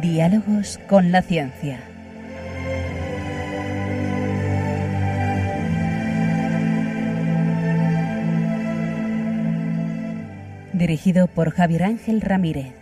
Diálogos 0.00 0.78
con 0.88 1.12
la 1.12 1.20
ciencia. 1.20 1.80
Dirigido 10.90 11.28
por 11.28 11.52
Javier 11.52 11.84
Ángel 11.84 12.20
Ramírez. 12.20 12.74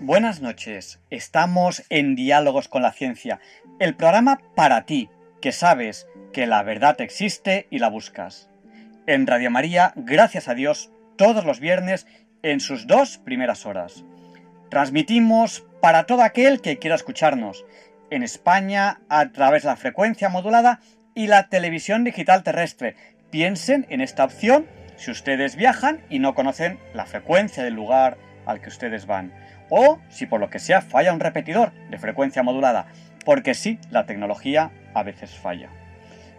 Buenas 0.00 0.40
noches, 0.40 0.98
estamos 1.10 1.82
en 1.90 2.14
Diálogos 2.14 2.68
con 2.68 2.80
la 2.80 2.92
Ciencia, 2.92 3.38
el 3.78 3.94
programa 3.96 4.40
para 4.56 4.86
ti, 4.86 5.10
que 5.42 5.52
sabes 5.52 6.06
que 6.32 6.46
la 6.46 6.62
verdad 6.62 7.02
existe 7.02 7.66
y 7.68 7.80
la 7.80 7.90
buscas. 7.90 8.48
En 9.04 9.26
Radio 9.26 9.50
María, 9.50 9.92
gracias 9.96 10.46
a 10.46 10.54
Dios, 10.54 10.92
todos 11.16 11.44
los 11.44 11.58
viernes 11.58 12.06
en 12.44 12.60
sus 12.60 12.86
dos 12.86 13.18
primeras 13.18 13.66
horas. 13.66 14.04
Transmitimos 14.70 15.66
para 15.80 16.04
todo 16.04 16.22
aquel 16.22 16.60
que 16.60 16.78
quiera 16.78 16.94
escucharnos, 16.94 17.64
en 18.10 18.22
España 18.22 19.00
a 19.08 19.30
través 19.30 19.64
de 19.64 19.70
la 19.70 19.76
frecuencia 19.76 20.28
modulada 20.28 20.78
y 21.16 21.26
la 21.26 21.48
televisión 21.48 22.04
digital 22.04 22.44
terrestre. 22.44 22.94
Piensen 23.30 23.86
en 23.88 24.02
esta 24.02 24.22
opción 24.22 24.68
si 24.94 25.10
ustedes 25.10 25.56
viajan 25.56 26.04
y 26.08 26.20
no 26.20 26.36
conocen 26.36 26.78
la 26.94 27.04
frecuencia 27.04 27.64
del 27.64 27.74
lugar 27.74 28.18
al 28.46 28.60
que 28.60 28.68
ustedes 28.68 29.06
van 29.06 29.32
o 29.68 29.98
si 30.10 30.26
por 30.26 30.38
lo 30.38 30.48
que 30.48 30.60
sea 30.60 30.80
falla 30.80 31.12
un 31.12 31.18
repetidor 31.18 31.72
de 31.90 31.98
frecuencia 31.98 32.44
modulada, 32.44 32.86
porque 33.24 33.54
sí, 33.54 33.80
la 33.90 34.06
tecnología 34.06 34.70
a 34.94 35.02
veces 35.02 35.32
falla. 35.32 35.70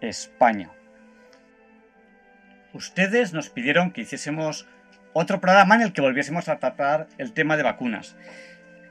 España. 0.00 0.70
Ustedes 2.72 3.32
nos 3.32 3.50
pidieron 3.50 3.90
que 3.90 4.02
hiciésemos 4.02 4.66
otro 5.12 5.40
programa 5.40 5.74
en 5.74 5.82
el 5.82 5.92
que 5.92 6.00
volviésemos 6.00 6.48
a 6.48 6.58
tratar 6.58 7.06
el 7.18 7.32
tema 7.32 7.56
de 7.56 7.62
vacunas. 7.62 8.16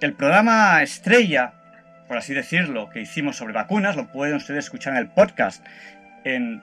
El 0.02 0.14
programa 0.14 0.82
estrella, 0.84 1.54
por 2.08 2.18
así 2.18 2.34
decirlo, 2.34 2.90
que 2.90 3.02
hicimos 3.02 3.38
sobre 3.38 3.54
vacunas, 3.54 3.96
lo 3.96 4.12
pueden 4.12 4.36
ustedes 4.36 4.66
escuchar 4.66 4.94
en 4.94 5.00
el 5.00 5.08
podcast 5.08 5.66
en 6.24 6.62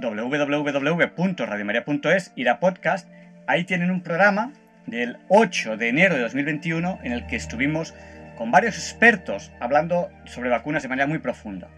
www.radiomaria.es, 0.00 2.32
ir 2.36 2.48
a 2.48 2.60
podcast, 2.60 3.08
ahí 3.46 3.64
tienen 3.64 3.90
un 3.90 4.02
programa 4.02 4.52
del 4.86 5.18
8 5.28 5.76
de 5.76 5.88
enero 5.88 6.14
de 6.14 6.22
2021 6.22 7.00
en 7.02 7.12
el 7.12 7.26
que 7.26 7.36
estuvimos 7.36 7.94
con 8.36 8.50
varios 8.50 8.76
expertos 8.76 9.52
hablando 9.60 10.10
sobre 10.24 10.50
vacunas 10.50 10.82
de 10.82 10.88
manera 10.88 11.06
muy 11.06 11.18
profunda. 11.18 11.68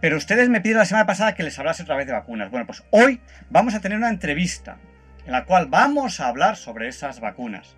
Pero 0.00 0.16
ustedes 0.16 0.48
me 0.48 0.60
pidieron 0.60 0.80
la 0.80 0.86
semana 0.86 1.06
pasada 1.06 1.34
que 1.34 1.42
les 1.42 1.58
hablase 1.58 1.82
otra 1.82 1.96
vez 1.96 2.06
de 2.06 2.12
vacunas. 2.12 2.50
Bueno, 2.50 2.66
pues 2.66 2.84
hoy 2.90 3.20
vamos 3.50 3.74
a 3.74 3.80
tener 3.80 3.96
una 3.96 4.10
entrevista 4.10 4.76
en 5.24 5.32
la 5.32 5.44
cual 5.44 5.66
vamos 5.66 6.20
a 6.20 6.28
hablar 6.28 6.56
sobre 6.56 6.88
esas 6.88 7.20
vacunas. 7.20 7.76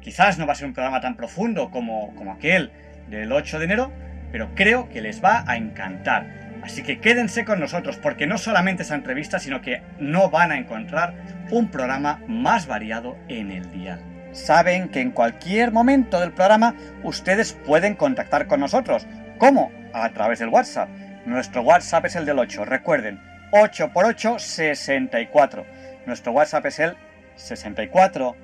Quizás 0.00 0.38
no 0.38 0.46
va 0.46 0.54
a 0.54 0.56
ser 0.56 0.66
un 0.66 0.72
programa 0.72 1.00
tan 1.00 1.16
profundo 1.16 1.70
como, 1.70 2.14
como 2.14 2.32
aquel 2.32 2.72
del 3.08 3.30
8 3.32 3.58
de 3.58 3.64
enero, 3.64 3.92
pero 4.32 4.54
creo 4.54 4.88
que 4.88 5.02
les 5.02 5.22
va 5.22 5.44
a 5.46 5.56
encantar. 5.56 6.50
Así 6.62 6.82
que 6.82 7.00
quédense 7.00 7.44
con 7.44 7.60
nosotros 7.60 7.98
porque 7.98 8.26
no 8.26 8.38
solamente 8.38 8.82
esa 8.82 8.94
entrevista, 8.94 9.38
sino 9.38 9.60
que 9.60 9.82
no 9.98 10.30
van 10.30 10.52
a 10.52 10.58
encontrar 10.58 11.14
un 11.50 11.70
programa 11.70 12.20
más 12.26 12.66
variado 12.66 13.16
en 13.28 13.50
el 13.50 13.70
dial. 13.70 14.00
Saben 14.32 14.88
que 14.88 15.00
en 15.00 15.10
cualquier 15.10 15.72
momento 15.72 16.20
del 16.20 16.32
programa 16.32 16.74
ustedes 17.02 17.52
pueden 17.66 17.94
contactar 17.94 18.46
con 18.46 18.60
nosotros. 18.60 19.06
¿Cómo? 19.38 19.72
A 19.92 20.08
través 20.10 20.38
del 20.38 20.50
WhatsApp. 20.50 20.88
Nuestro 21.26 21.62
WhatsApp 21.62 22.06
es 22.06 22.16
el 22.16 22.24
del 22.24 22.38
8. 22.38 22.64
Recuerden, 22.64 23.20
8 23.52 23.90
por 23.92 24.06
8, 24.06 24.38
64. 24.38 25.66
Nuestro 26.06 26.32
WhatsApp 26.32 26.66
es 26.66 26.78
el 26.78 26.96
64 27.36 28.36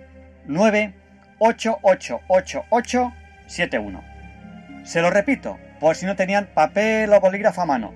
9 0.46 0.92
71. 3.46 4.04
Se 4.84 5.02
lo 5.02 5.10
repito, 5.10 5.58
por 5.80 5.96
si 5.96 6.06
no 6.06 6.16
tenían 6.16 6.46
papel 6.46 7.12
o 7.12 7.20
bolígrafo 7.20 7.62
a 7.62 7.66
mano. 7.66 7.94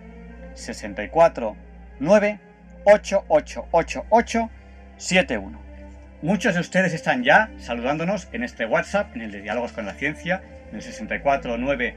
64 0.54 1.56
9 2.00 2.40
71. 4.96 5.60
Muchos 6.22 6.54
de 6.54 6.60
ustedes 6.60 6.92
están 6.92 7.22
ya 7.22 7.50
saludándonos 7.58 8.28
en 8.32 8.44
este 8.44 8.66
WhatsApp, 8.66 9.14
en 9.14 9.22
el 9.22 9.30
de 9.30 9.42
Diálogos 9.42 9.72
con 9.72 9.86
la 9.86 9.94
Ciencia, 9.94 10.42
en 10.70 10.76
el 10.76 10.82
64 10.82 11.56
9 11.58 11.96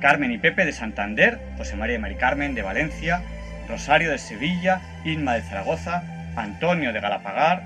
Carmen 0.00 0.32
y 0.32 0.38
Pepe 0.38 0.64
de 0.64 0.72
Santander, 0.72 1.38
José 1.58 1.76
María 1.76 1.96
y 1.96 1.98
Mari 1.98 2.16
Carmen 2.16 2.54
de 2.54 2.62
Valencia, 2.62 3.22
Rosario 3.68 4.10
de 4.10 4.18
Sevilla, 4.18 4.80
Inma 5.04 5.34
de 5.34 5.42
Zaragoza, 5.42 6.02
Antonio 6.36 6.92
de 6.92 7.00
Galapagar, 7.00 7.62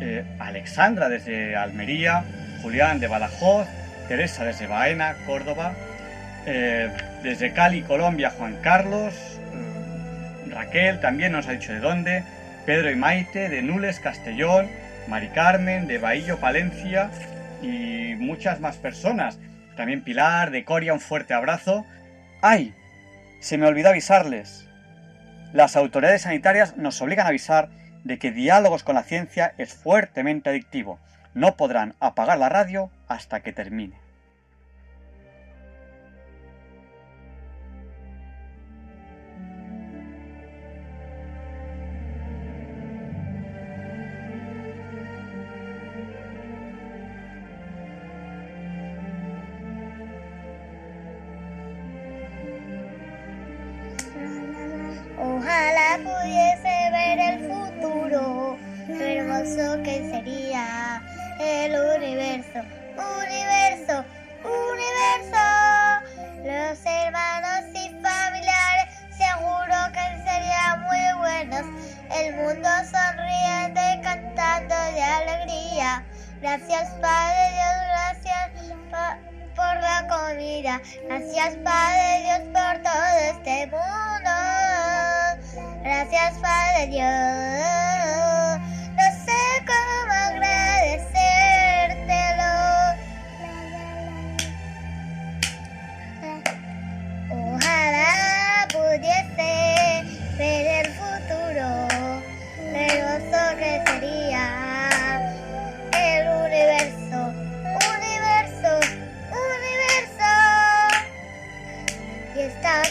eh, 0.00 0.24
Alexandra 0.38 1.08
desde 1.08 1.56
Almería, 1.56 2.24
Julián 2.62 3.00
de 3.00 3.06
Badajoz, 3.06 3.66
Teresa 4.08 4.44
desde 4.44 4.66
Baena, 4.66 5.14
Córdoba, 5.26 5.74
eh, 6.46 6.90
desde 7.22 7.52
Cali, 7.52 7.82
Colombia, 7.82 8.30
Juan 8.30 8.56
Carlos, 8.62 9.14
eh, 9.54 10.50
Raquel 10.50 11.00
también 11.00 11.32
nos 11.32 11.46
ha 11.46 11.52
dicho 11.52 11.72
de 11.72 11.78
dónde, 11.78 12.24
Pedro 12.66 12.90
y 12.90 12.96
Maite 12.96 13.48
de 13.48 13.62
Nules, 13.62 14.00
Castellón, 14.00 14.68
Mari 15.08 15.28
Carmen 15.28 15.86
de 15.86 15.98
Bahillo, 15.98 16.38
Palencia 16.38 17.10
y 17.62 18.14
muchas 18.18 18.60
más 18.60 18.76
personas. 18.76 19.38
También 19.76 20.02
Pilar 20.02 20.50
de 20.50 20.64
Coria, 20.64 20.92
un 20.92 21.00
fuerte 21.00 21.34
abrazo. 21.34 21.84
¡Ay! 22.40 22.74
Se 23.40 23.58
me 23.58 23.66
olvidó 23.66 23.88
avisarles. 23.88 24.68
Las 25.52 25.76
autoridades 25.76 26.22
sanitarias 26.22 26.76
nos 26.76 27.00
obligan 27.02 27.26
a 27.26 27.30
avisar 27.30 27.68
de 28.04 28.18
que 28.18 28.32
Diálogos 28.32 28.82
con 28.82 28.94
la 28.94 29.02
Ciencia 29.02 29.54
es 29.58 29.74
fuertemente 29.74 30.50
adictivo. 30.50 30.98
No 31.34 31.56
podrán 31.56 31.94
apagar 32.00 32.38
la 32.38 32.48
radio 32.48 32.90
hasta 33.08 33.40
que 33.40 33.52
termine. 33.52 34.01
El 61.38 61.72
universo, 61.96 62.60
universo, 62.96 64.04
universo. 64.44 65.44
Los 66.44 66.78
hermanos 66.84 67.64
y 67.74 67.88
familiares 68.02 68.94
seguro 69.16 69.76
que 69.92 70.04
serían 70.24 70.82
muy 70.82 71.06
buenos. 71.18 71.64
El 72.10 72.34
mundo 72.36 72.68
sonriente 72.90 74.00
cantando 74.02 74.74
de 74.92 75.02
alegría. 75.02 76.04
Gracias 76.40 76.90
Padre 77.00 77.50
Dios, 77.52 77.74
gracias 77.88 78.50
por 79.54 79.74
la 79.80 80.06
comida. 80.08 80.80
Gracias 81.08 81.56
Padre 81.62 82.22
Dios 82.22 82.40
por 82.52 82.82
todo 82.82 83.14
este 83.30 83.66
mundo. 83.66 84.30
Gracias 85.82 86.38
Padre 86.40 86.86
Dios. 86.88 88.71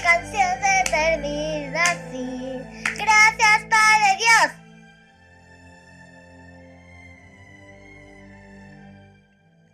canción 0.04 0.50
se 0.62 0.92
termina 0.92 1.81
así. 1.83 2.60
Gracias, 2.98 3.66
Padre 3.69 4.18
Dios. 4.18 4.51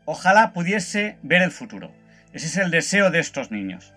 Ojalá 0.06 0.54
pudiese 0.54 1.18
ver 1.22 1.42
el 1.42 1.52
futuro. 1.52 1.92
Ese 2.32 2.48
es 2.48 2.58
el 2.58 2.72
deseo 2.72 3.12
de 3.12 3.20
estos 3.20 3.52
niños. 3.52 3.94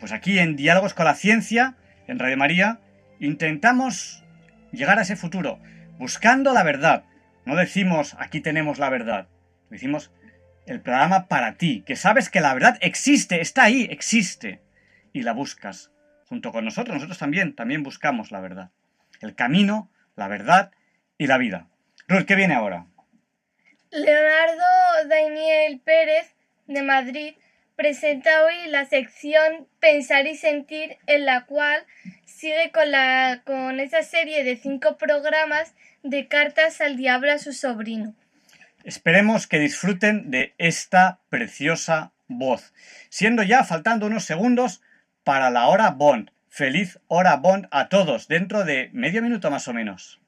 Pues 0.00 0.12
aquí 0.12 0.38
en 0.38 0.56
Diálogos 0.56 0.94
con 0.94 1.04
la 1.04 1.14
Ciencia, 1.14 1.74
en 2.06 2.18
Radio 2.18 2.36
María, 2.36 2.78
intentamos 3.20 4.24
llegar 4.72 4.98
a 4.98 5.02
ese 5.02 5.16
futuro, 5.16 5.58
buscando 5.98 6.52
la 6.52 6.62
verdad. 6.62 7.04
No 7.44 7.56
decimos 7.56 8.16
aquí 8.18 8.40
tenemos 8.40 8.78
la 8.78 8.88
verdad, 8.88 9.28
decimos 9.70 10.10
el 10.66 10.80
programa 10.80 11.26
para 11.28 11.54
ti, 11.54 11.82
que 11.86 11.96
sabes 11.96 12.30
que 12.30 12.40
la 12.40 12.54
verdad 12.54 12.78
existe, 12.80 13.40
está 13.40 13.64
ahí, 13.64 13.86
existe 13.90 14.63
y 15.14 15.22
la 15.22 15.32
buscas. 15.32 15.90
Junto 16.28 16.52
con 16.52 16.66
nosotros, 16.66 16.94
nosotros 16.94 17.18
también, 17.18 17.54
también 17.54 17.82
buscamos 17.82 18.30
la 18.30 18.40
verdad. 18.40 18.70
El 19.22 19.34
camino, 19.34 19.90
la 20.16 20.28
verdad 20.28 20.72
y 21.16 21.26
la 21.26 21.38
vida. 21.38 21.68
Ruth, 22.08 22.26
¿qué 22.26 22.34
viene 22.34 22.54
ahora? 22.54 22.86
Leonardo 23.90 25.08
Daniel 25.08 25.80
Pérez, 25.82 26.34
de 26.66 26.82
Madrid, 26.82 27.34
presenta 27.76 28.44
hoy 28.44 28.68
la 28.68 28.84
sección 28.86 29.68
Pensar 29.80 30.26
y 30.26 30.36
Sentir, 30.36 30.98
en 31.06 31.24
la 31.24 31.46
cual 31.46 31.84
sigue 32.24 32.72
con, 32.72 32.90
la, 32.90 33.42
con 33.46 33.78
esa 33.80 34.02
serie 34.02 34.42
de 34.42 34.56
cinco 34.56 34.98
programas 34.98 35.74
de 36.02 36.26
cartas 36.26 36.80
al 36.80 36.96
diablo 36.96 37.32
a 37.32 37.38
su 37.38 37.52
sobrino. 37.52 38.14
Esperemos 38.82 39.46
que 39.46 39.60
disfruten 39.60 40.30
de 40.30 40.54
esta 40.58 41.20
preciosa 41.30 42.12
voz. 42.26 42.74
Siendo 43.08 43.42
ya 43.42 43.64
faltando 43.64 44.06
unos 44.06 44.24
segundos 44.24 44.82
para 45.24 45.50
la 45.50 45.66
hora 45.66 45.90
Bond. 45.90 46.30
Feliz 46.48 47.00
hora 47.08 47.36
Bond 47.36 47.66
a 47.70 47.88
todos, 47.88 48.28
dentro 48.28 48.64
de 48.64 48.90
medio 48.92 49.22
minuto 49.22 49.50
más 49.50 49.66
o 49.66 49.74
menos. 49.74 50.20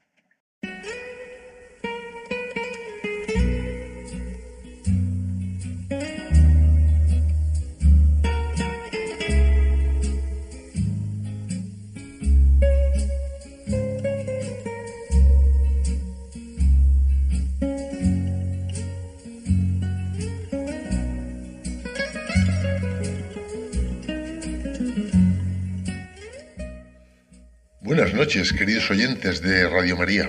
Buenas 27.96 28.12
noches, 28.12 28.52
queridos 28.52 28.90
oyentes 28.90 29.40
de 29.40 29.66
Radio 29.70 29.96
María. 29.96 30.28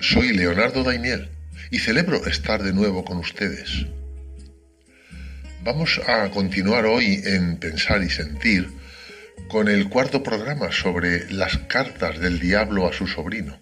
Soy 0.00 0.32
Leonardo 0.32 0.82
Daimiel 0.82 1.28
y 1.70 1.78
celebro 1.78 2.26
estar 2.26 2.64
de 2.64 2.72
nuevo 2.72 3.04
con 3.04 3.18
ustedes. 3.18 3.86
Vamos 5.62 6.00
a 6.04 6.28
continuar 6.32 6.84
hoy 6.84 7.22
en 7.24 7.58
Pensar 7.58 8.02
y 8.02 8.10
Sentir 8.10 8.66
con 9.46 9.68
el 9.68 9.88
cuarto 9.88 10.24
programa 10.24 10.72
sobre 10.72 11.30
las 11.30 11.58
cartas 11.58 12.18
del 12.18 12.40
diablo 12.40 12.88
a 12.88 12.92
su 12.92 13.06
sobrino. 13.06 13.60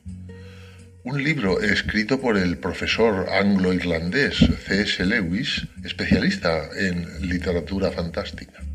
Un 1.04 1.22
libro 1.22 1.60
escrito 1.60 2.18
por 2.18 2.38
el 2.38 2.56
profesor 2.56 3.28
anglo-irlandés 3.28 4.38
C.S. 4.38 5.04
Lewis, 5.04 5.66
especialista 5.84 6.70
en 6.74 7.28
literatura 7.28 7.92
fantástica. 7.92 8.69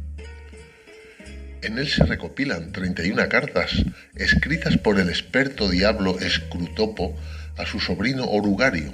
En 1.65 1.79
él 1.79 1.88
se 1.88 2.06
recopilan 2.06 2.71
31 2.71 3.27
cartas 3.27 3.71
escritas 4.13 4.77
por 4.77 5.00
el 5.00 5.09
experto 5.09 5.67
diablo 5.67 6.15
Scrutopo 6.21 7.17
a 7.57 7.65
su 7.65 7.79
sobrino 7.79 8.25
Orugario, 8.25 8.94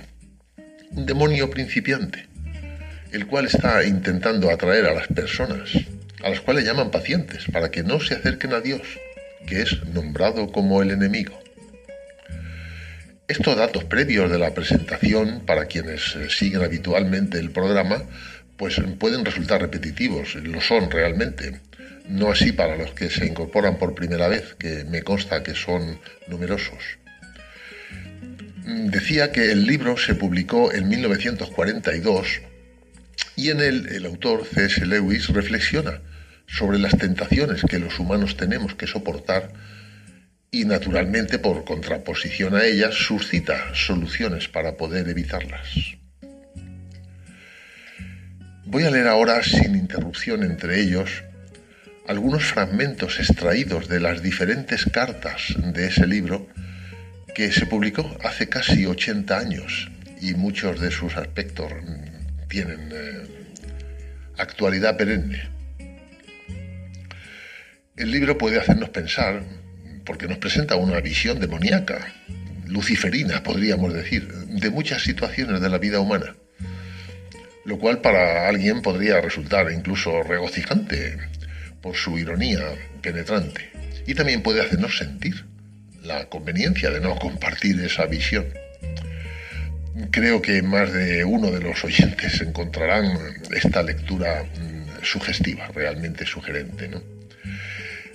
un 0.92 1.06
demonio 1.06 1.50
principiante, 1.50 2.28
el 3.12 3.28
cual 3.28 3.48
está 3.48 3.84
intentando 3.84 4.50
atraer 4.50 4.86
a 4.86 4.94
las 4.94 5.08
personas, 5.08 5.72
a 6.24 6.30
las 6.30 6.40
cuales 6.40 6.64
llaman 6.64 6.92
pacientes, 6.92 7.44
para 7.52 7.72
que 7.72 7.84
no 7.84 8.00
se 8.00 8.14
acerquen 8.14 8.54
a 8.54 8.62
Dios, 8.62 8.84
que 9.46 9.64
es 9.64 9.86
nombrado 9.88 10.50
como 10.50 10.82
el 10.82 10.92
enemigo. 10.92 11.38
Estos 13.28 13.58
datos 13.58 13.84
previos 13.84 14.32
de 14.32 14.40
la 14.40 14.54
presentación, 14.54 15.42
para 15.46 15.66
quienes 15.66 16.16
siguen 16.30 16.64
habitualmente 16.64 17.38
el 17.38 17.52
programa, 17.52 18.02
pues 18.56 18.82
pueden 18.98 19.26
resultar 19.26 19.60
repetitivos, 19.60 20.36
lo 20.36 20.62
son 20.62 20.90
realmente, 20.90 21.60
no 22.12 22.30
así 22.30 22.52
para 22.52 22.76
los 22.76 22.92
que 22.92 23.10
se 23.10 23.26
incorporan 23.26 23.78
por 23.78 23.96
primera 23.96 24.28
vez, 24.28 24.56
que 24.56 24.84
me 24.84 25.02
consta 25.02 25.44
que 25.44 25.56
son 25.56 26.00
numerosos. 26.28 27.00
Decía 28.66 29.32
que 29.32 29.52
el 29.52 29.66
libro 29.66 29.98
se 29.98 30.16
publicó 30.16 30.72
en 30.74 30.88
1942 30.90 32.42
y 33.36 33.50
en 33.50 33.62
él 33.62 33.88
el 33.92 34.06
autor 34.06 34.46
C.S. 34.46 34.86
Lewis 34.86 35.30
reflexiona 35.30 36.02
sobre 36.48 36.80
las 36.80 36.98
tentaciones 36.98 37.64
que 37.64 37.80
los 37.80 37.98
humanos 37.98 38.36
tenemos 38.36 38.76
que 38.76 38.88
soportar 38.88 39.54
y 40.52 40.66
naturalmente 40.66 41.40
por 41.40 41.64
contraposición 41.64 42.56
a 42.56 42.66
ellas 42.66 42.94
suscita 42.94 43.74
soluciones 43.74 44.50
para 44.50 44.76
poder 44.76 45.08
evitarlas. 45.08 45.96
Voy 48.66 48.84
a 48.84 48.92
leer 48.92 49.08
ahora 49.08 49.42
sin 49.44 49.76
interrupción 49.76 50.44
entre 50.44 50.82
ellos 50.82 51.24
algunos 52.08 52.44
fragmentos 52.44 53.20
extraídos 53.20 53.88
de 53.88 54.00
las 54.00 54.22
diferentes 54.22 54.86
cartas 54.86 55.56
de 55.58 55.88
ese 55.88 56.08
libro 56.08 56.48
que 57.36 57.52
se 57.52 57.66
publicó 57.66 58.18
hace 58.24 58.50
casi 58.50 58.86
80 58.86 59.38
años 59.38 59.92
y 60.20 60.34
muchos 60.34 60.80
de 60.80 60.92
sus 60.92 61.16
aspectos 61.18 61.72
tienen 62.48 62.90
eh, 62.92 63.28
actualidad 64.38 64.98
perenne. 64.98 65.50
El 67.96 68.12
libro 68.12 68.38
puede 68.38 68.60
hacernos 68.60 68.90
pensar, 68.90 69.44
porque 70.06 70.28
nos 70.28 70.38
presenta 70.38 70.76
una 70.76 71.00
visión 71.02 71.40
demoníaca, 71.40 72.14
luciferina, 72.66 73.44
podríamos 73.44 73.94
decir, 73.94 74.28
de 74.28 74.70
muchas 74.70 75.04
situaciones 75.04 75.62
de 75.62 75.70
la 75.70 75.78
vida 75.78 76.00
humana, 76.00 76.36
lo 77.66 77.78
cual 77.78 78.02
para 78.02 78.48
alguien 78.48 78.82
podría 78.82 79.22
resultar 79.22 79.72
incluso 79.72 80.24
regocijante, 80.24 81.18
por 81.82 81.96
su 81.96 82.18
ironía 82.18 82.60
penetrante 83.02 83.72
y 84.06 84.16
también 84.16 84.42
puede 84.42 84.62
hacernos 84.62 84.98
sentir 84.98 85.46
la 86.04 86.26
conveniencia 86.30 86.90
de 86.90 87.00
no 87.00 87.16
compartir 87.18 87.80
esa 87.82 88.06
visión. 88.06 88.46
Creo 90.10 90.42
que 90.42 90.62
más 90.62 90.92
de 90.92 91.24
uno 91.24 91.52
de 91.52 91.62
los 91.62 91.84
oyentes 91.84 92.42
encontrarán 92.42 93.18
esta 93.52 93.84
lectura 93.84 94.44
mm, 94.44 95.04
sugestiva, 95.04 95.68
realmente 95.68 96.26
sugerente. 96.26 96.90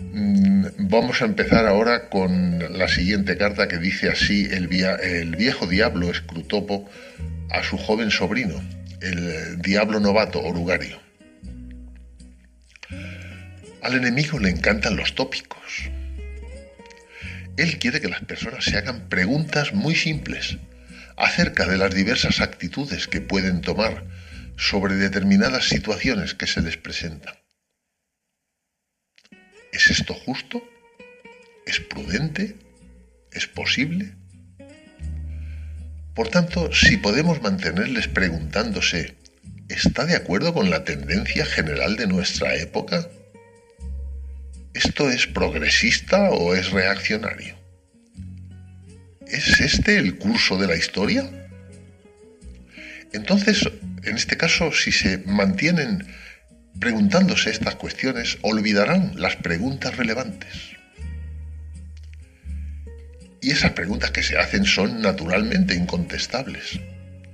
Mm, 0.01 0.67
vamos 0.79 1.23
a 1.23 1.27
empezar 1.27 1.67
ahora 1.67 2.09
con 2.09 2.79
la 2.79 2.89
siguiente 2.89 3.37
carta 3.37 3.69
que 3.69 3.79
dice 3.79 4.09
así 4.09 4.49
el, 4.51 4.69
el 5.03 5.37
viejo 5.37 5.67
diablo 5.67 6.11
escrutopo 6.11 6.89
a 7.51 7.63
su 7.63 7.79
joven 7.79 8.11
sobrino, 8.11 8.61
el 9.01 9.61
diablo 9.63 10.01
novato 10.01 10.43
orugario. 10.43 11.06
Al 13.87 13.95
enemigo 13.95 14.41
le 14.41 14.51
encantan 14.51 14.97
los 14.97 15.15
tópicos. 15.15 15.91
Él 17.57 17.79
quiere 17.79 18.01
que 18.01 18.09
las 18.09 18.25
personas 18.25 18.65
se 18.65 18.77
hagan 18.77 19.09
preguntas 19.09 19.75
muy 19.75 19.95
simples 19.95 20.59
acerca 21.17 21.67
de 21.67 21.79
las 21.79 21.95
diversas 21.95 22.41
actitudes 22.41 23.07
que 23.07 23.21
pueden 23.21 23.61
tomar 23.61 24.03
sobre 24.57 24.97
determinadas 24.97 25.69
situaciones 25.69 26.35
que 26.35 26.49
se 26.49 26.63
les 26.63 26.77
presentan. 26.77 27.37
¿Es 29.73 29.89
esto 29.89 30.15
justo? 30.15 30.69
¿Es 31.65 31.79
prudente? 31.79 32.57
¿Es 33.31 33.47
posible? 33.47 34.17
Por 36.13 36.27
tanto, 36.27 36.73
si 36.73 36.97
podemos 36.97 37.41
mantenerles 37.41 38.09
preguntándose, 38.09 39.15
¿está 39.69 40.07
de 40.07 40.17
acuerdo 40.17 40.53
con 40.53 40.71
la 40.71 40.83
tendencia 40.83 41.47
general 41.47 41.95
de 41.95 42.09
nuestra 42.09 42.57
época? 42.57 43.09
¿Esto 44.77 45.11
es 45.11 45.27
progresista 45.27 46.29
o 46.33 46.55
es 46.55 46.71
reaccionario? 46.71 47.57
¿Es 49.27 49.59
este 49.61 49.97
el 49.97 50.19
curso 50.19 50.59
de 50.59 50.67
la 50.67 50.77
historia? 50.77 51.31
Entonces, 53.15 53.67
en 54.03 54.17
este 54.17 54.37
caso, 54.37 54.73
si 54.73 54.93
se 54.93 55.17
mantienen 55.25 56.07
preguntándose 56.79 57.49
estas 57.49 57.77
cuestiones, 57.77 58.37
olvidarán 58.43 59.13
las 59.17 59.37
preguntas 59.37 59.97
relevantes. 59.97 60.53
Y 63.41 63.53
esas 63.53 63.73
preguntas 63.73 64.11
que 64.11 64.23
se 64.23 64.37
hacen 64.37 64.67
son 64.67 65.01
naturalmente 65.01 65.75
incontestables, 65.75 66.81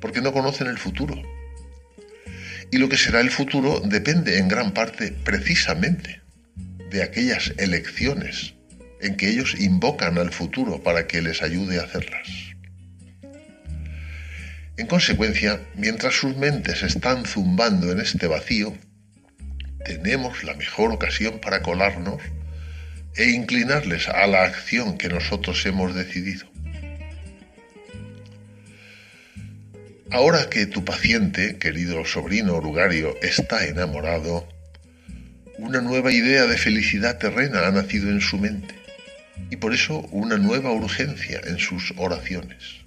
porque 0.00 0.20
no 0.20 0.32
conocen 0.32 0.68
el 0.68 0.78
futuro. 0.78 1.20
Y 2.70 2.78
lo 2.78 2.88
que 2.88 2.96
será 2.96 3.18
el 3.18 3.32
futuro 3.32 3.80
depende 3.80 4.38
en 4.38 4.46
gran 4.46 4.72
parte 4.72 5.10
precisamente 5.24 6.21
de 6.92 7.02
aquellas 7.02 7.54
elecciones 7.56 8.54
en 9.00 9.16
que 9.16 9.28
ellos 9.28 9.56
invocan 9.58 10.18
al 10.18 10.30
futuro 10.30 10.82
para 10.82 11.06
que 11.06 11.22
les 11.22 11.42
ayude 11.42 11.80
a 11.80 11.84
hacerlas. 11.84 12.28
En 14.76 14.86
consecuencia, 14.86 15.60
mientras 15.74 16.14
sus 16.14 16.36
mentes 16.36 16.82
están 16.82 17.24
zumbando 17.24 17.90
en 17.90 18.00
este 18.00 18.26
vacío, 18.26 18.76
tenemos 19.84 20.44
la 20.44 20.54
mejor 20.54 20.92
ocasión 20.92 21.40
para 21.40 21.62
colarnos 21.62 22.22
e 23.16 23.30
inclinarles 23.30 24.08
a 24.08 24.26
la 24.26 24.44
acción 24.44 24.96
que 24.96 25.08
nosotros 25.08 25.64
hemos 25.66 25.94
decidido. 25.94 26.46
Ahora 30.10 30.50
que 30.50 30.66
tu 30.66 30.84
paciente, 30.84 31.58
querido 31.58 32.04
sobrino 32.04 32.54
orugario, 32.54 33.16
está 33.22 33.66
enamorado, 33.66 34.46
una 35.62 35.80
nueva 35.80 36.10
idea 36.10 36.46
de 36.46 36.58
felicidad 36.58 37.18
terrena 37.18 37.64
ha 37.64 37.70
nacido 37.70 38.10
en 38.10 38.20
su 38.20 38.36
mente 38.36 38.74
y 39.48 39.56
por 39.56 39.72
eso 39.72 40.00
una 40.10 40.36
nueva 40.36 40.72
urgencia 40.72 41.40
en 41.44 41.58
sus 41.58 41.94
oraciones. 41.96 42.80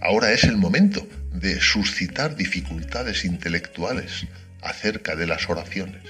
Ahora 0.00 0.30
es 0.30 0.44
el 0.44 0.56
momento 0.56 1.04
de 1.32 1.60
suscitar 1.60 2.36
dificultades 2.36 3.24
intelectuales 3.24 4.24
acerca 4.62 5.16
de 5.16 5.26
las 5.26 5.50
oraciones. 5.50 6.02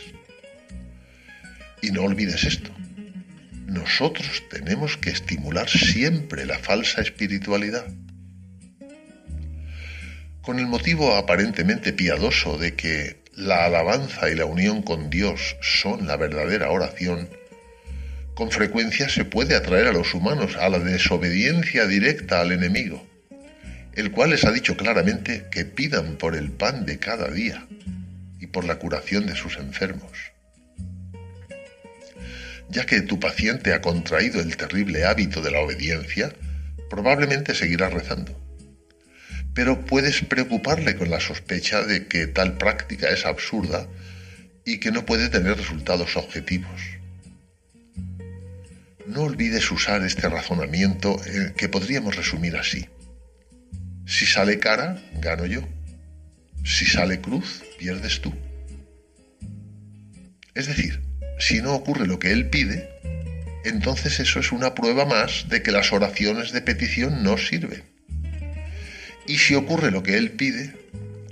Y 1.81 1.93
no 1.93 2.03
olvides 2.03 2.45
esto. 2.45 2.71
Nosotros 3.67 4.43
tenemos 4.51 4.99
que 4.99 5.11
estimular 5.11 5.71
siempre 5.71 6.45
la 6.45 6.59
falsa 6.59 7.01
espiritualidad. 7.01 7.87
Con 10.43 10.59
el 10.59 10.67
motivo 10.67 11.17
aparentemente 11.17 11.95
piadoso 11.95 12.59
de 12.59 12.75
que 12.75 13.24
la 13.37 13.65
alabanza 13.65 14.31
y 14.31 14.35
la 14.35 14.45
unión 14.45 14.83
con 14.83 15.11
Dios 15.11 15.57
son 15.61 16.07
la 16.07 16.17
verdadera 16.17 16.71
oración, 16.71 17.29
con 18.35 18.51
frecuencia 18.51 19.09
se 19.09 19.25
puede 19.25 19.55
atraer 19.55 19.89
a 19.89 19.93
los 19.93 20.15
humanos 20.15 20.57
a 20.57 20.69
la 20.69 20.79
desobediencia 20.79 21.87
directa 21.87 22.41
al 22.41 22.53
enemigo 22.53 23.05
el 23.97 24.11
cual 24.11 24.31
les 24.31 24.45
ha 24.45 24.51
dicho 24.51 24.77
claramente 24.77 25.47
que 25.51 25.65
pidan 25.65 26.17
por 26.17 26.35
el 26.35 26.51
pan 26.51 26.85
de 26.85 26.99
cada 26.99 27.31
día 27.31 27.67
y 28.41 28.47
por 28.49 28.65
la 28.65 28.77
curación 28.77 29.27
de 29.27 29.37
sus 29.37 29.57
enfermos. 29.57 30.11
Ya 32.69 32.87
que 32.87 33.03
tu 33.03 33.21
paciente 33.21 33.73
ha 33.73 33.81
contraído 33.81 34.41
el 34.41 34.57
terrible 34.57 35.05
hábito 35.05 35.43
de 35.43 35.53
la 35.53 35.61
obediencia, 35.61 36.33
probablemente 36.91 37.55
seguirá 37.55 37.89
rezando. 37.89 38.41
Pero 39.55 39.87
puedes 39.87 40.23
preocuparle 40.23 40.97
con 40.97 41.11
la 41.11 41.21
sospecha 41.21 41.83
de 41.83 42.07
que 42.07 42.27
tal 42.27 42.59
práctica 42.59 43.09
es 43.09 43.25
absurda 43.25 43.87
y 44.65 44.79
que 44.79 44.91
no 44.91 45.07
puede 45.07 45.29
tener 45.29 45.57
resultados 45.57 46.17
objetivos. 46.17 46.81
No 49.07 49.23
olvides 49.23 49.71
usar 49.71 50.03
este 50.03 50.29
razonamiento 50.29 51.21
eh, 51.27 51.53
que 51.57 51.69
podríamos 51.69 52.17
resumir 52.17 52.57
así. 52.57 52.89
Si 54.07 54.27
sale 54.27 54.59
cara, 54.59 55.03
gano 55.21 55.47
yo. 55.47 55.63
Si 56.65 56.87
sale 56.87 57.21
cruz, 57.21 57.63
pierdes 57.79 58.21
tú. 58.21 58.35
Es 60.55 60.67
decir, 60.67 61.03
si 61.39 61.61
no 61.61 61.75
ocurre 61.75 62.07
lo 62.07 62.19
que 62.19 62.33
él 62.33 62.49
pide, 62.49 62.89
entonces 63.65 64.21
eso 64.21 64.41
es 64.41 64.53
una 64.53 64.75
prueba 64.75 65.05
más 65.05 65.47
de 65.49 65.63
que 65.63 65.73
las 65.73 65.93
oraciones 65.93 66.53
de 66.53 66.63
petición 66.63 67.23
no 67.23 67.37
sirven. 67.37 67.94
Y 69.27 69.39
si 69.39 69.55
ocurre 69.55 69.91
lo 69.91 70.03
que 70.03 70.17
él 70.17 70.33
pide, 70.33 70.75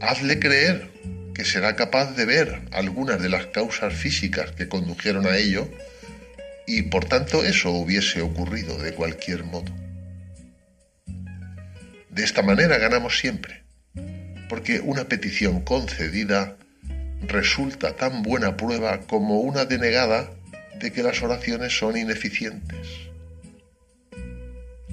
hazle 0.01 0.39
creer 0.39 0.91
que 1.35 1.45
será 1.45 1.77
capaz 1.77 2.15
de 2.15 2.25
ver 2.25 2.63
algunas 2.73 3.21
de 3.21 3.29
las 3.29 3.47
causas 3.47 3.95
físicas 3.95 4.53
que 4.53 4.69
condujeron 4.69 5.27
a 5.27 5.37
ello 5.37 5.69
y 6.67 6.83
por 6.83 7.05
tanto 7.05 7.45
eso 7.45 7.71
hubiese 7.71 8.23
ocurrido 8.23 8.79
de 8.79 8.95
cualquier 8.95 9.45
modo. 9.45 9.73
De 12.11 12.25
esta 12.25 12.43
manera 12.43 12.79
ganamos 12.79 13.19
siempre, 13.19 13.63
porque 14.49 14.81
una 14.81 15.05
petición 15.05 15.63
concedida 15.63 16.57
resulta 17.27 17.97
tan 17.97 18.23
buena 18.23 18.57
prueba 18.57 19.01
como 19.01 19.41
una 19.41 19.65
denegada 19.65 20.31
de 20.79 20.93
que 20.93 21.03
las 21.03 21.23
oraciones 21.23 21.77
son 21.77 21.97
ineficientes. 21.97 22.89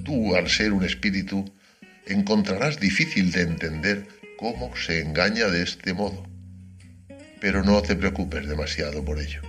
Tú, 0.04 0.34
al 0.34 0.48
ser 0.48 0.72
un 0.72 0.84
espíritu, 0.84 1.44
encontrarás 2.12 2.80
difícil 2.80 3.32
de 3.32 3.42
entender 3.42 4.06
cómo 4.38 4.74
se 4.76 5.00
engaña 5.00 5.48
de 5.48 5.62
este 5.62 5.92
modo, 5.92 6.26
pero 7.40 7.62
no 7.62 7.82
te 7.82 7.96
preocupes 7.96 8.48
demasiado 8.48 9.04
por 9.04 9.18
ello. 9.18 9.42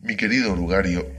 Mi 0.00 0.16
querido 0.16 0.54
Lugario, 0.54 1.10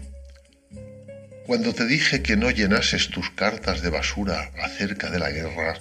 cuando 1.45 1.73
te 1.73 1.85
dije 1.85 2.21
que 2.21 2.37
no 2.37 2.49
llenases 2.49 3.09
tus 3.09 3.29
cartas 3.29 3.81
de 3.81 3.89
basura 3.89 4.51
acerca 4.61 5.09
de 5.09 5.19
la 5.19 5.31
guerra, 5.31 5.79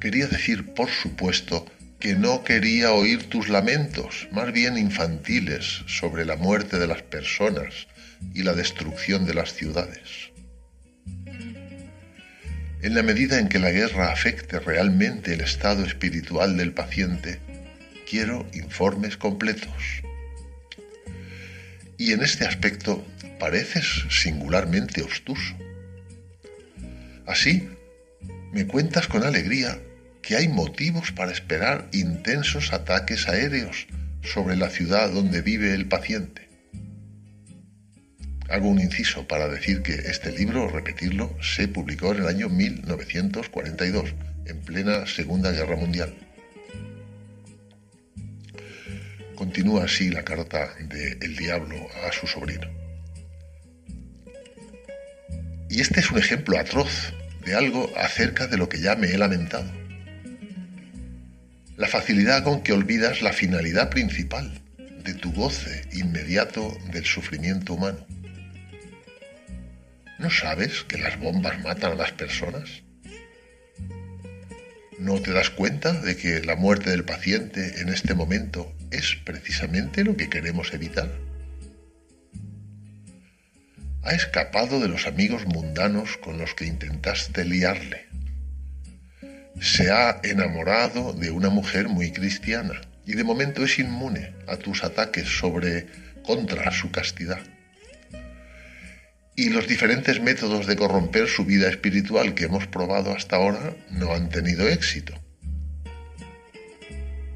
quería 0.00 0.26
decir, 0.26 0.74
por 0.74 0.88
supuesto, 0.88 1.66
que 1.98 2.14
no 2.14 2.44
quería 2.44 2.92
oír 2.92 3.28
tus 3.28 3.48
lamentos, 3.48 4.28
más 4.30 4.52
bien 4.52 4.76
infantiles, 4.76 5.84
sobre 5.86 6.24
la 6.24 6.36
muerte 6.36 6.78
de 6.78 6.86
las 6.86 7.02
personas 7.02 7.86
y 8.34 8.42
la 8.42 8.54
destrucción 8.54 9.24
de 9.26 9.34
las 9.34 9.54
ciudades. 9.54 10.25
En 12.82 12.94
la 12.94 13.02
medida 13.02 13.38
en 13.38 13.48
que 13.48 13.58
la 13.58 13.70
guerra 13.70 14.12
afecte 14.12 14.60
realmente 14.60 15.32
el 15.32 15.40
estado 15.40 15.84
espiritual 15.84 16.56
del 16.56 16.72
paciente, 16.72 17.40
quiero 18.08 18.46
informes 18.52 19.16
completos. 19.16 20.02
Y 21.98 22.12
en 22.12 22.22
este 22.22 22.44
aspecto 22.44 23.04
pareces 23.38 24.04
singularmente 24.10 25.02
obstuso. 25.02 25.56
Así, 27.26 27.68
me 28.52 28.66
cuentas 28.66 29.08
con 29.08 29.24
alegría 29.24 29.78
que 30.22 30.36
hay 30.36 30.48
motivos 30.48 31.12
para 31.12 31.32
esperar 31.32 31.88
intensos 31.92 32.72
ataques 32.72 33.28
aéreos 33.28 33.86
sobre 34.22 34.56
la 34.56 34.70
ciudad 34.70 35.10
donde 35.10 35.40
vive 35.40 35.72
el 35.72 35.86
paciente. 35.86 36.45
Hago 38.48 38.68
un 38.68 38.80
inciso 38.80 39.26
para 39.26 39.48
decir 39.48 39.82
que 39.82 39.94
este 39.94 40.30
libro, 40.30 40.68
repetirlo, 40.68 41.36
se 41.42 41.66
publicó 41.66 42.12
en 42.12 42.22
el 42.22 42.28
año 42.28 42.48
1942, 42.48 44.14
en 44.46 44.60
plena 44.60 45.04
Segunda 45.06 45.50
Guerra 45.50 45.74
Mundial. 45.74 46.14
Continúa 49.34 49.84
así 49.84 50.10
la 50.10 50.24
carta 50.24 50.70
de 50.80 51.18
El 51.20 51.36
Diablo 51.36 51.76
a 52.06 52.12
su 52.12 52.26
sobrino. 52.26 52.70
Y 55.68 55.80
este 55.80 56.00
es 56.00 56.10
un 56.10 56.18
ejemplo 56.18 56.56
atroz 56.58 57.12
de 57.44 57.54
algo 57.54 57.92
acerca 57.96 58.46
de 58.46 58.56
lo 58.56 58.68
que 58.68 58.80
ya 58.80 58.94
me 58.94 59.08
he 59.08 59.18
lamentado. 59.18 59.70
La 61.76 61.88
facilidad 61.88 62.44
con 62.44 62.62
que 62.62 62.72
olvidas 62.72 63.22
la 63.22 63.32
finalidad 63.32 63.90
principal 63.90 64.62
de 65.04 65.14
tu 65.14 65.32
goce 65.32 65.82
inmediato 65.92 66.76
del 66.92 67.04
sufrimiento 67.04 67.74
humano. 67.74 68.06
¿No 70.18 70.30
sabes 70.30 70.84
que 70.84 70.98
las 70.98 71.18
bombas 71.18 71.62
matan 71.62 71.92
a 71.92 71.96
las 71.96 72.12
personas? 72.12 72.82
¿No 74.98 75.20
te 75.20 75.32
das 75.32 75.50
cuenta 75.50 75.92
de 75.92 76.16
que 76.16 76.40
la 76.42 76.56
muerte 76.56 76.90
del 76.90 77.04
paciente 77.04 77.80
en 77.80 77.90
este 77.90 78.14
momento 78.14 78.74
es 78.90 79.16
precisamente 79.24 80.04
lo 80.04 80.16
que 80.16 80.30
queremos 80.30 80.72
evitar? 80.72 81.26
ha 84.06 84.14
escapado 84.14 84.78
de 84.78 84.86
los 84.86 85.08
amigos 85.08 85.46
mundanos 85.46 86.16
con 86.18 86.38
los 86.38 86.54
que 86.54 86.64
intentaste 86.64 87.44
liarle. 87.44 88.06
Se 89.60 89.90
ha 89.90 90.20
enamorado 90.22 91.12
de 91.12 91.32
una 91.32 91.50
mujer 91.50 91.88
muy 91.88 92.12
cristiana 92.12 92.80
y 93.04 93.14
de 93.14 93.24
momento 93.24 93.64
es 93.64 93.80
inmune 93.80 94.32
a 94.46 94.58
tus 94.58 94.84
ataques 94.84 95.26
sobre 95.26 95.86
contra 96.22 96.70
su 96.70 96.92
castidad. 96.92 97.40
Y 99.38 99.50
los 99.50 99.68
diferentes 99.68 100.18
métodos 100.18 100.66
de 100.66 100.76
corromper 100.76 101.28
su 101.28 101.44
vida 101.44 101.68
espiritual 101.68 102.34
que 102.34 102.44
hemos 102.44 102.66
probado 102.66 103.14
hasta 103.14 103.36
ahora 103.36 103.76
no 103.90 104.14
han 104.14 104.30
tenido 104.30 104.66
éxito. 104.66 105.12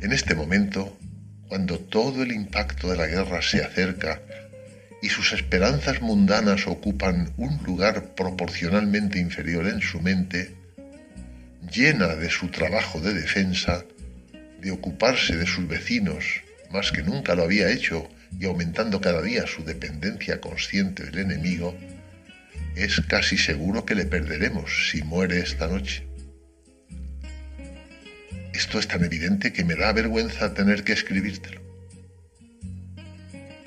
En 0.01 0.13
este 0.13 0.35
momento, 0.35 0.97
cuando 1.47 1.79
todo 1.79 2.23
el 2.23 2.33
impacto 2.33 2.89
de 2.89 2.97
la 2.97 3.07
guerra 3.07 3.43
se 3.43 3.63
acerca 3.63 4.23
y 5.03 5.11
sus 5.11 5.35
esperanzas 5.35 6.01
mundanas 6.01 6.67
ocupan 6.67 7.35
un 7.37 7.63
lugar 7.65 8.15
proporcionalmente 8.15 9.19
inferior 9.19 9.67
en 9.67 9.83
su 9.83 10.01
mente, 10.01 10.55
llena 11.71 12.17
de 12.17 12.31
su 12.31 12.49
trabajo 12.49 12.99
de 13.01 13.13
defensa, 13.13 13.85
de 14.59 14.71
ocuparse 14.71 15.37
de 15.37 15.47
sus 15.47 15.69
vecinos 15.69 16.25
más 16.71 16.93
que 16.93 17.03
nunca 17.03 17.35
lo 17.35 17.43
había 17.43 17.71
hecho 17.71 18.09
y 18.39 18.47
aumentando 18.47 19.01
cada 19.01 19.23
día 19.23 19.47
su 19.47 19.65
dependencia 19.65 20.41
consciente 20.41 21.05
del 21.05 21.19
enemigo, 21.19 21.77
es 22.83 23.01
casi 23.03 23.37
seguro 23.37 23.85
que 23.85 23.95
le 23.95 24.07
perderemos 24.07 24.91
si 24.91 25.03
muere 25.03 25.41
esta 25.41 25.67
noche. 25.67 26.07
Esto 28.55 28.79
es 28.79 28.89
tan 28.89 29.05
evidente 29.05 29.53
que 29.53 29.65
me 29.65 29.75
da 29.75 29.93
vergüenza 29.93 30.55
tener 30.55 30.83
que 30.85 30.93
escribírtelo. 30.93 31.61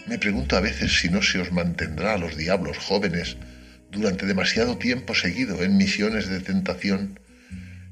Me 0.08 0.18
pregunto 0.18 0.58
a 0.58 0.62
veces 0.62 1.00
si 1.00 1.10
no 1.10 1.22
se 1.22 1.40
os 1.40 1.52
mantendrá 1.52 2.14
a 2.14 2.18
los 2.18 2.36
diablos 2.36 2.78
jóvenes 2.78 3.38
durante 3.92 4.26
demasiado 4.26 4.78
tiempo 4.78 5.16
seguido 5.16 5.64
en 5.64 5.78
misiones 5.78 6.28
de 6.28 6.40
tentación 6.40 7.20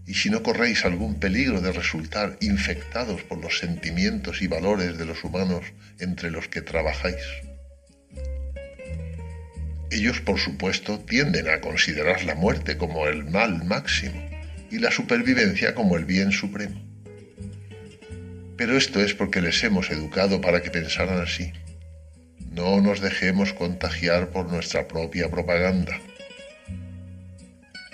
y 0.07 0.15
si 0.15 0.29
no 0.29 0.43
corréis 0.43 0.83
algún 0.83 1.19
peligro 1.19 1.61
de 1.61 1.71
resultar 1.71 2.37
infectados 2.41 3.23
por 3.23 3.39
los 3.39 3.59
sentimientos 3.59 4.41
y 4.41 4.47
valores 4.47 4.97
de 4.97 5.05
los 5.05 5.23
humanos 5.23 5.65
entre 5.99 6.31
los 6.31 6.47
que 6.47 6.61
trabajáis. 6.61 7.21
Ellos, 9.91 10.21
por 10.21 10.39
supuesto, 10.39 11.00
tienden 11.00 11.50
a 11.50 11.60
considerar 11.60 12.24
la 12.24 12.33
muerte 12.33 12.77
como 12.77 13.07
el 13.07 13.25
mal 13.25 13.65
máximo 13.65 14.25
y 14.71 14.79
la 14.79 14.89
supervivencia 14.89 15.75
como 15.75 15.98
el 15.98 16.05
bien 16.05 16.31
supremo. 16.31 16.81
Pero 18.55 18.77
esto 18.77 19.03
es 19.03 19.13
porque 19.13 19.41
les 19.41 19.62
hemos 19.65 19.89
educado 19.91 20.39
para 20.39 20.62
que 20.62 20.71
pensaran 20.71 21.19
así. 21.19 21.51
No 22.51 22.79
nos 22.79 23.01
dejemos 23.01 23.51
contagiar 23.51 24.29
por 24.29 24.50
nuestra 24.50 24.88
propia 24.88 25.29
propaganda. 25.29 26.00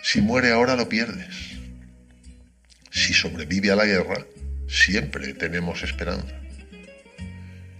Si 0.04 0.22
muere 0.22 0.52
ahora 0.52 0.76
lo 0.76 0.88
pierdes. 0.88 1.58
Si 2.92 3.14
sobrevive 3.14 3.72
a 3.72 3.76
la 3.76 3.86
guerra, 3.86 4.26
siempre 4.68 5.34
tenemos 5.34 5.82
esperanza. 5.82 6.36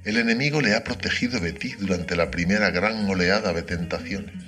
El 0.08 0.16
enemigo 0.16 0.62
le 0.62 0.74
ha 0.74 0.86
protegido 0.86 1.42
de 1.42 1.52
ti 1.52 1.74
durante 1.78 2.16
la 2.16 2.32
primera 2.32 2.72
gran 2.72 3.10
oleada 3.10 3.52
de 3.52 3.62
tentaciones. 3.62 4.42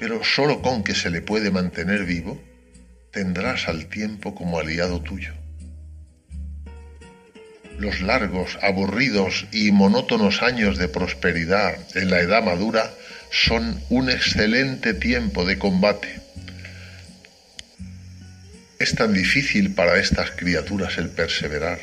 Pero 0.00 0.24
solo 0.24 0.62
con 0.62 0.82
que 0.82 0.96
se 0.96 1.10
le 1.10 1.22
puede 1.22 1.52
mantener 1.52 2.04
vivo, 2.04 2.42
tendrás 3.12 3.68
al 3.68 3.86
tiempo 3.86 4.34
como 4.34 4.58
aliado 4.58 5.00
tuyo. 5.00 5.32
Los 7.78 8.00
largos, 8.00 8.58
aburridos 8.62 9.46
y 9.52 9.70
monótonos 9.70 10.42
años 10.42 10.76
de 10.76 10.88
prosperidad 10.88 11.76
en 11.94 12.10
la 12.10 12.18
edad 12.18 12.42
madura 12.42 12.92
son 13.30 13.80
un 13.90 14.10
excelente 14.10 14.92
tiempo 14.92 15.44
de 15.44 15.56
combate. 15.56 16.20
Es 18.80 18.92
tan 18.96 19.14
difícil 19.14 19.72
para 19.72 20.00
estas 20.00 20.32
criaturas 20.32 20.98
el 20.98 21.10
perseverar. 21.10 21.78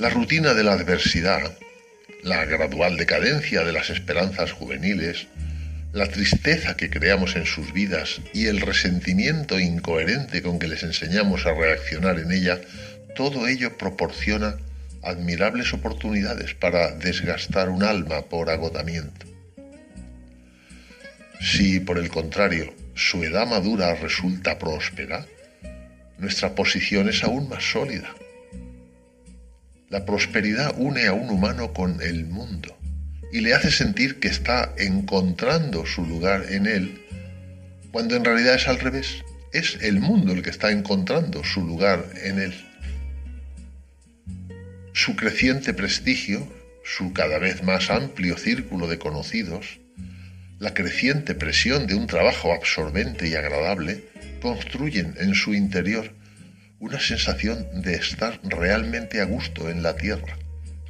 La 0.00 0.08
rutina 0.08 0.54
de 0.54 0.64
la 0.64 0.72
adversidad, 0.72 1.58
la 2.22 2.46
gradual 2.46 2.96
decadencia 2.96 3.64
de 3.64 3.72
las 3.74 3.90
esperanzas 3.90 4.50
juveniles, 4.50 5.26
la 5.92 6.06
tristeza 6.06 6.74
que 6.74 6.88
creamos 6.88 7.36
en 7.36 7.44
sus 7.44 7.74
vidas 7.74 8.22
y 8.32 8.46
el 8.46 8.62
resentimiento 8.62 9.60
incoherente 9.60 10.40
con 10.40 10.58
que 10.58 10.68
les 10.68 10.84
enseñamos 10.84 11.44
a 11.44 11.52
reaccionar 11.52 12.18
en 12.18 12.32
ella, 12.32 12.62
todo 13.14 13.46
ello 13.46 13.76
proporciona 13.76 14.56
admirables 15.02 15.74
oportunidades 15.74 16.54
para 16.54 16.92
desgastar 16.92 17.68
un 17.68 17.82
alma 17.82 18.22
por 18.22 18.48
agotamiento. 18.48 19.26
Si, 21.42 21.78
por 21.78 21.98
el 21.98 22.08
contrario, 22.08 22.72
su 22.94 23.22
edad 23.22 23.46
madura 23.46 23.94
resulta 23.96 24.58
próspera, 24.58 25.26
nuestra 26.16 26.54
posición 26.54 27.10
es 27.10 27.22
aún 27.22 27.50
más 27.50 27.70
sólida. 27.70 28.14
La 29.90 30.04
prosperidad 30.04 30.72
une 30.78 31.08
a 31.08 31.12
un 31.12 31.30
humano 31.30 31.72
con 31.72 32.00
el 32.00 32.24
mundo 32.24 32.78
y 33.32 33.40
le 33.40 33.54
hace 33.54 33.72
sentir 33.72 34.20
que 34.20 34.28
está 34.28 34.72
encontrando 34.78 35.84
su 35.84 36.06
lugar 36.06 36.46
en 36.50 36.68
él, 36.68 37.02
cuando 37.90 38.14
en 38.14 38.24
realidad 38.24 38.54
es 38.54 38.68
al 38.68 38.78
revés. 38.78 39.24
Es 39.52 39.78
el 39.82 39.98
mundo 39.98 40.32
el 40.32 40.42
que 40.42 40.50
está 40.50 40.70
encontrando 40.70 41.42
su 41.42 41.66
lugar 41.66 42.06
en 42.22 42.38
él. 42.38 42.54
Su 44.92 45.16
creciente 45.16 45.74
prestigio, 45.74 46.46
su 46.84 47.12
cada 47.12 47.40
vez 47.40 47.64
más 47.64 47.90
amplio 47.90 48.38
círculo 48.38 48.86
de 48.86 49.00
conocidos, 49.00 49.80
la 50.60 50.72
creciente 50.72 51.34
presión 51.34 51.88
de 51.88 51.96
un 51.96 52.06
trabajo 52.06 52.52
absorbente 52.52 53.26
y 53.26 53.34
agradable 53.34 54.04
construyen 54.40 55.16
en 55.18 55.34
su 55.34 55.52
interior 55.52 56.12
una 56.80 56.98
sensación 56.98 57.82
de 57.82 57.94
estar 57.94 58.40
realmente 58.42 59.20
a 59.20 59.24
gusto 59.24 59.70
en 59.70 59.82
la 59.82 59.96
tierra, 59.96 60.36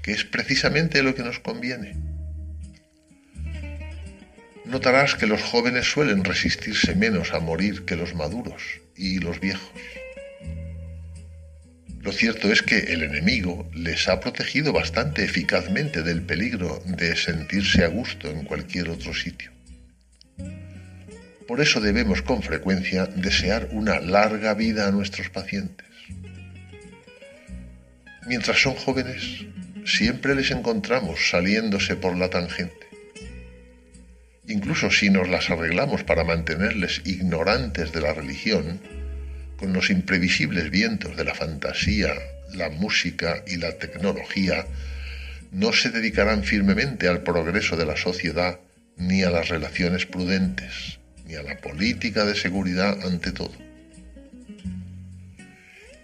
que 0.03 0.12
es 0.12 0.24
precisamente 0.24 1.03
lo 1.03 1.14
que 1.14 1.22
nos 1.22 1.38
conviene 1.40 2.11
notarás 4.70 5.16
que 5.16 5.26
los 5.26 5.42
jóvenes 5.42 5.90
suelen 5.90 6.24
resistirse 6.24 6.94
menos 6.94 7.33
a 7.33 7.40
morir 7.40 7.85
que 7.85 7.96
los 7.96 8.14
maduros 8.14 8.62
y 8.96 9.18
los 9.18 9.40
viejos. 9.40 9.68
Lo 12.00 12.12
cierto 12.12 12.50
es 12.50 12.62
que 12.62 12.79
el 12.79 13.03
enemigo 13.03 13.68
les 13.74 14.09
ha 14.09 14.20
protegido 14.20 14.72
bastante 14.72 15.24
eficazmente 15.24 16.03
del 16.03 16.22
peligro 16.22 16.83
de 16.87 17.14
sentirse 17.16 17.85
a 17.85 17.88
gusto 17.88 18.31
en 18.31 18.44
cualquier 18.44 18.88
otro 18.88 19.12
sitio. 19.12 19.50
Por 21.51 21.61
eso 21.61 21.81
debemos 21.81 22.23
con 22.23 22.45
frecuencia 22.45 23.07
desear 23.07 23.71
una 23.73 23.99
larga 23.99 24.55
vida 24.55 24.87
a 24.87 24.93
nuestros 24.93 25.31
pacientes. 25.31 25.85
Mientras 28.29 28.63
son 28.63 28.77
jóvenes, 28.77 29.47
siempre 29.85 30.37
les 30.37 30.53
encontramos 30.53 31.29
saliéndose 31.29 31.97
por 31.97 32.17
la 32.17 32.31
tangente 32.31 32.87
incluso 34.47 34.93
si 34.93 35.11
nos 35.11 35.29
las 35.29 35.51
arreglamos 35.51 36.05
para 36.05 36.23
mantenerles 36.23 37.03
ignorantes 37.05 37.91
de 37.93 38.01
la 38.01 38.13
religión, 38.13 38.81
con 39.57 39.73
los 39.73 39.91
imprevisibles 39.91 40.71
vientos 40.71 41.17
de 41.17 41.25
la 41.25 41.35
fantasía, 41.35 42.15
la 42.55 42.71
música 42.71 43.43
y 43.47 43.57
la 43.57 43.73
tecnología, 43.79 44.67
no 45.51 45.73
se 45.73 45.91
dedicarán 45.91 46.45
firmemente 46.45 47.09
al 47.09 47.23
progreso 47.23 47.77
de 47.77 47.87
la 47.87 47.97
sociedad 47.97 48.61
ni 48.97 49.25
a 49.25 49.31
las 49.31 49.49
relaciones 49.49 50.07
prudentes, 50.07 51.01
ni 51.31 51.37
a 51.37 51.43
la 51.43 51.57
política 51.57 52.25
de 52.25 52.35
seguridad 52.35 52.99
ante 53.07 53.31
todo. 53.31 53.53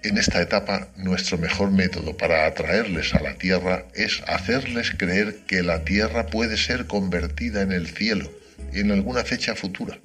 En 0.05 0.19
esta 0.19 0.41
etapa, 0.41 0.89
nuestro 0.97 1.37
mejor 1.37 1.73
método 1.73 2.17
para 2.17 2.47
atraerles 2.47 3.13
a 3.13 3.21
la 3.21 3.35
tierra 3.35 3.87
es 3.95 4.23
hacerles 4.29 4.93
creer 4.97 5.39
que 5.49 5.65
la 5.65 5.85
tierra 5.85 6.27
puede 6.27 6.57
ser 6.57 6.87
convertida 6.87 7.63
en 7.63 7.73
el 7.73 7.89
cielo 7.89 8.31
en 8.73 8.93
alguna 8.93 9.25
fecha 9.25 9.57
futura, 9.57 9.99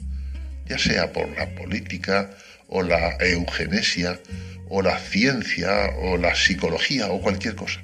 ya 0.67 0.79
sea 0.79 1.13
por 1.13 1.29
la 1.37 1.53
política 1.53 2.31
o 2.67 2.81
la 2.81 3.15
eugenesia 3.19 4.19
o 4.69 4.81
la 4.81 4.97
ciencia 4.97 5.91
o 6.01 6.17
la 6.17 6.33
psicología 6.33 7.11
o 7.11 7.21
cualquier 7.21 7.55
cosa. 7.55 7.81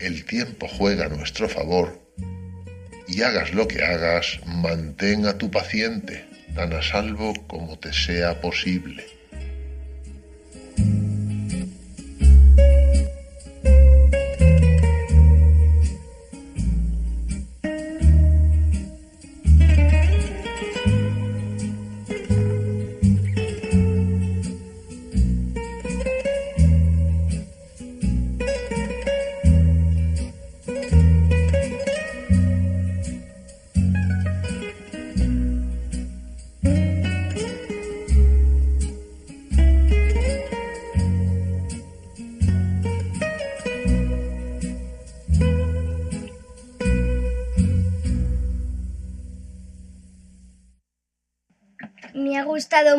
El 0.00 0.24
tiempo 0.26 0.68
juega 0.68 1.06
a 1.06 1.08
nuestro 1.08 1.48
favor 1.48 2.07
y 3.08 3.22
hagas 3.22 3.54
lo 3.54 3.66
que 3.66 3.82
hagas, 3.82 4.40
mantén 4.44 5.26
a 5.26 5.38
tu 5.38 5.50
paciente 5.50 6.28
tan 6.54 6.72
a 6.72 6.82
salvo 6.82 7.34
como 7.46 7.78
te 7.78 7.92
sea 7.92 8.40
posible. 8.40 9.17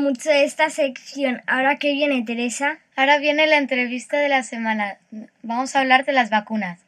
Mucho 0.10 0.32
esta 0.32 0.72
sección. 0.72 1.44
Ahora 1.46 1.78
que 1.78 1.92
viene 1.92 2.24
Teresa. 2.24 2.80
Ahora 2.96 3.20
viene 3.20 3.46
la 3.46 3.58
entrevista 3.58 4.18
de 4.18 4.28
la 4.28 4.42
semana. 4.42 4.98
Vamos 5.44 5.76
a 5.76 5.82
hablar 5.82 6.04
de 6.04 6.14
las 6.14 6.32
vacunas. 6.32 6.80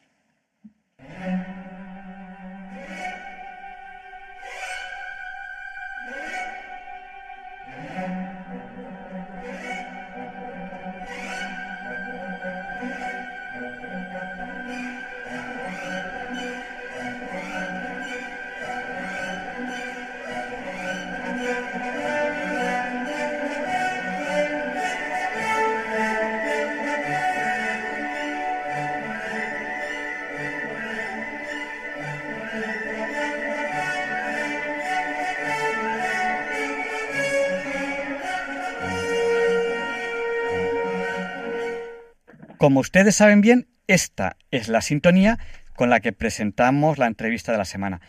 Como 42.62 42.78
ustedes 42.78 43.16
saben 43.16 43.40
bien, 43.40 43.66
esta 43.88 44.36
es 44.52 44.68
la 44.68 44.82
sintonía 44.82 45.40
con 45.74 45.90
la 45.90 45.98
que 45.98 46.12
presentamos 46.12 46.96
la 46.96 47.08
entrevista 47.08 47.50
de 47.50 47.58
la 47.58 47.64
semana. 47.64 48.00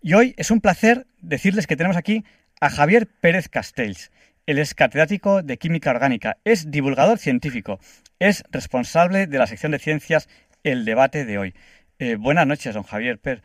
Y 0.00 0.14
hoy 0.14 0.32
es 0.36 0.52
un 0.52 0.60
placer 0.60 1.08
decirles 1.18 1.66
que 1.66 1.74
tenemos 1.74 1.96
aquí 1.96 2.24
a 2.60 2.70
Javier 2.70 3.08
Pérez 3.08 3.48
Castells. 3.48 4.12
Él 4.46 4.60
es 4.60 4.76
catedrático 4.76 5.42
de 5.42 5.58
Química 5.58 5.90
Orgánica, 5.90 6.36
es 6.44 6.70
divulgador 6.70 7.18
científico, 7.18 7.80
es 8.20 8.44
responsable 8.52 9.26
de 9.26 9.38
la 9.38 9.48
sección 9.48 9.72
de 9.72 9.80
ciencias 9.80 10.28
El 10.62 10.84
Debate 10.84 11.24
de 11.24 11.38
hoy. 11.38 11.54
Eh, 11.98 12.14
buenas 12.14 12.46
noches, 12.46 12.74
don 12.74 12.84
Javier 12.84 13.18
Pérez. 13.18 13.42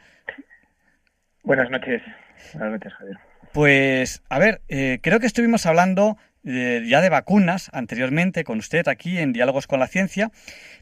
Buenas 1.41 1.71
noches. 1.71 2.03
Buenas 2.53 2.73
noches, 2.73 2.93
Javier. 2.93 3.17
Pues, 3.51 4.21
a 4.29 4.37
ver, 4.37 4.61
eh, 4.67 4.99
creo 5.01 5.19
que 5.19 5.25
estuvimos 5.25 5.65
hablando 5.65 6.17
eh, 6.43 6.83
ya 6.87 7.01
de 7.01 7.09
vacunas 7.09 7.69
anteriormente 7.73 8.43
con 8.43 8.59
usted 8.59 8.87
aquí 8.87 9.17
en 9.17 9.33
Diálogos 9.33 9.67
con 9.67 9.79
la 9.79 9.87
Ciencia, 9.87 10.31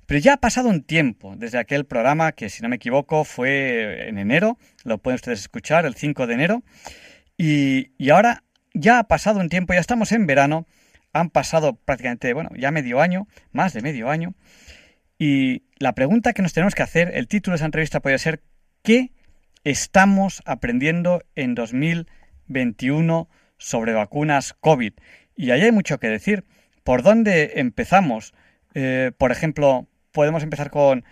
pero 0.05 0.19
ya 0.19 0.33
ha 0.33 0.37
pasado 0.37 0.69
un 0.69 0.83
tiempo 0.83 1.35
desde 1.37 1.57
aquel 1.57 1.85
programa 1.85 2.31
que, 2.31 2.49
si 2.49 2.61
no 2.61 2.69
me 2.69 2.77
equivoco, 2.77 3.23
fue 3.23 4.07
en 4.07 4.17
enero, 4.17 4.57
lo 4.83 4.97
pueden 4.97 5.15
ustedes 5.15 5.41
escuchar, 5.41 5.85
el 5.85 5.95
5 5.95 6.27
de 6.27 6.33
enero, 6.33 6.63
y, 7.37 7.91
y 7.97 8.09
ahora 8.09 8.43
ya 8.73 8.99
ha 8.99 9.03
pasado 9.03 9.39
un 9.39 9.49
tiempo, 9.49 9.73
ya 9.73 9.79
estamos 9.79 10.11
en 10.11 10.25
verano, 10.27 10.65
han 11.13 11.29
pasado 11.29 11.75
prácticamente, 11.75 12.33
bueno, 12.33 12.51
ya 12.57 12.71
medio 12.71 13.01
año, 13.01 13.27
más 13.51 13.73
de 13.73 13.81
medio 13.81 14.09
año, 14.09 14.35
y 15.17 15.63
la 15.77 15.93
pregunta 15.93 16.31
que 16.31 16.41
nos 16.41 16.53
tenemos 16.53 16.75
que 16.75 16.83
hacer, 16.83 17.11
el 17.13 17.27
título 17.27 17.53
de 17.53 17.57
esa 17.57 17.65
entrevista 17.65 17.99
podría 17.99 18.17
ser, 18.17 18.41
¿qué 18.81 19.11
estamos 19.65 20.41
aprendiendo 20.45 21.21
en 21.35 21.55
2021 21.55 23.29
sobre 23.57 23.93
vacunas 23.93 24.53
COVID? 24.53 24.93
Y 25.39 25.51
ahí 25.51 25.61
hay 25.61 25.71
mucho 25.71 25.99
que 25.99 26.09
decir. 26.09 26.43
¿Por 26.83 27.01
dónde 27.01 27.61
empezamos? 27.61 28.33
Eh, 28.75 29.11
por 29.17 29.31
ejemplo, 29.31 29.87
podemos 30.11 30.43
empezar 30.43 30.69
con 30.69 31.05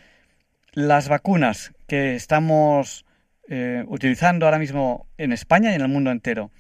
las 0.73 1.07
vacunas 1.07 1.73
que 1.87 2.15
estamos 2.15 3.05
eh, 3.47 3.85
utilizando 3.87 4.45
ahora 4.45 4.59
mismo 4.59 5.07
en 5.17 5.31
España 5.31 5.71
y 5.71 5.75
en 5.75 5.81
el 5.81 5.87
mundo 5.87 6.11
entero. 6.11 6.51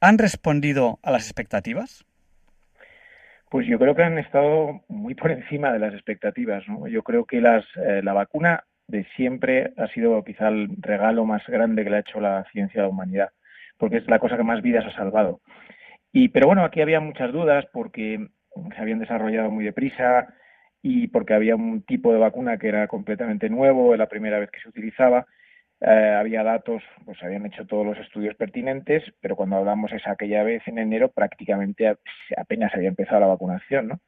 ¿Han 0.00 0.16
respondido 0.16 1.00
a 1.02 1.10
las 1.10 1.24
expectativas? 1.24 2.04
Pues 3.50 3.66
yo 3.66 3.80
creo 3.80 3.96
que 3.96 4.04
han 4.04 4.18
estado 4.18 4.84
muy 4.86 5.16
por 5.16 5.32
encima 5.32 5.72
de 5.72 5.80
las 5.80 5.94
expectativas. 5.94 6.62
Yo 6.88 7.02
creo 7.02 7.24
que 7.24 7.38
eh, 7.38 8.00
la 8.04 8.12
vacuna 8.12 8.62
de 8.86 9.04
siempre 9.16 9.72
ha 9.76 9.88
sido 9.88 10.22
quizá 10.22 10.46
el 10.46 10.68
regalo 10.78 11.24
más 11.24 11.44
grande 11.48 11.82
que 11.82 11.90
le 11.90 11.96
ha 11.96 12.00
hecho 12.06 12.20
la 12.20 12.44
ciencia 12.52 12.82
a 12.82 12.84
la 12.84 12.90
humanidad, 12.90 13.30
porque 13.76 13.96
es 13.96 14.06
la 14.06 14.20
cosa 14.20 14.36
que 14.36 14.44
más 14.44 14.62
vidas 14.62 14.86
ha 14.86 14.94
salvado. 14.94 15.40
Y, 16.20 16.30
pero 16.30 16.48
bueno, 16.48 16.64
aquí 16.64 16.80
había 16.80 16.98
muchas 16.98 17.32
dudas 17.32 17.64
porque 17.72 18.26
se 18.74 18.80
habían 18.80 18.98
desarrollado 18.98 19.52
muy 19.52 19.64
deprisa 19.64 20.26
y 20.82 21.06
porque 21.06 21.32
había 21.32 21.54
un 21.54 21.82
tipo 21.82 22.12
de 22.12 22.18
vacuna 22.18 22.58
que 22.58 22.66
era 22.66 22.88
completamente 22.88 23.48
nuevo, 23.48 23.94
la 23.94 24.08
primera 24.08 24.40
vez 24.40 24.50
que 24.50 24.58
se 24.58 24.68
utilizaba. 24.68 25.26
Eh, 25.80 26.16
había 26.18 26.42
datos, 26.42 26.82
pues 27.04 27.22
habían 27.22 27.46
hecho 27.46 27.66
todos 27.66 27.86
los 27.86 27.96
estudios 27.98 28.34
pertinentes, 28.34 29.04
pero 29.20 29.36
cuando 29.36 29.58
hablamos 29.58 29.92
esa 29.92 30.10
aquella 30.10 30.42
vez 30.42 30.60
en 30.66 30.78
enero 30.78 31.12
prácticamente 31.12 31.86
apenas 32.36 32.74
había 32.74 32.88
empezado 32.88 33.20
la 33.20 33.28
vacunación, 33.28 33.86
¿no? 33.86 34.00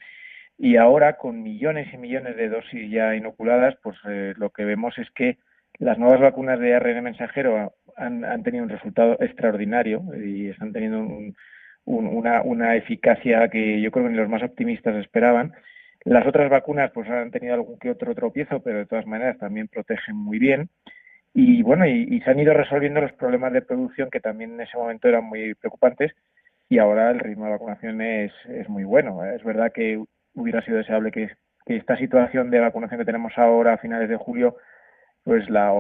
Y 0.59 0.79
ahora 0.79 1.17
con 1.17 1.45
millones 1.45 1.95
y 1.95 1.97
millones 1.97 2.37
de 2.37 2.49
dosis 2.49 2.91
ya 2.91 3.15
inoculadas, 3.15 3.77
pues 3.85 3.97
eh, 4.09 4.35
lo 4.37 4.51
que 4.51 4.65
vemos 4.65 4.99
es 4.99 5.09
que 5.13 5.39
las 5.79 5.97
nuevas 5.97 6.21
vacunas 6.21 6.59
de 6.59 6.75
ARN 6.75 7.05
mensajero 7.05 7.73
han, 7.97 8.25
han 8.25 8.43
tenido 8.43 8.65
un 8.65 8.71
resultado 8.71 9.17
extraordinario 9.21 10.03
y 10.21 10.49
están 10.49 10.73
teniendo 10.73 10.99
un, 10.99 11.37
una, 11.85 12.43
una 12.43 12.77
eficacia 12.77 13.49
que 13.49 13.81
yo 13.81 13.91
creo 13.91 14.07
que 14.07 14.11
ni 14.13 14.17
los 14.17 14.29
más 14.29 14.43
optimistas 14.43 14.97
esperaban. 14.97 15.53
Las 16.05 16.27
otras 16.27 16.51
vacunas 16.51 16.91
pues 16.93 17.09
han 17.11 17.31
tenido 17.31 17.55
algún 17.55 17.79
que 17.79 17.91
otro 17.91 18.15
tropiezo, 18.15 18.63
pero 18.63 18.79
de 18.79 18.87
todas 18.87 19.07
maneras 19.07 19.39
también 19.39 19.69
protegen 19.69 20.17
muy 20.17 20.39
bien. 20.39 20.71
Y 21.33 21.63
bueno, 21.63 21.87
y, 21.87 22.21
se 22.21 22.31
han 22.31 22.41
ido 22.41 22.55
resolviendo 22.55 23.01
los 23.01 23.13
problemas 23.13 23.53
de 23.53 23.63
producción 23.63 24.11
que 24.11 24.21
también 24.21 24.55
en 24.55 24.63
ese 24.63 24.77
momento 24.77 25.09
eran 25.09 25.25
muy 25.25 25.55
preocupantes 25.55 26.13
y 26.69 26.79
ahora 26.79 27.11
el 27.11 27.21
ritmo 27.21 27.45
de 27.45 27.53
vacunación 27.53 28.01
es, 28.01 28.33
es 28.49 28.69
muy 28.69 28.85
bueno. 28.85 29.25
Es 29.25 29.45
verdad 29.45 29.73
que 29.73 30.03
hubiera 30.35 30.63
sido 30.63 30.79
deseable 30.79 31.13
que, 31.13 31.31
esta 31.67 31.97
situación 31.97 32.51
de 32.51 32.59
vacunación 32.59 32.99
que 32.99 33.05
tenemos 33.07 33.33
ahora 33.37 33.75
a 33.75 33.79
finales 33.79 34.09
de 34.09 34.17
julio 34.17 34.57
pues 35.23 35.49
la 35.51 35.73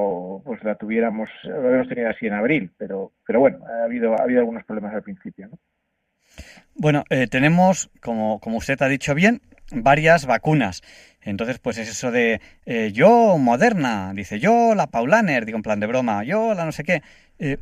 pues 0.44 0.62
la 0.62 0.76
tuviéramos, 0.76 1.28
lo 1.42 1.60
hubiéramos 1.60 1.88
tenido 1.88 2.10
así 2.10 2.26
en 2.26 2.34
abril, 2.34 2.70
pero 2.78 3.10
pero 3.26 3.40
bueno, 3.40 3.66
ha 3.66 3.84
habido 3.84 4.12
ha 4.12 4.22
habido 4.22 4.40
algunos 4.40 4.64
problemas 4.64 4.94
al 4.94 5.02
principio, 5.02 5.48
¿no? 5.48 5.58
Bueno, 6.74 7.04
eh, 7.10 7.26
tenemos, 7.26 7.90
como, 8.00 8.40
como 8.40 8.56
usted 8.58 8.80
ha 8.82 8.88
dicho 8.88 9.14
bien, 9.14 9.42
varias 9.72 10.26
vacunas. 10.26 10.82
Entonces, 11.22 11.58
pues 11.58 11.78
es 11.78 11.88
eso 11.88 12.10
de 12.10 12.40
eh, 12.64 12.90
yo 12.92 13.36
Moderna, 13.38 14.12
dice 14.14 14.40
yo 14.40 14.74
la 14.74 14.86
Paulaner, 14.86 15.44
digo 15.44 15.56
en 15.56 15.62
plan 15.62 15.80
de 15.80 15.86
broma, 15.86 16.24
yo 16.24 16.54
la 16.54 16.64
no 16.64 16.72
sé 16.72 16.84
qué. 16.84 17.02
Eh, 17.38 17.58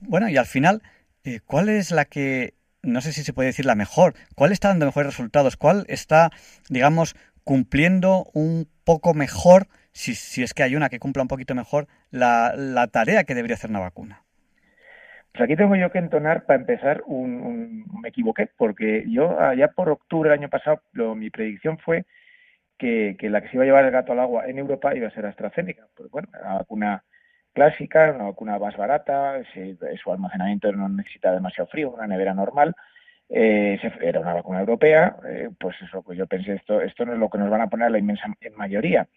bueno, 0.00 0.28
y 0.28 0.36
al 0.36 0.46
final, 0.46 0.82
eh, 1.24 1.40
¿cuál 1.44 1.68
es 1.68 1.90
la 1.90 2.04
que, 2.04 2.54
no 2.82 3.00
sé 3.00 3.12
si 3.12 3.22
se 3.22 3.32
puede 3.32 3.48
decir 3.48 3.64
la 3.64 3.74
mejor, 3.74 4.14
cuál 4.34 4.52
está 4.52 4.68
dando 4.68 4.86
mejores 4.86 5.12
resultados, 5.12 5.56
cuál 5.56 5.86
está, 5.88 6.30
digamos, 6.68 7.16
cumpliendo 7.44 8.30
un 8.34 8.68
poco 8.84 9.14
mejor, 9.14 9.68
si, 9.92 10.14
si 10.14 10.42
es 10.42 10.52
que 10.52 10.62
hay 10.62 10.76
una 10.76 10.90
que 10.90 10.98
cumpla 10.98 11.22
un 11.22 11.28
poquito 11.28 11.54
mejor, 11.54 11.88
la, 12.10 12.54
la 12.56 12.88
tarea 12.88 13.24
que 13.24 13.34
debería 13.34 13.56
hacer 13.56 13.70
una 13.70 13.80
vacuna? 13.80 14.24
Pues 15.32 15.44
aquí 15.44 15.56
tengo 15.56 15.76
yo 15.76 15.90
que 15.90 15.98
entonar, 15.98 16.44
para 16.44 16.60
empezar, 16.60 17.02
un, 17.06 17.86
me 18.02 18.10
equivoqué, 18.10 18.48
porque 18.56 19.04
yo 19.08 19.40
allá 19.40 19.68
por 19.68 19.88
octubre 19.88 20.30
del 20.30 20.38
año 20.40 20.50
pasado, 20.50 20.82
mi 21.14 21.30
predicción 21.30 21.78
fue 21.78 22.04
que, 22.78 23.16
la 23.20 23.40
que 23.40 23.48
se 23.48 23.56
iba 23.56 23.62
a 23.64 23.66
llevar 23.66 23.84
el 23.84 23.92
gato 23.92 24.12
al 24.12 24.20
agua 24.20 24.46
en 24.46 24.58
Europa 24.58 24.94
iba 24.94 25.08
a 25.08 25.12
ser 25.12 25.24
AstraZeneca. 25.26 25.86
Pues 25.96 26.10
bueno, 26.10 26.28
una 26.38 26.54
vacuna 26.54 27.04
clásica, 27.54 28.12
una 28.14 28.24
vacuna 28.24 28.58
más 28.58 28.76
barata, 28.76 29.42
su 30.02 30.12
almacenamiento 30.12 30.72
no 30.72 30.88
necesita 30.88 31.32
demasiado 31.32 31.68
frío, 31.68 31.90
una 31.90 32.06
nevera 32.06 32.34
normal, 32.34 32.74
eh, 33.28 33.78
era 34.00 34.20
una 34.20 34.34
vacuna 34.34 34.60
europea, 34.60 35.16
eh, 35.26 35.48
pues 35.58 35.76
eso, 35.82 36.02
pues 36.02 36.18
yo 36.18 36.26
pensé, 36.26 36.54
esto, 36.54 36.80
esto 36.80 37.06
no 37.06 37.14
es 37.14 37.18
lo 37.18 37.30
que 37.30 37.38
nos 37.38 37.50
van 37.50 37.62
a 37.62 37.68
poner 37.68 37.90
la 37.90 37.98
inmensa 37.98 38.26
mayoría. 38.56 39.08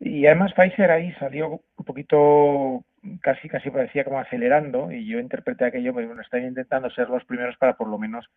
Y 0.00 0.26
además 0.26 0.52
Pfizer 0.54 0.90
ahí 0.90 1.12
salió 1.14 1.60
un 1.76 1.84
poquito, 1.84 2.84
casi 3.20 3.48
casi 3.48 3.70
parecía 3.70 4.04
como 4.04 4.18
acelerando, 4.18 4.92
y 4.92 5.06
yo 5.06 5.18
interpreté 5.20 5.66
aquello, 5.66 5.92
pues 5.92 6.06
bueno, 6.06 6.22
están 6.22 6.44
intentando 6.44 6.90
ser 6.90 7.08
los 7.08 7.24
primeros 7.24 7.56
para 7.56 7.76
por 7.76 7.88
lo 7.88 7.98
menos 7.98 8.28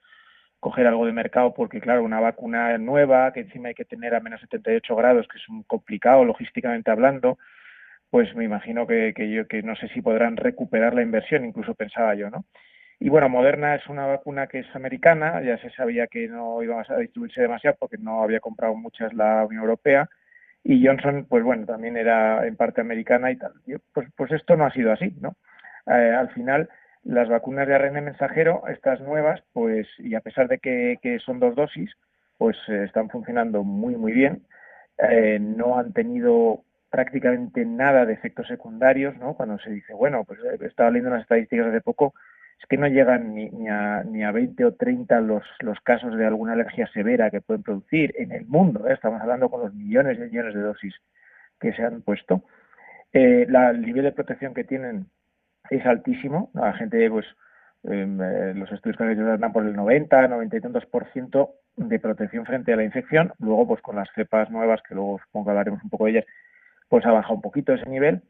coger 0.60 0.88
algo 0.88 1.06
de 1.06 1.12
mercado, 1.14 1.54
porque 1.54 1.82
claro, 1.82 2.04
una 2.04 2.20
vacuna 2.20 2.78
nueva, 2.78 3.34
que 3.34 3.42
encima 3.42 3.70
hay 3.70 3.74
que 3.76 3.86
tener 3.86 4.14
a 4.16 4.20
menos 4.20 4.42
78 4.42 4.96
grados, 4.96 5.28
que 5.28 5.38
es 5.38 5.50
un 5.50 5.64
complicado 5.64 6.24
logísticamente 6.24 6.92
hablando, 6.92 7.40
pues 8.12 8.36
me 8.36 8.44
imagino 8.46 8.86
que, 8.86 9.14
que 9.16 9.32
yo 9.32 9.48
que 9.48 9.64
no 9.64 9.76
sé 9.76 9.88
si 9.90 10.02
podrán 10.02 10.38
recuperar 10.38 10.94
la 10.94 11.02
inversión, 11.02 11.46
incluso 11.46 11.74
pensaba 11.76 12.14
yo, 12.16 12.30
¿no? 12.30 12.46
Y 13.00 13.10
bueno, 13.10 13.30
Moderna 13.30 13.74
es 13.74 13.88
una 13.88 14.06
vacuna 14.06 14.46
que 14.46 14.60
es 14.60 14.76
americana, 14.76 15.42
ya 15.42 15.58
se 15.58 15.72
sabía 15.72 16.06
que 16.06 16.28
no 16.28 16.62
iba 16.62 16.84
a 16.88 16.98
distribuirse 16.98 17.42
demasiado 17.42 17.78
porque 17.80 17.98
no 17.98 18.22
había 18.22 18.40
comprado 18.40 18.76
muchas 18.76 19.12
la 19.14 19.44
Unión 19.44 19.64
Europea, 19.64 20.08
y 20.64 20.86
Johnson, 20.86 21.26
pues 21.28 21.44
bueno, 21.44 21.66
también 21.66 21.98
era 21.98 22.46
en 22.46 22.56
parte 22.56 22.82
americana 22.82 23.32
y 23.32 23.38
tal. 23.38 23.54
Pues, 23.94 24.08
pues 24.16 24.32
esto 24.32 24.56
no 24.56 24.66
ha 24.66 24.72
sido 24.72 24.92
así, 24.92 25.16
¿no? 25.20 25.36
Eh, 25.88 26.14
al 26.16 26.30
final, 26.30 26.70
las 27.04 27.30
vacunas 27.30 27.68
de 27.68 27.76
ARN 27.76 28.04
mensajero, 28.04 28.64
estas 28.68 29.02
nuevas, 29.02 29.42
pues, 29.54 29.88
y 29.98 30.14
a 30.16 30.22
pesar 30.22 30.48
de 30.48 30.60
que, 30.60 31.20
son 31.26 31.40
dos 31.40 31.56
dosis, 31.56 31.92
pues 32.38 32.58
eh, 32.68 32.84
están 32.86 33.10
funcionando 33.10 33.64
muy, 33.64 33.96
muy 33.96 34.12
bien. 34.12 34.44
Eh, 34.98 35.40
no 35.40 35.80
han 35.80 35.94
tenido 35.94 36.64
prácticamente 36.92 37.66
nada 37.66 38.06
de 38.06 38.14
efectos 38.14 38.48
secundarios, 38.48 39.18
¿no? 39.18 39.34
Cuando 39.34 39.58
se 39.60 39.72
dice, 39.72 39.94
bueno, 39.94 40.26
pues 40.26 40.40
estaba 40.62 40.92
leyendo 40.92 41.10
unas 41.10 41.24
estadísticas 41.24 41.68
hace 41.68 41.82
poco 41.82 42.14
es 42.62 42.68
que 42.68 42.78
no 42.78 42.88
llegan 42.88 43.34
ni, 43.34 43.68
a, 43.68 44.04
ni 44.04 44.24
a 44.24 44.32
20 44.32 44.66
o 44.66 44.74
30 44.76 45.20
los, 45.22 45.44
los 45.62 45.80
casos 45.82 46.16
de 46.16 46.28
alguna 46.28 46.54
alergia 46.54 46.88
severa 46.88 47.32
que 47.32 47.42
pueden 47.42 47.64
producir 47.64 48.14
en 48.18 48.32
el 48.32 48.46
mundo. 48.46 48.88
¿eh? 48.88 48.94
Estamos 48.94 49.20
hablando 49.20 49.50
con 49.50 49.62
los 49.62 49.74
millones 49.74 50.20
y 50.20 50.22
millones 50.22 50.54
de 50.54 50.62
dosis 50.62 50.94
que 51.60 51.74
se 51.74 51.84
han 51.84 52.04
puesto. 52.04 52.44
Eh, 53.14 53.48
el 53.50 53.82
nivel 53.82 54.04
de 54.04 54.12
protección 54.12 54.54
que 54.54 54.64
tienen 54.64 55.08
es 55.72 55.84
altísimo. 55.88 56.52
La 56.54 56.74
gente, 56.74 57.10
pues, 57.10 57.26
em, 57.84 58.22
eh, 58.22 58.54
los 58.54 58.72
estudios 58.72 58.98
que 58.98 59.16
dan 59.16 59.54
por 59.54 59.66
el 59.66 59.76
90, 59.76 60.28
90 60.28 60.58
y 60.58 60.62
tantos 60.62 60.86
por 60.86 61.12
ciento 61.14 61.56
de 61.76 62.00
protección 62.00 62.46
frente 62.46 62.74
a 62.74 62.76
la 62.76 62.84
infección. 62.84 63.34
Luego, 63.40 63.70
pues, 63.70 63.82
con 63.82 63.96
las 63.96 64.10
cepas 64.14 64.52
nuevas, 64.52 64.84
que 64.84 64.94
luego 64.94 65.20
supongo 65.26 65.46
que 65.46 65.52
hablaremos 65.52 65.84
un 65.84 65.90
poco 65.90 66.06
de 66.06 66.12
ellas, 66.12 66.26
pues 66.90 67.06
ha 67.08 67.12
bajado 67.12 67.36
un 67.36 67.42
poquito 67.42 67.74
ese 67.74 67.90
nivel 67.90 68.22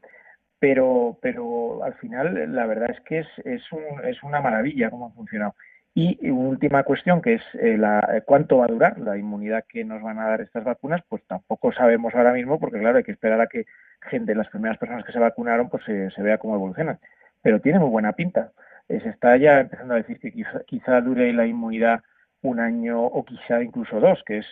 pero, 0.62 1.18
pero 1.20 1.82
al 1.82 1.94
final 1.94 2.54
la 2.54 2.66
verdad 2.66 2.92
es 2.92 3.00
que 3.00 3.18
es, 3.18 3.26
es, 3.44 3.72
un, 3.72 4.04
es 4.04 4.22
una 4.22 4.40
maravilla 4.40 4.90
cómo 4.90 5.06
ha 5.06 5.10
funcionado. 5.10 5.56
Y 5.92 6.30
última 6.30 6.84
cuestión, 6.84 7.20
que 7.20 7.34
es 7.34 7.42
eh, 7.54 7.76
la, 7.76 8.22
cuánto 8.24 8.58
va 8.58 8.66
a 8.66 8.68
durar 8.68 8.96
la 9.00 9.18
inmunidad 9.18 9.64
que 9.68 9.82
nos 9.84 10.00
van 10.00 10.20
a 10.20 10.28
dar 10.28 10.40
estas 10.40 10.62
vacunas, 10.62 11.02
pues 11.08 11.24
tampoco 11.26 11.72
sabemos 11.72 12.14
ahora 12.14 12.32
mismo, 12.32 12.60
porque 12.60 12.78
claro, 12.78 12.98
hay 12.98 13.02
que 13.02 13.10
esperar 13.10 13.40
a 13.40 13.48
que 13.48 13.66
gente, 14.02 14.36
las 14.36 14.48
primeras 14.50 14.78
personas 14.78 15.04
que 15.04 15.10
se 15.10 15.18
vacunaron, 15.18 15.68
pues 15.68 15.82
se, 15.84 16.12
se 16.12 16.22
vea 16.22 16.38
cómo 16.38 16.54
evolucionan. 16.54 17.00
Pero 17.42 17.60
tiene 17.60 17.80
muy 17.80 17.90
buena 17.90 18.12
pinta. 18.12 18.52
Eh, 18.88 19.00
se 19.00 19.08
está 19.08 19.36
ya 19.38 19.58
empezando 19.58 19.94
a 19.94 19.96
decir 19.96 20.20
que 20.20 20.30
quizá, 20.30 20.60
quizá 20.64 21.00
dure 21.00 21.32
la 21.32 21.44
inmunidad 21.44 22.02
un 22.42 22.60
año 22.60 23.02
o 23.02 23.24
quizá 23.24 23.64
incluso 23.64 23.98
dos, 23.98 24.22
que 24.24 24.38
es 24.38 24.46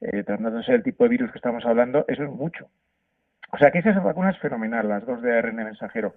eh, 0.00 0.22
tratándose 0.22 0.70
del 0.70 0.84
tipo 0.84 1.02
de 1.02 1.10
virus 1.10 1.32
que 1.32 1.38
estamos 1.38 1.66
hablando, 1.66 2.04
eso 2.06 2.22
es 2.22 2.30
mucho. 2.30 2.70
O 3.56 3.58
sea 3.58 3.70
que 3.70 3.78
esa 3.78 3.98
vacuna 4.00 4.30
es 4.30 4.38
fenomenal, 4.38 4.86
las 4.86 5.06
dos 5.06 5.22
de 5.22 5.38
ARN 5.38 5.56
mensajero. 5.56 6.14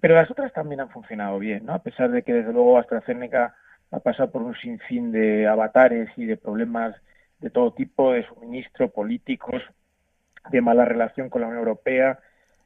Pero 0.00 0.14
las 0.14 0.30
otras 0.30 0.54
también 0.54 0.80
han 0.80 0.88
funcionado 0.88 1.38
bien, 1.38 1.66
¿no? 1.66 1.74
A 1.74 1.82
pesar 1.82 2.10
de 2.10 2.22
que 2.22 2.32
desde 2.32 2.50
luego 2.50 2.78
AstraZeneca 2.78 3.54
ha 3.90 4.00
pasado 4.00 4.30
por 4.30 4.40
un 4.40 4.54
sinfín 4.56 5.12
de 5.12 5.46
avatares 5.46 6.08
y 6.16 6.24
de 6.24 6.38
problemas 6.38 6.96
de 7.40 7.50
todo 7.50 7.74
tipo, 7.74 8.14
de 8.14 8.26
suministro, 8.26 8.88
políticos, 8.88 9.62
de 10.50 10.62
mala 10.62 10.86
relación 10.86 11.28
con 11.28 11.42
la 11.42 11.48
Unión 11.48 11.60
Europea. 11.60 12.20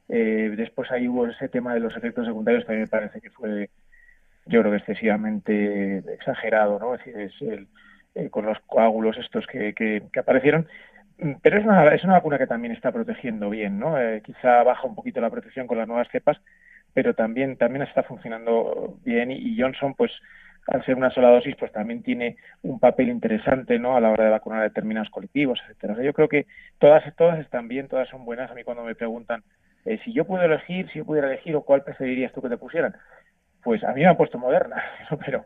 Eh, 0.07 0.53
después 0.55 0.89
ahí 0.89 1.09
hubo 1.09 1.27
ese 1.27 1.49
tema 1.49 1.73
de 1.73 1.81
los 1.81 1.93
efectos 1.97 2.25
secundarios, 2.25 2.65
también 2.65 2.83
me 2.83 2.87
parece 2.87 3.19
que 3.19 3.29
fue, 3.29 3.69
yo 4.45 4.61
creo 4.61 4.71
que 4.71 4.77
excesivamente 4.77 5.97
exagerado, 6.13 6.79
¿no? 6.79 6.95
Es 6.95 7.03
decir, 7.03 7.19
es 7.19 7.41
el, 7.41 7.67
eh, 8.15 8.29
con 8.29 8.45
los 8.45 8.57
coágulos 8.67 9.17
estos 9.17 9.45
que, 9.47 9.73
que, 9.73 10.01
aparecieron. 10.17 10.65
Pero 11.41 11.57
es 11.57 11.65
una, 11.65 11.93
es 11.93 12.03
una 12.03 12.13
vacuna 12.13 12.37
que 12.37 12.47
también 12.47 12.73
está 12.73 12.91
protegiendo 12.91 13.49
bien, 13.49 13.79
¿no? 13.79 13.99
Eh, 13.99 14.21
quizá 14.23 14.63
baja 14.63 14.87
un 14.87 14.95
poquito 14.95 15.19
la 15.19 15.31
protección 15.31 15.65
con 15.65 15.77
las 15.77 15.87
nuevas 15.87 16.07
cepas, 16.11 16.37
pero 16.93 17.15
también, 17.15 17.57
también 17.57 17.83
está 17.83 18.03
funcionando 18.03 18.97
bien 19.03 19.31
y 19.31 19.59
Johnson, 19.59 19.95
pues, 19.95 20.11
al 20.67 20.83
ser 20.85 20.95
una 20.95 21.09
sola 21.09 21.29
dosis, 21.29 21.55
pues 21.55 21.71
también 21.71 22.03
tiene 22.03 22.37
un 22.61 22.79
papel 22.79 23.09
interesante, 23.09 23.79
¿no? 23.79 23.95
A 23.95 24.01
la 24.01 24.11
hora 24.11 24.25
de 24.25 24.31
vacunar 24.31 24.59
a 24.59 24.63
determinados 24.63 25.09
colectivos, 25.09 25.59
etcétera. 25.63 26.03
yo 26.03 26.13
creo 26.13 26.27
que 26.27 26.45
todas, 26.77 27.03
todas 27.15 27.39
están 27.39 27.67
bien, 27.67 27.87
todas 27.87 28.09
son 28.09 28.25
buenas. 28.25 28.51
A 28.51 28.53
mí 28.53 28.63
cuando 28.63 28.83
me 28.83 28.95
preguntan 28.95 29.43
eh, 29.85 29.99
si 30.03 30.11
yo 30.13 30.25
puedo 30.25 30.43
elegir, 30.43 30.89
si 30.91 30.99
yo 30.99 31.05
pudiera 31.05 31.27
elegir 31.27 31.55
o 31.55 31.61
cuál 31.63 31.83
preferirías 31.83 32.33
tú 32.33 32.41
que 32.41 32.49
te 32.49 32.57
pusieran, 32.57 32.93
pues 33.63 33.83
a 33.83 33.93
mí 33.93 34.01
me 34.01 34.07
han 34.07 34.17
puesto 34.17 34.37
Moderna, 34.37 34.83
pero 35.25 35.45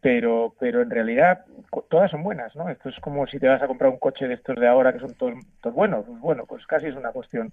pero 0.00 0.54
pero 0.58 0.82
en 0.82 0.90
realidad 0.90 1.44
todas 1.88 2.10
son 2.10 2.22
buenas, 2.22 2.54
¿no? 2.56 2.68
Esto 2.68 2.88
es 2.88 2.96
como 3.00 3.26
si 3.26 3.38
te 3.38 3.48
vas 3.48 3.62
a 3.62 3.66
comprar 3.66 3.90
un 3.90 3.98
coche 3.98 4.26
de 4.26 4.34
estos 4.34 4.56
de 4.56 4.68
ahora 4.68 4.92
que 4.92 5.00
son 5.00 5.14
todos, 5.14 5.34
todos 5.60 5.74
buenos, 5.74 6.04
pues 6.06 6.20
bueno, 6.20 6.44
pues 6.46 6.66
casi 6.66 6.86
es 6.86 6.94
una 6.94 7.12
cuestión 7.12 7.52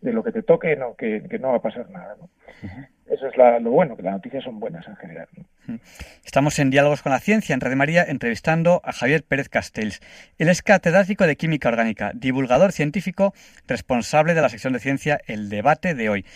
de 0.00 0.12
lo 0.12 0.22
que 0.22 0.32
te 0.32 0.42
toque, 0.42 0.76
no, 0.76 0.94
que, 0.94 1.22
no 1.40 1.50
va 1.50 1.56
a 1.56 1.62
pasar 1.62 1.88
nada. 1.90 2.16
¿no? 2.20 2.28
Eso 3.06 3.28
es 3.28 3.36
lo 3.36 3.70
bueno, 3.70 3.96
que 3.96 4.02
las 4.02 4.14
noticias 4.14 4.44
son 4.44 4.60
buenas 4.60 4.86
en 4.86 4.96
general. 4.96 5.28
Estamos 6.24 6.58
en 6.58 6.70
Diálogos 6.70 7.02
con 7.02 7.12
la 7.12 7.20
Ciencia, 7.20 7.54
en 7.54 7.60
Red 7.60 7.74
María, 7.76 8.04
entrevistando 8.04 8.80
a 8.84 8.92
Javier 8.92 9.24
Pérez 9.24 9.48
Castells. 9.48 10.00
Él 10.38 10.48
es 10.48 10.62
catedrático 10.62 11.26
de 11.26 11.36
Química 11.36 11.68
Orgánica, 11.68 12.12
divulgador 12.14 12.72
científico, 12.72 13.32
responsable 13.66 14.34
de 14.34 14.42
la 14.42 14.48
sección 14.48 14.72
de 14.72 14.80
ciencia 14.80 15.20
El 15.26 15.48
Debate 15.48 15.94
de 15.94 16.08
hoy. 16.08 16.26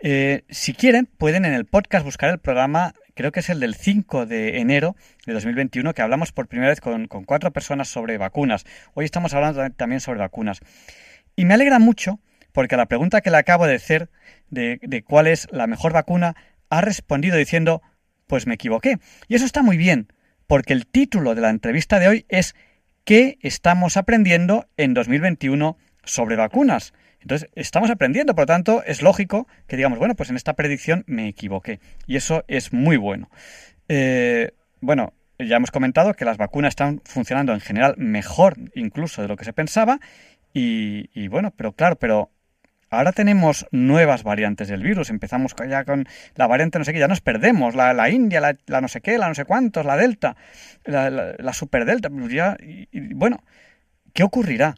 Eh, 0.00 0.44
si 0.48 0.74
quieren, 0.74 1.06
pueden 1.06 1.44
en 1.44 1.54
el 1.54 1.64
podcast 1.64 2.04
buscar 2.04 2.30
el 2.30 2.38
programa, 2.38 2.94
creo 3.18 3.32
que 3.32 3.40
es 3.40 3.50
el 3.50 3.58
del 3.58 3.74
5 3.74 4.26
de 4.26 4.60
enero 4.60 4.94
de 5.26 5.32
2021, 5.32 5.92
que 5.92 6.02
hablamos 6.02 6.30
por 6.30 6.46
primera 6.46 6.70
vez 6.70 6.80
con, 6.80 7.08
cuatro 7.08 7.52
personas 7.52 7.88
sobre 7.88 8.16
vacunas. 8.16 8.64
Hoy 8.94 9.06
estamos 9.06 9.34
hablando 9.34 9.68
también 9.70 10.00
sobre 10.00 10.20
vacunas. 10.20 10.60
Y 11.34 11.44
me 11.44 11.54
alegra 11.54 11.80
mucho 11.80 12.20
porque 12.52 12.76
a 12.76 12.78
la 12.78 12.86
pregunta 12.86 13.20
que 13.20 13.32
le 13.32 13.38
acabo 13.38 13.66
de 13.66 13.74
hacer 13.74 14.08
de, 14.50 15.02
cuál 15.04 15.26
es 15.26 15.48
la 15.50 15.66
mejor 15.66 15.92
vacuna, 15.92 16.36
ha 16.70 16.80
respondido 16.80 17.36
diciendo, 17.36 17.82
pues 18.28 18.46
me 18.46 18.54
equivoqué. 18.54 18.98
Y 19.26 19.34
eso 19.34 19.46
está 19.46 19.62
muy 19.62 19.76
bien, 19.76 20.12
porque 20.46 20.72
el 20.72 20.86
título 20.86 21.34
de 21.34 21.40
la 21.40 21.50
entrevista 21.50 21.98
de 21.98 22.06
hoy 22.06 22.26
es 22.28 22.54
¿Qué 23.02 23.38
estamos 23.42 23.96
aprendiendo 23.96 24.68
en 24.76 24.94
2021 24.94 25.76
sobre 26.04 26.36
vacunas? 26.36 26.92
Entonces, 27.20 27.50
estamos 27.54 27.90
aprendiendo, 27.90 28.34
por 28.34 28.42
lo 28.42 28.46
tanto, 28.46 28.82
es 28.84 29.02
lógico 29.02 29.48
que 29.66 29.76
digamos, 29.76 29.98
bueno, 29.98 30.14
pues 30.14 30.30
en 30.30 30.36
esta 30.36 30.54
predicción 30.54 31.04
me 31.06 31.28
equivoqué. 31.28 31.80
Y 32.06 32.16
eso 32.16 32.44
es 32.48 32.72
muy 32.72 32.96
bueno. 32.96 33.30
Eh, 33.88 34.52
bueno, 34.80 35.12
ya 35.38 35.56
hemos 35.56 35.70
comentado 35.70 36.14
que 36.14 36.24
las 36.24 36.36
vacunas 36.36 36.70
están 36.70 37.00
funcionando 37.04 37.52
en 37.52 37.60
general 37.60 37.94
mejor 37.96 38.56
incluso 38.74 39.22
de 39.22 39.28
lo 39.28 39.36
que 39.36 39.44
se 39.44 39.52
pensaba. 39.52 40.00
Y, 40.52 41.28
bueno, 41.28 41.52
pero 41.56 41.72
claro, 41.72 41.96
pero 41.96 42.30
Ahora 42.90 43.12
tenemos 43.12 43.66
nuevas 43.70 44.22
variantes 44.22 44.68
del 44.68 44.82
virus. 44.82 45.10
Empezamos 45.10 45.54
ya 45.68 45.84
con 45.84 46.06
la 46.36 46.46
variante 46.46 46.78
no 46.78 46.86
sé 46.86 46.94
qué, 46.94 46.98
ya 46.98 47.06
nos 47.06 47.20
perdemos. 47.20 47.74
La, 47.74 48.08
India, 48.08 48.40
la, 48.40 48.80
no 48.80 48.88
sé 48.88 49.02
qué, 49.02 49.18
la 49.18 49.28
no 49.28 49.34
sé 49.34 49.44
cuántos, 49.44 49.84
la 49.84 49.98
Delta, 49.98 50.36
la, 50.84 51.52
Super 51.52 51.84
Delta. 51.84 52.08
Y, 52.60 53.12
bueno, 53.12 53.44
¿qué 54.14 54.22
ocurrirá? 54.22 54.74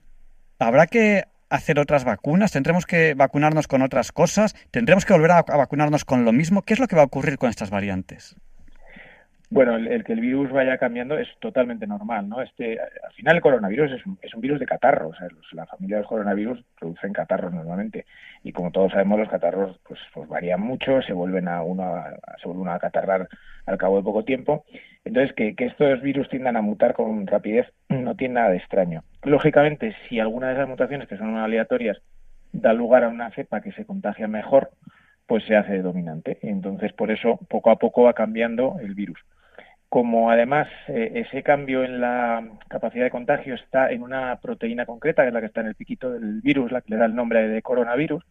¿Habrá 0.59 0.89
que 0.89 1.27
hacer 1.51 1.79
otras 1.79 2.05
vacunas? 2.05 2.53
¿Tendremos 2.53 2.87
que 2.87 3.15
vacunarnos 3.15 3.69
con 3.69 3.83
otras 3.83 4.13
cosas? 4.13 4.55
¿Tendremos 4.71 5.05
que 5.05 5.13
volver 5.13 5.33
a 5.33 5.43
vacunarnos 5.43 6.05
con 6.05 6.25
lo 6.25 6.33
mismo? 6.33 6.63
¿Qué 6.63 6.75
es 6.75 6.81
lo 6.81 6.89
que 6.89 6.97
va 6.97 7.03
a 7.03 7.07
ocurrir 7.07 7.37
con 7.37 7.51
estas 7.51 7.71
variantes? 7.71 8.37
Bueno, 9.53 9.75
el, 9.75 10.05
que 10.05 10.13
el 10.13 10.21
virus 10.21 10.53
vaya 10.53 10.79
cambiando 10.79 11.19
es 11.19 11.27
totalmente 11.41 11.85
normal, 11.85 12.29
¿no? 12.29 12.41
Este, 12.41 12.79
al 12.81 13.13
final 13.15 13.35
el 13.35 13.43
coronavirus 13.43 13.91
es 13.91 14.07
un, 14.07 14.17
es 14.23 14.33
un 14.33 14.41
virus 14.41 14.61
de 14.61 14.67
catarro, 14.67 15.09
o 15.09 15.15
sea, 15.15 15.27
la 15.55 15.67
familia 15.67 15.97
de 15.97 16.03
los 16.03 16.09
coronavirus 16.09 16.65
producen 16.79 17.13
catarros 17.13 17.53
normalmente 17.53 18.07
y 18.45 18.53
como 18.53 18.71
todos 18.71 18.93
sabemos 18.93 19.19
los 19.19 19.29
catarros 19.29 19.81
pues, 19.89 19.99
pues 20.15 20.29
varían 20.29 20.61
mucho, 20.61 21.03
se 21.03 21.13
vuelven 21.13 21.49
a 21.49 21.63
uno 21.63 22.01
se 22.41 22.47
vuelven 22.47 22.69
a 22.69 22.79
catarrar 22.79 23.29
al 23.67 23.77
cabo 23.77 23.97
de 23.97 24.05
poco 24.05 24.25
tiempo, 24.25 24.65
entonces 25.05 25.35
que, 25.35 25.57
que 25.57 25.67
estos 25.67 26.01
virus 26.01 26.29
tiendan 26.29 26.57
a 26.57 26.63
mutar 26.63 26.95
con 26.95 27.27
rapidez 27.27 27.67
no 27.89 28.15
tiene 28.15 28.35
nada 28.35 28.51
de 28.51 28.59
extraño. 28.59 29.03
Lógicamente, 29.25 29.97
si 30.09 30.21
alguna 30.21 30.47
de 30.47 30.55
esas 30.55 30.69
mutaciones 30.69 31.09
que 31.09 31.17
son 31.17 31.37
aleatorias 31.37 32.01
da 32.53 32.73
lugar 32.73 33.03
a 33.03 33.09
una 33.09 33.33
cepa 33.33 33.63
que 33.63 33.73
se 33.73 33.85
contagia 33.85 34.29
mejor, 34.29 34.71
pues 35.27 35.45
se 35.45 35.57
hace 35.57 35.83
dominante. 35.83 36.39
Entonces, 36.43 36.93
por 36.93 37.11
eso, 37.11 37.39
poco 37.49 37.71
a 37.71 37.77
poco 37.77 38.05
va 38.05 38.15
cambiando 38.15 38.77
el 38.81 38.95
virus 38.95 39.19
como 39.91 40.31
además 40.31 40.69
eh, 40.87 41.25
ese 41.27 41.43
cambio 41.43 41.83
en 41.83 42.01
la 42.01 42.49
capacidad 42.69 43.05
de 43.05 43.11
contagio 43.11 43.57
está 43.57 43.91
en 43.91 44.03
una 44.03 44.37
proteína 44.41 44.87
concreta, 44.87 45.23
que 45.23 45.29
es 45.29 45.35
la 45.35 45.41
que 45.41 45.47
está 45.47 45.63
en 45.63 45.67
el 45.67 45.75
piquito 45.75 46.13
del 46.13 46.41
virus, 46.41 46.71
la 46.71 46.81
que 46.81 46.91
le 46.95 46.97
da 46.97 47.07
el 47.07 47.17
nombre 47.17 47.49
de 47.49 47.61
coronavirus, 47.61 48.25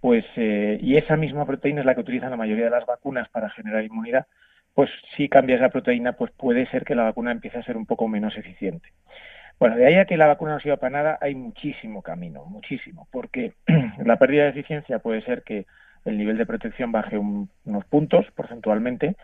pues 0.00 0.26
eh, 0.36 0.78
y 0.82 0.98
esa 0.98 1.16
misma 1.16 1.46
proteína 1.46 1.80
es 1.80 1.86
la 1.86 1.94
que 1.94 2.02
utilizan 2.02 2.30
la 2.30 2.36
mayoría 2.36 2.66
de 2.66 2.70
las 2.70 2.84
vacunas 2.84 3.30
para 3.30 3.48
generar 3.48 3.82
inmunidad, 3.82 4.26
pues 4.74 4.90
si 5.16 5.30
cambia 5.30 5.56
esa 5.56 5.70
proteína, 5.70 6.12
pues 6.12 6.30
puede 6.32 6.66
ser 6.66 6.84
que 6.84 6.94
la 6.94 7.04
vacuna 7.04 7.32
empiece 7.32 7.56
a 7.56 7.64
ser 7.64 7.78
un 7.78 7.86
poco 7.86 8.06
menos 8.06 8.36
eficiente. 8.36 8.90
Bueno, 9.58 9.76
de 9.76 9.86
ahí 9.86 9.94
a 9.94 10.04
que 10.04 10.18
la 10.18 10.26
vacuna 10.26 10.52
no 10.52 10.60
sirva 10.60 10.76
para 10.76 10.98
nada, 11.02 11.18
hay 11.22 11.34
muchísimo 11.34 12.02
camino, 12.02 12.44
muchísimo, 12.44 13.08
porque 13.10 13.54
la 14.04 14.18
pérdida 14.18 14.44
de 14.44 14.50
eficiencia 14.50 14.98
puede 14.98 15.22
ser 15.22 15.44
que 15.44 15.64
el 16.04 16.18
nivel 16.18 16.36
de 16.36 16.44
protección 16.44 16.92
baje 16.92 17.16
unos 17.16 17.84
puntos 17.88 18.26
porcentualmente, 18.36 19.16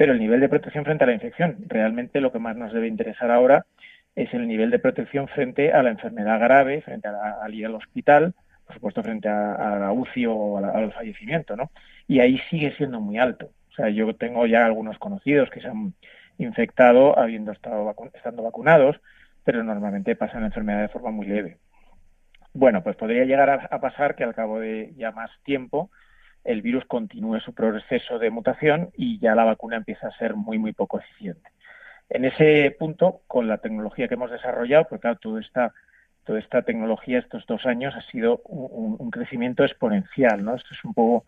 pero 0.00 0.14
el 0.14 0.18
nivel 0.18 0.40
de 0.40 0.48
protección 0.48 0.86
frente 0.86 1.04
a 1.04 1.08
la 1.08 1.12
infección. 1.12 1.58
Realmente 1.66 2.22
lo 2.22 2.32
que 2.32 2.38
más 2.38 2.56
nos 2.56 2.72
debe 2.72 2.88
interesar 2.88 3.30
ahora 3.30 3.66
es 4.14 4.32
el 4.32 4.48
nivel 4.48 4.70
de 4.70 4.78
protección 4.78 5.28
frente 5.28 5.74
a 5.74 5.82
la 5.82 5.90
enfermedad 5.90 6.40
grave, 6.40 6.80
frente 6.80 7.08
a 7.08 7.32
al 7.42 7.52
ir 7.52 7.66
al 7.66 7.74
hospital, 7.74 8.32
por 8.64 8.76
supuesto 8.76 9.02
frente 9.02 9.28
a, 9.28 9.76
la 9.78 9.92
UCI 9.92 10.24
o 10.24 10.56
al 10.56 10.90
fallecimiento, 10.94 11.54
¿no? 11.54 11.70
Y 12.08 12.20
ahí 12.20 12.38
sigue 12.48 12.74
siendo 12.78 12.98
muy 12.98 13.18
alto. 13.18 13.50
O 13.72 13.74
sea, 13.74 13.90
yo 13.90 14.16
tengo 14.16 14.46
ya 14.46 14.64
algunos 14.64 14.98
conocidos 14.98 15.50
que 15.50 15.60
se 15.60 15.68
han 15.68 15.92
infectado 16.38 17.18
habiendo 17.18 17.52
estado 17.52 17.94
estando 18.14 18.42
vacunados, 18.42 18.98
pero 19.44 19.62
normalmente 19.62 20.16
pasan 20.16 20.40
la 20.40 20.46
enfermedad 20.46 20.80
de 20.80 20.88
forma 20.88 21.10
muy 21.10 21.26
leve. 21.26 21.58
Bueno, 22.54 22.82
pues 22.82 22.96
podría 22.96 23.26
llegar 23.26 23.68
a 23.70 23.80
pasar 23.82 24.14
que 24.14 24.24
al 24.24 24.34
cabo 24.34 24.60
de 24.60 24.94
ya 24.96 25.10
más 25.10 25.30
tiempo 25.44 25.90
el 26.44 26.62
virus 26.62 26.84
continúe 26.86 27.40
su 27.40 27.54
proceso 27.54 28.18
de 28.18 28.30
mutación 28.30 28.90
y 28.96 29.18
ya 29.18 29.34
la 29.34 29.44
vacuna 29.44 29.76
empieza 29.76 30.08
a 30.08 30.16
ser 30.18 30.34
muy, 30.34 30.58
muy 30.58 30.72
poco 30.72 30.98
eficiente. 30.98 31.50
En 32.08 32.24
ese 32.24 32.74
punto, 32.78 33.22
con 33.26 33.46
la 33.46 33.58
tecnología 33.58 34.08
que 34.08 34.14
hemos 34.14 34.30
desarrollado, 34.30 34.86
porque 34.88 35.02
claro, 35.02 35.18
toda 35.20 35.40
esta, 35.40 35.72
toda 36.24 36.40
esta 36.40 36.62
tecnología 36.62 37.18
estos 37.18 37.46
dos 37.46 37.64
años 37.66 37.94
ha 37.94 38.02
sido 38.10 38.38
un, 38.44 39.10
crecimiento 39.10 39.64
exponencial, 39.64 40.44
¿no? 40.44 40.56
Esto 40.56 40.70
es 40.72 40.84
un 40.84 40.94
poco, 40.94 41.24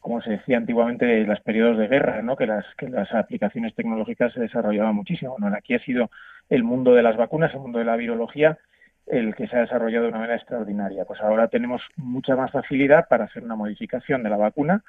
como 0.00 0.20
se 0.22 0.30
decía 0.30 0.56
antiguamente, 0.56 1.20
en 1.20 1.28
los 1.28 1.40
periodos 1.40 1.78
de 1.78 1.88
guerra, 1.88 2.22
¿no? 2.22 2.36
Que 2.36 2.46
las, 2.46 2.64
que 2.76 2.88
las 2.88 3.12
aplicaciones 3.12 3.74
tecnológicas 3.74 4.32
se 4.32 4.40
desarrollaban 4.40 4.94
muchísimo. 4.94 5.36
Aquí 5.56 5.74
ha 5.74 5.78
sido 5.80 6.10
el 6.48 6.64
mundo 6.64 6.94
de 6.94 7.02
las 7.02 7.16
vacunas, 7.16 7.52
el 7.54 7.60
mundo 7.60 7.78
de 7.78 7.84
la 7.84 7.96
virología, 7.96 8.58
el 9.06 9.34
que 9.34 9.46
se 9.46 9.56
ha 9.56 9.60
desarrollado 9.60 10.04
de 10.04 10.08
una 10.10 10.18
manera 10.18 10.36
extraordinaria. 10.36 11.04
Pues 11.04 11.20
ahora 11.20 11.48
tenemos 11.48 11.82
mucha 11.96 12.36
más 12.36 12.50
facilidad 12.50 13.06
para 13.08 13.24
hacer 13.24 13.42
una 13.42 13.56
modificación 13.56 14.22
de 14.22 14.30
la 14.30 14.36
vacuna, 14.36 14.82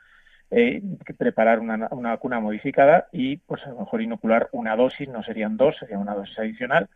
eh, 0.52 0.82
preparar 1.18 1.60
una, 1.60 1.88
vacuna 1.90 2.40
modificada 2.40 3.08
y, 3.12 3.38
pues 3.38 3.66
a 3.66 3.70
lo 3.70 3.80
mejor 3.80 4.02
inocular 4.02 4.50
una 4.52 4.76
dosis, 4.76 5.10
no 5.10 5.24
serían 5.24 5.58
dos, 5.58 5.76
sería 5.78 5.98
una 5.98 6.14
dosis 6.14 6.38
adicional, 6.40 6.88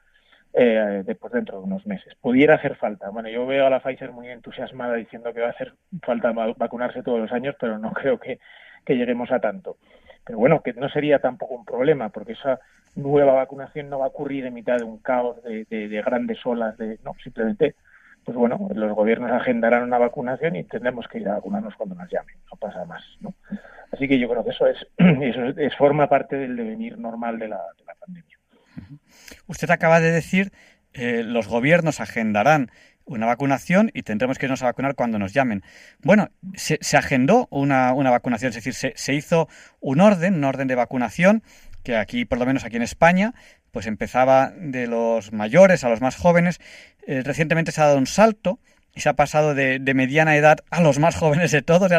eh, 0.54 1.04
después 1.06 1.34
dentro 1.34 1.58
de 1.60 1.66
unos 1.66 1.86
meses. 1.86 2.16
Pudiera 2.22 2.56
hacer 2.56 2.76
falta. 2.76 3.10
Bueno, 3.10 3.30
yo 3.30 3.46
veo 3.46 3.68
a 3.68 3.70
la 3.70 3.82
Pfizer 3.82 4.12
muy 4.12 4.30
entusiasmada 4.30 4.96
diciendo 4.96 5.34
que 5.34 5.42
va 5.42 5.48
a 5.48 5.52
hacer 5.52 5.74
falta 6.02 6.32
vacunarse 6.32 7.04
todos 7.04 7.20
los 7.20 7.32
años, 7.32 7.56
pero 7.60 7.78
no 7.78 7.92
creo 7.94 8.20
que, 8.20 8.40
que 8.86 8.96
lleguemos 8.96 9.32
a 9.32 9.40
tanto. 9.40 9.78
Pero 10.26 10.38
bueno, 10.38 10.62
que 10.62 10.74
no 10.74 10.90
sería 10.90 11.20
tampoco 11.20 11.56
un 11.56 11.66
problema, 11.66 12.10
porque 12.10 12.34
esa 12.34 12.60
nueva 12.96 13.34
vacunación 13.34 13.90
no 13.90 14.00
va 14.00 14.06
a 14.06 14.10
ocurrir 14.10 14.46
en 14.46 14.54
mitad 14.54 14.78
de 14.78 14.84
un 14.84 14.98
caos 15.00 15.42
de, 15.44 16.02
grandes 16.06 16.46
olas, 16.46 16.78
de 16.78 17.00
no, 17.04 17.16
simplemente, 17.24 17.76
pues 18.24 18.38
bueno, 18.38 18.70
los 18.74 18.96
gobiernos 18.96 19.32
agendarán 19.32 19.84
una 19.84 19.98
vacunación 19.98 20.56
y 20.56 20.64
tendremos 20.64 21.08
que 21.08 21.20
ir 21.20 21.30
a 21.30 21.36
vacunarnos 21.36 21.76
cuando 21.76 21.96
nos 21.96 22.10
llamen, 22.10 22.36
no 22.52 22.58
pasa 22.58 22.86
más, 22.86 23.04
¿no? 23.22 23.34
Así 23.92 24.08
que 24.08 24.20
yo 24.20 24.30
creo 24.30 24.44
que 24.44 24.52
eso 24.52 24.68
es, 24.68 24.78
eso 24.98 25.46
es, 25.46 25.76
forma 25.76 26.08
parte 26.08 26.36
del 26.36 26.56
devenir 26.56 26.98
normal 26.98 27.40
de 27.40 27.48
la, 27.48 27.62
pandemia. 28.00 28.38
Usted 29.48 29.70
acaba 29.72 30.00
de 30.00 30.12
decir 30.12 30.52
eh, 30.94 31.24
los 31.24 31.48
gobiernos 31.48 32.00
agendarán 32.00 32.70
una 33.10 33.26
vacunación 33.26 33.92
y 33.94 34.04
tendremos 34.04 34.38
que 34.38 34.46
irnos 34.46 34.62
a 34.62 34.66
vacunar 34.66 34.96
cuando 34.96 35.20
nos 35.20 35.34
llamen. 35.34 35.64
Bueno, 36.02 36.30
se, 36.56 36.78
agendó 36.98 37.48
una, 37.52 37.92
vacunación, 37.92 38.50
es 38.50 38.56
decir, 38.56 38.74
se, 38.74 38.94
se, 38.96 39.14
hizo 39.14 39.50
un 39.80 40.00
orden, 40.00 40.36
un 40.36 40.44
orden 40.44 40.68
de 40.68 40.76
vacunación, 40.76 41.44
que 41.84 41.96
aquí, 41.96 42.26
por 42.26 42.38
lo 42.38 42.46
menos 42.46 42.64
aquí 42.66 42.76
en 42.76 42.84
España, 42.84 43.34
pues 43.72 43.88
empezaba 43.88 44.52
de 44.56 44.88
los 44.88 45.32
mayores 45.32 45.84
a 45.84 45.90
los 45.90 46.02
más 46.02 46.16
jóvenes. 46.16 46.60
Eh, 47.08 47.22
recientemente 47.24 47.72
se 47.72 47.82
ha 47.82 47.86
dado 47.86 47.98
un 47.98 48.08
salto 48.08 48.60
y 48.96 49.02
se 49.02 49.10
ha 49.10 49.14
pasado 49.14 49.54
de, 49.54 49.80
mediana 49.94 50.36
edad 50.36 50.58
a 50.72 50.82
los 50.82 51.00
más 51.00 51.16
jóvenes 51.16 51.52
de 51.52 51.62
todos. 51.62 51.92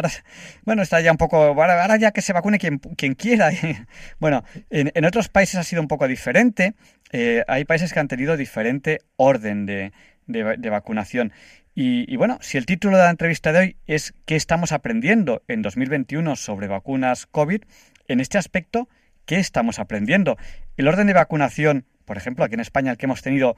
Bueno, 0.63 0.81
está 0.81 1.01
ya 1.01 1.11
un 1.11 1.17
poco, 1.17 1.37
ahora 1.37 1.97
ya 1.97 2.11
que 2.11 2.21
se 2.21 2.33
vacune 2.33 2.59
quien, 2.59 2.79
quien 2.79 3.15
quiera. 3.15 3.51
bueno, 4.19 4.43
en, 4.69 5.05
otros 5.05 5.29
países 5.29 5.55
ha 5.55 5.63
sido 5.63 5.81
un 5.81 5.87
poco 5.87 6.07
diferente. 6.07 6.73
Eh, 7.11 7.43
hay 7.47 7.65
países 7.65 7.93
que 7.93 7.99
han 7.99 8.07
tenido 8.07 8.37
diferente 8.37 8.99
orden 9.17 9.65
de, 9.65 9.91
de, 10.27 10.69
vacunación. 10.69 11.33
Y, 11.73 12.11
y, 12.11 12.17
bueno, 12.17 12.37
si 12.41 12.57
el 12.57 12.65
título 12.65 12.97
de 12.97 13.03
la 13.03 13.09
entrevista 13.09 13.51
de 13.51 13.59
hoy 13.59 13.77
es 13.87 14.13
¿Qué 14.25 14.35
estamos 14.35 14.71
aprendiendo 14.71 15.41
en 15.47 15.61
2021 15.61 16.35
sobre 16.35 16.67
vacunas 16.67 17.25
COVID? 17.25 17.63
En 18.07 18.19
este 18.19 18.37
aspecto, 18.37 18.89
¿qué 19.25 19.37
estamos 19.37 19.79
aprendiendo? 19.79 20.37
¿El 20.77 20.87
orden 20.87 21.07
de 21.07 21.13
vacunación, 21.13 21.85
por 22.05 22.17
ejemplo, 22.17 22.43
aquí 22.43 22.55
en 22.55 22.59
España, 22.59 22.91
el 22.91 22.97
que 22.97 23.05
hemos 23.05 23.21
tenido, 23.21 23.55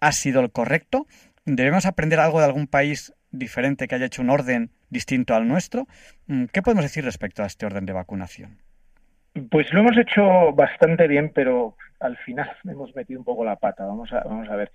ha 0.00 0.12
sido 0.12 0.40
el 0.40 0.50
correcto? 0.50 1.06
¿Debemos 1.46 1.86
aprender 1.86 2.20
algo 2.20 2.40
de 2.40 2.46
algún 2.46 2.66
país 2.66 3.14
diferente 3.30 3.88
que 3.88 3.94
haya 3.94 4.06
hecho 4.06 4.22
un 4.22 4.30
orden 4.30 4.70
distinto 4.90 5.34
al 5.34 5.48
nuestro? 5.48 5.86
Mm, 6.26 6.46
¿Qué 6.46 6.62
podemos 6.62 6.84
decir 6.84 7.04
respecto 7.04 7.42
a 7.42 7.46
este 7.46 7.66
orden 7.66 7.86
de 7.86 7.92
vacunación? 7.92 8.58
Pues 9.50 9.72
lo 9.72 9.80
hemos 9.80 9.96
hecho 9.98 10.52
bastante 10.52 11.08
bien, 11.08 11.32
pero 11.34 11.76
al 12.00 12.16
final 12.18 12.50
hemos 12.64 12.94
metido 12.94 13.18
un 13.18 13.24
poco 13.24 13.44
la 13.44 13.56
pata. 13.56 13.84
Vamos 13.84 14.12
a, 14.12 14.20
vamos 14.20 14.48
a 14.48 14.56
ver. 14.56 14.70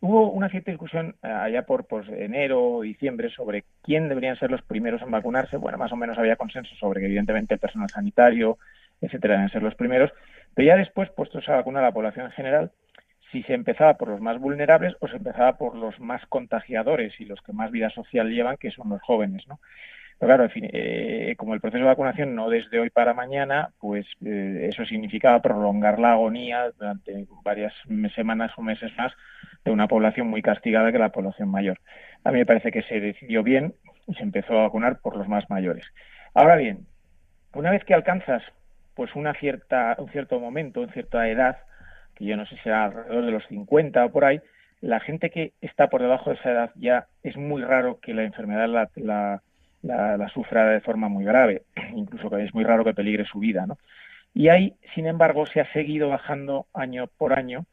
Hubo 0.00 0.30
una 0.30 0.48
cierta 0.48 0.70
discusión 0.70 1.16
eh, 1.22 1.28
allá 1.28 1.62
por 1.62 1.86
pues, 1.86 2.06
enero 2.08 2.62
o 2.62 2.82
diciembre 2.82 3.30
sobre 3.30 3.64
quién 3.82 4.08
deberían 4.08 4.38
ser 4.38 4.50
los 4.50 4.62
primeros 4.62 5.02
en 5.02 5.10
vacunarse. 5.10 5.56
Bueno, 5.56 5.78
más 5.78 5.92
o 5.92 5.96
menos 5.96 6.18
había 6.18 6.36
consenso 6.36 6.74
sobre 6.76 7.00
que 7.00 7.06
evidentemente 7.06 7.54
el 7.54 7.60
personal 7.60 7.88
sanitario, 7.88 8.58
etcétera, 9.00 9.34
deben 9.34 9.50
ser 9.50 9.62
los 9.62 9.74
primeros. 9.74 10.12
Pero 10.54 10.66
ya 10.66 10.76
después, 10.76 11.10
puestos 11.10 11.48
a 11.48 11.56
vacunar 11.56 11.82
a 11.82 11.88
la 11.88 11.92
población 11.92 12.26
en 12.26 12.32
general, 12.32 12.72
si 13.32 13.42
se 13.42 13.54
empezaba 13.54 13.94
por 13.94 14.08
los 14.08 14.20
más 14.20 14.38
vulnerables 14.38 14.94
o 15.00 15.08
se 15.08 15.16
empezaba 15.16 15.56
por 15.56 15.74
los 15.74 15.98
más 15.98 16.24
contagiadores 16.26 17.18
y 17.20 17.24
los 17.24 17.40
que 17.42 17.52
más 17.52 17.70
vida 17.70 17.90
social 17.90 18.30
llevan, 18.30 18.56
que 18.56 18.70
son 18.70 18.88
los 18.90 19.02
jóvenes, 19.02 19.46
¿no? 19.48 19.60
Pero 20.18 20.28
claro, 20.30 20.44
en 20.44 20.50
fin, 20.50 20.70
eh, 20.72 21.34
como 21.36 21.52
el 21.52 21.60
proceso 21.60 21.80
de 21.80 21.90
vacunación 21.90 22.34
no 22.34 22.48
desde 22.48 22.78
hoy 22.80 22.88
para 22.88 23.12
mañana, 23.12 23.70
pues 23.78 24.06
eh, 24.24 24.68
eso 24.70 24.84
significaba 24.86 25.42
prolongar 25.42 25.98
la 25.98 26.12
agonía 26.12 26.70
durante 26.78 27.26
varias 27.44 27.74
semanas 28.14 28.52
o 28.56 28.62
meses 28.62 28.90
más 28.96 29.12
de 29.70 29.74
una 29.74 29.88
población 29.88 30.28
muy 30.28 30.42
castigada 30.42 30.92
que 30.92 30.98
la 30.98 31.10
población 31.10 31.50
mayor. 31.50 31.78
A 32.24 32.32
mí 32.32 32.38
me 32.38 32.46
parece 32.46 32.72
que 32.72 32.82
se 32.82 33.00
decidió 33.00 33.42
bien 33.42 33.74
y 34.06 34.14
se 34.14 34.22
empezó 34.22 34.58
a 34.58 34.62
vacunar 34.62 35.00
por 35.00 35.16
los 35.16 35.28
más 35.28 35.48
mayores. 35.50 35.84
Ahora 36.34 36.56
bien, 36.56 36.86
una 37.54 37.70
vez 37.70 37.84
que 37.84 37.94
alcanzas 37.94 38.42
pues 38.94 39.14
una 39.14 39.34
cierta, 39.34 39.94
un 39.98 40.10
cierto 40.10 40.40
momento, 40.40 40.80
una 40.80 40.92
cierta 40.92 41.28
edad, 41.28 41.58
que 42.14 42.24
yo 42.24 42.36
no 42.36 42.46
sé 42.46 42.56
si 42.56 42.62
será 42.62 42.84
alrededor 42.84 43.26
de 43.26 43.32
los 43.32 43.46
50 43.48 44.06
o 44.06 44.10
por 44.10 44.24
ahí, 44.24 44.40
la 44.80 45.00
gente 45.00 45.30
que 45.30 45.52
está 45.60 45.88
por 45.88 46.00
debajo 46.00 46.30
de 46.30 46.36
esa 46.36 46.50
edad 46.50 46.70
ya 46.76 47.06
es 47.22 47.36
muy 47.36 47.62
raro 47.62 48.00
que 48.00 48.14
la 48.14 48.22
enfermedad 48.24 48.68
la, 48.68 48.88
la 48.96 49.42
la, 49.86 50.28
sufra 50.28 50.66
de 50.66 50.80
forma 50.80 51.08
muy 51.08 51.24
grave, 51.24 51.62
incluso 51.94 52.30
que 52.30 52.44
es 52.44 52.54
muy 52.54 52.64
raro 52.64 52.84
que 52.84 52.94
peligre 52.94 53.24
su 53.24 53.38
vida, 53.38 53.66
¿no? 53.66 53.78
Y 54.34 54.48
ahí, 54.48 54.74
sin 54.94 55.06
embargo, 55.06 55.46
se 55.46 55.60
ha 55.60 55.72
seguido 55.72 56.10
bajando 56.10 56.66
año 56.74 57.06
por 57.16 57.32
año 57.32 57.64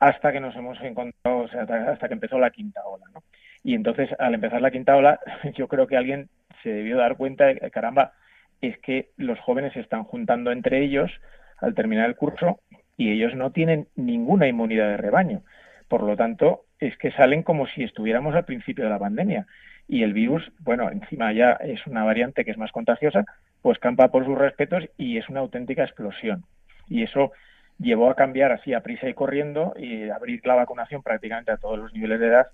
hasta 0.00 0.32
que 0.32 0.40
nos 0.40 0.56
hemos 0.56 0.80
encontrado, 0.80 1.40
o 1.40 1.48
sea, 1.48 1.62
hasta 1.62 2.08
que 2.08 2.14
empezó 2.14 2.38
la 2.38 2.50
quinta 2.50 2.80
ola, 2.86 3.04
¿no? 3.14 3.22
Y 3.62 3.74
entonces, 3.74 4.08
al 4.18 4.34
empezar 4.34 4.62
la 4.62 4.70
quinta 4.70 4.96
ola, 4.96 5.20
yo 5.54 5.68
creo 5.68 5.86
que 5.86 5.98
alguien 5.98 6.28
se 6.62 6.70
debió 6.70 6.96
dar 6.96 7.16
cuenta 7.16 7.46
de 7.46 7.70
caramba, 7.70 8.14
es 8.62 8.78
que 8.78 9.10
los 9.16 9.38
jóvenes 9.40 9.74
se 9.74 9.80
están 9.80 10.04
juntando 10.04 10.52
entre 10.52 10.82
ellos 10.82 11.10
al 11.58 11.74
terminar 11.74 12.08
el 12.08 12.16
curso 12.16 12.60
y 12.96 13.10
ellos 13.10 13.34
no 13.34 13.52
tienen 13.52 13.88
ninguna 13.94 14.48
inmunidad 14.48 14.88
de 14.88 14.96
rebaño. 14.96 15.42
Por 15.88 16.02
lo 16.02 16.16
tanto, 16.16 16.64
es 16.78 16.96
que 16.96 17.12
salen 17.12 17.42
como 17.42 17.66
si 17.66 17.82
estuviéramos 17.82 18.34
al 18.34 18.44
principio 18.44 18.84
de 18.84 18.90
la 18.90 18.98
pandemia 18.98 19.46
y 19.88 20.02
el 20.02 20.12
virus, 20.12 20.50
bueno, 20.60 20.90
encima 20.90 21.32
ya 21.32 21.52
es 21.52 21.86
una 21.86 22.04
variante 22.04 22.44
que 22.44 22.50
es 22.50 22.58
más 22.58 22.72
contagiosa, 22.72 23.24
pues 23.60 23.78
campa 23.78 24.08
por 24.08 24.24
sus 24.24 24.38
respetos 24.38 24.84
y 24.96 25.18
es 25.18 25.28
una 25.28 25.40
auténtica 25.40 25.82
explosión. 25.82 26.44
Y 26.88 27.02
eso 27.02 27.32
llevó 27.80 28.10
a 28.10 28.14
cambiar 28.14 28.52
así 28.52 28.74
a 28.74 28.80
prisa 28.80 29.08
y 29.08 29.14
corriendo 29.14 29.74
y 29.76 30.08
abrir 30.10 30.44
la 30.46 30.54
vacunación 30.54 31.02
prácticamente 31.02 31.50
a 31.50 31.56
todos 31.56 31.78
los 31.78 31.92
niveles 31.92 32.20
de 32.20 32.28
edad 32.28 32.48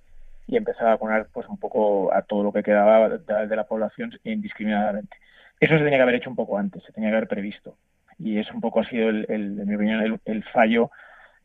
y 0.46 0.56
empezar 0.56 0.86
a 0.86 0.90
vacunar 0.90 1.26
pues 1.32 1.48
un 1.48 1.58
poco 1.58 2.14
a 2.14 2.22
todo 2.22 2.44
lo 2.44 2.52
que 2.52 2.62
quedaba 2.62 3.08
de, 3.08 3.56
la 3.56 3.64
población 3.64 4.12
indiscriminadamente. 4.24 5.16
Eso 5.58 5.76
se 5.76 5.84
tenía 5.84 5.98
que 5.98 6.02
haber 6.02 6.14
hecho 6.14 6.30
un 6.30 6.36
poco 6.36 6.56
antes, 6.56 6.82
se 6.84 6.92
tenía 6.92 7.10
que 7.10 7.16
haber 7.16 7.28
previsto. 7.28 7.76
Y 8.18 8.38
eso 8.38 8.54
un 8.54 8.60
poco 8.60 8.80
ha 8.80 8.88
sido, 8.88 9.08
el, 9.08 9.26
en 9.28 9.66
mi 9.66 9.74
opinión, 9.74 10.20
el, 10.24 10.44
fallo 10.44 10.90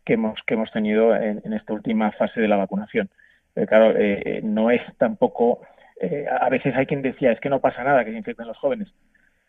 que 0.05 0.13
hemos, 0.13 0.39
que 0.45 0.53
hemos 0.53 0.71
tenido 0.71 1.15
en, 1.15 1.41
esta 1.53 1.73
última 1.73 2.11
fase 2.11 2.39
de 2.39 2.47
la 2.47 2.57
vacunación. 2.57 3.09
Pero 3.53 3.67
claro, 3.67 3.93
eh, 3.97 4.41
no 4.43 4.69
es 4.69 4.81
tampoco 4.97 5.61
eh, 6.01 6.25
a 6.27 6.49
veces 6.49 6.75
hay 6.75 6.87
quien 6.87 7.03
decía, 7.03 7.31
es 7.31 7.39
que 7.39 7.49
no 7.49 7.59
pasa 7.59 7.83
nada 7.83 8.03
que 8.03 8.09
se 8.11 8.17
infecten 8.17 8.47
los 8.47 8.57
jóvenes. 8.57 8.87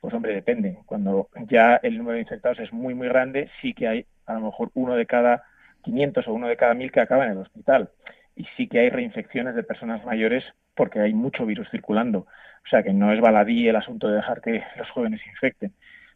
Pues 0.03 0.13
hombre, 0.13 0.35
depende. 0.35 0.79
Cuando 0.85 1.29
ya 1.49 1.77
el 1.83 1.97
número 1.97 2.17
de 2.17 2.23
infectados 2.23 2.59
es 2.61 2.73
muy, 2.73 2.93
muy 2.93 3.09
grande, 3.09 3.49
sí 3.63 3.73
que 3.73 3.89
hay 3.89 4.07
a 4.27 4.35
lo 4.35 4.41
mejor 4.41 4.71
uno 4.75 4.95
de 4.95 5.07
cada 5.07 5.45
500 5.83 6.29
o 6.29 6.33
uno 6.33 6.49
de 6.49 6.57
cada 6.57 6.75
1000 6.75 6.93
que 6.93 7.01
acaba 7.01 7.27
en 7.27 7.33
el 7.33 7.39
hospital. 7.39 7.91
Y 8.37 8.47
sí 8.57 8.69
que 8.69 8.81
hay 8.81 8.91
reinfecciones 8.91 9.55
de 9.55 9.63
personas 9.63 10.05
mayores 10.05 10.45
porque 10.75 11.01
hay 11.01 11.13
mucho 11.13 11.45
virus 11.45 11.69
circulando. 11.71 12.21
O 12.21 12.69
sea 12.71 12.83
que 12.83 12.93
no 12.93 13.13
es 13.13 13.21
baladí 13.21 13.69
el 13.69 13.77
asunto 13.77 14.09
de 14.09 14.17
dejar 14.17 14.41
que 14.41 14.63
los 14.77 14.91
jóvenes 14.91 15.21
se 15.23 15.31
infecten. 15.31 15.73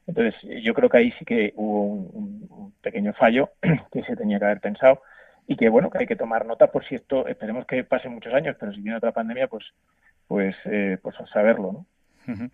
Entonces, 0.06 0.34
yo 0.62 0.72
creo 0.72 0.88
que 0.88 0.98
ahí 0.98 1.12
sí 1.18 1.24
que 1.24 1.52
hubo 1.56 1.82
un, 1.82 2.74
pequeño 2.80 3.12
fallo 3.14 3.50
que 3.92 4.02
se 4.04 4.14
tenía 4.14 4.38
que 4.38 4.44
haber 4.44 4.60
pensado 4.60 5.02
y 5.48 5.56
que, 5.56 5.68
bueno, 5.68 5.90
que 5.90 5.98
hay 5.98 6.06
que 6.06 6.16
tomar 6.16 6.46
nota 6.46 6.68
por 6.68 6.84
si 6.84 6.94
esto, 6.94 7.26
esperemos 7.26 7.66
que 7.66 7.84
pase 7.84 8.08
muchos 8.08 8.32
años, 8.32 8.56
pero 8.58 8.72
si 8.72 8.80
viene 8.80 8.98
otra 8.98 9.12
pandemia, 9.12 9.48
pues 9.48 9.64
pues, 10.26 10.56
eh, 10.64 10.98
pues 11.02 11.16
saberlo. 11.32 11.86
¿no? 12.26 12.50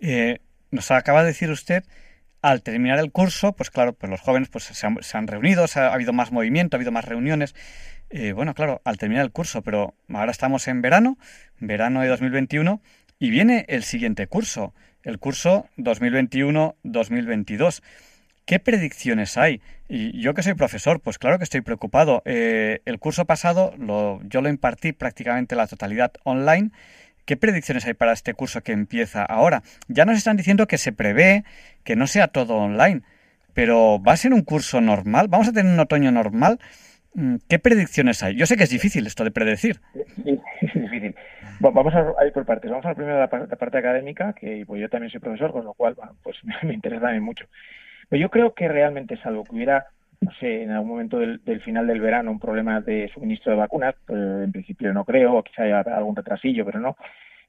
Eh, 0.00 0.38
nos 0.70 0.90
acaba 0.90 1.20
de 1.20 1.28
decir 1.28 1.50
usted, 1.50 1.84
al 2.46 2.62
terminar 2.62 2.98
el 3.00 3.10
curso, 3.10 3.54
pues 3.54 3.70
claro, 3.70 3.92
pues 3.92 4.08
los 4.08 4.20
jóvenes 4.20 4.48
pues, 4.48 4.64
se, 4.64 4.86
han, 4.86 5.26
reunido, 5.26 5.64
ha, 5.74 5.92
habido 5.92 6.12
más 6.12 6.30
movimiento, 6.30 6.76
ha 6.76 6.78
habido 6.78 6.92
más 6.92 7.04
reuniones. 7.04 7.56
Eh, 8.08 8.30
bueno, 8.32 8.54
claro, 8.54 8.80
al 8.84 8.98
terminar 8.98 9.24
el 9.24 9.32
curso, 9.32 9.62
pero 9.62 9.94
ahora 10.08 10.30
estamos 10.30 10.68
en 10.68 10.80
verano, 10.80 11.18
verano 11.58 12.02
de 12.02 12.08
2021, 12.08 12.80
y 13.18 13.30
viene 13.30 13.64
el 13.68 13.82
siguiente 13.82 14.28
curso, 14.28 14.74
el 15.02 15.18
curso 15.18 15.66
2021-2022. 15.78 17.82
¿Qué 18.44 18.60
predicciones 18.60 19.36
hay? 19.36 19.60
Y 19.88 20.20
yo 20.20 20.32
que 20.32 20.44
soy 20.44 20.54
profesor, 20.54 21.00
pues 21.00 21.18
claro 21.18 21.38
que 21.38 21.44
estoy 21.44 21.62
preocupado. 21.62 22.22
Eh, 22.26 22.80
el 22.84 23.00
curso 23.00 23.24
pasado 23.24 23.74
lo, 23.76 24.20
yo 24.22 24.40
lo 24.40 24.48
impartí 24.48 24.92
prácticamente 24.92 25.56
la 25.56 25.66
totalidad 25.66 26.12
online. 26.22 26.70
¿Qué 27.26 27.36
predicciones 27.36 27.84
hay 27.86 27.94
para 27.94 28.12
este 28.12 28.34
curso 28.34 28.62
que 28.62 28.70
empieza 28.70 29.24
ahora? 29.24 29.62
Ya 29.88 30.04
nos 30.04 30.16
están 30.16 30.36
diciendo 30.36 30.68
que 30.68 30.78
se 30.78 30.92
prevé 30.92 31.42
que 31.82 31.96
no 31.96 32.06
sea 32.06 32.28
todo 32.28 32.54
online, 32.54 33.02
pero 33.52 34.00
¿va 34.00 34.12
a 34.12 34.16
ser 34.16 34.32
un 34.32 34.42
curso 34.42 34.80
normal? 34.80 35.26
¿Vamos 35.28 35.48
a 35.48 35.52
tener 35.52 35.72
un 35.72 35.80
otoño 35.80 36.12
normal? 36.12 36.60
Mm, 37.14 37.36
¿Qué 37.48 37.58
predicciones 37.58 38.22
hay? 38.22 38.36
Yo 38.36 38.46
sé 38.46 38.56
que 38.56 38.62
es 38.62 38.70
difícil 38.70 39.08
esto 39.08 39.24
de 39.24 39.32
predecir. 39.32 39.80
Es 40.24 40.72
difícil. 40.72 41.16
vamos 41.58 41.92
a, 41.94 42.24
ir 42.24 42.32
por 42.32 42.46
partes. 42.46 42.70
Vamos 42.70 42.86
a 42.86 42.94
primero 42.94 43.18
la, 43.18 43.26
la 43.26 43.56
parte 43.56 43.78
académica, 43.78 44.32
que 44.32 44.62
pues 44.64 44.80
yo 44.80 44.88
también 44.88 45.10
soy 45.10 45.20
profesor, 45.20 45.50
con 45.50 45.64
lo 45.64 45.74
cual 45.74 45.96
pues 46.22 46.36
me 46.62 46.74
interesa 46.74 47.02
también 47.02 47.24
mucho. 47.24 47.46
Pero 48.08 48.22
yo 48.22 48.30
creo 48.30 48.54
que 48.54 48.68
realmente, 48.68 49.16
salvo 49.16 49.42
que 49.42 49.56
hubiera, 49.56 49.86
no 50.20 50.30
sé, 50.40 50.62
en 50.62 50.70
algún 50.70 50.88
momento 50.90 51.18
del, 51.18 51.60
final 51.62 51.86
del 51.86 52.00
verano 52.00 52.30
un 52.30 52.40
problema 52.40 52.80
de 52.80 53.08
suministro 53.12 53.52
de 53.52 53.58
vacunas, 53.58 53.94
pues 54.06 54.18
en 54.18 54.52
principio 54.52 54.92
no 54.92 55.04
creo, 55.04 55.34
o 55.34 55.42
quizá 55.42 55.62
haya 55.62 55.80
algún 55.80 56.16
retrasillo, 56.16 56.64
pero 56.64 56.80
no. 56.80 56.96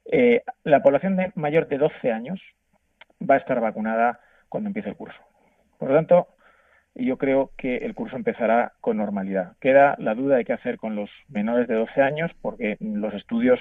Eh, 0.05 0.43
la 0.63 0.81
población 0.81 1.15
de 1.15 1.31
mayor 1.35 1.67
de 1.67 1.77
12 1.77 2.11
años 2.11 2.41
va 3.21 3.35
a 3.35 3.39
estar 3.39 3.59
vacunada 3.59 4.19
cuando 4.49 4.67
empiece 4.67 4.89
el 4.89 4.95
curso. 4.95 5.19
Por 5.77 5.89
lo 5.89 5.95
tanto, 5.95 6.27
yo 6.95 7.17
creo 7.17 7.51
que 7.57 7.77
el 7.77 7.93
curso 7.93 8.15
empezará 8.15 8.73
con 8.81 8.97
normalidad. 8.97 9.53
Queda 9.61 9.95
la 9.99 10.15
duda 10.15 10.37
de 10.37 10.45
qué 10.45 10.53
hacer 10.53 10.77
con 10.77 10.95
los 10.95 11.09
menores 11.29 11.67
de 11.67 11.75
12 11.75 12.01
años, 12.01 12.31
porque 12.41 12.77
los 12.79 13.13
estudios 13.13 13.59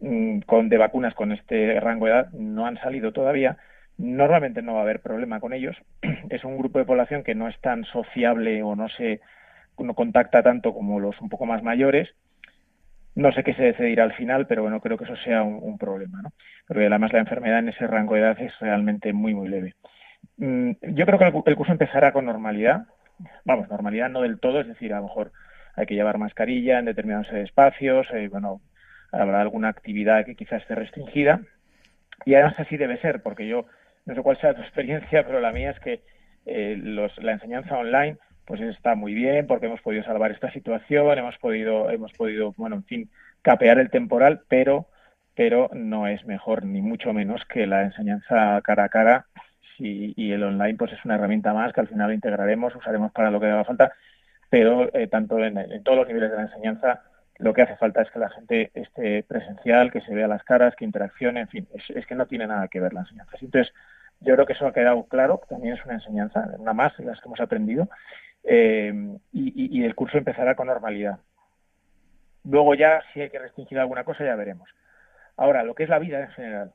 mm, 0.00 0.40
con, 0.40 0.68
de 0.68 0.78
vacunas 0.78 1.14
con 1.14 1.32
este 1.32 1.78
rango 1.80 2.06
de 2.06 2.12
edad 2.12 2.30
no 2.32 2.66
han 2.66 2.78
salido 2.78 3.12
todavía, 3.12 3.58
Normalmente 3.96 4.62
no 4.62 4.74
va 4.74 4.80
a 4.80 4.82
haber 4.82 5.00
problema 5.00 5.40
con 5.40 5.52
ellos. 5.52 5.76
Es 6.30 6.44
un 6.44 6.58
grupo 6.58 6.78
de 6.78 6.84
población 6.84 7.22
que 7.22 7.34
no 7.34 7.48
es 7.48 7.58
tan 7.60 7.84
sociable 7.84 8.62
o 8.62 8.74
no 8.74 8.88
se 8.88 9.20
no 9.78 9.94
contacta 9.94 10.42
tanto 10.42 10.72
como 10.72 11.00
los 11.00 11.20
un 11.20 11.28
poco 11.28 11.46
más 11.46 11.62
mayores. 11.62 12.08
No 13.14 13.30
sé 13.32 13.44
qué 13.44 13.54
se 13.54 13.62
decidirá 13.62 14.04
al 14.04 14.12
final, 14.14 14.46
pero 14.46 14.62
bueno, 14.62 14.80
creo 14.80 14.98
que 14.98 15.04
eso 15.04 15.16
sea 15.16 15.42
un, 15.42 15.78
problema, 15.78 16.20
¿no? 16.22 16.32
Porque 16.66 16.86
además 16.86 17.12
la 17.12 17.20
enfermedad 17.20 17.60
en 17.60 17.68
ese 17.68 17.86
rango 17.86 18.14
de 18.14 18.20
edad 18.20 18.40
es 18.40 18.58
realmente 18.58 19.12
muy, 19.12 19.34
muy 19.34 19.48
leve. 19.48 19.74
Mm, 20.36 20.72
yo 20.94 21.06
creo 21.06 21.18
que 21.18 21.50
el, 21.50 21.56
curso 21.56 21.72
empezará 21.72 22.12
con 22.12 22.24
normalidad. 22.24 22.86
Vamos, 23.44 23.68
normalidad 23.68 24.10
no 24.10 24.22
del 24.22 24.40
todo, 24.40 24.60
es 24.60 24.66
decir, 24.66 24.92
a 24.92 24.96
lo 24.96 25.04
mejor 25.04 25.30
hay 25.76 25.86
que 25.86 25.94
llevar 25.94 26.18
mascarilla 26.18 26.80
en 26.80 26.86
determinados 26.86 27.32
espacios, 27.32 28.06
eh, 28.12 28.28
bueno, 28.28 28.60
habrá 29.12 29.40
alguna 29.40 29.68
actividad 29.68 30.24
que 30.24 30.34
quizás 30.34 30.62
esté 30.62 30.74
restringida. 30.74 31.40
Y 32.24 32.34
además 32.34 32.58
así 32.58 32.76
debe 32.76 33.00
ser, 33.00 33.22
porque 33.22 33.46
yo 33.46 33.66
no 34.06 34.14
sé 34.14 34.22
cuál 34.22 34.40
sea 34.40 34.54
tu 34.54 34.62
experiencia, 34.62 35.26
pero 35.26 35.40
la 35.40 35.52
mía 35.52 35.70
es 35.70 35.80
que 35.80 36.02
eh, 36.46 36.76
los, 36.78 37.16
la 37.22 37.32
enseñanza 37.32 37.78
online 37.78 38.18
pues 38.46 38.60
está 38.60 38.94
muy 38.94 39.14
bien 39.14 39.46
porque 39.46 39.66
hemos 39.66 39.80
podido 39.80 40.04
salvar 40.04 40.30
esta 40.30 40.52
situación, 40.52 41.18
hemos 41.18 41.38
podido, 41.38 41.90
hemos 41.90 42.12
podido, 42.12 42.52
bueno, 42.56 42.76
en 42.76 42.84
fin, 42.84 43.10
capear 43.42 43.78
el 43.78 43.90
temporal, 43.90 44.42
pero, 44.48 44.86
pero 45.34 45.70
no 45.72 46.06
es 46.06 46.24
mejor 46.26 46.64
ni 46.64 46.82
mucho 46.82 47.12
menos 47.14 47.42
que 47.46 47.66
la 47.66 47.82
enseñanza 47.82 48.60
cara 48.62 48.84
a 48.84 48.88
cara 48.90 49.26
y, 49.78 50.32
el 50.32 50.42
online 50.42 50.76
pues 50.78 50.92
es 50.92 51.04
una 51.04 51.16
herramienta 51.16 51.52
más 51.52 51.72
que 51.72 51.80
al 51.80 51.88
final 51.88 52.12
integraremos, 52.12 52.74
usaremos 52.76 53.12
para 53.12 53.30
lo 53.30 53.40
que 53.40 53.46
haga 53.46 53.64
falta, 53.64 53.92
pero 54.50 54.94
eh, 54.94 55.08
tanto 55.08 55.38
en, 55.38 55.82
todos 55.82 55.98
los 55.98 56.08
niveles 56.08 56.30
de 56.30 56.36
la 56.36 56.42
enseñanza 56.42 57.02
lo 57.38 57.52
que 57.52 57.62
hace 57.62 57.76
falta 57.76 58.02
es 58.02 58.10
que 58.10 58.20
la 58.20 58.30
gente 58.30 58.70
esté 58.74 59.24
presencial, 59.24 59.90
que 59.90 60.00
se 60.02 60.14
vea 60.14 60.28
las 60.28 60.44
caras, 60.44 60.76
que 60.76 60.84
interaccione, 60.84 61.40
en 61.40 61.48
fin, 61.48 61.68
es, 61.72 62.06
que 62.06 62.14
no 62.14 62.26
tiene 62.26 62.46
nada 62.46 62.68
que 62.68 62.78
ver 62.78 62.92
la 62.92 63.00
enseñanza. 63.00 63.36
Entonces, 63.40 63.74
yo 64.24 64.34
creo 64.34 64.46
que 64.46 64.54
eso 64.54 64.66
ha 64.66 64.72
quedado 64.72 65.04
claro, 65.04 65.40
también 65.48 65.74
es 65.74 65.84
una 65.84 65.94
enseñanza, 65.94 66.48
una 66.58 66.72
más 66.72 66.96
de 66.96 67.04
las 67.04 67.20
que 67.20 67.28
hemos 67.28 67.40
aprendido, 67.40 67.88
eh, 68.42 68.92
y, 69.32 69.84
el 69.84 69.94
curso 69.94 70.18
empezará 70.18 70.54
con 70.54 70.66
normalidad. 70.66 71.18
Luego 72.44 72.74
ya, 72.74 73.02
si 73.12 73.20
hay 73.20 73.30
que 73.30 73.38
restringir 73.38 73.78
alguna 73.78 74.04
cosa, 74.04 74.24
ya 74.24 74.34
veremos. 74.34 74.68
Ahora, 75.36 75.62
lo 75.62 75.74
que 75.74 75.84
es 75.84 75.88
la 75.88 75.98
vida 75.98 76.20
en 76.20 76.28
general, 76.28 76.72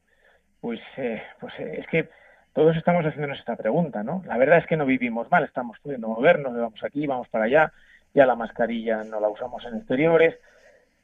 pues, 0.61 0.79
eh, 0.97 1.21
pues 1.39 1.53
es 1.59 1.87
que 1.87 2.09
todos 2.53 2.75
estamos 2.75 3.05
haciéndonos 3.05 3.39
esta 3.39 3.55
pregunta, 3.55 4.03
¿no? 4.03 4.23
La 4.25 4.37
verdad 4.37 4.57
es 4.57 4.65
que 4.65 4.77
no 4.77 4.85
vivimos 4.85 5.29
mal, 5.29 5.43
estamos 5.43 5.77
pudiendo 5.79 6.07
movernos, 6.07 6.53
vamos 6.55 6.83
aquí, 6.83 7.05
vamos 7.07 7.27
para 7.29 7.45
allá, 7.45 7.71
ya 8.13 8.25
la 8.25 8.35
mascarilla 8.35 9.03
no 9.03 9.19
la 9.19 9.29
usamos 9.29 9.63
en 9.65 9.77
exteriores, 9.77 10.37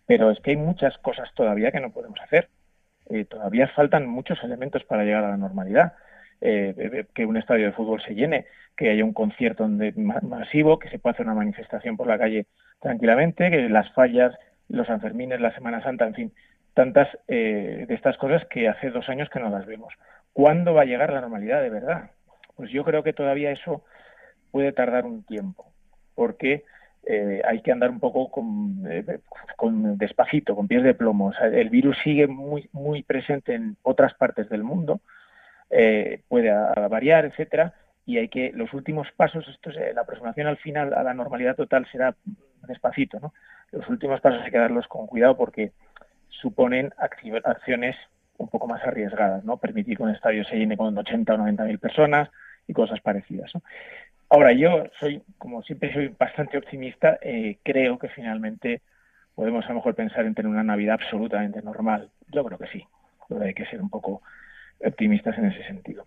pero 0.07 0.31
es 0.31 0.39
que 0.39 0.51
hay 0.51 0.57
muchas 0.57 0.97
cosas 0.97 1.31
todavía 1.33 1.71
que 1.71 1.79
no 1.79 1.91
podemos 1.91 2.19
hacer. 2.21 2.49
Eh, 3.09 3.25
todavía 3.25 3.67
faltan 3.67 4.07
muchos 4.07 4.43
elementos 4.43 4.83
para 4.83 5.03
llegar 5.03 5.23
a 5.23 5.29
la 5.29 5.37
normalidad. 5.37 5.93
Eh, 6.41 7.05
que 7.13 7.25
un 7.25 7.37
estadio 7.37 7.67
de 7.67 7.71
fútbol 7.71 8.01
se 8.01 8.13
llene, 8.13 8.45
que 8.75 8.89
haya 8.89 9.03
un 9.03 9.13
concierto 9.13 9.67
masivo, 9.67 10.79
que 10.79 10.89
se 10.89 10.99
pueda 10.99 11.13
hacer 11.13 11.25
una 11.25 11.35
manifestación 11.35 11.95
por 11.97 12.07
la 12.07 12.17
calle 12.17 12.45
tranquilamente, 12.81 13.49
que 13.49 13.69
las 13.69 13.91
fallas, 13.93 14.35
los 14.69 14.87
Sanfermines, 14.87 15.39
la 15.39 15.53
Semana 15.55 15.81
Santa, 15.81 16.05
en 16.05 16.13
fin, 16.13 16.33
tantas 16.73 17.07
eh, 17.27 17.85
de 17.87 17.95
estas 17.95 18.17
cosas 18.17 18.45
que 18.45 18.67
hace 18.67 18.89
dos 18.91 19.07
años 19.09 19.29
que 19.29 19.39
no 19.39 19.49
las 19.49 19.65
vemos. 19.65 19.93
¿Cuándo 20.33 20.73
va 20.73 20.81
a 20.81 20.85
llegar 20.85 21.11
la 21.11 21.21
normalidad 21.21 21.61
de 21.61 21.69
verdad? 21.69 22.11
Pues 22.55 22.69
yo 22.69 22.83
creo 22.83 23.01
que 23.01 23.13
todavía 23.13 23.51
eso 23.51 23.83
puede 24.51 24.71
tardar 24.71 25.05
un 25.05 25.23
tiempo, 25.23 25.65
porque 26.15 26.63
eh, 27.05 27.41
hay 27.47 27.61
que 27.61 27.71
andar 27.71 27.89
un 27.89 27.99
poco 27.99 28.29
eh, 28.89 29.19
con, 29.55 29.97
despacito, 29.97 30.55
con 30.55 30.67
pies 30.67 30.83
de 30.83 30.93
plomo. 30.93 31.31
el 31.41 31.69
virus 31.69 31.97
sigue 32.03 32.27
muy, 32.27 32.69
muy 32.73 33.03
presente 33.03 33.53
en 33.53 33.77
otras 33.83 34.13
partes 34.15 34.49
del 34.49 34.63
mundo, 34.63 35.01
eh, 35.77 36.21
puede 36.29 36.49
variar, 36.89 37.25
etcétera, 37.25 37.73
y 38.05 38.17
hay 38.17 38.29
que 38.29 38.51
los 38.53 38.73
últimos 38.73 39.07
pasos, 39.17 39.45
esto 39.47 39.71
es, 39.71 39.93
la 39.93 40.01
aproximación 40.01 40.47
al 40.47 40.57
final 40.57 40.93
a 40.93 41.03
la 41.03 41.13
normalidad 41.13 41.55
total 41.55 41.85
será 41.91 42.15
despacito, 42.65 43.19
¿no? 43.19 43.33
Los 43.71 43.87
últimos 43.89 44.21
pasos 44.21 44.41
hay 44.43 44.51
que 44.51 44.57
darlos 44.57 44.87
con 44.87 45.05
cuidado 45.05 45.35
porque 45.35 45.73
suponen 46.29 46.93
acciones 46.97 47.95
un 48.37 48.47
poco 48.47 48.67
más 48.67 48.81
arriesgadas, 48.83 49.43
¿no? 49.43 49.57
Permitir 49.57 49.97
que 49.97 50.03
un 50.03 50.11
estadio 50.11 50.45
se 50.45 50.55
llene 50.55 50.77
con 50.77 50.97
80 50.97 51.33
o 51.33 51.37
90 51.37 51.63
mil 51.65 51.79
personas 51.79 52.29
y 52.67 52.73
cosas 52.73 53.01
parecidas, 53.01 53.53
¿no? 53.53 53.61
Ahora, 54.29 54.53
yo 54.53 54.85
soy, 54.99 55.21
como 55.37 55.61
siempre 55.63 55.93
soy 55.93 56.07
bastante 56.17 56.57
optimista, 56.57 57.19
eh, 57.21 57.57
creo 57.63 57.99
que 57.99 58.07
finalmente 58.09 58.81
podemos 59.35 59.65
a 59.65 59.69
lo 59.69 59.75
mejor 59.75 59.93
pensar 59.93 60.25
en 60.25 60.33
tener 60.33 60.49
una 60.49 60.63
Navidad 60.63 60.99
absolutamente 61.01 61.61
normal. 61.61 62.09
Yo 62.29 62.45
creo 62.45 62.57
que 62.57 62.67
sí, 62.67 62.87
pero 63.27 63.41
hay 63.41 63.53
que 63.53 63.65
ser 63.65 63.81
un 63.81 63.89
poco 63.89 64.21
optimistas 64.83 65.37
en 65.37 65.45
ese 65.45 65.63
sentido. 65.63 66.05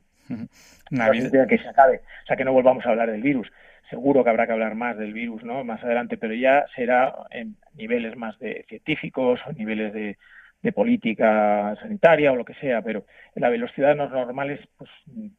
Navidad. 0.91 1.49
Que 1.49 1.59
se 1.59 1.69
acabe, 1.69 2.03
o 2.25 2.27
sea, 2.27 2.37
que 2.37 2.45
no 2.45 2.53
volvamos 2.53 2.85
a 2.85 2.91
hablar 2.91 3.11
del 3.11 3.23
virus. 3.23 3.51
Seguro 3.89 4.23
que 4.23 4.31
habrá 4.31 4.47
que 4.47 4.53
hablar 4.53 4.75
más 4.75 4.99
del 4.99 5.14
virus, 5.14 5.43
¿no? 5.43 5.64
Más 5.64 5.83
adelante, 5.83 6.19
pero 6.19 6.35
ya 6.35 6.66
será 6.77 7.14
en 7.31 7.57
niveles 7.75 8.16
más 8.16 8.39
de 8.39 8.66
científicos 8.69 9.41
o 9.47 9.53
niveles 9.53 9.95
de, 9.95 10.19
de 10.62 10.73
política 10.73 11.77
sanitaria 11.81 12.33
o 12.33 12.37
lo 12.37 12.45
que 12.45 12.55
sea, 12.55 12.83
pero 12.83 13.05
en 13.35 13.43
la 13.43 13.49
velocidad 13.49 13.97
los 13.97 14.11
normales 14.11 14.61
pues 14.77 14.91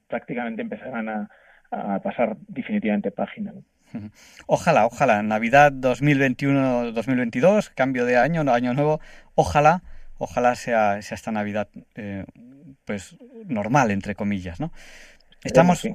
prácticamente 0.08 0.62
empezarán 0.62 1.10
a, 1.10 1.30
pasar 2.02 2.36
definitivamente 2.48 3.12
página. 3.12 3.54
Ojalá, 4.48 4.88
ojalá, 4.88 5.22
Navidad 5.22 5.72
2021-2022, 5.72 7.72
cambio 7.76 8.06
de 8.06 8.18
año, 8.18 8.42
año 8.52 8.74
nuevo, 8.74 9.00
ojalá, 9.36 9.84
ojalá 10.20 10.54
sea, 10.56 11.02
sea 11.02 11.16
esta 11.16 11.32
Navidad 11.32 11.68
eh, 11.96 12.26
pues 12.86 13.18
normal, 13.46 13.90
entre 13.90 14.14
comillas, 14.14 14.60
¿no? 14.60 14.72
Estamos... 15.44 15.84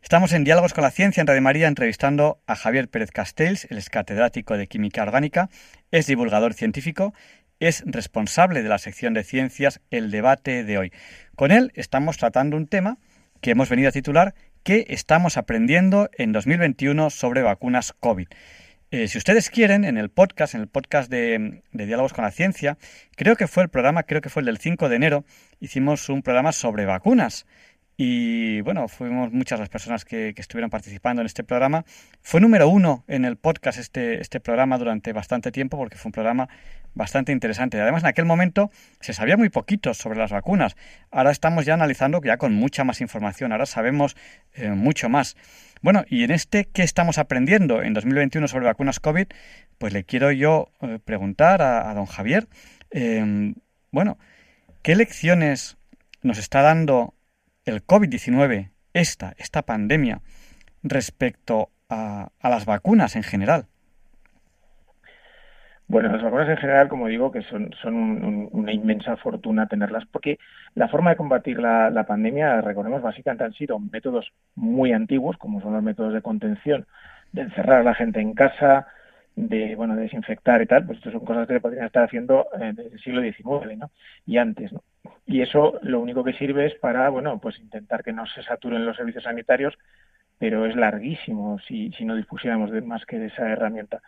Estamos 0.00 0.32
en 0.32 0.44
Diálogos 0.44 0.74
con 0.74 0.82
la 0.82 0.92
Ciencia 0.92 1.20
en 1.20 1.26
Radio 1.26 1.42
María 1.42 1.66
entrevistando 1.66 2.40
a 2.46 2.54
Javier 2.54 2.88
Pérez 2.88 3.10
Castells, 3.10 3.66
el 3.68 3.84
catedrático 3.90 4.56
de 4.56 4.68
Química 4.68 5.02
Orgánica, 5.02 5.50
es 5.90 6.06
divulgador 6.06 6.54
científico 6.54 7.12
es 7.58 7.82
responsable 7.86 8.62
de 8.62 8.68
la 8.68 8.78
sección 8.78 9.14
de 9.14 9.24
ciencias 9.24 9.80
El 9.90 10.10
debate 10.10 10.64
de 10.64 10.78
hoy. 10.78 10.92
Con 11.34 11.50
él 11.50 11.72
estamos 11.74 12.18
tratando 12.18 12.56
un 12.56 12.66
tema 12.66 12.98
que 13.40 13.50
hemos 13.50 13.68
venido 13.68 13.88
a 13.88 13.92
titular 13.92 14.34
¿Qué 14.62 14.86
estamos 14.88 15.36
aprendiendo 15.36 16.10
en 16.18 16.32
2021 16.32 17.10
sobre 17.10 17.42
vacunas 17.42 17.92
COVID? 17.92 18.26
Eh, 18.96 19.08
si 19.08 19.18
ustedes 19.18 19.50
quieren, 19.50 19.84
en 19.84 19.98
el 19.98 20.08
podcast, 20.08 20.54
en 20.54 20.62
el 20.62 20.68
podcast 20.68 21.10
de, 21.10 21.60
de, 21.70 21.84
Diálogos 21.84 22.14
con 22.14 22.24
la 22.24 22.30
Ciencia, 22.30 22.78
creo 23.14 23.36
que 23.36 23.46
fue 23.46 23.62
el 23.62 23.68
programa, 23.68 24.04
creo 24.04 24.22
que 24.22 24.30
fue 24.30 24.40
el 24.40 24.46
del 24.46 24.56
5 24.56 24.88
de 24.88 24.96
enero, 24.96 25.24
hicimos 25.60 26.08
un 26.08 26.22
programa 26.22 26.50
sobre 26.52 26.86
vacunas. 26.86 27.44
Y 27.98 28.60
bueno, 28.60 28.88
fuimos 28.88 29.32
muchas 29.32 29.58
las 29.58 29.70
personas 29.70 30.04
que, 30.04 30.34
estuvieron 30.36 30.68
participando 30.68 31.22
en 31.22 31.26
este 31.26 31.44
programa. 31.44 31.86
Fue 32.20 32.40
número 32.42 32.68
uno 32.68 33.04
en 33.08 33.24
el 33.24 33.36
podcast 33.36 33.78
este, 33.78 34.20
este 34.20 34.38
programa 34.38 34.76
durante 34.76 35.14
bastante 35.14 35.50
tiempo 35.50 35.78
porque 35.78 35.96
fue 35.96 36.10
un 36.10 36.12
programa 36.12 36.48
bastante 36.94 37.32
interesante. 37.32 37.80
Además, 37.80 38.02
en 38.02 38.08
aquel 38.08 38.26
momento 38.26 38.70
se 39.00 39.14
sabía 39.14 39.38
muy 39.38 39.48
poquito 39.48 39.94
sobre 39.94 40.18
las 40.18 40.30
vacunas. 40.30 40.76
Ahora 41.10 41.30
estamos 41.30 41.64
ya 41.64 41.74
analizando 41.74 42.20
ya 42.22 42.36
con 42.36 42.52
mucha 42.52 42.84
más 42.84 43.00
información. 43.00 43.52
Ahora 43.52 43.64
sabemos 43.64 44.14
eh, 44.52 44.68
mucho 44.70 45.08
más. 45.08 45.36
Bueno, 45.80 46.04
y 46.08 46.24
en 46.24 46.32
este 46.32 46.66
¿qué 46.66 46.82
estamos 46.82 47.16
aprendiendo 47.16 47.82
en 47.82 47.94
2021 47.94 48.46
sobre 48.48 48.66
vacunas 48.66 49.00
COVID? 49.00 49.26
Pues 49.78 49.92
le 49.94 50.04
quiero 50.04 50.32
yo 50.32 50.68
eh, 50.82 50.98
preguntar 51.02 51.62
a, 51.62 51.94
don 51.94 52.06
Javier, 52.06 52.48
em, 52.90 53.54
bueno, 53.90 54.18
¿qué 54.82 54.96
lecciones 54.96 55.76
nos 56.22 56.38
está 56.38 56.60
dando 56.60 57.15
el 57.66 57.84
COVID-19, 57.84 58.70
esta, 58.94 59.34
esta 59.36 59.62
pandemia, 59.62 60.20
respecto 60.82 61.68
a, 61.90 62.30
las 62.42 62.64
vacunas 62.64 63.16
en 63.16 63.24
general? 63.24 63.66
Bueno, 65.88 66.10
las 66.10 66.22
vacunas 66.22 66.48
en 66.48 66.56
general, 66.56 66.88
como 66.88 67.08
digo, 67.08 67.30
que 67.30 67.42
son, 67.42 67.70
son 67.82 68.48
una 68.52 68.72
inmensa 68.72 69.16
fortuna 69.16 69.66
tenerlas, 69.66 70.04
porque 70.10 70.38
la 70.74 70.88
forma 70.88 71.10
de 71.10 71.16
combatir 71.16 71.58
la, 71.58 71.90
la, 71.90 72.04
pandemia, 72.04 72.60
recordemos, 72.60 73.02
básicamente 73.02 73.44
han 73.44 73.52
sido 73.52 73.78
métodos 73.78 74.32
muy 74.54 74.92
antiguos, 74.92 75.36
como 75.36 75.60
son 75.60 75.74
los 75.74 75.82
métodos 75.82 76.12
de 76.14 76.22
contención, 76.22 76.86
de 77.32 77.42
encerrar 77.42 77.80
a 77.80 77.84
la 77.84 77.94
gente 77.94 78.20
en 78.20 78.34
casa, 78.34 78.86
de 79.36 79.76
bueno 79.76 79.94
desinfectar 79.94 80.62
y 80.62 80.66
tal, 80.66 80.86
pues 80.86 80.98
esto 80.98 81.12
son 81.12 81.24
cosas 81.24 81.46
que 81.46 81.54
se 81.54 81.60
podrían 81.60 81.86
estar 81.86 82.04
haciendo 82.04 82.46
eh, 82.58 82.72
desde 82.74 82.94
el 82.94 83.00
siglo 83.00 83.20
XIX, 83.20 83.78
¿no? 83.78 83.90
Y 84.24 84.38
antes, 84.38 84.72
¿no? 84.72 84.82
Y 85.26 85.42
eso 85.42 85.78
lo 85.82 86.00
único 86.00 86.24
que 86.24 86.32
sirve 86.34 86.66
es 86.66 86.74
para, 86.74 87.08
bueno, 87.10 87.38
pues 87.38 87.58
intentar 87.58 88.02
que 88.02 88.12
no 88.12 88.26
se 88.26 88.42
saturen 88.42 88.86
los 88.86 88.96
servicios 88.96 89.24
sanitarios, 89.24 89.76
pero 90.38 90.66
es 90.66 90.76
larguísimo 90.76 91.58
si, 91.66 91.92
si 91.92 92.04
no 92.04 92.14
dispusiéramos 92.14 92.70
de 92.70 92.82
más 92.82 93.04
que 93.06 93.18
de 93.18 93.26
esa 93.26 93.48
herramienta. 93.48 94.02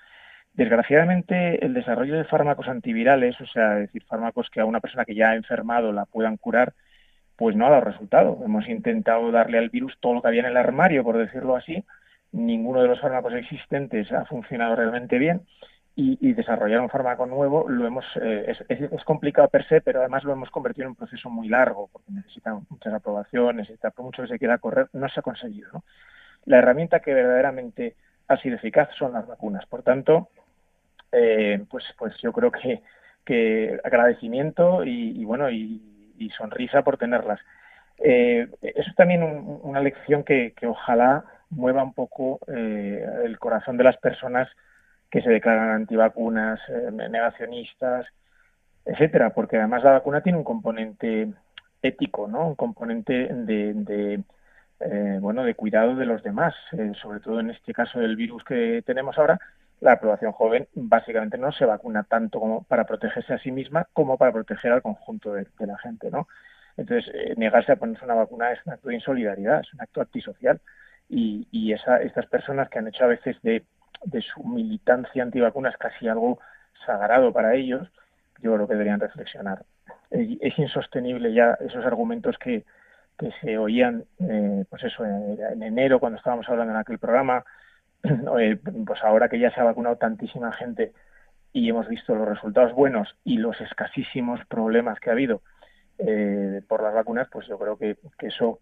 Desgraciadamente, 0.55 1.65
el 1.65 1.75
desarrollo 1.75 2.17
de 2.17 2.25
fármacos 2.25 2.69
antivirales, 2.69 3.41
o 3.41 3.47
sea, 3.47 3.75
decir, 3.77 4.03
fármacos 4.05 4.51
que 4.51 4.61
a 4.61 4.65
una 4.65 4.81
persona 4.81 5.05
que 5.05 5.15
ya 5.15 5.31
ha 5.31 5.37
enfermado 5.37 5.93
la 5.93 6.05
puedan 6.05 6.37
curar, 6.37 6.75
pues 7.37 7.55
no 7.55 7.67
ha 7.67 7.71
dado 7.71 7.85
resultado. 7.85 8.41
Hemos 8.45 8.69
intentado 8.69 9.31
darle 9.31 9.59
al 9.59 9.71
virus 9.71 9.97
todo 10.01 10.15
lo 10.15 10.23
que 10.23 10.29
había 10.29 10.41
en 10.41 10.47
el 10.47 10.57
armario, 10.57 11.05
por 11.05 11.17
decirlo 11.17 11.55
así, 11.55 11.85
ninguno 12.33 12.83
de 12.83 12.89
los 12.89 13.01
fármacos 13.01 13.35
existentes 13.35 14.11
ha 14.13 14.25
funcionado 14.25 14.77
realmente 14.77 15.19
bien 15.19 15.43
y, 16.01 16.33
desarrollar 16.33 16.81
un 16.81 16.89
fármaco 16.89 17.27
nuevo 17.27 17.69
lo 17.69 17.85
hemos 17.85 18.05
eh, 18.23 18.55
es, 18.69 19.05
complicado 19.05 19.49
per 19.49 19.67
se, 19.67 19.81
pero 19.81 19.99
además 19.99 20.23
lo 20.23 20.33
hemos 20.33 20.49
convertido 20.49 20.85
en 20.85 20.91
un 20.91 20.95
proceso 20.95 21.29
muy 21.29 21.49
largo 21.49 21.89
porque 21.93 22.13
necesita 22.13 22.57
muchas 22.71 22.95
aprobaciones, 22.95 23.69
necesita 23.69 23.93
mucho 23.99 24.23
que 24.23 24.29
se 24.29 24.39
quiera 24.39 24.59
correr, 24.59 24.89
no 24.93 25.09
se 25.09 25.19
ha 25.19 25.25
conseguido. 25.25 25.83
La 26.45 26.59
herramienta 26.59 27.01
que 27.01 27.13
verdaderamente 27.13 27.97
ha 28.29 28.37
sido 28.37 28.55
eficaz 28.55 28.91
son 28.97 29.13
las 29.13 29.27
vacunas. 29.27 29.67
Por 29.67 29.83
tanto, 29.83 30.29
eh, 31.11 31.65
pues, 31.69 31.85
pues 31.99 32.15
yo 32.23 32.33
creo 32.33 32.53
que, 32.53 32.81
que 33.25 33.81
agradecimiento 33.83 34.85
y, 34.85 35.25
bueno 35.25 35.51
y, 35.51 35.83
sonrisa 36.37 36.83
por 36.83 36.97
tenerlas. 36.97 37.41
Eh, 37.99 38.49
eso 38.63 38.89
es 38.89 38.95
también 38.95 39.23
una 39.25 39.81
lección 39.81 40.23
que, 40.23 40.53
que 40.57 40.69
ojalá 40.69 41.25
mueva 41.51 41.83
un 41.83 41.93
poco 41.93 42.39
eh, 42.47 43.05
el 43.25 43.39
corazón 43.41 43.77
de 43.77 43.85
las 43.85 43.97
personas 43.97 44.49
que 45.11 45.23
se 45.23 45.31
declaran 45.31 45.71
antivacunas, 45.71 46.61
eh, 46.69 46.91
negacionistas, 46.93 48.07
etcétera, 48.85 49.31
porque 49.31 49.57
además 49.57 49.85
la 49.85 49.93
vacuna 49.93 50.23
tiene 50.23 50.39
un 50.39 50.45
componente 50.45 51.33
ético, 51.83 52.29
¿no? 52.29 52.49
Un 52.49 52.55
componente 52.55 53.29
de, 53.33 54.23
eh, 54.81 55.19
bueno, 55.21 55.45
de 55.45 55.55
cuidado 55.55 55.95
de 55.97 56.07
los 56.07 56.23
demás, 56.23 56.55
sobre 57.01 57.21
todo 57.21 57.41
en 57.41 57.51
este 57.51 57.73
caso 57.73 58.01
del 58.01 58.17
virus 58.17 58.45
que 58.45 58.83
tenemos 58.85 59.19
ahora, 59.19 59.39
la 59.81 60.01
población 60.01 60.33
joven 60.33 60.69
básicamente 60.75 61.39
no 61.39 61.53
se 61.53 61.65
vacuna 61.65 62.03
tanto 62.03 62.41
como 62.41 62.65
para 62.65 62.85
protegerse 62.85 63.35
a 63.35 63.39
sí 63.39 63.53
misma 63.53 63.87
como 63.93 64.19
para 64.19 64.33
proteger 64.33 64.73
al 64.73 64.83
conjunto 64.83 65.35
de, 65.35 65.47
la 65.61 65.79
gente, 65.79 66.11
¿no? 66.11 66.27
Entonces, 66.77 67.13
negarse 67.37 67.73
a 67.73 67.77
ponerse 67.77 68.05
una 68.05 68.15
vacuna 68.15 68.53
es 68.53 68.61
un 68.67 68.73
acto 68.73 68.89
de 68.89 68.97
insolidaridad, 68.97 69.61
es 69.61 69.73
un 69.75 69.81
acto 69.81 70.01
antisocial 70.01 70.61
y, 71.09 71.47
y 71.51 71.73
esa, 71.73 72.03
estas 72.03 72.27
personas 72.27 72.69
que 72.69 72.79
han 72.79 72.89
hecho 72.89 73.05
a 73.05 73.09
veces 73.09 73.41
de, 73.43 73.65
de 74.05 74.23
su 74.23 74.43
militancia 74.45 75.23
antivacunas 75.23 75.77
casi 75.77 76.09
algo 76.09 76.39
sagrado 76.87 77.33
para 77.33 77.55
ellos, 77.55 77.89
yo 78.41 78.55
creo 78.55 78.67
que 78.67 78.75
deberían 78.75 79.01
reflexionar. 79.01 79.65
Es 80.11 80.59
insostenible 80.59 81.33
ya 81.35 81.59
esos 81.61 81.85
argumentos 81.85 82.39
que, 82.39 82.65
que 83.19 83.33
se 83.41 83.59
oían, 83.59 84.05
eh, 84.21 84.65
pues 84.71 84.85
eso, 84.85 85.05
en, 85.05 85.63
enero 85.63 85.99
cuando 85.99 86.19
estábamos 86.19 86.49
hablando 86.49 86.73
en 86.73 86.79
aquel 86.79 86.99
programa, 86.99 87.45
eh, 88.41 88.59
pues 88.87 89.03
ahora 89.03 89.29
que 89.29 89.39
ya 89.39 89.51
se 89.51 89.61
ha 89.61 89.65
vacunado 89.65 89.97
tantísima 89.97 90.53
gente 90.53 90.93
y 91.53 91.69
hemos 91.69 91.89
visto 91.89 92.15
los 92.15 92.29
resultados 92.29 92.73
buenos 92.73 93.17
y 93.25 93.39
los 93.39 93.61
escasísimos 93.61 94.41
problemas 94.47 95.01
que 95.01 95.11
ha 95.11 95.15
habido 95.15 95.43
eh, 95.99 96.63
por 96.69 96.83
las 96.83 96.95
vacunas, 96.95 97.29
pues 97.31 97.49
yo 97.49 97.59
creo 97.59 97.77
que, 97.77 97.97
eso 98.21 98.61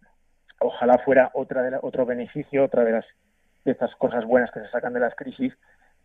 ojalá 0.59 0.99
fuera 0.99 1.30
otra 1.34 1.62
de 1.62 1.78
otro 1.82 2.07
beneficio, 2.07 2.64
otra 2.64 2.82
de 2.84 2.93
las 2.93 3.05
de 3.66 3.72
estas 3.72 3.94
cosas 3.96 4.24
buenas 4.24 4.50
que 4.52 4.60
se 4.60 4.70
sacan 4.70 4.94
de 4.94 5.00
las 5.00 5.14
crisis, 5.14 5.52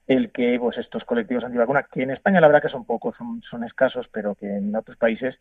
el 0.08 0.32
que 0.32 0.58
pues 0.60 0.78
estos 0.78 1.06
colectivos 1.06 1.44
antivacunas, 1.44 1.88
que 1.88 2.02
en 2.02 2.12
España 2.12 2.42
la 2.42 2.48
verdad 2.48 2.64
que 2.64 2.70
son 2.70 2.86
pocos, 2.86 3.16
son, 3.50 3.64
escasos, 3.64 4.08
pero 4.12 4.36
que 4.36 4.48
en 4.58 4.76
otros 4.76 4.98
países 4.98 5.36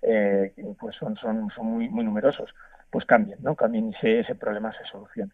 eh, 0.00 0.54
pues 0.78 0.96
son, 0.96 1.16
son, 1.16 1.50
son 1.54 1.66
muy, 1.66 1.88
muy 1.88 2.04
numerosos, 2.04 2.54
pues 2.90 3.04
cambien, 3.04 3.38
¿no? 3.42 3.56
Cambien 3.56 3.90
y 3.90 4.08
ese, 4.08 4.34
problema 4.36 4.72
se 4.72 4.84
solucione. 4.84 5.32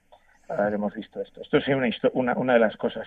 Ahora 0.48 0.74
hemos 0.74 0.94
visto 0.94 1.20
esto. 1.20 1.42
Esto 1.42 1.58
es 1.58 1.68
una, 1.68 1.88
una, 2.14 2.34
una 2.34 2.54
de 2.54 2.58
las 2.58 2.76
cosas. 2.76 3.06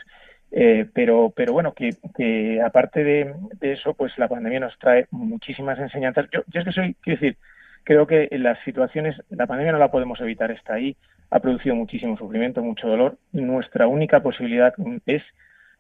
Eh, 0.51 0.88
pero, 0.93 1.34
pero 1.36 1.51
bueno, 1.51 1.73
que, 1.73 1.89
que 2.15 2.61
aparte 2.61 3.03
de, 3.03 3.36
de, 3.59 3.73
eso, 3.73 3.95
pues 3.95 4.17
la 4.17 4.29
pandemia 4.29 4.61
nos 4.61 4.77
trae 4.77 5.07
muchísimas 5.11 5.77
enseñanzas. 5.79 6.27
Yo, 6.31 6.43
yo 6.47 6.59
es 6.61 6.65
que 6.65 6.71
soy, 6.71 6.95
quiero 7.01 7.19
decir, 7.19 7.38
Creo 7.84 8.07
que 8.07 8.29
en 8.31 8.43
las 8.43 8.59
situaciones, 8.63 9.21
la 9.29 9.45
pandemia 9.45 9.73
no 9.73 9.79
la 9.79 9.91
podemos 9.91 10.19
evitar, 10.21 10.51
está 10.51 10.75
ahí, 10.75 10.95
ha 11.29 11.39
producido 11.39 11.75
muchísimo 11.75 12.17
sufrimiento, 12.17 12.61
mucho 12.61 12.88
dolor. 12.88 13.17
Nuestra 13.31 13.88
única 13.88 14.21
posibilidad 14.21 14.73
es, 15.05 15.23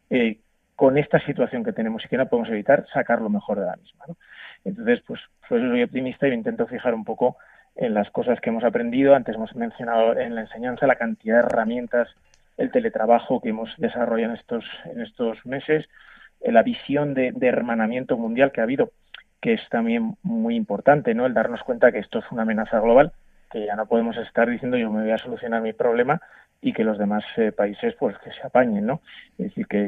eh, 0.09 0.39
con 0.75 0.97
esta 0.97 1.19
situación 1.25 1.63
que 1.63 1.71
tenemos 1.71 2.03
y 2.03 2.07
que 2.09 2.17
no 2.17 2.27
podemos 2.27 2.49
evitar, 2.49 2.85
sacar 2.91 3.21
lo 3.21 3.29
mejor 3.29 3.59
de 3.59 3.67
la 3.67 3.75
misma. 3.75 4.05
Entonces, 4.65 5.01
pues, 5.07 5.21
por 5.47 5.59
eso 5.59 5.69
soy 5.69 5.83
optimista 5.83 6.27
y 6.27 6.33
intento 6.33 6.67
fijar 6.67 6.93
un 6.93 7.05
poco 7.05 7.37
en 7.75 7.93
las 7.93 8.09
cosas 8.09 8.39
que 8.41 8.49
hemos 8.49 8.63
aprendido. 8.63 9.15
Antes 9.15 9.35
hemos 9.35 9.55
mencionado 9.55 10.17
en 10.19 10.35
la 10.35 10.41
enseñanza 10.41 10.87
la 10.87 10.95
cantidad 10.95 11.35
de 11.41 11.47
herramientas, 11.47 12.09
el 12.57 12.71
teletrabajo 12.71 13.39
que 13.39 13.49
hemos 13.49 13.73
desarrollado 13.77 14.33
en 14.33 14.39
estos, 14.39 14.65
en 14.85 15.01
estos 15.01 15.45
meses, 15.45 15.85
eh, 16.41 16.51
la 16.51 16.63
visión 16.63 17.13
de 17.13 17.33
hermanamiento 17.41 18.17
mundial 18.17 18.51
que 18.51 18.61
ha 18.61 18.65
habido 18.65 18.91
que 19.43 19.51
es 19.51 19.69
también 19.69 20.15
muy 20.23 20.55
importante, 20.55 21.13
¿no? 21.13 21.25
El 21.25 21.33
darnos 21.33 21.61
cuenta 21.63 21.91
que 21.91 21.99
esto 21.99 22.19
es 22.19 22.31
una 22.31 22.43
amenaza 22.43 22.79
global, 22.79 23.11
que 23.51 23.65
ya 23.65 23.75
no 23.75 23.87
podemos 23.87 24.15
estar 24.15 24.49
diciendo 24.49 24.77
yo 24.77 24.89
me 24.89 25.01
voy 25.01 25.11
a 25.11 25.17
solucionar 25.17 25.61
mi 25.61 25.73
problema 25.73 26.21
y 26.61 26.71
que 26.71 26.85
los 26.85 26.97
demás 26.97 27.25
eh, 27.35 27.51
países 27.51 27.93
pues 27.99 28.17
que 28.19 28.31
se 28.31 28.41
apañen, 28.41 28.85
¿no? 28.85 29.01
Es 29.37 29.47
decir, 29.49 29.67
que, 29.67 29.87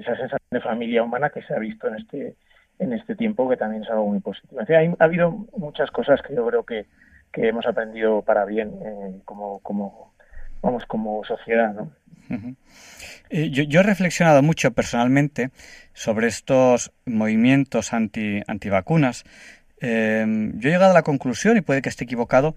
esa 0.00 0.16
sensación 0.16 0.48
de 0.50 0.60
familia 0.60 1.04
humana 1.04 1.30
que 1.30 1.42
se 1.42 1.54
ha 1.54 1.58
visto 1.60 1.86
en 1.86 1.94
este 1.94 2.34
en 2.80 2.92
este 2.92 3.14
tiempo 3.14 3.48
que 3.48 3.56
también 3.56 3.84
es 3.84 3.90
algo 3.90 4.08
muy 4.08 4.18
positivo. 4.18 4.60
ha 4.60 5.04
habido 5.04 5.30
muchas 5.56 5.92
cosas 5.92 6.20
que 6.20 6.34
yo 6.34 6.44
creo 6.44 6.64
que, 6.64 6.86
que 7.32 7.46
hemos 7.46 7.64
aprendido 7.64 8.22
para 8.22 8.44
bien 8.44 8.72
eh, 8.84 9.20
como, 9.24 9.60
como 9.60 10.14
vamos 10.62 10.84
como 10.86 11.24
sociedad, 11.24 11.74
¿no? 11.74 11.90
Eh, 13.30 13.50
yo, 13.50 13.80
he 13.80 13.82
reflexionado 13.82 14.42
mucho 14.42 14.70
personalmente 14.72 15.50
sobre 15.94 16.28
estos 16.28 16.92
movimientos 17.04 17.92
anti, 17.92 18.42
antivacunas. 18.46 19.24
Em, 19.80 20.58
yo 20.58 20.68
he 20.68 20.72
llegado 20.72 20.92
a 20.92 20.94
la 20.94 21.02
conclusión, 21.02 21.56
y 21.56 21.60
puede 21.60 21.82
que 21.82 21.88
esté 21.88 22.04
equivocado, 22.04 22.54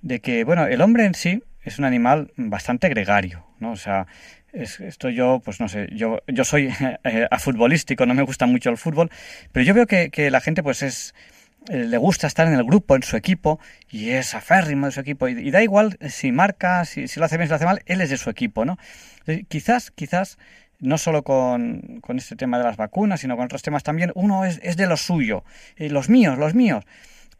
de 0.00 0.20
que, 0.20 0.44
bueno, 0.44 0.66
el 0.66 0.80
hombre 0.80 1.06
en 1.06 1.14
sí 1.14 1.42
es 1.62 1.78
un 1.78 1.84
animal 1.84 2.32
bastante 2.36 2.88
gregario, 2.88 3.46
¿no? 3.58 3.72
O 3.72 3.76
sea, 3.76 4.06
esto 4.52 5.08
yo, 5.08 5.40
pues 5.44 5.60
no 5.60 5.68
sé, 5.68 5.88
yo, 5.92 6.22
yo 6.26 6.44
soy 6.44 6.68
eh, 7.04 7.28
futbolístico, 7.38 8.06
no 8.06 8.14
me 8.14 8.22
gusta 8.22 8.46
mucho 8.46 8.70
el 8.70 8.76
fútbol, 8.76 9.10
pero 9.50 9.64
yo 9.64 9.74
veo 9.74 9.86
que, 9.86 10.10
que 10.10 10.30
la 10.30 10.40
gente 10.40 10.62
pues 10.62 10.82
es, 10.82 11.14
eh, 11.14 11.31
le 11.68 11.96
gusta 11.96 12.26
estar 12.26 12.46
en 12.46 12.54
el 12.54 12.64
grupo, 12.64 12.96
en 12.96 13.02
su 13.02 13.16
equipo, 13.16 13.60
y 13.88 14.10
es 14.10 14.34
aférrimo 14.34 14.86
de 14.86 14.92
su 14.92 15.00
equipo. 15.00 15.28
Y, 15.28 15.50
da 15.50 15.62
igual 15.62 15.96
si 16.08 16.32
marca, 16.32 16.84
si, 16.84 17.06
lo 17.16 17.24
hace 17.24 17.36
bien, 17.36 17.46
si 17.46 17.50
lo 17.50 17.56
hace 17.56 17.64
mal, 17.64 17.82
él 17.86 18.00
es 18.00 18.10
de 18.10 18.16
su 18.16 18.30
equipo, 18.30 18.64
¿no? 18.64 18.78
Eh, 19.26 19.44
quizás, 19.48 19.90
quizás, 19.90 20.38
no 20.80 20.98
solo 20.98 21.22
con, 21.22 22.00
con, 22.00 22.18
este 22.18 22.36
tema 22.36 22.58
de 22.58 22.64
las 22.64 22.76
vacunas, 22.76 23.20
sino 23.20 23.36
con 23.36 23.44
otros 23.44 23.62
temas 23.62 23.82
también, 23.82 24.10
uno 24.14 24.44
es, 24.44 24.58
es 24.62 24.76
de 24.76 24.86
lo 24.86 24.96
suyo, 24.96 25.44
eh, 25.76 25.88
los 25.88 26.08
míos, 26.08 26.38
los 26.38 26.54
míos. 26.54 26.84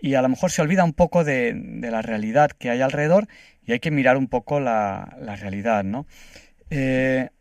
Y 0.00 0.14
a 0.14 0.22
lo 0.22 0.28
mejor 0.28 0.50
se 0.50 0.62
olvida 0.62 0.84
un 0.84 0.92
poco 0.92 1.24
de, 1.24 1.52
de, 1.54 1.90
la 1.90 2.02
realidad 2.02 2.50
que 2.50 2.70
hay 2.70 2.80
alrededor 2.80 3.28
y 3.64 3.72
hay 3.72 3.80
que 3.80 3.92
mirar 3.92 4.16
un 4.16 4.28
poco 4.28 4.58
la, 4.60 5.16
la 5.20 5.36
realidad, 5.36 5.84
¿no? 5.84 6.06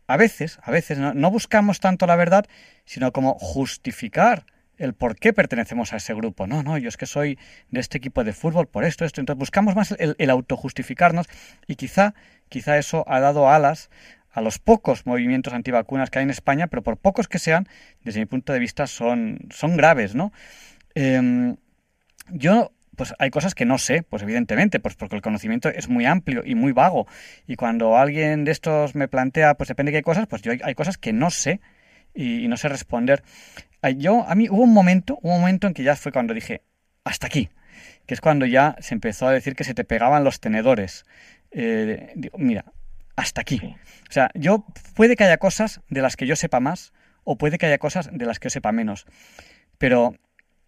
a 0.08 0.16
veces, 0.18 0.58
a 0.62 0.70
veces 0.70 0.98
no, 0.98 1.14
no 1.14 1.30
buscamos 1.30 1.80
tanto 1.80 2.06
la 2.06 2.16
verdad, 2.16 2.44
sino 2.84 3.12
como 3.12 3.32
justificar 3.38 4.44
el 4.82 4.94
por 4.94 5.16
qué 5.16 5.32
pertenecemos 5.32 5.92
a 5.92 5.96
ese 5.96 6.14
grupo. 6.14 6.46
No, 6.46 6.62
no, 6.62 6.76
yo 6.78 6.88
es 6.88 6.96
que 6.96 7.06
soy 7.06 7.38
de 7.70 7.80
este 7.80 7.98
equipo 7.98 8.24
de 8.24 8.32
fútbol 8.32 8.66
por 8.66 8.84
esto, 8.84 9.04
esto. 9.04 9.20
Entonces 9.20 9.38
buscamos 9.38 9.76
más 9.76 9.94
el, 9.98 10.30
autojustificarnos 10.30 11.26
y 11.66 11.76
quizá, 11.76 12.14
quizá 12.48 12.78
eso 12.78 13.04
ha 13.06 13.20
dado 13.20 13.48
alas 13.48 13.90
a 14.30 14.40
los 14.40 14.58
pocos 14.58 15.06
movimientos 15.06 15.52
antivacunas 15.52 16.10
que 16.10 16.18
hay 16.18 16.24
en 16.24 16.30
España, 16.30 16.66
pero 16.66 16.82
por 16.82 16.96
pocos 16.96 17.28
que 17.28 17.38
sean, 17.38 17.68
desde 18.02 18.20
mi 18.20 18.26
punto 18.26 18.52
de 18.52 18.58
vista, 18.58 18.86
son, 18.86 19.40
son 19.50 19.76
graves, 19.76 20.14
¿no? 20.14 20.32
Em, 20.94 21.56
yo 22.30 22.72
pues 22.96 23.14
hay 23.18 23.30
cosas 23.30 23.54
que 23.54 23.64
no 23.64 23.78
sé, 23.78 24.02
pues 24.02 24.22
evidentemente, 24.22 24.80
pues 24.80 24.94
porque 24.96 25.16
el 25.16 25.22
conocimiento 25.22 25.68
es 25.68 25.88
muy 25.88 26.04
amplio 26.06 26.42
y 26.44 26.54
muy 26.54 26.72
vago. 26.72 27.06
Y 27.46 27.56
cuando 27.56 27.96
alguien 27.96 28.44
de 28.44 28.52
estos 28.52 28.94
me 28.94 29.08
plantea, 29.08 29.54
pues 29.54 29.68
depende 29.68 29.92
de 29.92 29.98
qué 29.98 30.02
cosas, 30.02 30.26
pues 30.26 30.42
yo 30.42 30.52
hay, 30.52 30.74
cosas 30.74 30.98
que 30.98 31.12
no 31.12 31.30
sé 31.30 31.60
y, 32.14 32.48
no 32.48 32.56
sé 32.56 32.68
responder. 32.68 33.22
Yo, 33.90 34.24
a 34.28 34.34
mí 34.34 34.48
hubo 34.48 34.62
un 34.62 34.72
momento, 34.72 35.18
un 35.22 35.40
momento 35.40 35.66
en 35.66 35.74
que 35.74 35.82
ya 35.82 35.96
fue 35.96 36.12
cuando 36.12 36.34
dije, 36.34 36.62
hasta 37.04 37.26
aquí, 37.26 37.50
que 38.06 38.14
es 38.14 38.20
cuando 38.20 38.46
ya 38.46 38.76
se 38.80 38.94
empezó 38.94 39.26
a 39.26 39.32
decir 39.32 39.56
que 39.56 39.64
se 39.64 39.74
te 39.74 39.84
pegaban 39.84 40.24
los 40.24 40.40
tenedores. 40.40 41.04
Eh, 41.50 42.12
digo, 42.14 42.38
mira, 42.38 42.64
hasta 43.16 43.40
aquí. 43.40 43.60
O 44.08 44.12
sea, 44.12 44.30
yo 44.34 44.64
puede 44.94 45.16
que 45.16 45.24
haya 45.24 45.38
cosas 45.38 45.80
de 45.88 46.02
las 46.02 46.16
que 46.16 46.26
yo 46.26 46.36
sepa 46.36 46.60
más 46.60 46.92
o 47.24 47.36
puede 47.36 47.58
que 47.58 47.66
haya 47.66 47.78
cosas 47.78 48.10
de 48.12 48.26
las 48.26 48.38
que 48.38 48.46
yo 48.46 48.50
sepa 48.50 48.72
menos. 48.72 49.06
Pero, 49.78 50.14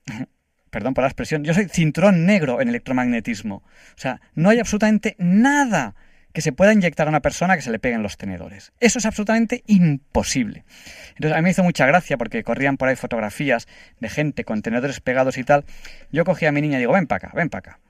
perdón 0.71 0.95
por 0.95 1.03
la 1.03 1.09
expresión, 1.09 1.45
yo 1.45 1.55
soy 1.55 1.69
cinturón 1.69 2.27
negro 2.27 2.61
en 2.61 2.69
electromagnetismo. 2.69 3.57
O 3.57 3.99
sea, 3.99 4.21
no 4.35 4.51
hay 4.51 4.59
absolutamente 4.59 5.15
nada 5.19 5.95
que 6.35 6.43
se 6.43 6.53
pueda 6.53 6.73
inyectar 6.73 7.07
a 7.07 7.11
una 7.11 7.21
persona 7.21 7.55
que 7.55 7.63
se 7.63 7.71
le 7.71 7.79
peguen 7.79 8.03
los 8.03 8.19
tenedores. 8.19 8.73
Eso 8.81 8.99
es 8.99 9.07
absolutamente 9.07 9.63
imposible. 9.67 10.65
Entonces 11.11 11.33
a 11.33 11.37
mí 11.37 11.45
me 11.45 11.51
hizo 11.51 11.63
mucha 11.63 11.87
gracia 11.87 12.19
porque 12.19 12.43
corrían 12.43 12.77
por 12.77 12.89
ahí 12.89 12.97
fotografías 12.97 13.69
de 14.01 14.09
gente 14.09 14.45
con 14.45 14.61
tenedores 14.61 15.01
pegados 15.01 15.39
y 15.39 15.45
tal. 15.45 15.65
Yo 16.11 16.25
cogí 16.25 16.45
a 16.45 16.53
mi 16.53 16.61
niña 16.61 16.77
y 16.77 16.81
digo, 16.81 16.93
ven 16.93 17.07
para 17.07 17.29
acá, 17.29 17.37
ven 17.37 17.49
para 17.49 17.61
acá. 17.61 17.81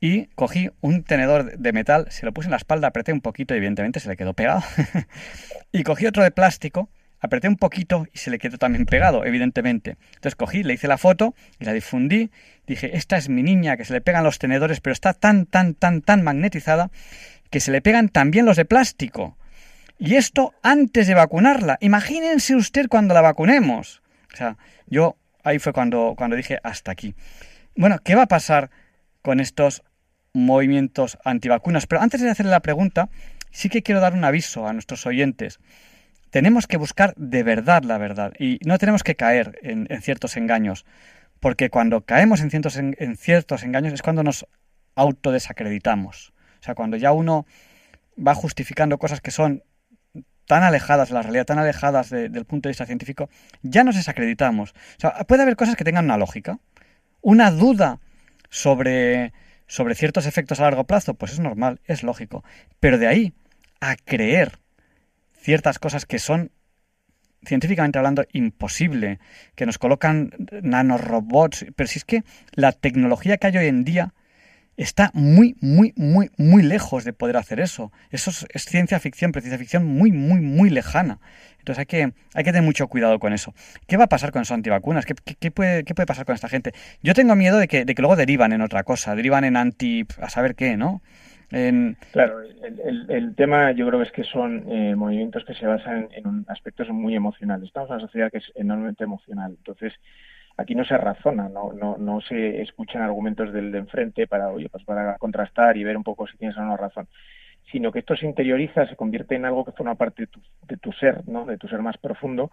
Y 0.00 0.26
cogí 0.34 0.68
un 0.80 1.04
tenedor 1.04 1.56
de 1.56 1.72
metal, 1.72 2.08
se 2.10 2.26
lo 2.26 2.32
puse 2.32 2.48
en 2.48 2.50
la 2.50 2.56
espalda, 2.58 2.88
apreté 2.88 3.12
un 3.12 3.20
poquito 3.20 3.54
y 3.54 3.58
evidentemente 3.58 4.00
se 4.00 4.08
le 4.08 4.16
quedó 4.16 4.34
pegado. 4.34 4.62
y 5.72 5.84
cogí 5.84 6.06
otro 6.06 6.24
de 6.24 6.32
plástico, 6.32 6.90
apreté 7.20 7.48
un 7.48 7.56
poquito 7.56 8.06
y 8.12 8.18
se 8.18 8.30
le 8.30 8.38
quedó 8.38 8.58
también 8.58 8.84
pegado, 8.84 9.24
evidentemente. 9.24 9.96
Entonces 10.16 10.34
cogí, 10.34 10.64
le 10.64 10.74
hice 10.74 10.88
la 10.88 10.98
foto 10.98 11.36
y 11.60 11.64
la 11.64 11.72
difundí. 11.72 12.30
Dije, 12.66 12.96
esta 12.96 13.16
es 13.16 13.28
mi 13.28 13.44
niña 13.44 13.76
que 13.76 13.84
se 13.84 13.92
le 13.92 14.00
pegan 14.00 14.24
los 14.24 14.40
tenedores, 14.40 14.80
pero 14.80 14.92
está 14.92 15.14
tan, 15.14 15.46
tan, 15.46 15.74
tan, 15.74 16.02
tan 16.02 16.24
magnetizada 16.24 16.90
que 17.50 17.60
se 17.60 17.70
le 17.70 17.82
pegan 17.82 18.08
también 18.08 18.46
los 18.46 18.56
de 18.56 18.64
plástico. 18.64 19.36
Y 19.98 20.16
esto 20.16 20.54
antes 20.62 21.06
de 21.06 21.14
vacunarla. 21.14 21.78
Imagínense 21.80 22.54
usted 22.54 22.88
cuando 22.88 23.14
la 23.14 23.22
vacunemos. 23.22 24.02
O 24.32 24.36
sea, 24.36 24.56
yo 24.86 25.16
ahí 25.42 25.58
fue 25.58 25.72
cuando, 25.72 26.14
cuando 26.16 26.36
dije 26.36 26.58
hasta 26.62 26.92
aquí. 26.92 27.14
Bueno, 27.74 27.98
¿qué 28.04 28.14
va 28.14 28.22
a 28.22 28.28
pasar 28.28 28.70
con 29.22 29.40
estos 29.40 29.82
movimientos 30.32 31.18
antivacunas? 31.24 31.86
Pero 31.86 32.02
antes 32.02 32.20
de 32.20 32.30
hacerle 32.30 32.50
la 32.50 32.60
pregunta, 32.60 33.08
sí 33.50 33.68
que 33.68 33.82
quiero 33.82 34.00
dar 34.00 34.12
un 34.12 34.24
aviso 34.24 34.66
a 34.66 34.72
nuestros 34.72 35.06
oyentes. 35.06 35.60
Tenemos 36.30 36.66
que 36.66 36.76
buscar 36.76 37.14
de 37.16 37.42
verdad 37.42 37.82
la 37.84 37.96
verdad 37.96 38.32
y 38.38 38.58
no 38.66 38.78
tenemos 38.78 39.02
que 39.02 39.14
caer 39.14 39.58
en, 39.62 39.88
ciertos 40.02 40.36
engaños, 40.36 40.84
porque 41.40 41.70
cuando 41.70 42.02
caemos 42.02 42.40
en 42.40 42.50
ciertos, 42.50 42.76
en 42.76 43.16
ciertos 43.16 43.62
engaños 43.62 43.94
es 43.94 44.02
cuando 44.02 44.22
nos 44.22 44.46
autodesacreditamos. 44.96 46.34
O 46.60 46.62
sea, 46.62 46.74
cuando 46.74 46.96
ya 46.96 47.12
uno 47.12 47.46
va 48.16 48.34
justificando 48.34 48.98
cosas 48.98 49.20
que 49.20 49.30
son 49.30 49.62
tan 50.46 50.62
alejadas 50.62 51.08
de 51.08 51.14
la 51.14 51.22
realidad, 51.22 51.44
tan 51.44 51.58
alejadas 51.58 52.10
del 52.10 52.44
punto 52.44 52.68
de 52.68 52.70
vista 52.70 52.86
científico, 52.86 53.28
ya 53.62 53.84
nos 53.84 53.96
desacreditamos. 53.96 54.70
O 54.70 55.00
sea, 55.00 55.24
puede 55.24 55.42
haber 55.42 55.56
cosas 55.56 55.76
que 55.76 55.84
tengan 55.84 56.04
una 56.04 56.16
lógica. 56.16 56.58
Una 57.20 57.50
duda 57.50 57.98
sobre, 58.48 59.32
sobre 59.66 59.94
ciertos 59.94 60.26
efectos 60.26 60.60
a 60.60 60.64
largo 60.64 60.84
plazo, 60.84 61.14
pues 61.14 61.32
es 61.32 61.40
normal, 61.40 61.80
es 61.84 62.02
lógico. 62.02 62.44
Pero 62.78 62.98
de 62.98 63.08
ahí 63.08 63.32
a 63.80 63.96
creer 63.96 64.58
ciertas 65.34 65.78
cosas 65.78 66.06
que 66.06 66.18
son 66.18 66.52
científicamente 67.44 67.98
hablando 67.98 68.24
imposible, 68.32 69.20
que 69.54 69.66
nos 69.66 69.78
colocan 69.78 70.32
nanorobots, 70.62 71.66
pero 71.76 71.86
si 71.86 71.98
es 71.98 72.04
que 72.04 72.24
la 72.52 72.72
tecnología 72.72 73.36
que 73.36 73.48
hay 73.48 73.56
hoy 73.56 73.66
en 73.66 73.84
día 73.84 74.14
está 74.76 75.10
muy, 75.14 75.56
muy, 75.60 75.92
muy, 75.96 76.30
muy 76.36 76.62
lejos 76.62 77.04
de 77.04 77.12
poder 77.12 77.36
hacer 77.36 77.60
eso. 77.60 77.92
Eso 78.10 78.30
es, 78.30 78.64
ciencia 78.64 78.98
ficción, 79.00 79.32
pero 79.32 79.42
ciencia 79.42 79.58
ficción 79.58 79.84
muy, 79.84 80.12
muy, 80.12 80.40
muy 80.40 80.70
lejana. 80.70 81.18
Entonces 81.58 81.80
hay 81.80 81.86
que, 81.86 82.12
hay 82.34 82.44
que 82.44 82.52
tener 82.52 82.62
mucho 82.62 82.86
cuidado 82.88 83.18
con 83.18 83.32
eso. 83.32 83.54
¿Qué 83.86 83.96
va 83.96 84.04
a 84.04 84.08
pasar 84.08 84.30
con 84.32 84.42
esos 84.42 84.54
antivacunas? 84.54 85.04
¿Qué, 85.04 85.14
qué, 85.38 85.50
puede, 85.50 85.84
¿Qué, 85.84 85.94
puede, 85.94 86.06
pasar 86.06 86.24
con 86.24 86.34
esta 86.34 86.48
gente? 86.48 86.72
Yo 87.02 87.14
tengo 87.14 87.34
miedo 87.34 87.58
de 87.58 87.68
que, 87.68 87.84
de 87.84 87.94
que 87.94 88.02
luego 88.02 88.16
derivan 88.16 88.52
en 88.52 88.60
otra 88.60 88.84
cosa, 88.84 89.14
derivan 89.14 89.44
en 89.44 89.56
anti... 89.56 90.06
a 90.20 90.30
saber 90.30 90.54
qué, 90.54 90.76
¿no? 90.76 91.02
Claro, 91.48 92.40
el, 92.42 93.06
el, 93.08 93.34
tema 93.36 93.70
yo 93.70 93.86
creo 93.86 94.00
que 94.00 94.06
es 94.06 94.12
que 94.12 94.24
son 94.24 94.64
eh, 94.68 94.96
movimientos 94.96 95.44
que 95.44 95.54
se 95.54 95.64
basan 95.64 96.08
en, 96.12 96.26
un, 96.26 96.44
aspectos 96.48 96.88
muy 96.88 97.14
emocionales. 97.14 97.68
Estamos 97.68 97.88
en 97.90 97.96
una 97.96 98.06
sociedad 98.06 98.32
que 98.32 98.38
es 98.38 98.52
enormemente 98.56 99.04
emocional. 99.04 99.54
Entonces, 99.56 99.92
aquí 100.56 100.74
no 100.74 100.84
se 100.84 100.96
razona, 100.96 101.48
no, 101.48 101.72
no, 101.72 101.96
no 101.98 102.20
se 102.20 102.62
escuchan 102.62 103.02
argumentos 103.02 103.52
del 103.52 103.72
de 103.72 103.78
enfrente 103.78 104.26
para, 104.26 104.48
oye, 104.48 104.68
pues 104.68 104.84
para 104.84 105.16
contrastar 105.18 105.76
y 105.76 105.84
ver 105.84 105.96
un 105.96 106.04
poco 106.04 106.26
si 106.26 106.36
tienes 106.36 106.56
o 106.56 106.62
no 106.62 106.76
razón, 106.76 107.08
sino 107.70 107.92
que 107.92 107.98
esto 107.98 108.16
se 108.16 108.26
interioriza, 108.26 108.86
se 108.86 108.96
convierte 108.96 109.34
en 109.34 109.44
algo 109.44 109.64
que 109.64 109.72
forma 109.72 109.94
parte 109.96 110.22
de 110.22 110.26
tu, 110.28 110.40
de 110.66 110.76
tu 110.76 110.92
ser, 110.92 111.28
¿no? 111.28 111.44
de 111.44 111.58
tu 111.58 111.68
ser 111.68 111.82
más 111.82 111.98
profundo 111.98 112.50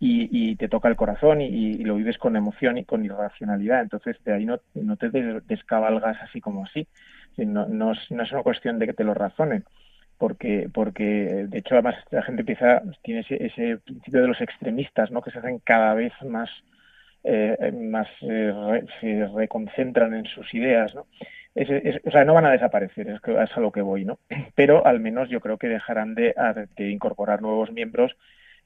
y, 0.00 0.56
te 0.56 0.68
toca 0.68 0.88
el 0.88 0.96
corazón 0.96 1.40
y, 1.40 1.46
y, 1.46 1.84
lo 1.84 1.96
vives 1.96 2.18
con 2.18 2.36
emoción 2.36 2.78
y 2.78 2.84
con 2.84 3.04
irracionalidad. 3.04 3.82
Entonces, 3.82 4.16
de 4.24 4.32
ahí 4.32 4.44
no, 4.44 4.60
no 4.74 4.96
te 4.96 5.10
descabalgas 5.10 6.16
así 6.22 6.40
como 6.40 6.64
así. 6.64 6.86
No, 7.36 7.66
no, 7.66 7.92
es, 7.92 8.10
no 8.10 8.22
es 8.22 8.32
una 8.32 8.42
cuestión 8.42 8.78
de 8.78 8.86
que 8.86 8.92
te 8.92 9.04
lo 9.04 9.14
razonen 9.14 9.64
porque 10.18 10.68
porque 10.72 11.46
de 11.48 11.58
hecho 11.58 11.74
además 11.74 11.94
la 12.10 12.22
gente 12.22 12.42
empieza 12.42 12.82
tiene 13.02 13.20
ese, 13.20 13.46
ese 13.46 13.78
principio 13.78 14.22
de 14.22 14.26
los 14.26 14.40
extremistas 14.40 15.12
no 15.12 15.22
que 15.22 15.30
se 15.30 15.38
hacen 15.38 15.60
cada 15.60 15.94
vez 15.94 16.12
más 16.26 16.50
eh, 17.30 17.72
más 17.72 18.08
eh, 18.22 18.84
se 19.00 19.26
reconcentran 19.26 20.14
en 20.14 20.24
sus 20.24 20.52
ideas, 20.54 20.94
¿no? 20.94 21.06
o 21.54 22.10
sea, 22.10 22.24
no 22.24 22.34
van 22.34 22.46
a 22.46 22.52
desaparecer, 22.52 23.08
es, 23.08 23.20
es 23.26 23.56
a 23.56 23.60
lo 23.60 23.72
que 23.72 23.82
voy, 23.82 24.04
¿no? 24.04 24.18
Pero 24.54 24.86
al 24.86 25.00
menos 25.00 25.28
yo 25.28 25.40
creo 25.40 25.58
que 25.58 25.68
dejarán 25.68 26.14
de, 26.14 26.34
incorporar 26.78 27.42
nuevos 27.42 27.72
miembros 27.72 28.16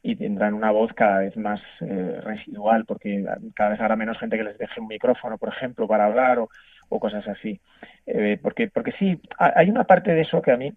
y 0.02 0.16
tendrán 0.16 0.52
una 0.54 0.70
voz 0.70 0.92
cada 0.92 1.20
vez 1.20 1.36
más 1.36 1.60
eh, 1.80 2.20
residual, 2.22 2.84
porque 2.84 3.24
cada 3.54 3.70
vez 3.70 3.80
habrá 3.80 3.96
menos 3.96 4.18
gente 4.18 4.36
que 4.36 4.44
les 4.44 4.58
deje 4.58 4.80
un 4.80 4.88
micrófono, 4.88 5.38
por 5.38 5.48
ejemplo, 5.48 5.86
para 5.86 6.06
hablar 6.06 6.38
o, 6.40 6.50
o 6.88 7.00
cosas 7.00 7.26
así. 7.28 7.60
Eh, 8.06 8.38
porque, 8.42 8.68
porque 8.68 8.92
sí, 8.98 9.20
hay 9.38 9.70
una 9.70 9.84
parte 9.84 10.12
de 10.12 10.22
eso 10.22 10.42
que 10.42 10.52
a 10.52 10.56
mí 10.56 10.74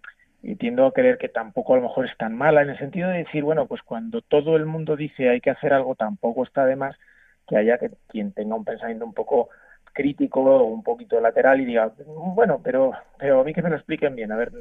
tiendo 0.58 0.86
a 0.86 0.92
creer 0.92 1.18
que 1.18 1.28
tampoco 1.28 1.74
a 1.74 1.76
lo 1.76 1.82
mejor 1.82 2.06
es 2.06 2.16
tan 2.16 2.34
mala, 2.36 2.62
en 2.62 2.70
el 2.70 2.78
sentido 2.78 3.10
de 3.10 3.18
decir, 3.18 3.42
bueno, 3.42 3.66
pues 3.66 3.82
cuando 3.82 4.22
todo 4.22 4.56
el 4.56 4.64
mundo 4.64 4.96
dice 4.96 5.28
hay 5.28 5.40
que 5.40 5.50
hacer 5.50 5.72
algo, 5.72 5.96
tampoco 5.96 6.44
está 6.44 6.64
de 6.66 6.76
más 6.76 6.96
que 7.46 7.56
haya 7.56 7.78
que, 7.78 7.90
quien 8.08 8.32
tenga 8.32 8.56
un 8.56 8.64
pensamiento 8.64 9.04
un 9.04 9.14
poco 9.14 9.48
crítico 9.96 10.42
o 10.42 10.64
un 10.64 10.82
poquito 10.82 11.18
lateral 11.20 11.58
y 11.60 11.64
diga, 11.64 11.90
bueno, 12.06 12.60
pero, 12.62 12.92
pero 13.18 13.40
a 13.40 13.44
mí 13.44 13.54
que 13.54 13.62
me 13.62 13.70
lo 13.70 13.76
expliquen 13.76 14.14
bien. 14.14 14.30
A 14.30 14.36
ver, 14.36 14.52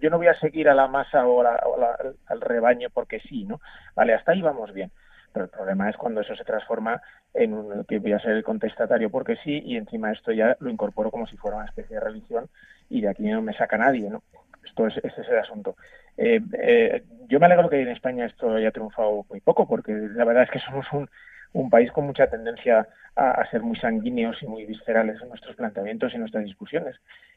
yo 0.00 0.08
no 0.08 0.16
voy 0.16 0.28
a 0.28 0.40
seguir 0.40 0.68
a 0.68 0.74
la 0.74 0.88
masa 0.88 1.26
o, 1.26 1.42
al 1.42 2.40
rebaño 2.40 2.88
porque 2.88 3.20
sí, 3.20 3.44
¿no? 3.44 3.60
Vale, 3.94 4.14
hasta 4.14 4.32
ahí 4.32 4.40
vamos 4.40 4.72
bien. 4.72 4.90
Pero 5.32 5.44
el 5.44 5.50
problema 5.50 5.90
es 5.90 5.96
cuando 5.96 6.22
eso 6.22 6.34
se 6.34 6.44
transforma 6.44 7.02
en 7.34 7.84
que 7.86 7.98
voy 7.98 8.12
a 8.12 8.18
ser 8.18 8.32
el 8.32 8.44
contestatario 8.44 9.10
porque 9.10 9.36
sí 9.44 9.62
y 9.64 9.76
encima 9.76 10.10
esto 10.10 10.32
ya 10.32 10.56
lo 10.60 10.70
incorporo 10.70 11.10
como 11.10 11.26
si 11.26 11.36
fuera 11.36 11.58
una 11.58 11.66
especie 11.66 11.96
de 11.96 12.00
religión 12.00 12.48
y 12.88 13.02
de 13.02 13.08
aquí 13.08 13.24
no 13.24 13.42
me 13.42 13.54
saca 13.54 13.76
nadie, 13.76 14.08
¿no? 14.08 14.22
Esto 14.64 14.86
es, 14.86 14.96
ese 14.98 15.20
es 15.20 15.28
el 15.28 15.38
asunto. 15.38 15.76
Eh, 16.16 16.40
eh, 16.58 17.02
yo 17.28 17.40
me 17.40 17.46
alegro 17.46 17.68
que 17.68 17.80
en 17.80 17.88
España 17.88 18.24
esto 18.24 18.54
haya 18.54 18.70
triunfado 18.70 19.26
muy 19.28 19.40
poco 19.40 19.66
porque 19.66 19.92
la 19.92 20.24
verdad 20.24 20.44
es 20.44 20.50
que 20.50 20.60
somos 20.60 20.86
un, 20.92 21.08
un 21.52 21.70
país 21.70 21.90
con 21.92 22.06
mucha 22.06 22.28
tendencia 22.28 22.88
a, 23.14 23.44
ser 23.50 23.62
muy 23.62 23.76
sanguíneos 23.76 24.42
y 24.42 24.46
muy 24.46 24.64
viscerales 24.64 25.20
en 25.20 25.28
nuestros 25.28 25.54
planteamientos 25.56 26.14
y 26.14 26.18
nuestras 26.18 26.44
discusiones. 26.44 26.96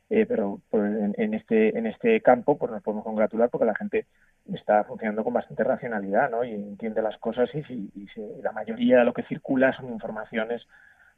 Eh, 0.09 0.26
pero 0.28 0.61
pues, 0.70 0.84
en, 1.18 1.34
este 1.34 1.76
en 1.78 1.88
este 1.88 2.22
campo 2.22 2.59
pues 2.59 2.72
nos 2.72 2.84
podemos 2.84 3.03
congratular 3.03 3.49
porque 3.49 3.66
la 3.66 3.76
gente 3.76 4.05
está 4.53 4.84
funcionando 4.84 5.24
con 5.24 5.34
bastante 5.34 5.63
racionalidad 5.63 6.30
¿no? 6.30 6.43
y 6.43 6.53
entiende 6.53 7.01
las 7.01 7.18
cosas 7.18 7.49
y, 7.55 7.89
y, 7.95 8.07
la 8.43 8.51
mayoría 8.51 8.99
de 8.99 9.05
lo 9.05 9.13
que 9.13 9.24
circula 9.24 9.74
son 9.74 9.89
informaciones 9.89 10.68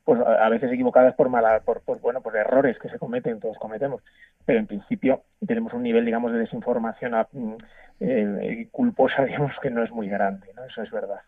pues 0.05 0.21
a 0.21 0.47
veces 0.47 0.71
equivocadas 0.71 1.15
por 1.15 1.27
mala 1.27 1.59
por, 1.59 1.81
bueno 1.99 2.21
por 2.21 2.37
errores 2.37 2.79
que 2.79 2.87
se 2.87 2.97
cometen 2.97 3.41
todos 3.41 3.57
cometemos 3.57 4.01
pero 4.45 4.59
en 4.59 4.67
principio 4.67 5.23
tenemos 5.45 5.73
un 5.73 5.83
nivel 5.83 6.05
digamos 6.05 6.31
de 6.31 6.39
desinformación 6.39 7.13
mm, 7.33 7.55
eh, 7.99 8.69
culposa 8.71 9.21
digamos 9.25 9.51
que 9.61 9.69
no 9.69 9.83
es 9.83 9.91
muy 9.91 10.07
grande 10.07 10.47
no 10.55 10.63
eso 10.63 10.81
es 10.81 10.91
verdad 10.91 11.19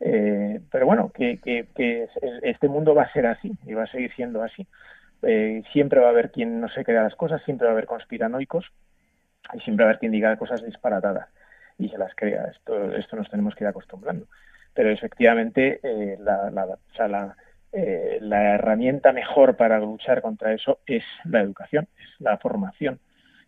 eh, 0.00 0.60
pero 0.70 0.86
bueno, 0.86 1.10
que, 1.14 1.38
que, 1.38 2.08
este 2.42 2.68
mundo 2.68 2.94
va 2.94 3.04
a 3.04 3.12
ser 3.12 3.26
así 3.26 3.52
y 3.66 3.74
va 3.74 3.84
a 3.84 3.90
seguir 3.90 4.12
siendo 4.14 4.42
así. 4.42 4.66
Eh, 5.22 5.62
siempre 5.72 6.00
va 6.00 6.08
a 6.08 6.10
haber 6.10 6.30
quien 6.30 6.60
no 6.60 6.68
se 6.68 6.84
crea 6.84 7.02
las 7.02 7.14
cosas, 7.14 7.42
siempre 7.44 7.66
va 7.66 7.72
a 7.72 7.74
haber 7.74 7.86
conspiranoicos 7.86 8.70
y 9.54 9.60
siempre 9.60 9.84
va 9.84 9.88
a 9.88 9.92
haber 9.92 10.00
quien 10.00 10.12
diga 10.12 10.36
cosas 10.36 10.64
disparatadas 10.64 11.28
y 11.78 11.88
se 11.88 11.98
las 11.98 12.14
crea. 12.14 12.44
Esto, 12.46 12.92
esto 12.94 13.16
nos 13.16 13.30
tenemos 13.30 13.54
que 13.54 13.64
ir 13.64 13.68
acostumbrando. 13.68 14.26
Pero 14.74 14.90
efectivamente, 14.90 15.80
eh, 15.82 16.18
la, 16.20 16.50
la 18.20 18.54
herramienta 18.54 19.12
mejor 19.12 19.56
para 19.56 19.78
luchar 19.78 20.20
contra 20.20 20.52
eso 20.52 20.80
es 20.86 21.04
la 21.24 21.40
educación, 21.40 21.88
es 21.98 22.20
la 22.20 22.38
formación. 22.38 22.98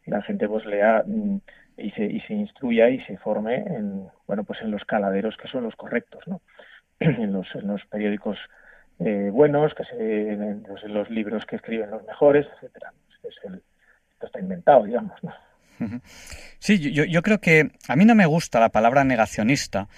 La 0.07 0.23
gente 0.23 0.49
pues 0.49 0.65
lea 0.65 1.03
mm, 1.07 1.37
y 1.79 1.91
se, 1.93 2.05
y 2.05 2.21
se 2.21 2.35
instruya 2.35 2.89
y 2.89 3.01
se 3.05 3.19
forme 3.19 3.57
en, 3.57 4.09
bueno, 4.27 4.45
pues 4.45 4.61
en 4.63 4.71
los 4.71 4.85
caladeros 4.85 5.37
que 5.37 5.49
son 5.49 5.65
los 5.65 5.77
correctos, 5.77 6.23
¿no? 6.27 6.41
en, 7.01 7.33
los, 7.33 7.47
en 7.55 7.67
los 7.67 7.85
periódicos 7.87 8.39
eh, 8.99 9.31
buenos, 9.33 9.75
que 9.75 9.85
se, 9.85 10.33
en 10.33 10.65
los, 10.89 11.11
libros 11.11 11.45
que 11.45 11.57
escriben 11.57 11.91
los 11.91 12.05
mejores, 12.05 12.47
etcétera. 12.55 12.93
Es 13.23 13.35
el, 13.45 13.63
esto 14.13 14.27
está 14.27 14.41
inventado, 14.41 14.85
digamos, 14.85 15.23
¿no? 15.23 15.33
Sí, 16.59 16.79
yo, 16.91 17.05
yo 17.05 17.21
creo 17.21 17.39
que 17.39 17.71
a 17.87 17.97
mí 17.97 18.07
no 18.07 18.15
me 18.15 18.25
gusta 18.25 18.61
la 18.61 18.71
palabra 18.71 19.05
negacionista 19.05 19.89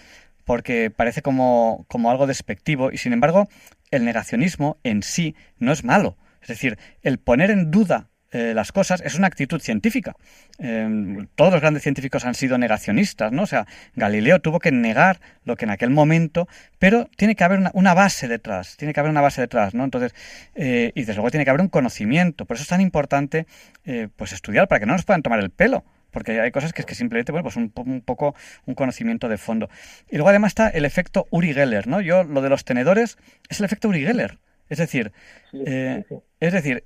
porque 0.44 0.90
parece 0.90 1.22
como, 1.22 1.84
como 1.88 2.10
algo 2.10 2.26
despectivo 2.26 2.90
y 2.90 2.96
sin 2.96 3.12
embargo 3.12 3.48
el 3.90 4.04
negacionismo 4.04 4.78
en 4.82 5.02
sí 5.02 5.36
no 5.58 5.72
es 5.72 5.84
malo. 5.84 6.16
Es 6.42 6.48
decir, 6.48 6.78
el 7.02 7.18
poner 7.18 7.50
en 7.50 7.70
duda 7.70 8.08
eh, 8.30 8.52
las 8.54 8.72
cosas 8.72 9.00
es 9.04 9.14
una 9.14 9.26
actitud 9.26 9.60
científica. 9.60 10.14
Em, 10.58 11.28
todos 11.34 11.50
los 11.50 11.60
grandes 11.62 11.82
científicos 11.82 12.26
han 12.26 12.34
sido 12.34 12.58
negacionistas, 12.58 13.32
¿no? 13.32 13.44
O 13.44 13.46
sea, 13.46 13.66
Galileo 13.96 14.40
tuvo 14.40 14.58
que 14.58 14.70
negar 14.70 15.20
lo 15.44 15.56
que 15.56 15.64
en 15.64 15.70
aquel 15.70 15.88
momento, 15.90 16.46
pero 16.78 17.08
tiene 17.16 17.36
que 17.36 17.44
haber 17.44 17.60
una, 17.72 17.94
base 17.94 18.28
detrás, 18.28 18.76
tiene 18.76 18.92
que 18.92 19.00
haber 19.00 19.10
una 19.10 19.22
base 19.22 19.40
detrás, 19.40 19.74
¿no? 19.74 19.84
Entonces, 19.84 20.14
eh, 20.54 20.92
y 20.94 21.00
desde 21.00 21.14
luego 21.14 21.30
tiene 21.30 21.44
que 21.44 21.50
haber 21.50 21.62
un 21.62 21.68
conocimiento. 21.68 22.44
Por 22.44 22.56
eso 22.56 22.62
es 22.64 22.68
tan 22.68 22.82
importante, 22.82 23.46
eh, 23.86 24.08
pues, 24.14 24.32
estudiar 24.32 24.68
para 24.68 24.80
que 24.80 24.86
no 24.86 24.92
nos 24.92 25.04
puedan 25.04 25.22
tomar 25.22 25.40
el 25.40 25.50
pelo 25.50 25.84
porque 26.10 26.40
hay 26.40 26.50
cosas 26.50 26.72
que 26.72 26.80
es 26.80 26.86
que 26.86 26.94
simplemente, 26.94 27.32
bueno, 27.32 27.44
pues 27.44 27.56
un, 27.56 27.70
un, 27.76 28.00
poco 28.00 28.34
un 28.64 28.74
conocimiento 28.74 29.28
de 29.28 29.36
fondo. 29.36 29.68
Y 30.10 30.16
luego 30.16 30.30
además 30.30 30.50
está 30.50 30.68
el 30.68 30.86
efecto 30.86 31.26
Uri 31.30 31.52
Geller, 31.52 31.86
¿no? 31.86 32.00
Yo, 32.00 32.24
lo 32.24 32.40
de 32.40 32.48
los 32.48 32.64
tenedores 32.64 33.18
es 33.50 33.60
el 33.60 33.66
efecto 33.66 33.88
Uri 33.88 34.00
Geller. 34.00 34.38
Es 34.70 34.78
decir, 34.78 35.12
es 35.52 36.52
decir, 36.52 36.82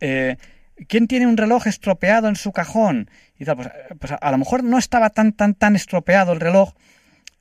¿Quién 0.89 1.07
tiene 1.07 1.27
un 1.27 1.37
reloj 1.37 1.67
estropeado 1.67 2.29
en 2.29 2.37
su 2.37 2.53
cajón? 2.53 3.11
Y 3.39 3.45
tal, 3.45 3.57
pues, 3.57 3.69
pues 3.99 4.13
a, 4.19 4.31
lo 4.31 4.39
mejor 4.39 4.65
no 4.65 4.79
estaba 4.79 5.11
tan, 5.11 5.33
tan, 5.33 5.55
tan 5.55 5.77
estropeado 5.77 6.33
el 6.33 6.41
reloj 6.41 6.75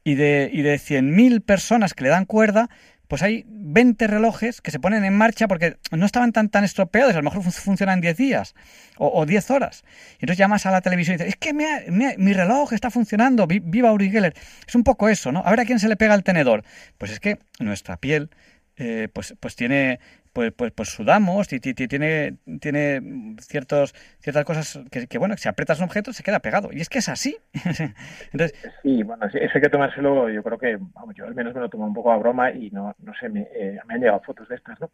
y 0.03 0.15
de, 0.15 0.49
y 0.51 0.61
de 0.61 0.75
100.000 0.75 1.41
personas 1.41 1.93
que 1.93 2.03
le 2.03 2.09
dan 2.09 2.25
cuerda, 2.25 2.69
pues 3.11 3.23
hay 3.23 3.43
20 3.47 4.07
relojes 4.07 4.61
que 4.61 4.71
se 4.71 4.79
ponen 4.79 5.03
en 5.03 5.13
marcha 5.13 5.49
porque 5.49 5.75
no 5.91 6.05
estaban 6.05 6.31
tan, 6.31 6.47
tan 6.47 6.63
estropeados, 6.63 7.13
a 7.13 7.17
lo 7.17 7.23
mejor 7.23 7.43
funcionan 7.51 7.99
10 7.99 8.15
días 8.15 8.55
o, 8.97 9.25
10 9.25 9.51
horas. 9.51 9.83
Y 10.13 10.23
entonces 10.23 10.37
llamas 10.37 10.65
a 10.65 10.71
la 10.71 10.79
televisión 10.79 11.15
y 11.15 11.17
dices, 11.17 11.33
es 11.33 11.35
que 11.35 11.53
mi 11.53 12.33
reloj 12.33 12.71
está 12.71 12.89
funcionando, 12.89 13.47
viva 13.47 13.91
Uri 13.91 14.11
Geller. 14.11 14.33
Es 14.65 14.75
un 14.75 14.85
poco 14.85 15.09
eso, 15.09 15.33
¿no? 15.33 15.43
A 15.45 15.49
ver 15.49 15.59
a 15.59 15.65
quién 15.65 15.79
se 15.79 15.89
le 15.89 15.97
pega 15.97 16.15
el 16.15 16.23
tenedor. 16.23 16.63
Pues 16.97 17.11
es 17.11 17.19
que 17.19 17.39
nuestra 17.59 17.97
piel 17.97 18.29
eh, 18.77 19.09
pues, 19.11 19.35
pues 19.39 19.55
tiene, 19.55 19.99
pues, 20.33 20.51
pues, 20.53 20.71
pues 20.71 20.89
sudamos 20.89 21.51
y 21.53 21.59
tiene, 21.59 22.37
tiene 22.59 23.35
ciertos, 23.39 23.93
ciertas 24.19 24.45
cosas 24.45 24.79
que, 24.89 25.17
bueno, 25.17 25.35
si 25.37 25.49
aprietas 25.49 25.79
un 25.79 25.85
objeto 25.85 26.13
se 26.13 26.23
queda 26.23 26.39
pegado. 26.39 26.69
Y 26.71 26.81
es 26.81 26.89
que 26.89 26.99
es 26.99 27.09
así. 27.09 27.37
Entonces... 28.33 28.53
Sí, 28.81 29.03
bueno, 29.03 29.25
eso 29.25 29.37
hay 29.37 29.61
que 29.61 29.69
tomárselo, 29.69 30.29
yo 30.29 30.43
creo 30.43 30.57
que, 30.57 30.77
vamos, 30.93 31.15
yo 31.15 31.25
al 31.25 31.35
menos 31.35 31.53
me 31.53 31.61
lo 31.61 31.69
tomo 31.69 31.85
un 31.85 31.93
poco 31.93 32.11
a 32.11 32.17
broma 32.17 32.51
y 32.51 32.69
no, 32.71 32.95
no 32.99 33.13
sé, 33.19 33.29
me, 33.29 33.47
eh, 33.53 33.79
me 33.87 33.95
han 33.95 34.01
llegado 34.01 34.21
fotos 34.21 34.47
de 34.49 34.55
estas, 34.55 34.79
¿no? 34.79 34.89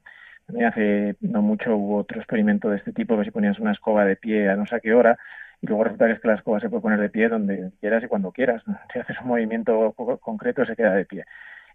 Hace 0.66 1.18
no 1.20 1.42
mucho 1.42 1.76
hubo 1.76 1.98
otro 1.98 2.20
experimento 2.20 2.70
de 2.70 2.78
este 2.78 2.94
tipo, 2.94 3.18
que 3.18 3.26
si 3.26 3.32
ponías 3.32 3.60
una 3.60 3.74
escoba 3.74 4.06
de 4.06 4.16
pie 4.16 4.50
a 4.50 4.56
no 4.56 4.66
sé 4.66 4.80
qué 4.82 4.94
hora 4.94 5.18
y 5.62 5.68
luego 5.68 5.84
resulta 5.84 6.06
que 6.06 6.14
es 6.14 6.20
que 6.20 6.28
la 6.28 6.36
escoba 6.36 6.60
se 6.60 6.70
puede 6.70 6.82
poner 6.82 7.00
de 7.00 7.10
pie 7.10 7.30
donde 7.30 7.72
quieras 7.80 8.04
y 8.04 8.08
cuando 8.08 8.32
quieras. 8.32 8.64
Si 8.94 9.00
haces 9.00 9.18
un 9.22 9.28
movimiento 9.28 9.94
concreto 10.22 10.66
se 10.66 10.76
queda 10.76 10.94
de 10.94 11.06
pie. 11.06 11.26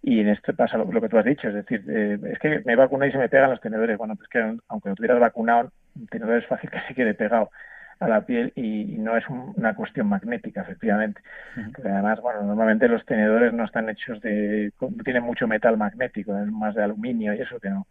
Y 0.02 0.20
en 0.20 0.28
esto 0.28 0.52
pasa 0.54 0.76
lo, 0.76 1.00
que 1.00 1.08
tú 1.08 1.16
has 1.16 1.24
dicho, 1.24 1.48
es 1.48 1.54
decir, 1.54 1.84
eh, 1.88 2.18
es 2.32 2.38
que 2.40 2.60
me 2.64 2.74
vacuné 2.74 3.06
y 3.08 3.12
se 3.12 3.18
me 3.18 3.28
pegan 3.28 3.50
los 3.50 3.60
tenedores. 3.60 3.96
Bueno, 3.96 4.16
pues 4.16 4.28
que 4.28 4.56
aunque 4.68 4.88
no 4.88 4.96
tuvieras 4.96 5.20
vacunado, 5.20 5.70
un 5.94 6.06
tenedor 6.08 6.38
es 6.38 6.46
fácil 6.46 6.70
que 6.70 6.80
se 6.88 6.94
quede 6.94 7.14
pegado 7.14 7.50
a 8.00 8.08
la 8.08 8.26
piel 8.26 8.52
y, 8.56 8.98
no 8.98 9.16
es 9.16 9.24
una 9.28 9.74
cuestión 9.74 10.08
magnética, 10.08 10.62
efectivamente. 10.62 11.22
Porque 11.72 11.88
además, 11.88 12.20
bueno, 12.20 12.42
normalmente 12.42 12.88
los 12.88 13.04
tenedores 13.06 13.52
no 13.52 13.64
están 13.64 13.88
hechos 13.88 14.20
de, 14.20 14.72
tienen 15.04 15.22
mucho 15.22 15.46
metal 15.46 15.76
magnético, 15.76 16.36
es 16.36 16.46
más 16.48 16.74
de 16.74 16.82
aluminio 16.82 17.32
y 17.34 17.40
eso 17.40 17.60
que 17.60 17.70
no, 17.70 17.86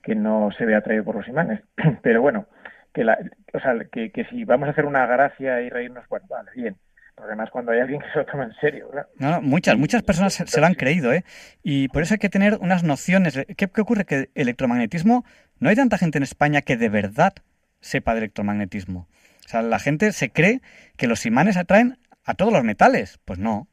que 0.00 0.14
no 0.14 0.50
se 0.56 0.64
ve 0.64 0.76
atraído 0.76 1.04
por 1.04 1.16
los 1.16 1.26
imanes. 1.26 1.60
Pero 2.02 2.22
bueno, 2.22 2.46
que, 2.94 3.02
la, 3.02 3.18
o 3.52 3.58
sea, 3.58 3.74
que, 3.90 4.12
que 4.12 4.24
si 4.26 4.44
vamos 4.44 4.68
a 4.68 4.72
hacer 4.72 4.86
una 4.86 5.06
gracia 5.06 5.60
y 5.62 5.70
reírnos, 5.70 6.06
bueno, 6.08 6.26
vale, 6.28 6.50
bien 6.54 6.76
además 7.22 7.50
cuando 7.50 7.72
hay 7.72 7.80
alguien 7.80 8.00
que 8.00 8.08
se 8.12 8.18
lo 8.18 8.26
toma 8.26 8.44
en 8.44 8.52
serio. 8.60 8.90
No, 9.16 9.40
muchas, 9.42 9.76
muchas 9.76 10.02
personas 10.02 10.34
se, 10.34 10.60
lo 10.60 10.66
han 10.66 10.74
creído, 10.74 11.12
¿eh? 11.12 11.24
Y 11.62 11.88
por 11.88 12.02
eso 12.02 12.14
hay 12.14 12.18
que 12.18 12.28
tener 12.28 12.58
unas 12.60 12.82
nociones. 12.82 13.38
¿Qué, 13.56 13.68
¿Qué, 13.68 13.80
ocurre? 13.80 14.04
Que 14.04 14.30
electromagnetismo, 14.34 15.24
no 15.58 15.68
hay 15.68 15.76
tanta 15.76 15.98
gente 15.98 16.18
en 16.18 16.24
España 16.24 16.62
que 16.62 16.76
de 16.76 16.88
verdad 16.88 17.34
sepa 17.80 18.12
de 18.12 18.18
electromagnetismo. 18.18 19.08
O 19.44 19.48
sea, 19.48 19.62
la 19.62 19.78
gente 19.78 20.12
se 20.12 20.30
cree 20.30 20.60
que 20.96 21.06
los 21.06 21.24
imanes 21.26 21.56
atraen 21.56 21.98
a 22.24 22.34
todos 22.34 22.52
los 22.52 22.64
metales. 22.64 23.18
Pues 23.24 23.38
no, 23.38 23.68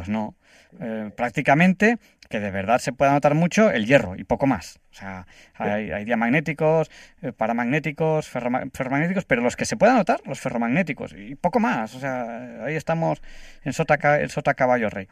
pues 0.00 0.08
no. 0.08 0.34
Eh, 0.80 1.10
prácticamente 1.14 1.98
que 2.30 2.40
de 2.40 2.50
verdad 2.50 2.78
se 2.78 2.94
pueda 2.94 3.12
notar 3.12 3.34
mucho 3.34 3.70
el 3.70 3.84
hierro 3.84 4.16
y 4.16 4.24
poco 4.24 4.46
más. 4.46 4.80
O 4.92 4.94
sea, 4.94 5.26
hay, 5.56 6.06
diamagnéticos, 6.06 6.90
eh, 7.20 7.32
paramagnéticos, 7.32 8.26
ferromagnéticos, 8.26 9.26
pero 9.26 9.42
los 9.42 9.56
que 9.56 9.66
se 9.66 9.76
puedan 9.76 9.96
notar, 9.96 10.22
los 10.24 10.40
ferromagnéticos 10.40 11.12
y 11.12 11.34
poco 11.34 11.60
más. 11.60 11.94
O 11.94 12.00
sea, 12.00 12.64
ahí 12.64 12.76
estamos 12.76 13.20
en 13.62 13.74
sota, 13.74 14.18
el 14.18 14.30
sota 14.30 14.54
caballo 14.54 14.88
rey. 14.88 15.06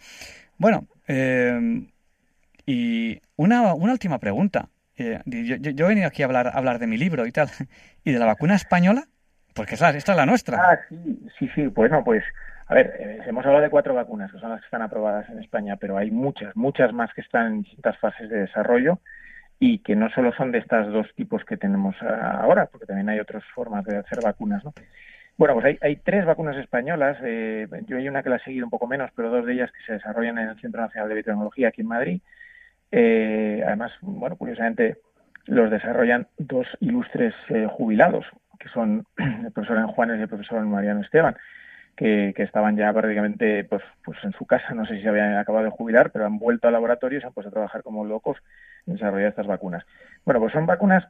Bueno, 0.56 0.88
eh, 1.06 1.86
y 2.64 3.20
una, 3.36 3.74
una, 3.74 3.92
última 3.92 4.18
pregunta. 4.18 4.70
Yo, 4.96 5.56
yo, 5.56 5.84
he 5.84 5.88
venido 5.88 6.06
aquí 6.06 6.22
a 6.22 6.24
hablar, 6.24 6.50
hablar 6.54 6.78
de 6.78 6.86
mi 6.86 6.96
libro 6.96 7.26
y 7.26 7.32
tal. 7.32 7.50
¿Y 8.04 8.12
de 8.12 8.18
la 8.18 8.24
vacuna 8.24 8.54
española? 8.54 9.04
Porque 9.52 9.74
esta 9.74 9.90
es 9.90 10.08
la 10.08 10.24
nuestra. 10.24 10.58
Ah, 10.62 10.78
sí, 10.88 11.28
sí, 11.38 11.50
sí. 11.54 11.66
Bueno, 11.66 12.02
pues 12.02 12.24
a 12.68 12.74
ver, 12.74 12.94
eh, 12.98 13.18
hemos 13.26 13.44
hablado 13.46 13.64
de 13.64 13.70
cuatro 13.70 13.94
vacunas 13.94 14.30
que 14.30 14.38
son 14.38 14.50
las 14.50 14.60
que 14.60 14.66
están 14.66 14.82
aprobadas 14.82 15.28
en 15.30 15.38
España, 15.38 15.76
pero 15.76 15.96
hay 15.96 16.10
muchas, 16.10 16.54
muchas 16.54 16.92
más 16.92 17.12
que 17.14 17.22
están 17.22 17.46
en 17.46 17.62
distintas 17.62 17.96
fases 17.98 18.28
de 18.28 18.40
desarrollo 18.40 18.98
y 19.58 19.78
que 19.78 19.96
no 19.96 20.10
solo 20.10 20.32
son 20.34 20.52
de 20.52 20.58
estas 20.58 20.86
dos 20.92 21.06
tipos 21.14 21.44
que 21.44 21.56
tenemos 21.56 21.96
ahora, 22.02 22.66
porque 22.66 22.86
también 22.86 23.08
hay 23.08 23.20
otras 23.20 23.42
formas 23.54 23.84
de 23.86 23.96
hacer 23.96 24.20
vacunas, 24.22 24.62
¿no? 24.64 24.74
Bueno, 25.38 25.54
pues 25.54 25.78
hay, 25.80 25.96
tres 25.96 26.26
vacunas 26.26 26.56
españolas. 26.56 27.16
Eh, 27.22 27.68
yo 27.86 27.96
hay 27.96 28.08
una 28.08 28.24
que 28.24 28.28
la 28.28 28.36
he 28.36 28.40
seguido 28.40 28.66
un 28.66 28.70
poco 28.70 28.88
menos, 28.88 29.10
pero 29.14 29.30
dos 29.30 29.46
de 29.46 29.52
ellas 29.54 29.70
que 29.70 29.84
se 29.86 29.92
desarrollan 29.94 30.36
en 30.38 30.48
el 30.48 30.60
Centro 30.60 30.80
Nacional 30.80 31.08
de 31.08 31.14
Biotecnología 31.14 31.68
aquí 31.68 31.82
en 31.82 31.86
Madrid. 31.86 32.20
Eh, 32.90 33.62
además, 33.64 33.92
bueno, 34.00 34.36
curiosamente 34.36 34.98
los 35.46 35.70
desarrollan 35.70 36.26
dos 36.38 36.66
ilustres 36.80 37.34
jubilados, 37.70 38.26
que 38.58 38.68
son 38.68 39.06
el 39.16 39.52
profesor 39.52 39.80
Juanes 39.86 40.18
y 40.18 40.22
el 40.22 40.28
profesor 40.28 40.60
Mariano 40.66 41.02
Esteban 41.02 41.36
que, 41.98 42.32
estaban 42.36 42.76
ya 42.76 42.92
prácticamente 42.92 43.64
pues, 43.64 43.82
pues 44.04 44.16
en 44.22 44.32
su 44.32 44.46
casa, 44.46 44.72
no 44.72 44.86
sé 44.86 44.96
si 44.96 45.02
se 45.02 45.08
habían 45.08 45.36
acabado 45.36 45.64
de 45.64 45.70
jubilar, 45.70 46.12
pero 46.12 46.26
han 46.26 46.38
vuelto 46.38 46.68
al 46.68 46.74
laboratorio 46.74 47.18
y 47.18 47.20
se 47.20 47.26
han 47.26 47.32
puesto 47.32 47.48
a 47.48 47.52
trabajar 47.52 47.82
como 47.82 48.04
locos 48.04 48.38
en 48.86 48.94
desarrollar 48.94 49.30
estas 49.30 49.48
vacunas. 49.48 49.84
Bueno, 50.24 50.38
pues 50.38 50.52
son 50.52 50.64
vacunas 50.64 51.04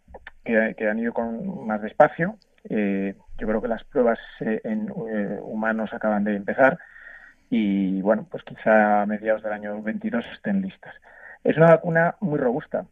que, 0.44 0.88
han 0.88 0.98
ido 0.98 1.12
con 1.12 1.66
más 1.66 1.82
despacio. 1.82 2.36
Eh, 2.70 3.14
yo 3.36 3.46
creo 3.46 3.60
que 3.60 3.68
las 3.68 3.84
pruebas 3.84 4.18
eh, 4.40 4.62
en 4.64 4.88
eh, 4.88 5.38
humanos 5.42 5.92
acaban 5.92 6.24
de 6.24 6.36
empezar 6.36 6.78
y 7.50 8.00
bueno, 8.00 8.26
pues 8.30 8.42
quizá 8.44 9.02
a 9.02 9.06
mediados 9.06 9.42
del 9.42 9.52
año 9.52 9.82
22 9.82 10.24
estén 10.32 10.62
listas. 10.62 10.94
Es 11.44 11.58
una 11.58 11.66
vacuna 11.66 12.16
muy 12.20 12.38
robusta 12.38 12.86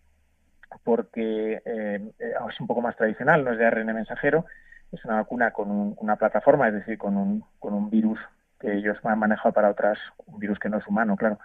porque 0.84 1.62
es 1.64 2.60
un 2.60 2.66
poco 2.66 2.82
más 2.82 2.94
tradicional, 2.96 3.42
no 3.42 3.52
es 3.52 3.58
de 3.58 3.64
ARN 3.64 3.86
mensajero, 3.86 4.44
es 4.92 5.04
una 5.04 5.16
vacuna 5.16 5.50
con 5.50 5.94
una 5.98 6.16
plataforma, 6.16 6.68
es 6.68 6.74
decir, 6.74 6.98
con 6.98 7.16
un, 7.16 7.44
con 7.58 7.74
un 7.74 7.90
virus 7.90 8.18
que 8.58 8.72
ellos 8.74 8.96
han 9.02 9.18
manejado 9.18 9.52
para 9.52 9.70
otras, 9.70 9.98
un 10.26 10.38
virus 10.38 10.58
que 10.58 10.68
no 10.68 10.78
es 10.78 10.86
humano, 10.86 11.16
claro, 11.16 11.38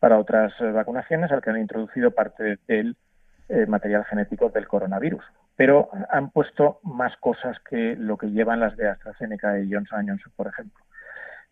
para 0.00 0.18
otras 0.18 0.52
eh, 0.60 0.70
vacunaciones, 0.70 1.30
al 1.30 1.42
que 1.42 1.50
han 1.50 1.58
introducido 1.58 2.10
parte 2.10 2.58
del 2.66 2.96
eh, 3.48 3.66
material 3.66 4.04
genético 4.04 4.48
del 4.50 4.66
coronavirus. 4.66 5.24
Pero 5.56 5.90
han 6.10 6.30
puesto 6.30 6.78
más 6.82 7.16
cosas 7.16 7.56
que 7.68 7.96
lo 7.96 8.16
que 8.16 8.30
llevan 8.30 8.60
las 8.60 8.76
de 8.76 8.88
AstraZeneca 8.88 9.58
y 9.58 9.72
Johnson 9.72 10.06
Johnson, 10.06 10.32
por 10.36 10.46
ejemplo. 10.46 10.84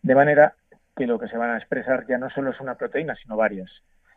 De 0.01 0.15
manera 0.15 0.53
que 0.95 1.07
lo 1.07 1.19
que 1.19 1.27
se 1.27 1.37
van 1.37 1.51
a 1.51 1.57
expresar 1.57 2.07
ya 2.07 2.17
no 2.17 2.29
solo 2.29 2.51
es 2.51 2.59
una 2.61 2.75
proteína, 2.75 3.15
sino 3.15 3.35
varias. 3.35 3.69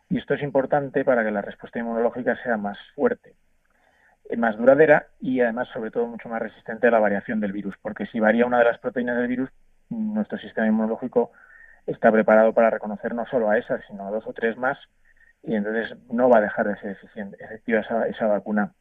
Y 0.09 0.19
esto 0.19 0.35
es 0.35 0.43
importante 0.43 1.05
para 1.05 1.25
que 1.25 1.31
la 1.31 1.43
respuesta 1.43 1.79
inmunológica 1.79 2.37
sea 2.43 2.57
más 2.57 2.79
fuerte 2.95 3.35
más 4.37 4.57
duradera 4.57 5.07
y 5.21 5.41
además, 5.41 5.69
sobre 5.73 5.91
todo, 5.91 6.07
mucho 6.07 6.29
más 6.29 6.41
resistente 6.41 6.87
a 6.87 6.91
la 6.91 6.99
variación 6.99 7.41
del 7.41 7.53
virus, 7.53 7.77
porque 7.83 8.07
si 8.07 8.21
varía 8.21 8.47
una 8.47 8.59
de 8.59 8.65
las 8.65 8.79
proteínas 8.79 9.17
del 9.17 9.29
virus, 9.29 9.51
nuestro 9.89 10.39
sistema 10.39 10.67
inmunológico 10.67 11.33
está 11.87 12.11
preparado 12.13 12.53
para 12.53 12.71
reconocer 12.71 13.15
no 13.15 13.27
solo 13.27 13.51
a 13.51 13.59
esas, 13.59 13.81
sino 13.87 14.07
a 14.07 14.11
dos 14.11 14.27
o 14.27 14.33
tres 14.33 14.57
más, 14.57 14.79
y 15.43 15.55
entonces 15.55 15.97
no 16.11 16.29
va 16.29 16.39
a 16.39 16.43
dejar 16.43 16.69
de 16.69 16.77
ser 16.81 16.91
eficiente, 16.91 17.37
efectiva 17.43 17.81
esa, 17.81 18.07
esa 18.07 18.27
vacuna 18.27 18.73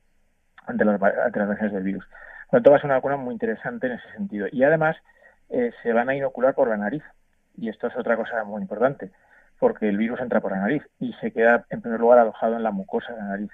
ante 0.66 0.86
las, 0.86 1.02
ante 1.02 1.40
las 1.40 1.72
del 1.72 1.84
virus. 1.84 2.06
Por 2.50 2.60
lo 2.60 2.64
tanto, 2.64 2.72
va 2.72 2.78
a 2.78 2.80
ser 2.80 2.88
una 2.88 2.96
vacuna 2.96 3.18
muy 3.18 3.34
interesante 3.34 3.88
en 3.88 3.94
ese 3.94 4.12
sentido. 4.12 4.48
Y 4.52 4.64
además, 4.64 4.98
eh, 5.50 5.72
se 5.84 5.94
van 5.94 6.10
a 6.10 6.16
inocular 6.16 6.54
por 6.54 6.68
la 6.68 6.78
nariz, 6.78 7.04
y 7.58 7.70
esto 7.70 7.88
es 7.88 7.96
otra 7.96 8.16
cosa 8.18 8.44
muy 8.44 8.62
importante, 8.62 9.12
porque 9.60 9.90
el 9.90 9.98
virus 9.98 10.20
entra 10.22 10.42
por 10.42 10.52
la 10.52 10.60
nariz 10.60 10.84
y 11.00 11.14
se 11.14 11.32
queda, 11.32 11.66
en 11.70 11.82
primer 11.82 12.00
lugar, 12.00 12.20
alojado 12.20 12.56
en 12.56 12.64
la 12.64 12.72
mucosa 12.72 13.14
de 13.14 13.20
la 13.20 13.28
nariz. 13.28 13.52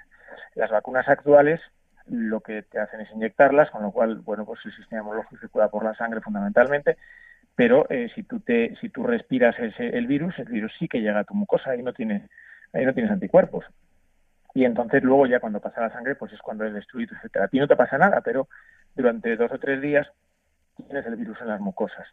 Las 0.54 0.70
vacunas 0.70 1.08
actuales 1.08 1.60
lo 2.08 2.40
que 2.40 2.62
te 2.62 2.78
hacen 2.78 3.00
es 3.00 3.10
inyectarlas, 3.12 3.70
con 3.70 3.82
lo 3.82 3.90
cual, 3.90 4.16
bueno, 4.16 4.44
pues 4.44 4.60
el 4.64 4.72
sistema 4.72 5.02
inmunológico 5.02 5.40
circula 5.40 5.68
por 5.68 5.84
la 5.84 5.94
sangre 5.94 6.20
fundamentalmente, 6.20 6.96
pero 7.54 7.86
eh, 7.88 8.10
si 8.14 8.22
tú 8.22 8.40
te, 8.40 8.76
si 8.80 8.90
tú 8.90 9.02
respiras 9.02 9.58
ese, 9.58 9.88
el 9.96 10.06
virus, 10.06 10.38
el 10.38 10.46
virus 10.46 10.72
sí 10.78 10.88
que 10.88 11.00
llega 11.00 11.20
a 11.20 11.24
tu 11.24 11.34
mucosa, 11.34 11.70
ahí 11.70 11.82
no 11.82 11.92
tienes, 11.92 12.28
ahí 12.72 12.84
no 12.84 12.94
tienes 12.94 13.10
anticuerpos. 13.10 13.64
Y 14.54 14.64
entonces 14.64 15.02
luego 15.02 15.26
ya 15.26 15.40
cuando 15.40 15.60
pasa 15.60 15.80
la 15.80 15.90
sangre, 15.90 16.14
pues 16.14 16.32
es 16.32 16.40
cuando 16.40 16.64
es 16.64 16.72
destruido, 16.72 17.16
etcétera. 17.16 17.46
A 17.46 17.48
ti 17.48 17.58
no 17.58 17.68
te 17.68 17.76
pasa 17.76 17.98
nada, 17.98 18.20
pero 18.22 18.48
durante 18.94 19.36
dos 19.36 19.52
o 19.52 19.58
tres 19.58 19.80
días 19.80 20.06
tienes 20.76 21.04
el 21.06 21.16
virus 21.16 21.40
en 21.40 21.48
las 21.48 21.60
mucosas. 21.60 22.06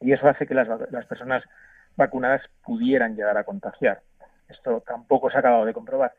Y 0.00 0.12
eso 0.12 0.28
hace 0.28 0.46
que 0.46 0.54
las, 0.54 0.68
las 0.90 1.06
personas 1.06 1.42
vacunadas 1.96 2.42
pudieran 2.62 3.16
llegar 3.16 3.38
a 3.38 3.44
contagiar. 3.44 4.02
Esto 4.48 4.82
tampoco 4.86 5.30
se 5.30 5.36
ha 5.36 5.40
acabado 5.40 5.64
de 5.64 5.72
comprobar. 5.72 6.12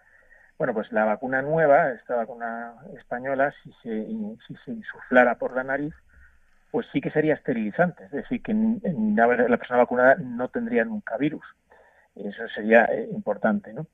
Bueno, 0.58 0.74
pues 0.74 0.92
la 0.92 1.04
vacuna 1.04 1.42
nueva, 1.42 1.92
esta 1.92 2.16
vacuna 2.16 2.76
española, 2.98 3.54
si 3.62 3.72
se, 3.84 4.06
si 4.48 4.72
insuflara 4.72 5.36
por 5.36 5.54
la 5.54 5.64
nariz, 5.64 5.94
pues 6.72 6.88
sí 6.94 7.02
que 7.02 7.12
sería 7.12 7.34
esterilizante, 7.34 8.06
es 8.06 8.12
decir, 8.12 8.42
que 8.42 8.54
la 8.54 9.58
persona 9.58 9.80
vacunada 9.80 10.16
no 10.16 10.48
tendría 10.50 10.86
nunca 10.86 11.18
virus. 11.18 11.46
Eso 12.16 12.48
sería 12.50 12.86
eh, 12.86 13.10
importante, 13.12 13.74
¿no? 13.74 13.88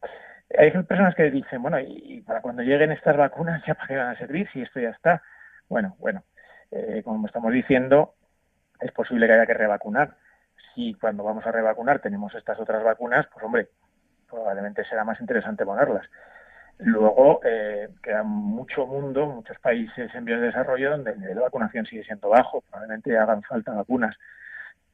Hay 0.58 0.72
personas 0.72 1.16
que 1.16 1.32
dicen, 1.32 1.62
bueno, 1.62 1.80
y, 1.80 2.22
para 2.22 2.42
cuando 2.42 2.62
lleguen 2.62 2.92
estas 2.92 3.18
vacunas, 3.18 3.64
¿ya 3.66 3.74
para 3.74 3.88
qué 3.88 3.98
van 3.98 4.08
a 4.08 4.18
servir 4.18 4.50
si 4.52 4.62
esto 4.62 4.80
ya 4.80 4.90
está? 4.90 5.24
Bueno, 5.70 5.96
bueno, 6.00 6.24
eh, 6.72 7.02
como 7.04 7.26
estamos 7.26 7.54
diciendo, 7.54 8.14
es 8.80 8.92
posible 8.92 9.28
que 9.28 9.34
haya 9.34 9.46
que 9.46 9.54
revacunar. 9.54 10.16
Si 10.76 10.94
cuando 10.96 11.24
vamos 11.24 11.46
a 11.46 11.52
revacunar 11.52 12.00
tenemos 12.00 12.36
estas 12.36 12.60
otras 12.60 12.84
vacunas, 12.84 13.28
pues 13.34 13.44
hombre, 13.46 13.70
probablemente 14.30 14.84
será 14.86 15.04
más 15.04 15.20
interesante 15.22 15.66
ponerlas. 15.66 16.06
Luego 16.84 17.42
eh, 17.44 17.90
queda 18.02 18.24
mucho 18.24 18.88
mundo, 18.88 19.28
muchos 19.28 19.60
países 19.60 20.14
en 20.16 20.26
vías 20.26 20.40
de 20.40 20.48
desarrollo 20.48 20.90
donde 20.90 21.12
el 21.12 21.20
nivel 21.20 21.36
de 21.36 21.42
vacunación 21.42 21.86
sigue 21.86 22.04
siendo 22.04 22.30
bajo, 22.30 22.62
probablemente 22.62 23.16
hagan 23.18 23.44
falta 23.44 23.74
vacunas. 23.74 24.16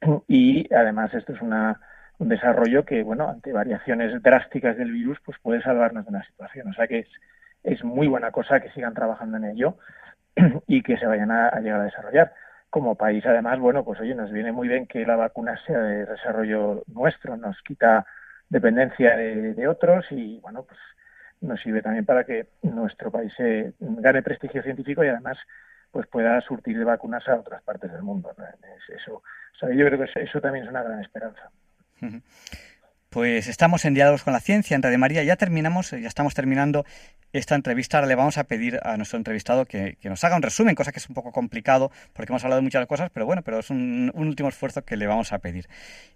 Y 0.28 0.72
además 0.72 1.14
esto 1.14 1.32
es 1.32 1.40
una, 1.40 1.80
un 2.18 2.28
desarrollo 2.28 2.84
que, 2.84 3.02
bueno, 3.02 3.28
ante 3.28 3.52
variaciones 3.52 4.22
drásticas 4.22 4.76
del 4.76 4.92
virus, 4.92 5.18
pues 5.24 5.38
puede 5.40 5.62
salvarnos 5.62 6.04
de 6.04 6.10
una 6.10 6.24
situación. 6.24 6.68
O 6.68 6.74
sea 6.74 6.86
que 6.86 7.00
es, 7.00 7.08
es 7.62 7.82
muy 7.82 8.06
buena 8.06 8.32
cosa 8.32 8.60
que 8.60 8.70
sigan 8.72 8.92
trabajando 8.92 9.38
en 9.38 9.46
ello 9.46 9.78
y 10.66 10.82
que 10.82 10.98
se 10.98 11.06
vayan 11.06 11.30
a, 11.30 11.58
llegar 11.60 11.80
a 11.80 11.84
desarrollar. 11.84 12.34
Como 12.68 12.96
país, 12.96 13.24
además, 13.24 13.58
bueno, 13.60 13.82
pues 13.82 13.98
oye, 14.00 14.14
nos 14.14 14.30
viene 14.30 14.52
muy 14.52 14.68
bien 14.68 14.86
que 14.86 15.06
la 15.06 15.16
vacuna 15.16 15.58
sea 15.66 15.78
de 15.78 16.04
desarrollo 16.04 16.84
nuestro, 16.86 17.38
nos 17.38 17.62
quita 17.62 18.04
dependencia 18.50 19.16
de, 19.16 19.54
de 19.54 19.68
otros 19.68 20.04
y, 20.10 20.38
bueno, 20.40 20.64
pues 20.64 20.78
nos 21.40 21.60
sirve 21.60 21.82
también 21.82 22.04
para 22.04 22.24
que 22.24 22.48
nuestro 22.62 23.10
país 23.10 23.32
gane 23.78 24.22
prestigio 24.22 24.62
científico 24.62 25.04
y 25.04 25.08
además 25.08 25.38
pues 25.90 26.06
pueda 26.06 26.40
surtir 26.42 26.78
de 26.78 26.84
vacunas 26.84 27.26
a 27.28 27.36
otras 27.36 27.62
partes 27.62 27.90
del 27.92 28.02
mundo. 28.02 28.30
Eso, 28.88 29.22
yo 29.62 29.86
creo 29.86 29.98
que 29.98 30.20
eso 30.22 30.40
también 30.40 30.64
es 30.64 30.70
una 30.70 30.82
gran 30.82 31.00
esperanza. 31.00 31.50
Pues 33.10 33.48
estamos 33.48 33.86
en 33.86 33.94
Diálogos 33.94 34.22
con 34.22 34.34
la 34.34 34.40
Ciencia 34.40 34.74
en 34.74 34.82
Radio 34.82 34.98
María. 34.98 35.24
Ya 35.24 35.36
terminamos, 35.36 35.92
ya 35.92 36.06
estamos 36.06 36.34
terminando 36.34 36.84
esta 37.32 37.54
entrevista. 37.54 37.96
Ahora 37.96 38.06
le 38.06 38.14
vamos 38.14 38.36
a 38.36 38.44
pedir 38.44 38.80
a 38.82 38.98
nuestro 38.98 39.16
entrevistado 39.16 39.64
que, 39.64 39.96
nos 40.04 40.22
haga 40.24 40.36
un 40.36 40.42
resumen, 40.42 40.74
cosa 40.74 40.92
que 40.92 40.98
es 40.98 41.08
un 41.08 41.14
poco 41.14 41.32
complicado 41.32 41.90
porque 42.12 42.30
hemos 42.30 42.44
hablado 42.44 42.60
de 42.60 42.64
muchas 42.64 42.86
cosas, 42.86 43.08
pero 43.08 43.24
bueno, 43.24 43.40
pero 43.42 43.60
es 43.60 43.70
un, 43.70 44.12
un 44.14 44.28
último 44.28 44.50
esfuerzo 44.50 44.84
que 44.84 44.98
le 44.98 45.06
vamos 45.06 45.32
a 45.32 45.38
pedir. 45.38 45.68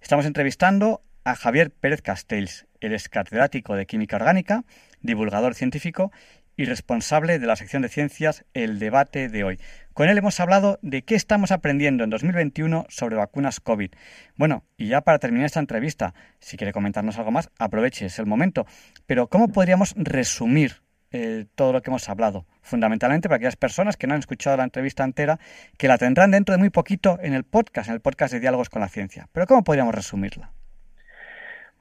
Estamos 0.02 0.26
entrevistando 0.26 1.00
a 1.24 1.34
Javier 1.34 1.70
Pérez 1.70 2.02
Castells. 2.02 2.66
Él 2.80 2.92
es 2.92 3.08
catedrático 3.08 3.74
de 3.74 3.86
Química 3.86 4.16
Orgánica, 4.16 4.64
divulgador 5.02 5.54
científico 5.54 6.12
y 6.56 6.64
responsable 6.64 7.38
de 7.38 7.46
la 7.46 7.56
sección 7.56 7.82
de 7.82 7.88
ciencias 7.88 8.44
El 8.54 8.78
debate 8.78 9.28
de 9.28 9.44
hoy. 9.44 9.58
Con 9.94 10.08
él 10.08 10.18
hemos 10.18 10.38
hablado 10.40 10.78
de 10.82 11.02
qué 11.02 11.14
estamos 11.14 11.50
aprendiendo 11.50 12.04
en 12.04 12.10
2021 12.10 12.86
sobre 12.88 13.16
vacunas 13.16 13.60
COVID. 13.60 13.90
Bueno, 14.36 14.64
y 14.76 14.88
ya 14.88 15.02
para 15.02 15.18
terminar 15.18 15.46
esta 15.46 15.60
entrevista, 15.60 16.14
si 16.40 16.56
quiere 16.56 16.72
comentarnos 16.72 17.18
algo 17.18 17.30
más, 17.30 17.50
aproveche, 17.58 18.06
es 18.06 18.18
el 18.18 18.26
momento. 18.26 18.66
Pero 19.06 19.28
¿cómo 19.28 19.48
podríamos 19.48 19.94
resumir 19.96 20.82
eh, 21.10 21.46
todo 21.54 21.72
lo 21.72 21.82
que 21.82 21.90
hemos 21.90 22.08
hablado? 22.08 22.46
Fundamentalmente 22.62 23.28
para 23.28 23.36
aquellas 23.36 23.56
personas 23.56 23.96
que 23.96 24.06
no 24.06 24.14
han 24.14 24.20
escuchado 24.20 24.56
la 24.56 24.64
entrevista 24.64 25.04
entera, 25.04 25.38
que 25.78 25.88
la 25.88 25.98
tendrán 25.98 26.30
dentro 26.30 26.54
de 26.54 26.58
muy 26.58 26.70
poquito 26.70 27.18
en 27.22 27.34
el 27.34 27.44
podcast, 27.44 27.88
en 27.88 27.94
el 27.94 28.00
podcast 28.00 28.32
de 28.32 28.40
Diálogos 28.40 28.70
con 28.70 28.80
la 28.80 28.88
Ciencia. 28.88 29.28
Pero 29.32 29.46
¿cómo 29.46 29.64
podríamos 29.64 29.94
resumirla? 29.94 30.52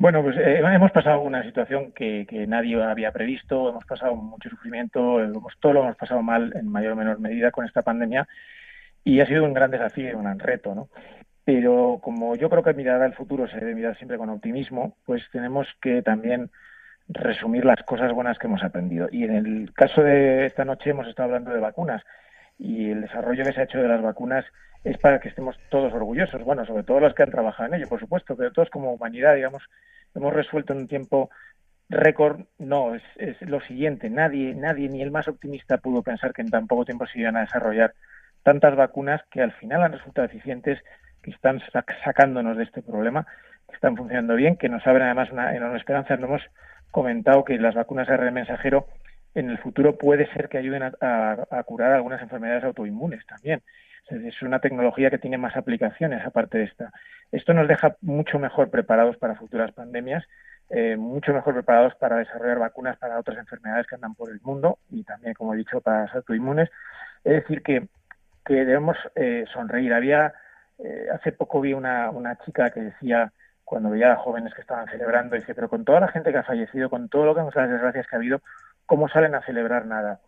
Bueno, 0.02 0.24
pues 0.24 0.36
eh, 0.36 0.64
hemos 0.64 0.90
pasado 0.90 1.22
una 1.22 1.44
situación 1.44 1.92
que, 1.92 2.26
nadie 2.48 2.82
había 2.82 3.12
previsto, 3.12 3.70
hemos 3.70 3.86
pasado 3.86 4.16
mucho 4.16 4.50
sufrimiento, 4.50 5.22
hemos, 5.22 5.54
todo 5.60 5.74
lo 5.74 5.84
hemos 5.84 5.96
pasado 5.96 6.24
mal 6.24 6.52
en 6.56 6.68
mayor 6.68 6.94
o 6.94 6.96
menor 6.96 7.20
medida 7.20 7.52
con 7.52 7.66
esta 7.66 7.84
pandemia 7.84 8.28
y 9.04 9.20
ha 9.20 9.28
sido 9.28 9.44
un 9.44 9.54
gran 9.54 9.70
desafío 9.70 10.10
y 10.10 10.14
un 10.14 10.24
gran 10.24 10.40
reto, 10.40 10.74
¿no? 10.74 10.90
Pero 11.46 12.00
como 12.02 12.36
yo 12.36 12.50
creo 12.50 12.64
que 12.64 12.74
mirar 12.74 13.04
al 13.04 13.14
futuro 13.14 13.48
se 13.48 13.60
debe 13.60 13.76
mirar 13.76 13.96
siempre 13.96 14.18
con 14.18 14.32
optimismo, 14.32 14.98
pues 15.06 15.22
tenemos 15.32 15.68
que 15.80 16.02
también 16.02 16.50
resumir 17.08 17.64
las 17.64 17.84
cosas 17.84 18.12
buenas 18.12 18.40
que 18.40 18.48
hemos 18.48 18.64
aprendido. 18.64 19.08
Y 19.12 19.26
en 19.26 19.36
el 19.36 19.72
caso 19.72 20.02
de 20.02 20.48
esta 20.48 20.66
noche 20.66 20.90
hemos 20.90 21.08
estado 21.08 21.28
hablando 21.28 21.52
de 21.52 21.60
vacunas 21.60 22.02
y 22.62 22.92
el 22.92 23.02
desarrollo 23.02 23.44
que 23.44 23.54
se 23.54 23.62
ha 23.62 23.64
hecho 23.64 23.80
de 23.80 23.88
las 23.88 24.04
vacunas 24.04 24.46
es 24.84 24.98
para 25.00 25.20
que 25.20 25.30
estemos 25.30 25.58
todos 25.70 25.92
orgullosos, 25.94 26.44
bueno, 26.44 26.64
sobre 26.66 26.84
todo 26.84 27.00
los 27.00 27.16
que 27.16 27.24
han 27.24 27.32
trabajado 27.32 27.68
en 27.68 27.76
ello, 27.76 27.90
por 27.90 28.00
supuesto, 28.00 28.36
pero 28.36 28.52
todos 28.52 28.70
como 28.70 28.94
humanidad, 28.94 29.36
digamos, 29.36 29.64
hemos 30.14 30.32
resuelto 30.32 30.74
en 30.74 30.80
un 30.80 30.88
tiempo 30.88 31.32
récord, 31.90 32.42
no, 32.60 32.94
es, 32.96 33.04
lo 33.42 33.62
siguiente, 33.62 34.12
nadie, 34.12 34.54
nadie, 34.54 34.90
ni 34.90 35.02
el 35.02 35.10
más 35.10 35.28
optimista 35.28 35.78
pudo 35.78 36.04
pensar 36.04 36.34
que 36.34 36.44
en 36.44 36.52
tan 36.52 36.68
poco 36.68 36.86
tiempo 36.86 37.08
se 37.08 37.20
iban 37.20 37.36
a 37.36 37.42
desarrollar 37.42 37.94
tantas 38.44 38.76
vacunas 38.76 39.22
que 39.32 39.42
al 39.42 39.54
final 39.54 39.82
han 39.82 39.94
resultado 39.94 40.26
eficientes, 40.28 40.80
que 41.24 41.32
están 41.32 41.62
sacándonos 42.04 42.58
de 42.58 42.64
este 42.64 42.84
problema, 42.84 43.26
que 43.68 43.76
están 43.76 43.98
funcionando 43.98 44.36
bien, 44.36 44.56
que 44.56 44.70
nos 44.70 44.86
abren 44.86 45.08
además 45.08 45.32
una 45.32 45.56
enorme 45.56 45.78
esperanza. 45.78 46.16
No 46.18 46.28
hemos 46.28 46.42
comentado 46.92 47.44
que 47.44 47.58
las 47.58 47.76
vacunas 47.76 48.08
RN 48.08 48.34
mensajero 48.34 48.88
en 49.34 49.50
el 49.50 49.58
futuro 49.60 49.98
puede 49.98 50.32
ser 50.34 50.50
que 50.50 50.58
ayuden 50.58 50.84
a 50.84 51.64
curar 51.66 51.94
algunas 51.94 52.22
enfermedades 52.22 52.64
autoinmunes 52.64 53.26
también. 53.26 53.62
Es 54.10 54.42
una 54.42 54.60
tecnología 54.60 55.10
que 55.10 55.18
tiene 55.18 55.38
más 55.38 55.56
aplicaciones 55.56 56.26
aparte 56.26 56.58
de 56.58 56.66
esta. 56.66 56.92
Esto 57.32 57.54
nos 57.54 57.68
deja 57.68 57.96
mucho 58.02 58.40
mejor 58.40 58.70
preparados 58.70 59.18
para 59.18 59.36
futuras 59.36 59.72
pandemias, 59.72 60.26
eh, 60.70 60.98
mucho 60.98 61.34
mejor 61.34 61.54
preparados 61.54 61.96
para 61.96 62.18
desarrollar 62.18 62.60
vacunas 62.60 62.98
para 62.98 63.20
otras 63.20 63.38
enfermedades 63.38 63.88
que 63.88 63.96
andan 63.96 64.16
por 64.16 64.30
el 64.30 64.42
mundo 64.42 64.80
y 64.90 65.04
también, 65.04 65.34
como 65.34 65.54
he 65.54 65.58
dicho, 65.58 65.80
para 65.82 66.06
las 66.06 66.16
autoinmunes. 66.16 66.70
Es 67.24 67.34
decir, 67.34 67.62
que, 67.64 67.88
debemos 68.46 68.98
eh, 69.16 69.46
sonreír. 69.54 69.94
Había, 69.94 70.34
eh, 70.80 71.08
hace 71.14 71.32
poco 71.32 71.62
vi 71.62 71.74
una, 71.74 72.38
chica 72.44 72.70
que 72.72 72.82
decía, 72.82 73.32
cuando 73.64 73.92
veía 73.92 74.12
a 74.12 74.18
jóvenes 74.18 74.54
que 74.54 74.62
estaban 74.62 74.88
celebrando, 74.88 75.38
dice, 75.38 75.56
pero 75.56 75.70
con 75.70 75.86
toda 75.86 76.02
la 76.02 76.10
gente 76.10 76.32
que 76.32 76.40
ha 76.40 76.44
fallecido, 76.44 76.90
con 76.90 77.08
todo 77.08 77.26
lo 77.26 77.36
que 77.36 77.42
las 77.56 77.70
desgracias 77.70 78.08
que 78.08 78.16
ha 78.16 78.20
habido, 78.20 78.42
¿cómo 78.92 79.08
salen 79.08 79.36
a 79.36 79.42
celebrar 79.44 79.86
nada? 79.86 80.20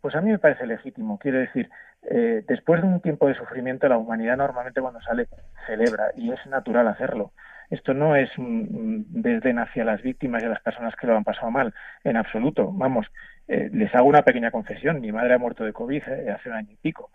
Pues 0.00 0.14
a 0.14 0.20
mí 0.20 0.30
me 0.30 0.38
parece 0.38 0.64
legítimo. 0.64 1.18
Quiero 1.18 1.38
decir, 1.38 1.68
eh, 2.04 2.44
después 2.46 2.80
de 2.80 2.86
un 2.86 3.00
tiempo 3.00 3.26
de 3.26 3.34
sufrimiento, 3.34 3.88
la 3.88 3.98
humanidad 3.98 4.36
normalmente 4.36 4.80
cuando 4.80 5.00
sale 5.00 5.26
celebra 5.66 6.12
y 6.16 6.30
es 6.30 6.38
natural 6.46 6.86
hacerlo. 6.86 7.32
Esto 7.68 7.94
no 7.94 8.14
es 8.14 8.30
un 8.38 9.06
desdén 9.08 9.58
hacia 9.58 9.84
las 9.84 10.02
víctimas 10.02 10.40
y 10.40 10.46
a 10.46 10.50
las 10.50 10.62
personas 10.62 10.94
que 10.94 11.08
lo 11.08 11.16
han 11.16 11.24
pasado 11.24 11.50
mal, 11.50 11.74
en 12.04 12.16
absoluto. 12.16 12.70
Vamos, 12.70 13.08
eh, 13.48 13.70
les 13.72 13.92
hago 13.92 14.06
una 14.06 14.22
pequeña 14.22 14.52
confesión. 14.52 15.00
Mi 15.00 15.10
madre 15.10 15.34
ha 15.34 15.38
muerto 15.38 15.64
de 15.64 15.72
COVID 15.72 16.02
eh, 16.06 16.30
hace 16.30 16.48
un 16.48 16.54
año 16.54 16.70
y 16.70 16.76
pico. 16.76 17.10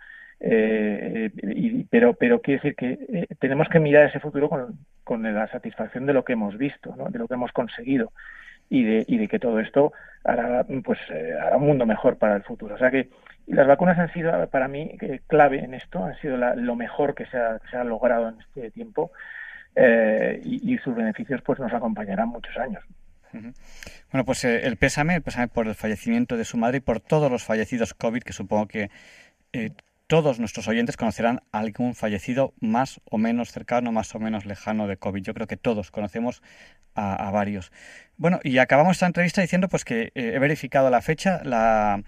pero, 1.89 2.15
pero 2.15 2.41
quiero 2.41 2.61
decir 2.61 2.75
que 2.75 3.27
tenemos 3.39 3.69
que 3.69 3.79
mirar 3.79 4.09
ese 4.09 4.19
futuro 4.19 4.49
con, 4.49 4.77
con 5.05 5.23
la 5.23 5.47
satisfacción 5.47 6.05
de 6.05 6.11
lo 6.11 6.25
que 6.25 6.33
hemos 6.33 6.57
visto, 6.57 6.93
¿no? 6.97 7.05
de 7.05 7.17
lo 7.17 7.29
que 7.29 7.35
hemos 7.35 7.53
conseguido 7.53 8.11
y 8.69 8.83
de, 8.83 9.05
y 9.07 9.17
de 9.17 9.27
que 9.27 9.39
todo 9.39 9.59
esto 9.59 9.93
hará, 10.23 10.65
pues, 10.83 10.99
hará 11.41 11.57
un 11.57 11.67
mundo 11.67 11.85
mejor 11.85 12.17
para 12.17 12.35
el 12.35 12.43
futuro. 12.43 12.75
O 12.75 12.77
sea 12.77 12.91
que 12.91 13.09
las 13.47 13.65
vacunas 13.65 13.97
han 13.97 14.11
sido 14.13 14.47
para 14.49 14.67
mí 14.67 14.97
eh, 15.01 15.21
clave 15.27 15.63
en 15.63 15.73
esto, 15.73 16.03
han 16.03 16.19
sido 16.19 16.37
lo 16.37 16.75
mejor 16.75 17.15
que 17.15 17.25
se, 17.27 17.37
ha, 17.37 17.83
logrado 17.83 18.29
en 18.29 18.39
este 18.41 18.71
tiempo 18.71 19.11
eh, 19.75 20.41
y, 20.43 20.77
sus 20.79 20.95
beneficios 20.95 21.41
pues 21.41 21.59
nos 21.59 21.73
acompañarán 21.73 22.29
muchos 22.29 22.55
años. 22.57 22.83
Bueno, 23.31 24.25
pues 24.25 24.43
eh, 24.43 24.65
el 24.65 24.77
pésame, 24.77 25.15
el 25.15 25.21
pésame 25.21 25.47
por 25.47 25.67
el 25.67 25.75
fallecimiento 25.75 26.37
de 26.37 26.45
su 26.45 26.57
madre 26.57 26.77
y 26.77 26.81
por 26.81 26.99
todos 26.99 27.31
los 27.31 27.43
fallecidos 27.43 27.93
COVID, 27.93 28.23
que 28.23 28.33
supongo 28.33 28.67
que 28.67 28.89
todos 30.07 30.39
nuestros 30.39 30.67
oyentes 30.67 30.97
conocerán 30.97 31.41
algún 31.51 31.93
fallecido 31.93 32.53
más 32.59 33.01
o 33.09 33.17
menos 33.17 33.51
cercano, 33.51 33.91
más 33.91 34.15
o 34.15 34.19
menos 34.19 34.45
lejano 34.45 34.87
de 34.87 34.97
COVID. 34.97 35.21
Yo 35.21 35.33
creo 35.33 35.47
que 35.47 35.57
todos 35.57 35.91
conocemos 35.91 36.41
a, 36.95 37.27
a 37.27 37.31
varios. 37.31 37.71
Bueno, 38.17 38.39
y 38.43 38.57
acabamos 38.57 38.97
esta 38.97 39.05
entrevista 39.05 39.41
diciendo 39.41 39.67
pues 39.67 39.85
que 39.85 40.11
he 40.15 40.39
verificado 40.39 40.89
la 40.89 41.01
fecha, 41.01 41.41
la, 41.43 42.03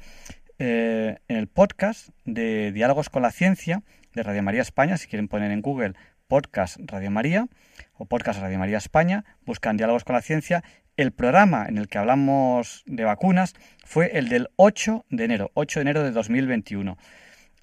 eh, 0.61 1.19
en 1.29 1.37
el 1.37 1.47
podcast 1.47 2.09
de 2.25 2.73
Diálogos 2.73 3.09
con 3.09 3.21
la 3.21 3.31
Ciencia 3.31 3.81
de 4.13 4.23
Radio 4.23 4.43
María 4.43 4.61
España. 4.61 4.97
Si 4.97 5.07
quieren 5.07 5.29
poner 5.29 5.51
en 5.51 5.61
Google 5.61 5.93
Podcast 6.27 6.77
Radio 6.85 7.09
María 7.09 7.47
o 7.93 8.05
Podcast 8.05 8.41
Radio 8.41 8.59
María 8.59 8.77
España, 8.77 9.23
buscan 9.45 9.77
Diálogos 9.77 10.03
con 10.03 10.15
la 10.15 10.21
Ciencia. 10.21 10.61
El 10.97 11.13
programa 11.13 11.65
en 11.69 11.77
el 11.77 11.87
que 11.87 11.97
hablamos 11.97 12.83
de 12.85 13.05
vacunas 13.05 13.55
fue 13.85 14.17
el 14.17 14.27
del 14.27 14.49
8 14.57 15.05
de 15.09 15.23
enero, 15.23 15.49
8 15.53 15.79
de 15.79 15.81
enero 15.81 16.03
de 16.03 16.11
2021. 16.11 16.97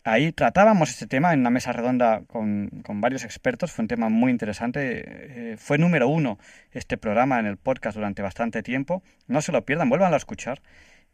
Ahí 0.06 0.30
tratábamos 0.30 0.90
este 0.90 1.08
tema 1.08 1.34
en 1.34 1.40
una 1.40 1.50
mesa 1.50 1.72
redonda 1.72 2.22
con, 2.28 2.70
varios 2.86 3.24
expertos, 3.24 3.72
fue 3.72 3.82
un 3.82 3.88
tema 3.88 4.08
muy 4.08 4.30
interesante. 4.30 5.02
Eh, 5.04 5.56
fue 5.56 5.78
número 5.78 6.06
uno 6.06 6.38
este 6.70 6.96
programa 6.96 7.40
en 7.40 7.46
el 7.46 7.56
podcast 7.56 7.96
durante 7.96 8.22
bastante 8.22 8.62
tiempo. 8.62 9.02
No 9.26 9.42
se 9.42 9.50
lo 9.50 9.64
pierdan, 9.64 9.88
vuelvan 9.88 10.14
a 10.14 10.16
escuchar. 10.16 10.62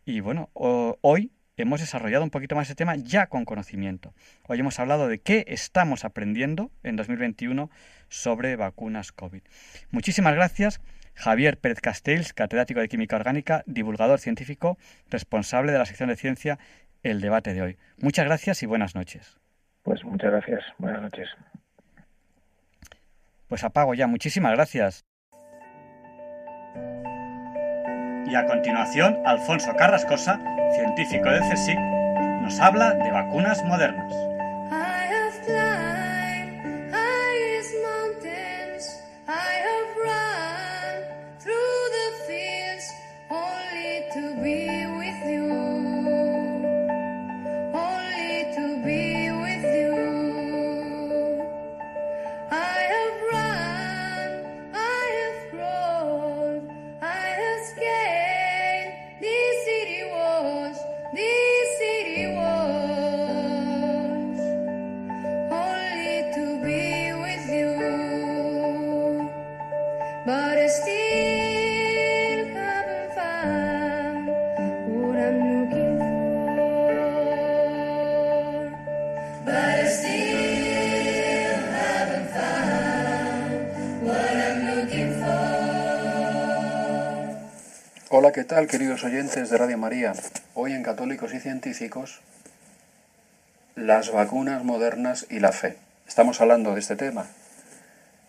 Y 0.05 0.20
bueno, 0.20 0.51
hoy 0.53 1.32
hemos 1.57 1.80
desarrollado 1.80 2.22
un 2.22 2.28
poquito 2.28 2.55
más 2.55 2.66
ese 2.66 2.74
tema 2.74 2.97
ya 2.97 3.28
con 3.28 3.47
conocimiento. 3.47 4.12
Hoy 4.47 4.61
hemos 4.61 4.78
hablado 4.78 5.09
de 5.09 5.20
qué 5.20 5.47
estamos 5.49 6.05
aprendiendo 6.05 6.70
en 6.82 6.97
2021 6.97 7.70
sobre 8.11 8.57
vacunas 8.57 9.11
COVID. 9.11 9.40
Muchísimas 9.90 10.34
gracias. 10.34 10.82
Javier 11.14 11.59
Pérez 11.59 11.80
Castells, 11.80 12.32
catedrático 12.32 12.80
de 12.80 12.88
Química 12.88 13.16
Orgánica, 13.16 13.62
divulgador 13.66 14.18
científico, 14.18 14.78
responsable 15.11 15.72
de 15.72 15.78
la 15.78 15.86
sección 15.86 16.09
de 16.09 16.16
ciencia 16.16 16.59
El 17.03 17.20
debate 17.20 17.55
de 17.55 17.62
hoy. 17.62 17.78
Muchas 17.98 18.24
gracias 18.24 18.62
y 18.62 18.66
buenas 18.66 18.94
noches. 18.94 19.38
Pues 19.82 20.05
muchas 20.05 20.30
gracias. 20.30 20.64
Buenas 20.78 21.03
noches. 21.03 21.28
Pues 23.48 23.64
apago 23.64 23.94
ya. 23.94 24.07
Muchísimas 24.07 24.53
gracias. 24.53 25.05
Y 28.26 28.34
a 28.34 28.46
continuación, 28.46 29.18
Alfonso 29.26 29.74
Carrascosa 29.76 30.40
científico 30.72 31.28
del 31.28 31.42
CSIC, 31.42 31.78
nos 32.40 32.59
habla 32.61 32.94
de 32.94 33.11
vacunas 33.11 33.62
modernas. 33.64 34.32
¿Qué 88.33 88.45
tal, 88.45 88.66
queridos 88.66 89.05
oyentes 89.05 89.51
de 89.51 89.59
Radio 89.59 89.76
María? 89.76 90.14
Hoy 90.55 90.72
en 90.72 90.83
Católicos 90.83 91.35
y 91.35 91.41
Científicos, 91.41 92.22
las 93.74 94.11
vacunas 94.11 94.64
modernas 94.64 95.26
y 95.28 95.39
la 95.41 95.53
fe. 95.53 95.76
Estamos 96.09 96.41
hablando 96.41 96.72
de 96.72 96.80
este 96.80 96.97
tema 96.97 97.26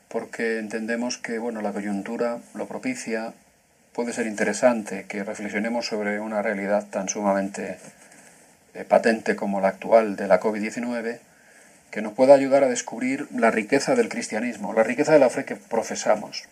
porque 0.10 0.60
entendemos 0.60 1.18
que 1.18 1.40
bueno, 1.40 1.62
la 1.62 1.72
coyuntura 1.72 2.40
lo 2.54 2.68
propicia, 2.68 3.34
puede 3.94 4.12
ser 4.12 4.28
interesante 4.28 5.06
que 5.08 5.24
reflexionemos 5.24 5.86
sobre 5.86 6.20
una 6.20 6.42
realidad 6.42 6.86
tan 6.90 7.08
sumamente 7.08 7.78
eh, 8.74 8.84
patente 8.84 9.38
como 9.38 9.62
la 9.62 9.70
actual 9.70 10.18
de 10.18 10.28
la 10.28 10.42
COVID-19, 10.42 11.20
que 11.92 12.02
nos 12.02 12.12
pueda 12.12 12.34
ayudar 12.34 12.66
a 12.66 12.70
descubrir 12.70 13.30
la 13.34 13.52
riqueza 13.52 13.96
del 13.96 14.10
cristianismo, 14.10 14.74
la 14.74 14.84
riqueza 14.84 15.14
de 15.14 15.20
la 15.20 15.30
fe 15.30 15.46
que 15.46 15.56
profesamos, 15.56 16.44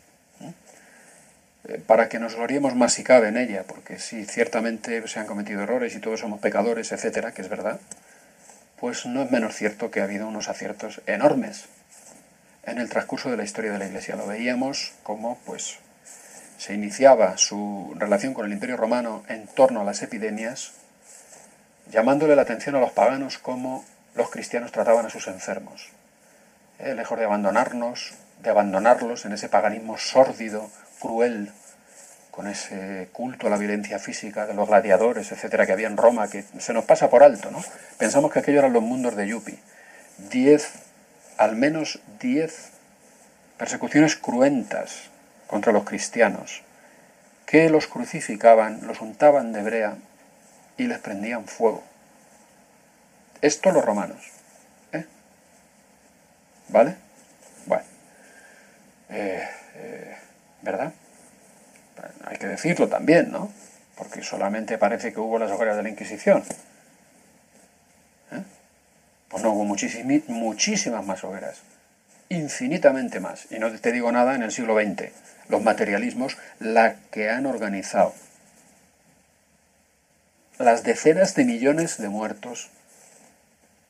para 1.86 2.10
que 2.10 2.20
nos 2.20 2.36
gloriemos 2.36 2.76
más 2.76 2.94
si 2.94 3.04
cabe 3.04 3.28
en 3.28 3.38
ella, 3.38 3.64
porque 3.68 4.00
si 4.00 4.26
ciertamente 4.26 5.08
se 5.08 5.20
han 5.20 5.28
cometido 5.28 5.62
errores 5.62 5.96
y 5.96 6.00
todos 6.00 6.20
somos 6.20 6.40
pecadores, 6.40 6.92
etcétera, 6.92 7.34
que 7.34 7.42
es 7.42 7.50
verdad, 7.50 7.80
pues 8.80 9.06
no 9.06 9.22
es 9.22 9.32
menos 9.32 9.56
cierto 9.56 9.92
que 9.92 10.02
ha 10.02 10.06
habido 10.06 10.28
unos 10.28 10.50
aciertos 10.50 11.02
enormes 11.06 11.66
en 12.64 12.80
el 12.80 12.90
transcurso 12.90 13.30
de 13.30 13.38
la 13.38 13.44
historia 13.44 13.72
de 13.72 13.80
la 13.80 13.86
Iglesia. 13.86 14.16
Lo 14.16 14.26
veíamos 14.26 14.94
como 15.04 15.38
pues 15.46 15.78
se 16.58 16.74
iniciaba 16.74 17.38
su 17.38 17.94
relación 17.98 18.34
con 18.34 18.46
el 18.46 18.54
Imperio 18.54 18.78
Romano 18.78 19.24
en 19.28 19.48
torno 19.48 19.82
a 19.82 19.84
las 19.84 20.02
epidemias, 20.02 20.74
llamándole 21.92 22.36
la 22.36 22.44
atención 22.44 22.76
a 22.76 22.80
los 22.80 22.92
paganos 22.92 23.38
como 23.38 23.86
los 24.16 24.30
cristianos 24.30 24.72
trataban 24.72 25.06
a 25.06 25.10
sus 25.10 25.28
enfermos. 25.28 25.90
Eh, 26.80 26.96
lejos 26.96 27.18
de 27.18 27.26
abandonarnos, 27.26 28.14
de 28.42 28.50
abandonarlos 28.50 29.26
en 29.26 29.34
ese 29.34 29.50
paganismo 29.50 29.98
sórdido, 29.98 30.70
cruel, 31.02 31.52
con 32.32 32.48
ese 32.48 33.10
culto 33.12 33.48
a 33.48 33.50
la 33.50 33.58
violencia 33.58 34.00
física 34.00 34.48
de 34.48 34.54
los 34.54 34.68
gladiadores, 34.68 35.32
etcétera, 35.32 35.66
que 35.66 35.74
había 35.74 35.88
en 35.88 35.98
Roma, 35.98 36.30
que 36.30 36.46
se 36.60 36.74
nos 36.74 36.86
pasa 36.86 37.10
por 37.10 37.24
alto, 37.24 37.52
¿no? 37.52 37.62
Pensamos 37.98 38.32
que 38.32 38.40
aquellos 38.40 38.60
eran 38.60 38.74
los 38.74 38.84
mundos 38.84 39.16
de 39.16 39.28
Yupi. 39.28 39.60
Diez, 40.30 40.72
al 41.38 41.56
menos 41.58 42.00
diez 42.20 42.70
persecuciones 43.58 44.16
cruentas 44.16 45.10
contra 45.48 45.74
los 45.74 45.84
cristianos, 45.84 46.64
que 47.46 47.70
los 47.70 47.88
crucificaban, 47.88 48.88
los 48.88 49.02
untaban 49.02 49.52
de 49.52 49.62
brea 49.62 49.96
y 50.78 50.88
les 50.88 51.00
prendían 51.00 51.46
fuego. 51.46 51.84
Esto 53.42 53.72
los 53.72 53.84
romanos. 53.84 54.32
¿eh? 54.94 55.06
¿Vale? 56.70 56.96
Bueno. 57.66 57.84
Eh, 59.10 59.50
eh, 59.76 60.18
¿Verdad? 60.62 60.94
Hay 62.26 62.38
que 62.38 62.48
decirlo 62.62 62.88
también, 62.88 63.32
¿no? 63.32 63.52
Porque 63.96 64.24
solamente 64.24 64.78
parece 64.78 65.12
que 65.12 65.20
hubo 65.20 65.40
las 65.40 65.52
hogueras 65.52 65.78
de 65.78 65.84
la 65.84 65.90
Inquisición. 65.90 66.44
Pues 69.30 69.44
no, 69.44 69.54
hubo 69.54 69.64
muchísimas, 69.64 70.28
muchísimas 70.28 71.06
más 71.06 71.24
hogueras. 71.24 71.62
Infinitamente 72.30 73.20
más. 73.20 73.48
Y 73.50 73.60
no 73.60 73.72
te 73.72 73.92
digo 73.92 74.12
nada 74.12 74.36
en 74.36 74.44
el 74.44 74.52
siglo 74.52 74.76
XX. 74.76 75.10
Los 75.50 75.64
materialismos, 75.64 76.38
la 76.60 76.96
que 77.12 77.30
han 77.30 77.46
organizado. 77.46 78.14
Las 80.60 80.84
decenas 80.84 81.34
de 81.36 81.46
millones 81.46 81.98
de 81.98 82.10
muertos 82.10 82.70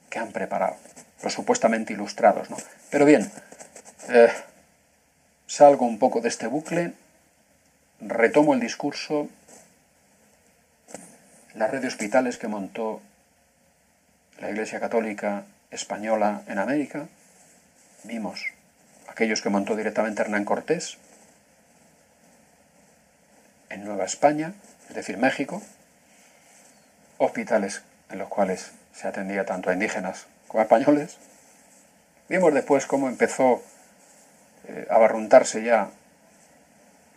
que 0.09 0.19
han 0.19 0.31
preparado, 0.31 0.75
los 1.23 1.33
supuestamente 1.33 1.93
ilustrados, 1.93 2.49
¿no? 2.49 2.57
Pero 2.89 3.05
bien, 3.05 3.31
eh, 4.09 4.29
salgo 5.47 5.85
un 5.85 5.99
poco 5.99 6.21
de 6.21 6.29
este 6.29 6.47
bucle, 6.47 6.93
retomo 8.01 8.53
el 8.53 8.59
discurso, 8.59 9.29
la 11.53 11.67
red 11.67 11.81
de 11.81 11.87
hospitales 11.87 12.37
que 12.37 12.47
montó 12.47 13.01
la 14.39 14.49
Iglesia 14.49 14.79
Católica 14.79 15.45
Española 15.69 16.41
en 16.47 16.57
América, 16.57 17.07
vimos 18.03 18.45
aquellos 19.07 19.41
que 19.41 19.49
montó 19.49 19.75
directamente 19.75 20.21
Hernán 20.21 20.45
Cortés 20.45 20.97
en 23.69 23.85
Nueva 23.85 24.05
España, 24.05 24.53
es 24.89 24.95
decir, 24.95 25.17
México, 25.17 25.61
hospitales 27.17 27.83
en 28.09 28.17
los 28.17 28.29
cuales 28.29 28.71
se 28.93 29.07
atendía 29.07 29.45
tanto 29.45 29.69
a 29.69 29.73
indígenas 29.73 30.25
como 30.47 30.61
a 30.61 30.63
españoles. 30.63 31.17
Vimos 32.27 32.53
después 32.53 32.85
cómo 32.85 33.07
empezó 33.07 33.63
eh, 34.67 34.87
a 34.89 34.97
barruntarse 34.97 35.63
ya 35.63 35.89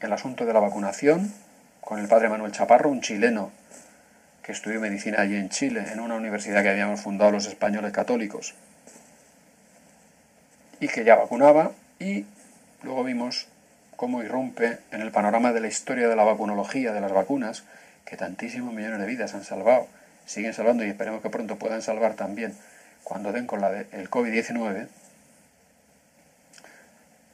el 0.01 0.13
asunto 0.13 0.47
de 0.47 0.53
la 0.53 0.61
vacunación 0.61 1.33
con 1.81 1.99
el 1.99 2.09
padre 2.09 2.29
Manuel 2.29 2.53
Chaparro, 2.53 2.91
un 2.91 3.01
chileno 3.01 3.51
que 4.43 4.53
estudió 4.53 4.81
medicina 4.81 5.21
allí 5.21 5.37
en 5.37 5.49
Chile, 5.49 5.85
en 5.93 6.01
una 6.01 6.15
universidad 6.15 6.63
que 6.63 6.71
habíamos 6.71 7.01
fundado 7.01 7.31
los 7.31 7.47
españoles 7.47 7.93
católicos, 7.93 8.55
y 10.81 10.89
que 10.89 11.05
ya 11.05 11.17
vacunaba, 11.17 11.73
y 11.99 12.27
luego 12.83 13.05
vimos 13.05 13.49
cómo 13.97 14.23
irrumpe 14.23 14.79
en 14.91 15.01
el 15.01 15.11
panorama 15.11 15.53
de 15.53 15.61
la 15.61 15.69
historia 15.69 16.09
de 16.09 16.17
la 16.17 16.25
vacunología, 16.25 16.93
de 16.93 17.01
las 17.01 17.13
vacunas, 17.13 17.65
que 18.05 18.17
tantísimos 18.17 18.75
millones 18.75 19.01
de 19.01 19.07
vidas 19.07 19.35
han 19.35 19.45
salvado 19.45 19.89
siguen 20.27 20.55
salvando 20.55 20.85
y 20.85 20.89
esperemos 20.89 21.23
que 21.23 21.31
pronto 21.31 21.57
puedan 21.57 21.83
salvar 21.83 22.15
también 22.15 22.55
cuando 23.03 23.33
den 23.33 23.47
con 23.47 23.61
la 23.61 23.71
del 23.71 24.11
COVID-19, 24.11 24.89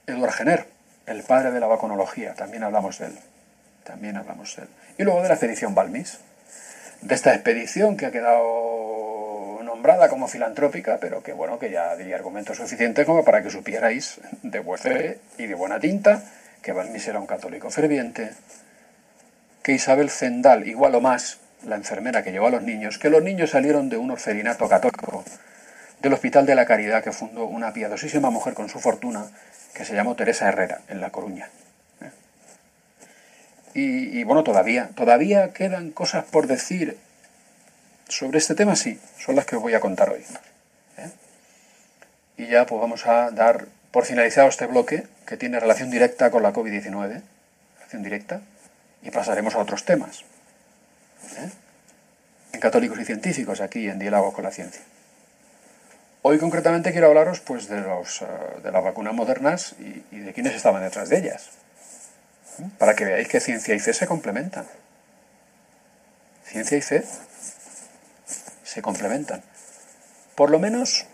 Eduard 0.06 0.32
Jenner, 0.32 0.66
el 1.10 1.22
padre 1.22 1.50
de 1.50 1.60
la 1.60 1.66
vacunología, 1.66 2.34
también 2.34 2.62
hablamos 2.62 2.98
de 2.98 3.06
él. 3.06 3.18
También 3.84 4.16
hablamos 4.16 4.54
de 4.56 4.62
él. 4.62 4.68
Y 4.98 5.02
luego 5.04 5.22
de 5.22 5.28
la 5.28 5.34
expedición 5.34 5.74
Balmis, 5.74 6.18
de 7.02 7.14
esta 7.14 7.34
expedición 7.34 7.96
que 7.96 8.06
ha 8.06 8.10
quedado 8.10 9.60
nombrada 9.64 10.08
como 10.08 10.28
filantrópica, 10.28 10.98
pero 11.00 11.22
que 11.22 11.32
bueno, 11.32 11.58
que 11.58 11.70
ya 11.70 11.96
diría 11.96 12.16
argumentos 12.16 12.56
suficientes 12.56 13.06
como 13.06 13.24
para 13.24 13.42
que 13.42 13.50
supierais 13.50 14.20
de 14.42 14.58
vuestra 14.60 15.14
y 15.38 15.46
de 15.46 15.54
buena 15.54 15.80
tinta 15.80 16.22
que 16.62 16.72
Balmis 16.72 17.08
era 17.08 17.18
un 17.18 17.26
católico 17.26 17.70
ferviente, 17.70 18.30
que 19.62 19.72
Isabel 19.72 20.10
Zendal, 20.10 20.68
igual 20.68 20.94
o 20.94 21.00
más, 21.00 21.38
la 21.66 21.76
enfermera 21.76 22.22
que 22.22 22.32
llevó 22.32 22.46
a 22.46 22.50
los 22.50 22.62
niños, 22.62 22.98
que 22.98 23.10
los 23.10 23.22
niños 23.22 23.50
salieron 23.50 23.88
de 23.88 23.96
un 23.96 24.10
orferinato 24.10 24.68
católico 24.68 25.24
del 26.00 26.12
Hospital 26.12 26.46
de 26.46 26.54
la 26.54 26.66
Caridad 26.66 27.04
que 27.04 27.12
fundó 27.12 27.44
una 27.44 27.72
piadosísima 27.72 28.30
mujer 28.30 28.54
con 28.54 28.68
su 28.68 28.80
fortuna 28.80 29.30
que 29.74 29.84
se 29.84 29.94
llamó 29.94 30.16
Teresa 30.16 30.48
Herrera 30.48 30.80
en 30.88 31.00
La 31.00 31.10
Coruña. 31.10 31.48
¿eh? 32.00 32.10
Y, 33.74 34.24
bueno, 34.24 34.42
todavía, 34.42 34.90
todavía 34.94 35.52
quedan 35.52 35.90
cosas 35.90 36.24
por 36.24 36.46
decir 36.46 36.96
sobre 38.08 38.38
este 38.38 38.54
tema, 38.54 38.74
sí, 38.74 38.98
son 39.18 39.36
las 39.36 39.46
que 39.46 39.56
os 39.56 39.62
voy 39.62 39.74
a 39.74 39.80
contar 39.80 40.10
hoy. 40.10 40.24
¿eh? 40.98 41.10
Y 42.36 42.46
ya 42.48 42.66
pues 42.66 42.80
vamos 42.80 43.06
a 43.06 43.30
dar 43.30 43.66
por 43.92 44.04
finalizado 44.04 44.48
este 44.48 44.66
bloque 44.66 45.06
que 45.26 45.36
tiene 45.36 45.60
relación 45.60 45.90
directa 45.90 46.30
con 46.30 46.42
la 46.42 46.52
COVID-19, 46.52 47.22
relación 47.76 48.02
directa, 48.02 48.40
y 49.02 49.10
pasaremos 49.10 49.54
a 49.54 49.58
otros 49.58 49.84
temas. 49.84 50.24
¿eh? 51.36 51.50
en 52.52 52.60
Católicos 52.60 52.98
y 53.00 53.04
Científicos, 53.04 53.60
aquí 53.60 53.88
en 53.88 53.98
Diálogo 53.98 54.32
con 54.32 54.44
la 54.44 54.50
Ciencia. 54.50 54.82
Hoy 56.22 56.38
concretamente 56.38 56.92
quiero 56.92 57.06
hablaros 57.06 57.40
pues, 57.40 57.68
de, 57.68 57.80
los, 57.80 58.20
eh, 58.20 58.26
de 58.62 58.70
las 58.70 58.84
vacunas 58.84 59.14
modernas 59.14 59.74
y, 59.78 60.18
de 60.18 60.32
quiénes 60.34 60.54
estaban 60.54 60.82
detrás 60.82 61.08
de 61.08 61.18
ellas, 61.18 61.48
¿eh? 62.58 62.68
para 62.78 62.94
que 62.94 63.06
veáis 63.06 63.26
que 63.26 63.40
ciencia 63.40 63.74
y 63.74 63.78
fe 63.78 63.94
se 63.94 64.06
complementan. 64.06 64.66
Ciencia 66.44 66.76
y 66.76 66.82
fe 66.82 67.04
se 68.64 68.82
complementan. 68.82 69.42
Por 70.34 70.50
lo 70.50 70.58
menos, 70.58 71.06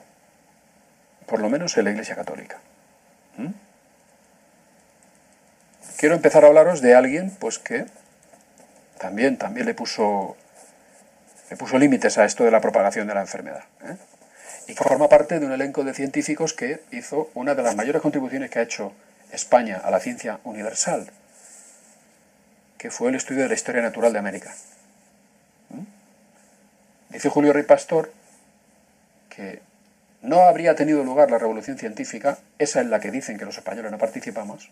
por 1.27 1.41
lo 1.41 1.49
menos 1.49 1.77
en 1.77 1.85
la 1.85 1.91
Iglesia 1.91 2.17
Católica. 2.17 2.59
Quiero 5.99 6.15
empezar 6.15 6.45
a 6.45 6.49
hablaros 6.49 6.81
de 6.81 6.95
alguien 6.95 7.31
pues 7.39 7.59
que 7.59 7.87
también, 8.99 9.39
también 9.39 9.67
le 9.67 9.75
puso, 9.75 10.37
le 11.49 11.57
puso 11.57 11.79
límites 11.79 12.19
a 12.19 12.25
esto 12.25 12.45
de 12.45 12.51
la 12.51 12.61
propagación 12.61 13.07
de 13.07 13.15
la 13.15 13.21
enfermedad. 13.21 13.65
¿eh? 13.85 13.97
Y 14.69 14.75
forma 14.75 15.09
parte 15.09 15.39
de 15.39 15.47
un 15.47 15.53
elenco 15.53 15.85
de 15.85 15.95
científicos 15.95 16.53
que 16.53 16.83
hizo 16.91 17.31
una 17.35 17.55
de 17.55 17.62
las 17.62 17.77
mayores 17.77 18.03
contribuciones 18.03 18.51
que 18.51 18.59
ha 18.59 18.62
hecho 18.62 18.93
España 19.33 19.81
a 19.83 19.91
la 19.91 20.01
ciencia 20.01 20.41
universal, 20.45 21.11
que 22.79 22.91
fue 22.91 23.11
el 23.11 23.14
estudio 23.14 23.43
de 23.43 23.49
la 23.49 23.55
historia 23.55 23.83
natural 23.83 24.12
de 24.12 24.19
América. 24.19 24.55
¿Mm? 25.71 27.12
Dice 27.12 27.29
Julio 27.29 27.53
Rey 27.53 27.62
Pastor 27.62 28.12
que 29.29 29.61
no 30.23 30.41
habría 30.41 30.75
tenido 30.75 31.05
lugar 31.05 31.31
la 31.31 31.39
revolución 31.39 31.79
científica, 31.79 32.39
esa 32.59 32.81
en 32.81 32.91
la 32.91 33.01
que 33.01 33.11
dicen 33.11 33.39
que 33.39 33.45
los 33.45 33.59
españoles 33.59 33.93
no 33.93 33.99
participamos, 33.99 34.71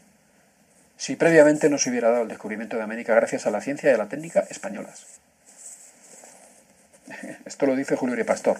si 0.96 1.16
previamente 1.16 1.68
no 1.68 1.78
se 1.78 1.90
hubiera 1.90 2.10
dado 2.10 2.22
el 2.22 2.28
descubrimiento 2.28 2.76
de 2.76 2.82
América 2.82 3.14
gracias 3.14 3.46
a 3.46 3.50
la 3.50 3.60
ciencia 3.60 3.90
y 3.90 3.94
a 3.94 3.98
la 3.98 4.08
técnica 4.08 4.40
españolas. 4.50 5.04
Esto 7.44 7.66
lo 7.66 7.76
dice 7.76 7.96
Julio 7.96 8.24
Pastor, 8.24 8.58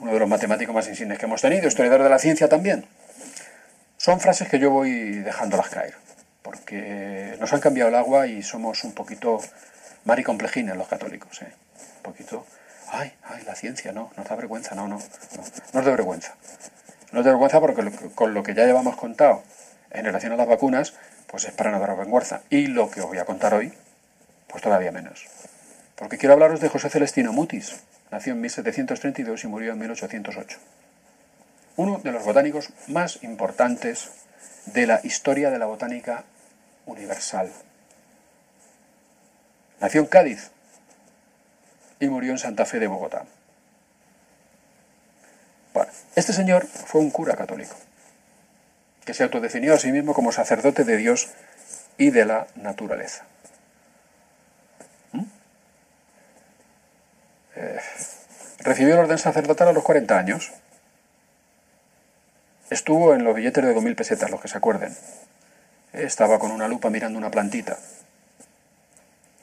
uno 0.00 0.12
de 0.12 0.18
los 0.18 0.28
matemáticos 0.28 0.74
más 0.74 0.88
insignes 0.88 1.18
que 1.18 1.26
hemos 1.26 1.40
tenido, 1.40 1.68
historiador 1.68 2.02
de 2.02 2.10
la 2.10 2.18
ciencia 2.18 2.48
también. 2.48 2.86
Son 3.96 4.20
frases 4.20 4.48
que 4.48 4.58
yo 4.58 4.70
voy 4.70 5.20
dejándolas 5.20 5.68
caer, 5.68 5.94
porque 6.42 7.36
nos 7.40 7.52
han 7.52 7.60
cambiado 7.60 7.88
el 7.88 7.94
agua 7.94 8.26
y 8.26 8.42
somos 8.42 8.84
un 8.84 8.92
poquito 8.92 9.40
maricomplejines 10.04 10.76
los 10.76 10.88
católicos, 10.88 11.40
¿eh? 11.42 11.52
Un 11.96 12.02
poquito, 12.02 12.46
ay, 12.90 13.12
ay, 13.24 13.42
la 13.46 13.54
ciencia, 13.54 13.92
no, 13.92 14.12
nos 14.16 14.28
da 14.28 14.36
vergüenza, 14.36 14.74
no, 14.74 14.88
no, 14.88 14.98
no, 14.98 15.44
no 15.72 15.80
es 15.80 15.86
de 15.86 15.90
vergüenza. 15.90 16.34
No 17.12 17.20
es 17.20 17.24
de 17.24 17.30
vergüenza 17.30 17.60
porque 17.60 17.90
con 18.14 18.34
lo 18.34 18.42
que 18.42 18.54
ya 18.54 18.66
llevamos 18.66 18.96
contado 18.96 19.42
en 19.90 20.04
relación 20.04 20.32
a 20.32 20.36
las 20.36 20.48
vacunas, 20.48 20.94
pues 21.28 21.44
es 21.44 21.52
para 21.52 21.70
no 21.70 21.80
daros 21.80 21.96
vergüenza. 21.96 22.42
Y 22.50 22.66
lo 22.66 22.90
que 22.90 23.00
os 23.00 23.06
voy 23.06 23.18
a 23.18 23.24
contar 23.24 23.54
hoy, 23.54 23.72
pues 24.48 24.62
todavía 24.62 24.92
menos. 24.92 25.26
Porque 25.96 26.18
quiero 26.18 26.34
hablaros 26.34 26.60
de 26.60 26.68
José 26.68 26.90
Celestino 26.90 27.32
Mutis. 27.32 27.76
Nació 28.14 28.34
en 28.34 28.42
1732 28.42 29.42
y 29.42 29.48
murió 29.48 29.72
en 29.72 29.78
1808. 29.80 30.58
Uno 31.74 31.98
de 31.98 32.12
los 32.12 32.24
botánicos 32.24 32.70
más 32.86 33.20
importantes 33.24 34.12
de 34.66 34.86
la 34.86 35.00
historia 35.02 35.50
de 35.50 35.58
la 35.58 35.66
botánica 35.66 36.22
universal. 36.86 37.50
Nació 39.80 40.02
en 40.02 40.06
Cádiz 40.06 40.52
y 41.98 42.06
murió 42.06 42.30
en 42.30 42.38
Santa 42.38 42.64
Fe 42.66 42.78
de 42.78 42.86
Bogotá. 42.86 43.24
Este 46.14 46.32
señor 46.32 46.68
fue 46.68 47.00
un 47.00 47.10
cura 47.10 47.34
católico 47.34 47.74
que 49.04 49.12
se 49.12 49.24
autodefinió 49.24 49.74
a 49.74 49.78
sí 49.78 49.90
mismo 49.90 50.14
como 50.14 50.30
sacerdote 50.30 50.84
de 50.84 50.98
Dios 50.98 51.30
y 51.98 52.10
de 52.10 52.26
la 52.26 52.46
naturaleza. 52.54 53.24
¿Mm? 55.10 55.24
Eh, 57.56 57.80
recibió 58.64 58.94
el 58.94 59.00
orden 59.00 59.18
sacerdotal 59.18 59.68
a 59.68 59.72
los 59.72 59.84
40 59.84 60.18
años. 60.18 60.52
Estuvo 62.70 63.14
en 63.14 63.22
los 63.22 63.36
billetes 63.36 63.62
de 63.62 63.76
2.000 63.76 63.94
pesetas, 63.94 64.30
los 64.30 64.40
que 64.40 64.48
se 64.48 64.56
acuerden. 64.56 64.96
Estaba 65.92 66.38
con 66.38 66.50
una 66.50 66.66
lupa 66.66 66.90
mirando 66.90 67.18
una 67.18 67.30
plantita. 67.30 67.78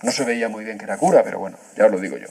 No 0.01 0.11
se 0.11 0.25
veía 0.25 0.49
muy 0.49 0.65
bien 0.65 0.79
que 0.79 0.85
era 0.85 0.97
cura, 0.97 1.23
pero 1.23 1.39
bueno, 1.39 1.57
ya 1.77 1.85
os 1.85 1.91
lo 1.91 1.99
digo 1.99 2.17
yo. 2.17 2.27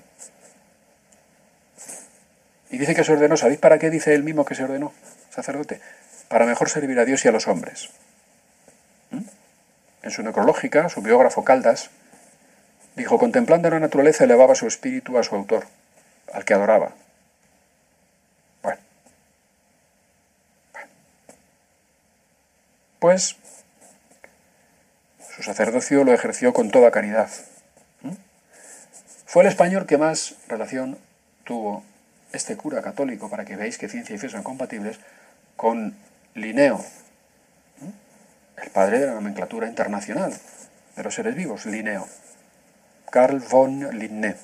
Y 2.70 2.78
dice 2.78 2.94
que 2.94 3.04
se 3.04 3.12
ordenó, 3.12 3.36
¿sabéis 3.36 3.60
para 3.60 3.78
qué 3.78 3.88
dice 3.88 4.14
él 4.14 4.24
mismo 4.24 4.44
que 4.44 4.56
se 4.56 4.64
ordenó, 4.64 4.92
sacerdote? 5.30 5.80
Para 6.28 6.44
mejor 6.44 6.68
servir 6.68 6.98
a 6.98 7.04
Dios 7.04 7.24
y 7.24 7.28
a 7.28 7.32
los 7.32 7.46
hombres. 7.46 7.88
¿Mm? 9.10 9.22
En 10.02 10.10
su 10.10 10.22
necrológica, 10.22 10.88
su 10.88 11.02
biógrafo 11.02 11.44
Caldas 11.44 11.90
dijo, 12.96 13.18
contemplando 13.18 13.70
la 13.70 13.78
naturaleza 13.78 14.24
elevaba 14.24 14.54
su 14.54 14.66
espíritu 14.66 15.18
a 15.18 15.22
su 15.22 15.34
autor, 15.34 15.66
al 16.32 16.44
que 16.44 16.54
adoraba. 16.54 16.92
Bueno. 18.62 18.78
Pues 22.98 23.36
su 25.34 25.42
sacerdocio 25.42 26.04
lo 26.04 26.12
ejerció 26.12 26.52
con 26.52 26.70
toda 26.70 26.90
caridad. 26.90 27.30
¿Mm? 28.02 28.14
Fue 29.26 29.42
el 29.42 29.48
español 29.48 29.86
que 29.86 29.98
más 29.98 30.34
relación 30.48 30.98
tuvo 31.44 31.82
este 32.32 32.56
cura 32.56 32.82
católico, 32.82 33.28
para 33.28 33.44
que 33.44 33.56
veáis 33.56 33.78
que 33.78 33.88
ciencia 33.88 34.14
y 34.14 34.18
fe 34.18 34.28
son 34.28 34.42
compatibles, 34.42 34.98
con 35.56 35.96
Linneo, 36.34 36.78
¿Mm? 37.80 38.60
el 38.62 38.70
padre 38.70 39.00
de 39.00 39.06
la 39.06 39.14
nomenclatura 39.14 39.66
internacional 39.66 40.32
de 40.96 41.02
los 41.02 41.14
seres 41.14 41.34
vivos, 41.34 41.66
Linneo. 41.66 42.06
Carl 43.10 43.40
von 43.40 43.98
Linné. 43.98 44.36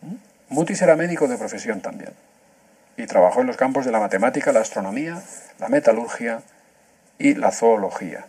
¿Mm? 0.00 0.35
Mutis 0.48 0.80
era 0.82 0.96
médico 0.96 1.28
de 1.28 1.38
profesión 1.38 1.80
también 1.80 2.12
y 2.96 3.06
trabajó 3.06 3.40
en 3.40 3.46
los 3.46 3.56
campos 3.56 3.84
de 3.84 3.92
la 3.92 4.00
matemática, 4.00 4.52
la 4.52 4.60
astronomía, 4.60 5.22
la 5.58 5.68
metalurgia 5.68 6.42
y 7.18 7.34
la 7.34 7.52
zoología. 7.52 8.26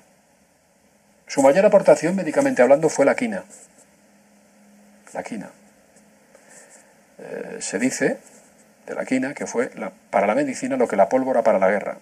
Su 1.27 1.41
mayor 1.41 1.65
aportación, 1.65 2.15
médicamente 2.15 2.61
hablando, 2.61 2.89
fue 2.89 3.05
la 3.05 3.15
quina. 3.15 3.43
La 5.13 5.23
quina. 5.23 5.49
Eh, 7.19 7.57
se 7.59 7.79
dice 7.79 8.19
de 8.85 8.95
la 8.95 9.05
quina 9.05 9.33
que 9.33 9.47
fue 9.47 9.71
para 10.09 10.27
la 10.27 10.35
medicina 10.35 10.77
lo 10.77 10.87
que 10.87 10.95
la 10.95 11.09
pólvora 11.09 11.43
para 11.43 11.59
la 11.59 11.69
guerra. 11.69 11.97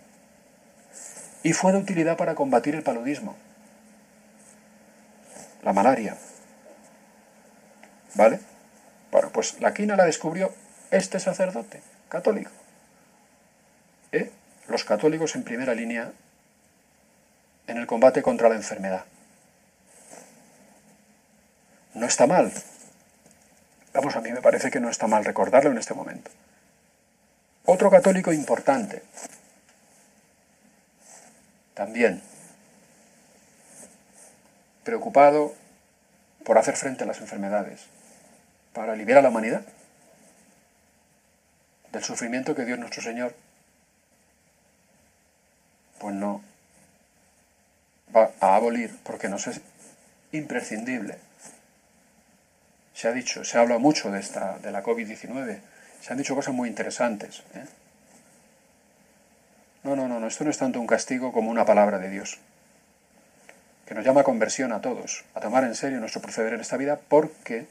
Y 1.43 1.53
fue 1.53 1.71
de 1.71 1.77
utilidad 1.77 2.17
para 2.17 2.35
combatir 2.35 2.75
el 2.75 2.83
paludismo, 2.83 3.35
la 5.63 5.73
malaria. 5.73 6.17
¿Vale? 8.15 8.39
Bueno, 9.11 9.29
pues 9.31 9.59
la 9.61 9.73
quina 9.73 9.95
la 9.95 10.05
descubrió 10.05 10.53
este 10.91 11.19
sacerdote 11.19 11.81
católico. 12.09 12.51
¿Eh? 14.11 14.31
Los 14.67 14.83
católicos 14.83 15.35
en 15.35 15.43
primera 15.43 15.73
línea 15.73 16.11
en 17.67 17.77
el 17.77 17.87
combate 17.87 18.21
contra 18.21 18.49
la 18.49 18.55
enfermedad. 18.55 19.05
No 21.93 22.05
está 22.05 22.27
mal. 22.27 22.51
Vamos, 23.93 24.15
a 24.15 24.21
mí 24.21 24.31
me 24.31 24.41
parece 24.41 24.69
que 24.69 24.79
no 24.79 24.89
está 24.89 25.07
mal 25.07 25.23
recordarlo 25.23 25.71
en 25.71 25.77
este 25.77 25.93
momento. 25.93 26.29
Otro 27.65 27.89
católico 27.89 28.31
importante, 28.31 29.01
también 31.73 32.21
preocupado 34.83 35.55
por 36.43 36.57
hacer 36.57 36.75
frente 36.75 37.03
a 37.03 37.07
las 37.07 37.19
enfermedades, 37.21 37.81
para 38.75 38.91
aliviar 38.91 39.19
a 39.19 39.21
la 39.21 39.29
humanidad 39.29 39.61
del 41.93 42.03
sufrimiento 42.03 42.53
que 42.53 42.65
Dios 42.65 42.77
nuestro 42.77 43.01
Señor, 43.01 43.33
pues 45.97 46.13
no 46.13 46.41
va 48.13 48.31
a 48.41 48.57
abolir 48.57 48.93
porque 49.03 49.29
nos 49.29 49.47
es 49.47 49.61
imprescindible. 50.33 51.17
Se 52.93 53.07
ha 53.07 53.13
dicho, 53.13 53.45
se 53.45 53.57
habla 53.57 53.77
mucho 53.77 54.11
de 54.11 54.19
esta, 54.19 54.59
de 54.59 54.71
la 54.71 54.83
COVID-19, 54.83 55.59
se 56.01 56.11
han 56.11 56.17
dicho 56.17 56.35
cosas 56.35 56.53
muy 56.53 56.67
interesantes. 56.67 57.43
¿eh? 57.55 57.65
No, 59.83 59.95
no, 59.95 60.09
no, 60.09 60.19
no, 60.19 60.27
esto 60.27 60.43
no 60.43 60.49
es 60.49 60.57
tanto 60.57 60.81
un 60.81 60.87
castigo 60.87 61.31
como 61.31 61.49
una 61.49 61.65
palabra 61.65 61.97
de 61.97 62.09
Dios, 62.09 62.39
que 63.85 63.95
nos 63.95 64.03
llama 64.03 64.21
a 64.21 64.25
conversión 64.25 64.73
a 64.73 64.81
todos, 64.81 65.23
a 65.33 65.39
tomar 65.39 65.63
en 65.63 65.75
serio 65.75 66.01
nuestro 66.01 66.21
proceder 66.21 66.53
en 66.53 66.59
esta 66.59 66.75
vida, 66.75 66.99
porque 67.07 67.67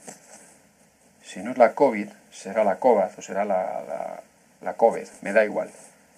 si 1.25 1.41
no 1.41 1.53
es 1.53 1.59
la 1.59 1.75
COVID, 1.75 2.09
será 2.31 2.65
la 2.65 2.77
COVID 2.77 3.19
o 3.19 3.23
será 3.23 3.45
la, 3.45 3.83
la, 3.89 4.23
la 4.61 4.75
COVID, 4.75 5.07
me 5.23 5.33
da 5.33 5.45
igual. 5.45 5.71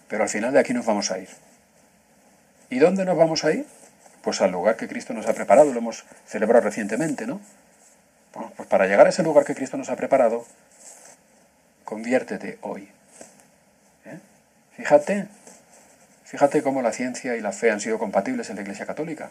Pero 0.08 0.24
al 0.24 0.28
final 0.28 0.52
de 0.52 0.60
aquí 0.60 0.74
nos 0.74 0.86
vamos 0.86 1.10
a 1.10 1.18
ir. 1.18 1.28
¿Y 2.70 2.78
dónde 2.78 3.04
nos 3.04 3.16
vamos 3.16 3.44
a 3.44 3.52
ir? 3.52 3.66
Pues 4.22 4.40
al 4.40 4.50
lugar 4.50 4.76
que 4.76 4.88
Cristo 4.88 5.12
nos 5.12 5.26
ha 5.26 5.34
preparado, 5.34 5.72
lo 5.72 5.78
hemos 5.78 6.04
celebrado 6.26 6.64
recientemente, 6.64 7.26
¿no? 7.26 7.40
Bueno, 8.34 8.52
pues 8.56 8.68
para 8.68 8.86
llegar 8.86 9.06
a 9.06 9.10
ese 9.10 9.22
lugar 9.22 9.44
que 9.44 9.54
Cristo 9.54 9.76
nos 9.76 9.88
ha 9.88 9.96
preparado, 9.96 10.44
conviértete 11.84 12.58
hoy. 12.60 12.88
¿Eh? 14.04 14.18
Fíjate, 14.76 15.28
fíjate 16.24 16.62
cómo 16.62 16.82
la 16.82 16.92
ciencia 16.92 17.36
y 17.36 17.40
la 17.40 17.52
fe 17.52 17.70
han 17.70 17.80
sido 17.80 17.98
compatibles 17.98 18.50
en 18.50 18.56
la 18.56 18.62
Iglesia 18.62 18.84
Católica. 18.84 19.30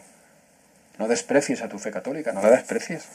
No 0.98 1.08
desprecies 1.08 1.62
a 1.62 1.68
tu 1.68 1.78
fe 1.78 1.90
católica, 1.90 2.32
no 2.32 2.42
la 2.42 2.50
desprecies. 2.50 3.06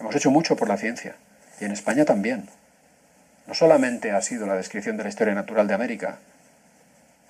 Hemos 0.00 0.16
hecho 0.16 0.30
mucho 0.30 0.56
por 0.56 0.68
la 0.68 0.78
ciencia, 0.78 1.14
y 1.60 1.64
en 1.64 1.72
España 1.72 2.04
también. 2.04 2.48
No 3.46 3.54
solamente 3.54 4.10
ha 4.10 4.20
sido 4.20 4.46
la 4.46 4.54
descripción 4.54 4.96
de 4.96 5.04
la 5.04 5.08
historia 5.08 5.34
natural 5.34 5.66
de 5.66 5.74
América, 5.74 6.18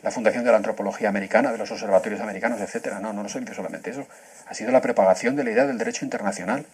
la 0.02 0.10
fundación 0.10 0.44
de 0.44 0.50
la 0.50 0.56
antropología 0.56 1.08
americana, 1.08 1.52
de 1.52 1.58
los 1.58 1.70
observatorios 1.70 2.20
americanos, 2.20 2.60
etc. 2.60 2.94
No, 3.00 3.12
no, 3.12 3.22
no 3.22 3.28
solamente 3.28 3.54
solamente 3.54 3.90
eso. 3.90 4.06
Ha 4.46 4.54
sido 4.54 4.70
la 4.70 4.80
propagación 4.80 5.36
de 5.36 5.44
la 5.44 5.50
idea 5.50 5.66
del 5.66 5.78
derecho 5.78 6.04
internacional 6.04 6.66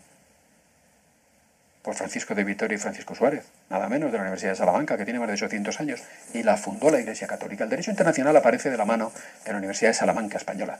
por 1.83 1.95
Francisco 1.95 2.35
de 2.35 2.45
Vitoria 2.45 2.77
y 2.77 2.79
Francisco 2.79 3.15
Suárez, 3.15 3.45
nada 3.69 3.91
menos 3.91 4.11
de 4.11 4.17
la 4.17 4.23
Universidad 4.23 4.53
de 4.53 4.57
Salamanca, 4.57 4.97
que 4.97 5.05
tiene 5.05 5.21
más 5.21 5.29
de 5.29 5.35
800 5.35 5.81
años, 5.81 6.03
y 6.33 6.43
la 6.43 6.57
fundó 6.57 6.91
la 6.91 6.99
Iglesia 6.99 7.27
Católica. 7.27 7.65
El 7.65 7.71
derecho 7.71 7.91
internacional 7.91 8.35
aparece 8.35 8.71
de 8.71 8.79
la 8.79 8.87
mano 8.87 9.13
de 9.45 9.53
la 9.53 9.59
Universidad 9.59 9.91
de 9.91 9.95
Salamanca 9.95 10.39
española. 10.39 10.79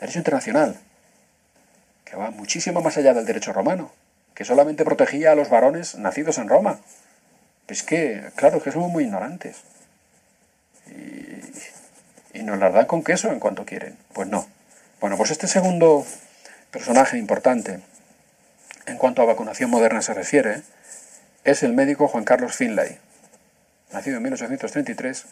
Derecho 0.00 0.18
internacional, 0.18 0.76
que 2.06 2.16
va 2.16 2.30
muchísimo 2.30 2.80
más 2.80 2.96
allá 2.96 3.12
del 3.12 3.26
derecho 3.26 3.52
romano, 3.52 3.92
que 4.40 4.46
solamente 4.46 4.86
protegía 4.86 5.32
a 5.32 5.34
los 5.34 5.50
varones 5.50 5.96
nacidos 5.96 6.38
en 6.38 6.48
Roma. 6.48 6.80
Es 7.68 7.82
que, 7.82 8.30
claro, 8.36 8.62
que 8.62 8.72
somos 8.72 8.90
muy 8.90 9.04
ignorantes. 9.04 9.58
Y, 10.86 12.38
y 12.38 12.42
nos 12.42 12.58
las 12.58 12.72
dan 12.72 12.86
con 12.86 13.04
queso 13.04 13.30
en 13.30 13.38
cuanto 13.38 13.66
quieren. 13.66 13.98
Pues 14.14 14.28
no. 14.28 14.48
Bueno, 14.98 15.18
pues 15.18 15.30
este 15.30 15.46
segundo 15.46 16.06
personaje 16.70 17.18
importante, 17.18 17.80
en 18.86 18.96
cuanto 18.96 19.20
a 19.20 19.26
vacunación 19.26 19.68
moderna 19.68 20.00
se 20.00 20.14
refiere, 20.14 20.62
es 21.44 21.62
el 21.62 21.74
médico 21.74 22.08
Juan 22.08 22.24
Carlos 22.24 22.56
Finlay, 22.56 22.98
nacido 23.92 24.16
en 24.16 24.22
1833 24.22 25.26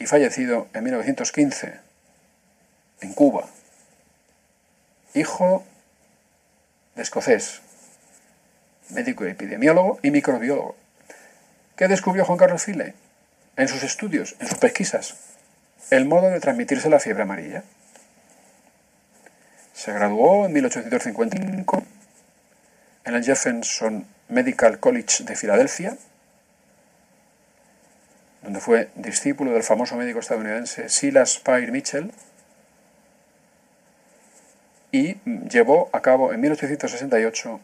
y 0.00 0.06
fallecido 0.06 0.66
en 0.74 0.82
1915 0.82 1.74
en 3.02 3.12
Cuba, 3.12 3.46
hijo 5.14 5.62
de 6.96 7.02
escocés, 7.02 7.62
médico 8.92 9.24
epidemiólogo 9.24 9.98
y 10.02 10.10
microbiólogo. 10.10 10.76
¿Qué 11.76 11.88
descubrió 11.88 12.24
Juan 12.24 12.38
Carlos 12.38 12.62
Finlay? 12.62 12.94
En 13.56 13.68
sus 13.68 13.82
estudios, 13.82 14.36
en 14.40 14.48
sus 14.48 14.58
pesquisas, 14.58 15.16
el 15.90 16.06
modo 16.06 16.30
de 16.30 16.40
transmitirse 16.40 16.88
la 16.88 17.00
fiebre 17.00 17.22
amarilla. 17.22 17.64
Se 19.74 19.92
graduó 19.92 20.46
en 20.46 20.52
1855 20.52 21.82
en 23.04 23.14
el 23.14 23.24
Jefferson 23.24 24.06
Medical 24.28 24.78
College 24.78 25.24
de 25.24 25.36
Filadelfia, 25.36 25.96
donde 28.42 28.60
fue 28.60 28.90
discípulo 28.94 29.52
del 29.52 29.62
famoso 29.62 29.96
médico 29.96 30.20
estadounidense 30.20 30.88
Silas 30.88 31.34
Spire 31.34 31.70
Mitchell, 31.70 32.12
y 34.92 35.16
llevó 35.48 35.88
a 35.92 36.00
cabo 36.00 36.32
en 36.32 36.40
1868 36.40 37.60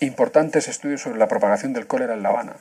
importantes 0.00 0.68
estudios 0.68 1.02
sobre 1.02 1.18
la 1.18 1.28
propagación 1.28 1.72
del 1.72 1.86
cólera 1.86 2.14
en 2.14 2.22
La 2.22 2.30
Habana. 2.30 2.56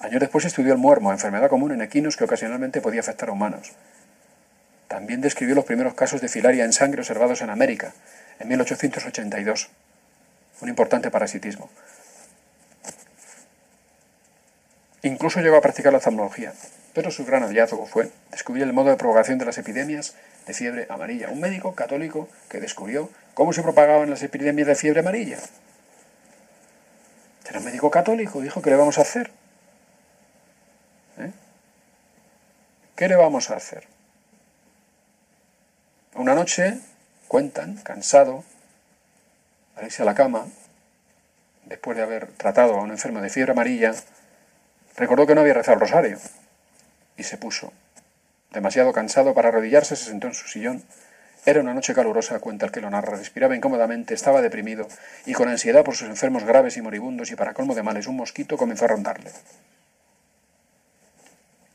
Años 0.00 0.20
después 0.20 0.44
estudió 0.44 0.72
el 0.72 0.78
muermo, 0.78 1.12
enfermedad 1.12 1.48
común 1.48 1.72
en 1.72 1.82
equinos 1.82 2.16
que 2.16 2.24
ocasionalmente 2.24 2.80
podía 2.80 3.00
afectar 3.00 3.28
a 3.28 3.32
humanos. 3.32 3.72
También 4.88 5.20
describió 5.20 5.54
los 5.54 5.64
primeros 5.64 5.94
casos 5.94 6.20
de 6.20 6.28
filaria 6.28 6.64
en 6.64 6.72
sangre 6.72 7.00
observados 7.00 7.40
en 7.40 7.50
América, 7.50 7.92
en 8.38 8.48
1882, 8.48 9.70
un 10.60 10.68
importante 10.68 11.10
parasitismo. 11.10 11.70
Incluso 15.02 15.40
llegó 15.40 15.56
a 15.56 15.60
practicar 15.60 15.92
la 15.92 15.98
oftalmología, 15.98 16.52
pero 16.94 17.10
su 17.10 17.24
gran 17.24 17.42
hallazgo 17.42 17.86
fue 17.86 18.10
descubrir 18.30 18.62
el 18.62 18.72
modo 18.72 18.90
de 18.90 18.96
propagación 18.96 19.38
de 19.38 19.44
las 19.44 19.58
epidemias 19.58 20.14
de 20.46 20.54
fiebre 20.54 20.86
amarilla. 20.88 21.28
Un 21.30 21.40
médico 21.40 21.74
católico 21.74 22.28
que 22.48 22.60
descubrió 22.60 23.10
cómo 23.34 23.52
se 23.52 23.62
propagaban 23.62 24.10
las 24.10 24.22
epidemias 24.22 24.68
de 24.68 24.74
fiebre 24.74 25.00
amarilla. 25.00 25.38
Era 27.48 27.60
médico 27.60 27.90
católico, 27.90 28.40
dijo, 28.40 28.62
¿qué 28.62 28.70
le 28.70 28.76
vamos 28.76 28.98
a 28.98 29.02
hacer? 29.02 29.30
¿Eh? 31.18 31.32
¿Qué 32.96 33.08
le 33.08 33.16
vamos 33.16 33.50
a 33.50 33.56
hacer? 33.56 33.86
Una 36.14 36.34
noche, 36.34 36.78
cuentan, 37.28 37.76
cansado, 37.76 38.44
a 39.76 39.84
irse 39.84 40.02
a 40.02 40.06
la 40.06 40.14
cama, 40.14 40.46
después 41.66 41.96
de 41.96 42.02
haber 42.02 42.28
tratado 42.32 42.74
a 42.74 42.82
un 42.82 42.90
enfermo 42.90 43.20
de 43.20 43.30
fiebre 43.30 43.52
amarilla, 43.52 43.92
recordó 44.96 45.26
que 45.26 45.34
no 45.34 45.40
había 45.40 45.54
rezado 45.54 45.74
el 45.74 45.80
rosario 45.80 46.18
y 47.16 47.24
se 47.24 47.36
puso. 47.36 47.72
Demasiado 48.52 48.92
cansado 48.92 49.34
para 49.34 49.48
arrodillarse, 49.48 49.96
se 49.96 50.04
sentó 50.04 50.28
en 50.28 50.34
su 50.34 50.46
sillón. 50.46 50.84
Era 51.46 51.60
una 51.60 51.74
noche 51.74 51.92
calurosa, 51.92 52.40
cuenta 52.40 52.66
el 52.66 52.72
que 52.72 52.80
lo 52.80 52.88
narra. 52.88 53.16
Respiraba 53.18 53.54
incómodamente, 53.54 54.14
estaba 54.14 54.40
deprimido 54.40 54.88
y 55.26 55.34
con 55.34 55.48
ansiedad 55.48 55.84
por 55.84 55.94
sus 55.94 56.08
enfermos 56.08 56.44
graves 56.44 56.76
y 56.76 56.82
moribundos 56.82 57.30
y 57.30 57.36
para 57.36 57.52
colmo 57.52 57.74
de 57.74 57.82
males 57.82 58.06
un 58.06 58.16
mosquito 58.16 58.56
comenzó 58.56 58.86
a 58.86 58.88
rondarle. 58.88 59.30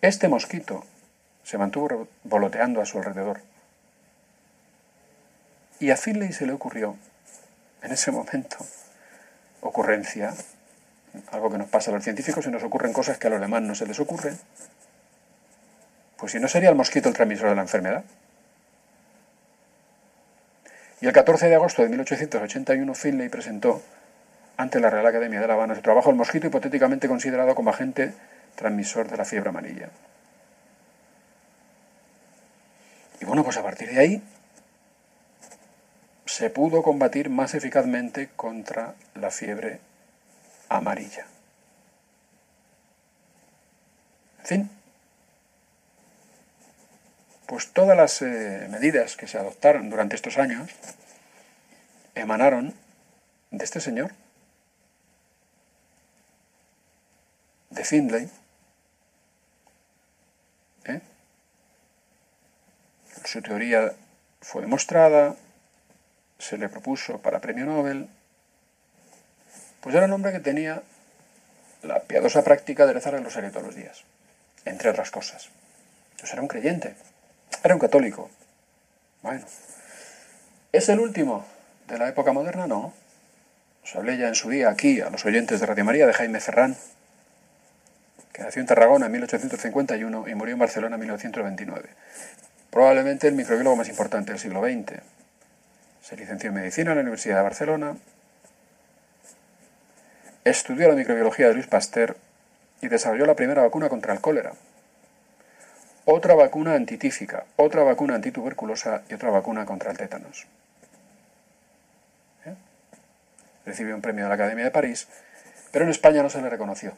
Este 0.02 0.28
mosquito 0.28 0.86
se 1.44 1.58
mantuvo 1.58 2.08
voloteando 2.24 2.82
a 2.82 2.86
su 2.86 2.98
alrededor. 2.98 3.42
Y 5.80 5.92
a 5.92 5.98
Finley 5.98 6.34
se 6.34 6.46
le 6.46 6.54
ocurrió, 6.54 6.98
en 7.84 7.92
ese 7.92 8.12
momento, 8.12 8.58
ocurrencia, 9.62 10.34
algo 11.32 11.52
que 11.52 11.58
nos 11.58 11.70
pasa 11.70 11.92
a 11.92 11.94
los 11.94 12.04
científicos 12.04 12.46
y 12.46 12.50
nos 12.50 12.64
ocurren 12.64 12.92
cosas 12.92 13.18
que 13.18 13.28
a 13.28 13.30
los 13.30 13.40
demás 13.40 13.62
no 13.62 13.76
se 13.76 13.86
les 13.86 14.00
ocurren, 14.00 14.38
pues 16.18 16.34
si 16.34 16.40
no 16.40 16.48
sería 16.48 16.70
el 16.70 16.76
mosquito 16.76 17.08
el 17.08 17.16
transmisor 17.16 17.50
de 17.50 17.56
la 17.56 17.62
enfermedad. 17.62 18.04
Y 21.02 21.08
el 21.08 21.14
14 21.14 21.48
de 21.48 21.56
agosto 21.56 21.82
de 21.82 21.90
1881 21.90 22.94
Finlay 22.94 23.30
presentó 23.30 23.82
ante 24.58 24.80
la 24.80 24.90
Real 24.90 25.06
Academia 25.06 25.40
de 25.40 25.48
La 25.48 25.54
Habana 25.54 25.76
su 25.76 25.82
trabajo 25.82 26.10
El 26.10 26.18
mosquito 26.18 26.48
hipotéticamente 26.48 27.08
considerado 27.08 27.56
como 27.56 27.70
agente 27.70 28.14
transmisor 28.56 29.10
de 29.10 29.16
la 29.16 29.24
fiebre 29.24 29.50
amarilla. 29.50 29.90
Y 33.22 33.26
bueno, 33.26 33.44
pues 33.44 33.58
a 33.58 33.64
partir 33.64 33.90
de 33.90 34.00
ahí 34.00 34.24
se 36.26 36.50
pudo 36.50 36.84
combatir 36.84 37.30
más 37.30 37.54
eficazmente 37.54 38.30
contra 38.36 38.96
la 39.16 39.32
fiebre 39.32 39.80
amarilla. 40.68 41.26
En 44.40 44.46
fin, 44.46 44.70
pues 47.50 47.74
todas 47.74 47.98
las 47.98 48.22
eh, 48.22 48.68
medidas 48.70 49.18
que 49.18 49.28
se 49.28 49.40
adoptaron 49.40 49.90
durante 49.90 50.16
estos 50.16 50.38
años 50.38 50.70
emanaron 52.14 52.76
de 53.50 53.66
este 53.66 53.82
señor, 53.82 54.12
de 57.72 57.84
Findlay, 57.84 58.30
¿eh? 60.86 61.02
su 63.26 63.42
teoría 63.42 63.96
fue 64.42 64.62
demostrada, 64.62 65.36
se 66.38 66.56
le 66.60 66.70
propuso 66.70 67.18
para 67.20 67.40
premio 67.40 67.66
Nobel, 67.66 68.10
pues 69.82 69.96
era 69.96 70.06
un 70.06 70.14
hombre 70.14 70.34
que 70.34 70.40
tenía 70.40 70.84
la 71.82 72.02
piadosa 72.02 72.44
práctica 72.44 72.86
de 72.86 72.94
rezar 72.94 73.16
el 73.16 73.24
rosario 73.24 73.50
todos 73.50 73.66
los 73.66 73.76
días, 73.76 74.04
entre 74.66 74.92
otras 74.92 75.10
cosas. 75.10 75.50
Entonces 76.12 76.34
era 76.34 76.44
un 76.44 76.48
creyente. 76.48 77.09
Era 77.64 77.74
un 77.74 77.80
católico. 77.80 78.30
Bueno. 79.22 79.46
¿Es 80.72 80.88
el 80.90 81.00
último 81.00 81.46
de 81.88 81.98
la 81.98 82.08
época 82.08 82.32
moderna? 82.32 82.68
No. 82.68 82.94
Os 83.84 83.96
hablé 83.96 84.18
ya 84.18 84.28
en 84.28 84.36
su 84.36 84.50
día 84.50 84.70
aquí 84.70 85.02
a 85.02 85.10
los 85.10 85.26
oyentes 85.26 85.60
de 85.60 85.66
Radio 85.66 85.84
María 85.84 86.06
de 86.06 86.14
Jaime 86.14 86.40
Ferrán, 86.40 86.78
que 88.32 88.44
nació 88.44 88.62
en 88.62 88.68
Tarragona 88.68 89.08
en 89.08 89.12
1851 89.14 90.28
y 90.28 90.36
murió 90.36 90.54
en 90.54 90.60
Barcelona 90.60 90.96
en 90.96 91.00
1929. 91.02 91.90
Probablemente 92.70 93.28
el 93.28 93.34
microbiólogo 93.34 93.76
más 93.76 93.90
importante 93.90 94.32
del 94.32 94.40
siglo 94.40 94.62
XX. 94.62 95.02
Se 96.04 96.16
licenció 96.16 96.50
en 96.50 96.56
medicina 96.56 96.92
en 96.92 96.98
la 96.98 97.02
Universidad 97.02 97.38
de 97.38 97.44
Barcelona. 97.44 97.98
Estudió 100.46 100.88
la 100.88 100.96
microbiología 100.96 101.48
de 101.48 101.56
Luis 101.56 101.68
Pasteur 101.68 102.16
y 102.82 102.88
desarrolló 102.88 103.26
la 103.26 103.36
primera 103.36 103.64
vacuna 103.64 103.90
contra 103.90 104.14
el 104.14 104.22
cólera, 104.22 104.54
otra 106.12 106.34
vacuna 106.34 106.74
antitífica, 106.74 107.46
otra 107.56 107.84
vacuna 107.84 108.16
antituberculosa 108.16 109.04
y 109.10 109.14
otra 109.14 109.30
vacuna 109.30 109.66
contra 109.66 109.92
el 109.92 109.98
tétanos. 109.98 110.48
¿Eh? 112.46 112.56
Recibió 113.66 113.96
un 113.96 114.02
premio 114.02 114.24
de 114.24 114.30
la 114.30 114.36
Academia 114.36 114.66
de 114.66 114.72
París, 114.72 115.08
pero 115.72 115.86
en 115.86 115.92
España 115.92 116.24
no 116.24 116.30
se 116.30 116.42
le 116.42 116.50
reconoció. 116.50 116.94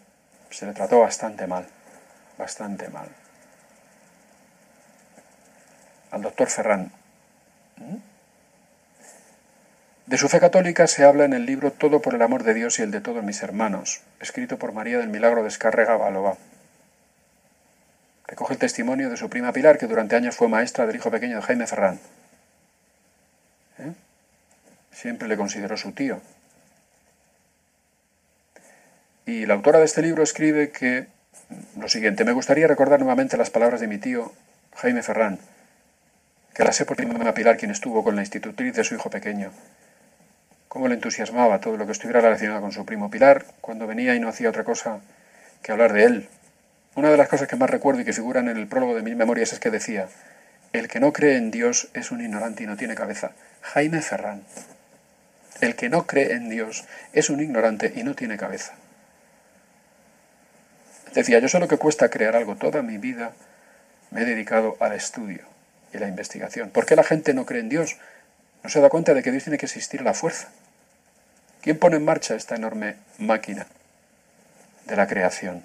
Se 0.50 0.66
le 0.66 0.74
trató 0.74 1.00
bastante 1.02 1.46
mal, 1.46 1.68
bastante 2.38 2.88
mal. 2.88 3.10
Al 6.12 6.22
doctor 6.22 6.48
Ferrán. 6.48 6.92
¿Mm? 7.78 7.98
De 10.06 10.18
su 10.18 10.30
fe 10.30 10.40
católica 10.40 10.88
se 10.88 11.04
habla 11.04 11.26
en 11.26 11.34
el 11.34 11.46
libro 11.46 11.72
Todo 11.72 12.02
por 12.02 12.16
el 12.16 12.22
amor 12.22 12.44
de 12.44 12.54
Dios 12.54 12.80
y 12.80 12.82
el 12.82 12.92
de 12.92 13.02
todos 13.02 13.24
mis 13.24 13.44
hermanos, 13.44 14.02
escrito 14.20 14.58
por 14.58 14.72
María 14.72 15.00
del 15.00 15.10
Milagro 15.10 15.42
de 15.42 15.50
Escárrega 15.50 15.98
Balobá. 15.98 16.38
Recoge 18.32 18.54
el 18.54 18.60
testimonio 18.60 19.10
de 19.10 19.18
su 19.18 19.30
prima 19.30 19.52
Pilar, 19.52 19.78
que 19.78 19.88
durante 19.88 20.16
años 20.16 20.38
fue 20.38 20.48
maestra 20.48 20.88
del 20.88 20.96
hijo 20.96 21.12
pequeño 21.12 21.36
de 21.36 21.42
Jaime 21.42 21.68
Ferrán. 21.68 22.00
¿Eh? 23.78 23.92
Siempre 24.90 25.28
le 25.28 25.36
consideró 25.36 25.76
su 25.76 25.92
tío. 25.92 26.22
Y 29.26 29.46
la 29.46 29.56
autora 29.56 29.80
de 29.80 29.86
este 29.86 30.02
libro 30.02 30.24
escribe 30.24 30.72
que 30.72 31.08
lo 31.78 31.90
siguiente, 31.90 32.24
me 32.24 32.32
gustaría 32.32 32.68
recordar 32.68 33.02
nuevamente 33.02 33.36
las 33.36 33.50
palabras 33.50 33.82
de 33.82 33.88
mi 33.88 33.98
tío 33.98 34.32
Jaime 34.78 35.04
Ferrán, 35.04 35.38
que 36.54 36.64
la 36.64 36.72
sé 36.72 36.86
por 36.86 36.96
prima 36.96 37.34
Pilar, 37.34 37.58
quien 37.58 37.72
estuvo 37.72 38.02
con 38.02 38.16
la 38.16 38.22
institutriz 38.22 38.74
de 38.74 38.86
su 38.86 38.96
hijo 38.96 39.10
pequeño. 39.10 39.52
Cómo 40.70 40.88
le 40.88 40.94
entusiasmaba 40.94 41.60
todo 41.60 41.76
lo 41.76 41.86
que 41.86 41.92
estuviera 41.92 42.22
relacionado 42.22 42.62
con 42.62 42.72
su 42.72 42.86
primo 42.86 43.12
Pilar, 43.12 43.44
cuando 43.60 43.88
venía 43.88 44.16
y 44.16 44.22
no 44.22 44.30
hacía 44.30 44.48
otra 44.48 44.64
cosa 44.64 45.02
que 45.62 45.74
hablar 45.74 45.92
de 45.92 46.06
él, 46.06 46.30
una 46.96 47.10
de 47.10 47.18
las 47.18 47.30
cosas 47.30 47.48
que 47.48 47.56
más 47.56 47.70
recuerdo 47.70 48.02
y 48.02 48.06
que 48.06 48.14
figuran 48.14 48.50
en 48.50 48.58
el 48.58 48.68
prólogo 48.68 48.96
de 48.96 49.02
mis 49.02 49.16
memorias 49.16 49.54
es 49.54 49.60
que 49.60 49.70
decía, 49.70 50.08
el 50.74 50.88
que 50.88 51.00
no 51.00 51.14
cree 51.14 51.38
en 51.38 51.52
Dios 51.52 51.90
es 51.94 52.12
un 52.12 52.22
ignorante 52.22 52.64
y 52.64 52.68
no 52.68 52.78
tiene 52.78 52.96
cabeza. 52.96 53.32
Jaime 53.62 54.02
Ferrán. 54.02 54.44
El 55.62 55.76
que 55.76 55.90
no 55.90 56.08
cree 56.08 56.34
en 56.34 56.50
Dios 56.50 56.86
es 57.14 57.30
un 57.30 57.40
ignorante 57.40 57.94
y 57.96 58.04
no 58.04 58.16
tiene 58.16 58.38
cabeza. 58.38 58.74
Decía, 61.14 61.40
yo 61.40 61.50
sé 61.50 61.60
lo 61.60 61.68
que 61.68 61.78
cuesta 61.78 62.10
crear 62.10 62.36
algo. 62.36 62.56
Toda 62.56 62.82
mi 62.82 62.98
vida 62.98 63.34
me 64.12 64.22
he 64.22 64.26
dedicado 64.26 64.78
al 64.80 64.94
estudio 64.94 65.42
y 65.94 65.98
la 65.98 66.08
investigación. 66.08 66.70
¿Por 66.70 66.86
qué 66.86 66.96
la 66.96 67.04
gente 67.04 67.34
no 67.34 67.46
cree 67.46 67.62
en 67.62 67.70
Dios? 67.70 67.98
No 68.64 68.70
se 68.70 68.80
da 68.80 68.90
cuenta 68.90 69.14
de 69.14 69.24
que 69.24 69.32
Dios 69.32 69.44
tiene 69.44 69.58
que 69.58 69.66
existir 69.66 70.02
la 70.02 70.14
fuerza. 70.14 70.50
¿Quién 71.62 71.78
pone 71.78 71.98
en 71.98 72.06
marcha 72.06 72.36
esta 72.36 72.56
enorme 72.56 72.96
máquina 73.18 73.68
de 74.86 74.96
la 74.96 75.08
creación? 75.08 75.64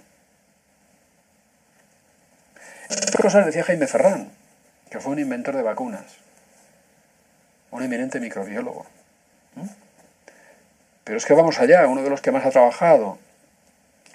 Cosas 3.20 3.46
decía 3.46 3.64
Jaime 3.64 3.86
Ferrán, 3.86 4.30
que 4.90 5.00
fue 5.00 5.12
un 5.12 5.18
inventor 5.18 5.56
de 5.56 5.62
vacunas, 5.62 6.04
un 7.70 7.82
eminente 7.82 8.20
microbiólogo. 8.20 8.86
Pero 11.04 11.18
es 11.18 11.24
que 11.24 11.34
vamos 11.34 11.58
allá, 11.60 11.86
uno 11.86 12.02
de 12.02 12.10
los 12.10 12.20
que 12.20 12.30
más 12.32 12.44
ha 12.44 12.50
trabajado 12.50 13.18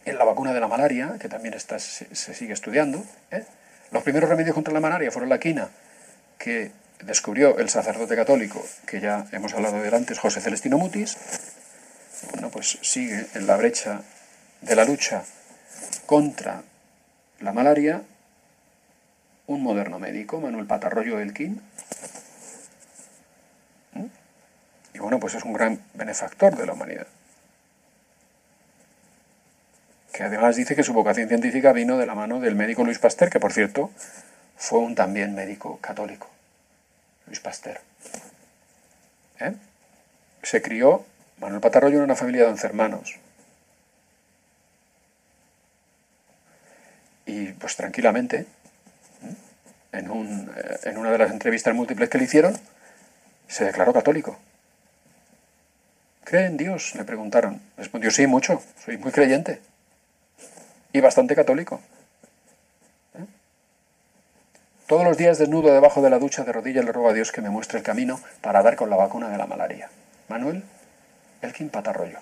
en 0.05 0.17
la 0.17 0.25
vacuna 0.25 0.53
de 0.53 0.59
la 0.59 0.67
malaria, 0.67 1.15
que 1.19 1.29
también 1.29 1.53
está, 1.53 1.79
se, 1.79 2.05
sigue 2.13 2.53
estudiando. 2.53 3.03
¿eh? 3.31 3.45
Los 3.91 4.03
primeros 4.03 4.29
remedios 4.29 4.53
contra 4.53 4.73
la 4.73 4.79
malaria 4.79 5.11
fueron 5.11 5.29
la 5.29 5.39
quina, 5.39 5.69
que 6.37 6.71
descubrió 7.03 7.57
el 7.59 7.69
sacerdote 7.69 8.15
católico, 8.15 8.65
que 8.85 8.99
ya 8.99 9.25
hemos 9.31 9.53
hablado 9.53 9.81
de 9.81 9.95
antes, 9.95 10.19
José 10.19 10.41
Celestino 10.41 10.77
Mutis, 10.77 11.17
bueno, 12.31 12.49
pues 12.49 12.77
sigue 12.81 13.25
en 13.33 13.47
la 13.47 13.57
brecha 13.57 14.01
de 14.61 14.75
la 14.75 14.85
lucha 14.85 15.23
contra 16.05 16.61
la 17.39 17.51
malaria 17.51 18.03
un 19.51 19.63
moderno 19.63 19.99
médico, 19.99 20.39
Manuel 20.39 20.65
Patarroyo 20.65 21.19
Elkin. 21.19 21.61
¿Mm? 23.93 24.05
Y 24.93 24.99
bueno, 24.99 25.19
pues 25.19 25.35
es 25.35 25.43
un 25.43 25.53
gran 25.53 25.79
benefactor 25.93 26.55
de 26.55 26.65
la 26.65 26.73
humanidad. 26.73 27.07
Que 30.13 30.23
además 30.23 30.55
dice 30.55 30.75
que 30.75 30.83
su 30.83 30.93
vocación 30.93 31.27
científica 31.27 31.73
vino 31.73 31.97
de 31.97 32.05
la 32.05 32.15
mano 32.15 32.39
del 32.39 32.55
médico 32.55 32.83
Luis 32.83 32.99
Pasteur, 32.99 33.29
que 33.29 33.39
por 33.39 33.53
cierto 33.53 33.91
fue 34.57 34.79
un 34.79 34.95
también 34.95 35.35
médico 35.35 35.79
católico. 35.81 36.29
Luis 37.27 37.39
Pasteur. 37.39 37.79
¿Eh? 39.39 39.53
Se 40.43 40.61
crió 40.61 41.05
Manuel 41.39 41.61
Patarroyo 41.61 41.97
en 41.97 42.03
una 42.03 42.15
familia 42.15 42.43
de 42.43 42.49
once 42.49 42.67
hermanos. 42.67 43.19
Y 47.25 47.53
pues 47.53 47.75
tranquilamente, 47.75 48.45
en, 49.91 50.09
un, 50.09 50.51
eh, 50.55 50.79
en 50.83 50.97
una 50.97 51.11
de 51.11 51.17
las 51.17 51.31
entrevistas 51.31 51.73
múltiples 51.73 52.09
que 52.09 52.17
le 52.17 52.25
hicieron, 52.25 52.57
se 53.47 53.65
declaró 53.65 53.93
católico. 53.93 54.37
¿Cree 56.23 56.45
en 56.45 56.57
Dios? 56.57 56.95
Le 56.95 57.03
preguntaron. 57.03 57.61
Respondió, 57.77 58.11
sí, 58.11 58.27
mucho, 58.27 58.61
soy 58.83 58.97
muy 58.97 59.11
creyente. 59.11 59.61
Y 60.93 61.01
bastante 61.01 61.35
católico. 61.35 61.81
¿Eh? 63.15 63.25
Todos 64.87 65.03
los 65.03 65.17
días 65.17 65.37
desnudo 65.37 65.73
debajo 65.73 66.01
de 66.01 66.09
la 66.09 66.19
ducha 66.19 66.43
de 66.43 66.53
rodillas 66.53 66.85
le 66.85 66.91
ruego 66.91 67.09
a 67.09 67.13
Dios 67.13 67.31
que 67.31 67.41
me 67.41 67.49
muestre 67.49 67.79
el 67.79 67.83
camino 67.83 68.19
para 68.41 68.61
dar 68.63 68.75
con 68.75 68.89
la 68.89 68.95
vacuna 68.95 69.29
de 69.29 69.37
la 69.37 69.47
malaria. 69.47 69.89
Manuel 70.29 70.63
Elkin 71.41 71.69
Patarroyo. 71.69 72.19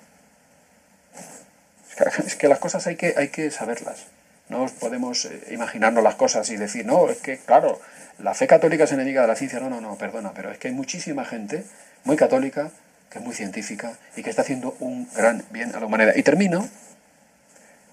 Es 2.26 2.36
que 2.36 2.48
las 2.48 2.60
cosas 2.60 2.88
hay 2.88 2.96
que, 2.96 3.14
hay 3.18 3.28
que 3.28 3.52
saberlas. 3.52 4.06
No 4.50 4.66
podemos 4.80 5.26
eh, 5.26 5.48
imaginarnos 5.52 6.04
las 6.04 6.16
cosas 6.16 6.50
y 6.50 6.58
decir, 6.58 6.86
no, 6.86 7.10
es 7.10 7.20
que, 7.20 7.38
claro, 7.38 7.80
la 8.18 8.34
fe 8.34 8.48
católica 8.48 8.84
es 8.84 8.92
enemiga 8.92 9.22
de 9.22 9.28
la 9.28 9.36
ciencia. 9.36 9.60
No, 9.60 9.70
no, 9.70 9.80
no, 9.80 9.96
perdona, 9.96 10.34
pero 10.34 10.52
es 10.52 10.58
que 10.58 10.68
hay 10.68 10.74
muchísima 10.74 11.24
gente 11.24 11.64
muy 12.04 12.18
católica, 12.18 12.72
que 13.10 13.20
es 13.20 13.26
muy 13.26 13.36
científica 13.36 13.94
y 14.16 14.24
que 14.24 14.30
está 14.30 14.42
haciendo 14.42 14.76
un 14.80 15.08
gran 15.16 15.44
bien 15.52 15.74
a 15.76 15.80
la 15.80 15.86
humanidad. 15.86 16.16
Y 16.16 16.24
termino 16.24 16.68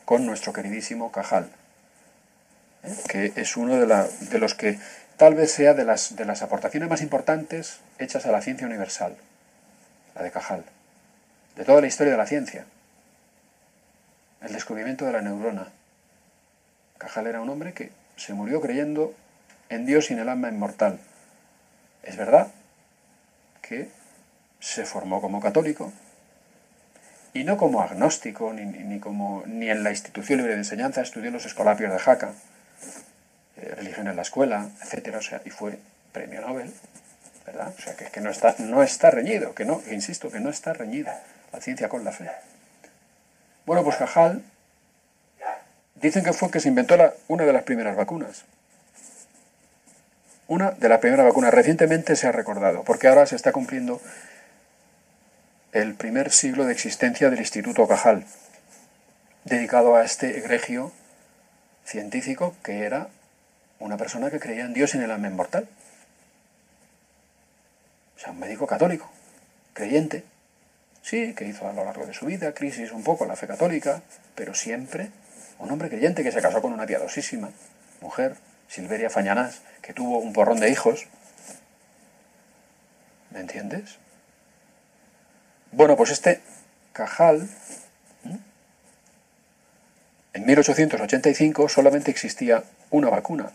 con 0.06 0.24
nuestro 0.24 0.52
queridísimo 0.52 1.12
Cajal, 1.12 1.50
¿eh? 2.84 2.94
que 3.08 3.32
es 3.36 3.56
uno 3.56 3.74
de, 3.74 3.86
de, 3.86 4.38
los 4.38 4.54
que 4.54 4.78
tal 5.16 5.34
vez 5.34 5.52
sea 5.52 5.74
de 5.74 5.84
las, 5.84 6.16
de 6.16 6.24
las 6.24 6.42
aportaciones 6.42 6.88
más 6.88 7.02
importantes 7.02 7.80
hechas 7.98 8.24
a 8.24 8.32
la 8.32 8.40
ciencia 8.40 8.66
universal, 8.66 9.16
la 10.14 10.22
de 10.22 10.30
Cajal, 10.30 10.64
de 11.56 11.64
toda 11.64 11.80
la 11.80 11.86
historia 11.88 12.12
de 12.12 12.18
la 12.18 12.26
ciencia. 12.26 12.64
El 14.42 14.52
descubrimiento 14.52 15.04
de 15.04 15.12
la 15.12 15.22
neurona, 15.22 15.72
Cajal 16.98 17.26
era 17.26 17.40
un 17.40 17.48
hombre 17.48 17.72
que 17.72 17.90
se 18.16 18.32
murió 18.32 18.60
creyendo 18.60 19.14
en 19.68 19.86
Dios 19.86 20.10
y 20.10 20.14
en 20.14 20.20
el 20.20 20.28
alma 20.28 20.48
inmortal. 20.48 20.98
Es 22.02 22.16
verdad 22.16 22.48
que 23.62 23.88
se 24.60 24.84
formó 24.84 25.20
como 25.20 25.40
católico 25.40 25.92
y 27.34 27.44
no 27.44 27.56
como 27.56 27.82
agnóstico 27.82 28.52
ni, 28.52 28.64
ni, 28.64 28.98
como, 28.98 29.42
ni 29.46 29.68
en 29.68 29.84
la 29.84 29.90
institución 29.90 30.38
libre 30.38 30.54
de 30.54 30.60
enseñanza, 30.60 31.02
estudió 31.02 31.30
los 31.30 31.44
escolapios 31.44 31.92
de 31.92 31.98
Jaca, 31.98 32.32
eh, 33.56 33.74
religión 33.76 34.08
en 34.08 34.16
la 34.16 34.22
escuela, 34.22 34.70
etcétera, 34.82 35.18
o 35.18 35.22
sea, 35.22 35.42
y 35.44 35.50
fue 35.50 35.78
premio 36.12 36.40
Nobel, 36.40 36.72
¿verdad? 37.44 37.74
O 37.76 37.80
sea, 37.80 37.94
que, 37.94 38.06
que 38.06 38.20
no, 38.20 38.30
está, 38.30 38.54
no 38.58 38.82
está 38.82 39.10
reñido, 39.10 39.54
que 39.54 39.66
no, 39.66 39.82
que 39.82 39.94
insisto, 39.94 40.30
que 40.30 40.40
no 40.40 40.48
está 40.48 40.72
reñida 40.72 41.22
la 41.52 41.60
ciencia 41.60 41.88
con 41.88 42.04
la 42.04 42.12
fe. 42.12 42.30
Bueno, 43.66 43.84
pues 43.84 43.96
Cajal 43.96 44.42
Dicen 46.00 46.24
que 46.24 46.32
fue 46.32 46.50
que 46.50 46.60
se 46.60 46.68
inventó 46.68 46.96
una 47.28 47.44
de 47.44 47.52
las 47.52 47.62
primeras 47.62 47.96
vacunas. 47.96 48.44
Una 50.46 50.72
de 50.72 50.88
las 50.88 51.00
primeras 51.00 51.26
vacunas. 51.26 51.52
Recientemente 51.52 52.16
se 52.16 52.26
ha 52.26 52.32
recordado, 52.32 52.84
porque 52.84 53.08
ahora 53.08 53.26
se 53.26 53.36
está 53.36 53.52
cumpliendo 53.52 54.00
el 55.72 55.94
primer 55.94 56.30
siglo 56.30 56.64
de 56.64 56.72
existencia 56.72 57.30
del 57.30 57.38
Instituto 57.38 57.86
Cajal, 57.88 58.24
dedicado 59.44 59.96
a 59.96 60.04
este 60.04 60.38
egregio 60.38 60.92
científico 61.84 62.54
que 62.62 62.84
era 62.84 63.08
una 63.78 63.96
persona 63.96 64.30
que 64.30 64.40
creía 64.40 64.64
en 64.64 64.72
Dios 64.72 64.94
y 64.94 64.98
en 64.98 65.04
el 65.04 65.10
alma 65.10 65.28
inmortal. 65.28 65.68
O 68.16 68.18
sea, 68.18 68.32
un 68.32 68.40
médico 68.40 68.66
católico, 68.66 69.10
creyente, 69.74 70.24
sí, 71.02 71.34
que 71.34 71.44
hizo 71.44 71.68
a 71.68 71.72
lo 71.72 71.84
largo 71.84 72.06
de 72.06 72.14
su 72.14 72.26
vida 72.26 72.52
crisis 72.52 72.92
un 72.92 73.04
poco 73.04 73.26
la 73.26 73.36
fe 73.36 73.46
católica, 73.46 74.02
pero 74.34 74.54
siempre 74.54 75.10
un 75.58 75.70
hombre 75.70 75.88
creyente 75.88 76.22
que 76.22 76.32
se 76.32 76.42
casó 76.42 76.60
con 76.62 76.72
una 76.72 76.86
piadosísima 76.86 77.50
mujer, 78.00 78.36
Silveria 78.68 79.10
Fañanás, 79.10 79.62
que 79.82 79.92
tuvo 79.92 80.18
un 80.18 80.32
porrón 80.32 80.60
de 80.60 80.70
hijos. 80.70 81.06
¿Me 83.30 83.40
entiendes? 83.40 83.96
Bueno, 85.72 85.96
pues 85.96 86.10
este 86.10 86.40
Cajal, 86.92 87.48
en 90.32 90.46
1885 90.46 91.68
solamente 91.68 92.10
existía 92.10 92.64
una 92.90 93.10
vacuna, 93.10 93.52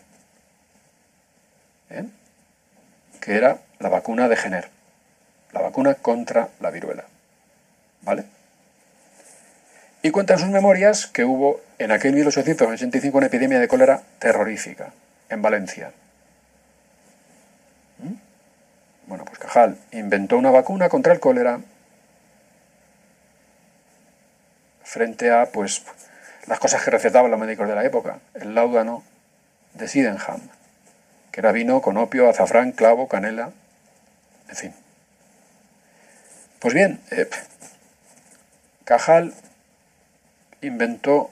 ¿eh? 1.90 2.06
que 3.20 3.36
era 3.36 3.58
la 3.80 3.88
vacuna 3.88 4.28
de 4.28 4.36
Jenner, 4.36 4.68
la 5.52 5.60
vacuna 5.60 5.94
contra 5.94 6.50
la 6.60 6.70
viruela. 6.70 7.04
¿Vale? 8.02 8.24
Y 10.02 10.10
cuenta 10.10 10.34
en 10.34 10.40
sus 10.40 10.48
memorias 10.48 11.06
que 11.06 11.24
hubo 11.24 11.60
en 11.78 11.92
aquel 11.92 12.12
1885 12.14 13.16
una 13.16 13.28
epidemia 13.28 13.60
de 13.60 13.68
cólera 13.68 14.02
terrorífica 14.18 14.92
en 15.28 15.42
Valencia. 15.42 15.92
¿Mm? 17.98 18.14
Bueno, 19.06 19.24
pues 19.24 19.38
Cajal 19.38 19.78
inventó 19.92 20.36
una 20.36 20.50
vacuna 20.50 20.88
contra 20.88 21.12
el 21.12 21.20
cólera 21.20 21.60
frente 24.82 25.30
a 25.30 25.46
pues 25.46 25.84
las 26.46 26.58
cosas 26.58 26.82
que 26.82 26.90
recetaban 26.90 27.30
los 27.30 27.40
médicos 27.40 27.68
de 27.68 27.74
la 27.74 27.84
época, 27.84 28.18
el 28.34 28.54
láudano 28.54 29.04
de 29.74 29.86
Sydenham, 29.86 30.40
que 31.30 31.40
era 31.40 31.52
vino 31.52 31.80
con 31.80 31.96
opio, 31.96 32.28
azafrán, 32.28 32.72
clavo, 32.72 33.08
canela, 33.08 33.52
en 34.48 34.56
fin. 34.56 34.74
Pues 36.58 36.74
bien, 36.74 37.00
eh, 37.10 37.28
Cajal 38.84 39.32
inventó 40.62 41.30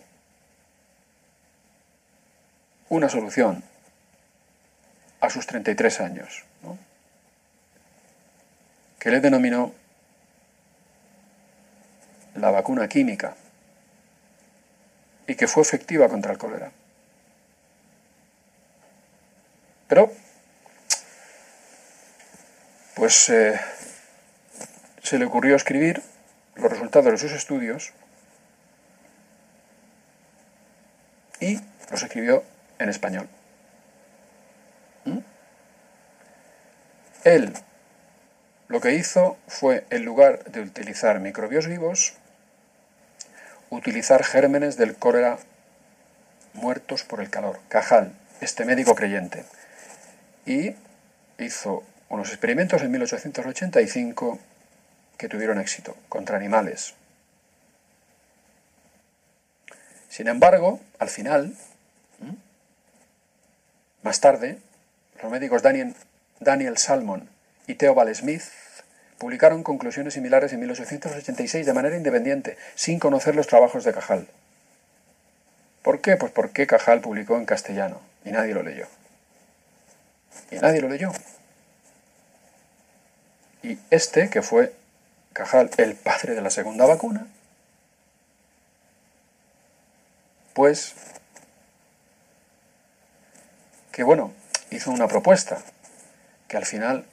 una 2.89 3.09
solución 3.09 3.62
a 5.20 5.31
sus 5.31 5.47
33 5.47 6.01
años, 6.01 6.44
que 8.98 9.11
le 9.11 9.20
denominó 9.20 9.73
la 12.35 12.51
vacuna 12.51 12.89
química 12.89 13.36
y 15.27 15.36
que 15.36 15.47
fue 15.47 15.62
efectiva 15.62 16.09
contra 16.09 16.32
el 16.32 16.39
cólera. 16.39 16.73
Pero, 19.86 20.12
pues 22.94 23.28
eh, 23.28 23.61
se 25.02 25.19
le 25.19 25.24
ocurrió 25.24 25.55
escribir 25.55 26.02
los 26.57 26.70
resultados 26.70 27.12
de 27.12 27.19
sus 27.19 27.32
estudios 27.32 27.93
y 31.40 31.60
los 31.90 32.02
escribió 32.02 32.44
en 32.78 32.88
español. 32.88 33.28
¿Mm? 35.04 35.18
Él 37.24 37.52
lo 38.68 38.80
que 38.80 38.94
hizo 38.94 39.36
fue, 39.48 39.84
en 39.90 40.04
lugar 40.04 40.44
de 40.44 40.60
utilizar 40.60 41.18
microbios 41.18 41.66
vivos, 41.66 42.14
utilizar 43.68 44.22
gérmenes 44.22 44.76
del 44.76 44.94
cólera 44.94 45.38
muertos 46.54 47.02
por 47.02 47.20
el 47.20 47.30
calor, 47.30 47.58
Cajal, 47.68 48.12
este 48.40 48.64
médico 48.64 48.94
creyente. 48.94 49.44
Y 50.46 50.76
hizo 51.38 51.82
unos 52.08 52.28
experimentos 52.28 52.82
en 52.82 52.92
1885 52.92 54.38
que 55.18 55.28
tuvieron 55.28 55.60
éxito 55.60 55.96
contra 56.08 56.36
animales. 56.36 56.94
Sin 60.20 60.28
embargo, 60.28 60.78
al 60.98 61.09
final, 61.09 61.56
más 64.02 64.20
tarde, 64.20 64.59
los 65.22 65.32
médicos 65.32 65.62
Daniel, 65.62 65.94
Daniel 66.40 66.76
Salmon 66.76 67.26
y 67.66 67.76
Theobald 67.76 68.14
Smith 68.14 68.42
publicaron 69.16 69.62
conclusiones 69.62 70.12
similares 70.12 70.52
en 70.52 70.60
1886 70.60 71.64
de 71.64 71.72
manera 71.72 71.97
independiente, 71.97 72.59
sin 72.74 72.98
conocer 72.98 73.34
los 73.34 73.47
trabajos 73.47 73.82
de 73.84 73.94
Cajal. 73.94 74.28
¿Por 75.80 76.02
qué? 76.02 76.18
Pues 76.18 76.32
porque 76.32 76.66
Cajal 76.66 77.01
publicó 77.01 77.38
en 77.38 77.47
castellano 77.47 78.02
y 78.22 78.30
nadie 78.30 78.52
lo 78.52 78.62
leyó. 78.62 78.88
Y 80.51 80.56
nadie 80.56 80.82
lo 80.82 80.90
leyó. 80.90 81.12
Y 83.62 83.78
este, 83.88 84.28
que 84.28 84.42
fue 84.42 84.74
Cajal, 85.32 85.70
el 85.78 85.94
padre 85.94 86.34
de 86.34 86.42
la 86.42 86.51
segunda 86.51 86.84
vacuna, 86.84 87.26
pues 90.61 90.95
que 93.93 94.03
bueno, 94.03 94.35
hizo 94.70 94.91
una 94.91 95.09
propuesta 95.09 95.62
que 96.49 96.59
al 96.59 96.66
final 96.66 97.07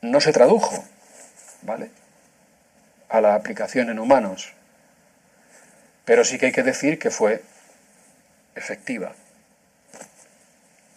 no 0.00 0.20
se 0.20 0.32
tradujo, 0.32 0.84
¿vale? 1.62 1.92
A 3.08 3.20
la 3.20 3.36
aplicación 3.36 3.88
en 3.88 4.00
humanos. 4.00 4.52
Pero 6.04 6.24
sí 6.24 6.38
que 6.40 6.46
hay 6.46 6.52
que 6.52 6.64
decir 6.64 6.98
que 6.98 7.12
fue 7.12 7.44
efectiva. 8.56 9.12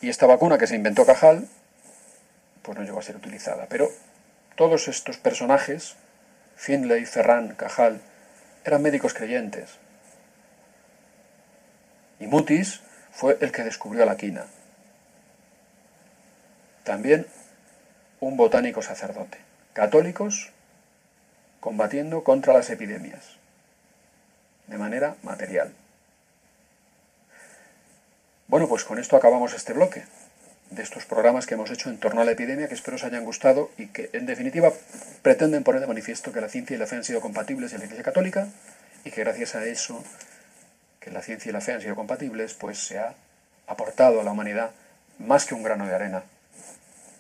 Y 0.02 0.10
esta 0.10 0.26
vacuna 0.26 0.58
que 0.58 0.66
se 0.66 0.76
inventó 0.76 1.06
Cajal, 1.06 1.48
pues 2.64 2.80
no 2.80 2.84
llegó 2.84 2.98
a 2.98 3.04
ser 3.04 3.18
utilizada. 3.18 3.68
Pero 3.70 3.92
todos 4.56 4.88
estos 4.88 5.18
personajes, 5.20 5.98
Finlay, 6.56 7.06
Ferran, 7.06 7.54
Cajal, 7.54 8.02
eran 8.64 8.82
médicos 8.82 9.14
creyentes. 9.14 9.85
Y 12.26 12.28
Mutis 12.28 12.82
fue 13.12 13.38
el 13.40 13.52
que 13.52 13.64
descubrió 13.64 14.04
la 14.04 14.18
quina. 14.18 14.48
También 16.84 17.28
un 18.20 18.36
botánico 18.36 18.82
sacerdote. 18.82 19.38
Católicos 19.74 20.50
combatiendo 21.60 22.24
contra 22.24 22.54
las 22.54 22.72
epidemias 22.72 23.38
de 24.66 24.78
manera 24.80 25.16
material. 25.22 25.72
Bueno, 28.48 28.68
pues 28.68 28.84
con 28.86 28.98
esto 28.98 29.16
acabamos 29.16 29.54
este 29.54 29.74
bloque 29.74 30.04
de 30.72 30.82
estos 30.82 31.06
programas 31.06 31.46
que 31.46 31.54
hemos 31.54 31.70
hecho 31.70 31.92
en 31.92 32.00
torno 32.00 32.22
a 32.22 32.26
la 32.26 32.32
epidemia, 32.32 32.68
que 32.68 32.74
espero 32.74 32.96
os 32.96 33.04
hayan 33.04 33.24
gustado 33.24 33.70
y 33.78 33.90
que, 33.90 34.10
en 34.14 34.26
definitiva, 34.26 34.74
pretenden 35.22 35.64
poner 35.64 35.82
de 35.82 35.88
manifiesto 35.88 36.32
que 36.32 36.42
la 36.42 36.50
ciencia 36.50 36.76
y 36.76 36.80
la 36.80 36.88
fe 36.88 36.96
han 36.96 37.04
sido 37.04 37.22
compatibles 37.22 37.74
en 37.74 37.80
la 37.80 37.86
Iglesia 37.86 38.04
Católica 38.04 38.48
y 39.04 39.12
que 39.12 39.22
gracias 39.22 39.54
a 39.54 39.64
eso, 39.66 40.04
que 41.06 41.12
la 41.12 41.22
ciencia 41.22 41.52
y 41.52 41.54
la 41.54 41.62
fe 41.62 41.74
han 41.74 41.82
sido 41.82 41.96
compatibles, 41.96 42.56
pues 42.56 42.80
se 42.80 42.98
ha 42.98 43.14
aportado 43.68 44.20
a 44.20 44.24
la 44.24 44.32
humanidad 44.32 44.72
más 45.20 45.46
que 45.46 45.54
un 45.54 45.62
grano 45.62 45.86
de 45.86 45.94
arena 45.94 46.24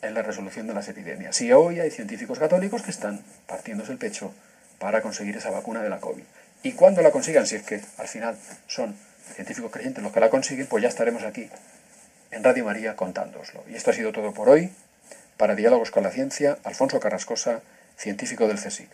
en 0.01 0.15
la 0.15 0.23
resolución 0.23 0.65
de 0.65 0.73
las 0.73 0.89
epidemias. 0.89 1.39
Y 1.41 1.53
hoy 1.53 1.79
hay 1.79 1.91
científicos 1.91 2.39
católicos 2.39 2.81
que 2.81 2.89
están 2.89 3.21
partiéndose 3.45 3.91
el 3.91 3.99
pecho 3.99 4.33
para 4.79 5.03
conseguir 5.03 5.37
esa 5.37 5.51
vacuna 5.51 5.83
de 5.83 5.89
la 5.89 5.99
COVID. 5.99 6.23
Y 6.63 6.71
cuando 6.71 7.03
la 7.03 7.11
consigan, 7.11 7.45
si 7.45 7.57
es 7.57 7.61
que 7.61 7.79
al 7.99 8.07
final 8.07 8.35
son 8.65 8.95
científicos 9.35 9.71
creyentes 9.71 10.03
los 10.03 10.11
que 10.11 10.19
la 10.19 10.31
consiguen, 10.31 10.65
pues 10.65 10.81
ya 10.81 10.89
estaremos 10.89 11.21
aquí 11.21 11.47
en 12.31 12.43
Radio 12.43 12.65
María 12.65 12.95
contándoslo. 12.95 13.63
Y 13.69 13.75
esto 13.75 13.91
ha 13.91 13.93
sido 13.93 14.11
todo 14.11 14.33
por 14.33 14.49
hoy. 14.49 14.71
Para 15.37 15.53
Diálogos 15.53 15.91
con 15.91 16.01
la 16.01 16.09
Ciencia, 16.09 16.57
Alfonso 16.63 16.99
Carrascosa, 16.99 17.61
científico 17.97 18.47
del 18.47 18.57
CSIC. 18.57 18.89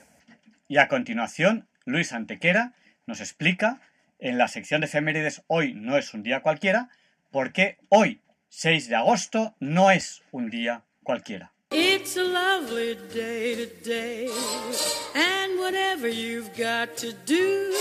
Y 0.68 0.80
a 0.80 0.90
continuación, 0.90 1.70
Luis 1.86 2.12
Antequera 2.12 2.74
nos 3.06 3.22
explica 3.22 3.80
en 4.22 4.38
la 4.38 4.48
sección 4.48 4.80
de 4.80 4.88
efemérides 4.88 5.41
Hoy 5.48 5.73
no 5.73 5.98
es 5.98 6.14
un 6.14 6.23
día 6.23 6.41
cualquiera, 6.41 6.89
por 7.31 7.52
qué 7.52 7.80
hoy, 7.89 8.22
6 8.49 8.88
de 8.88 8.95
agosto, 8.95 9.56
no 9.60 9.91
es 9.91 10.22
un 10.31 10.49
día 10.49 10.84
cualquiera. 11.03 11.52
It's 11.73 12.18
a 12.18 12.23
lovely 12.23 12.98
day 13.14 13.56
today, 13.56 14.30
and 15.15 15.57
whatever 15.57 16.10
you've 16.10 16.52
got 16.57 16.98
to 16.98 17.14
do, 17.26 17.72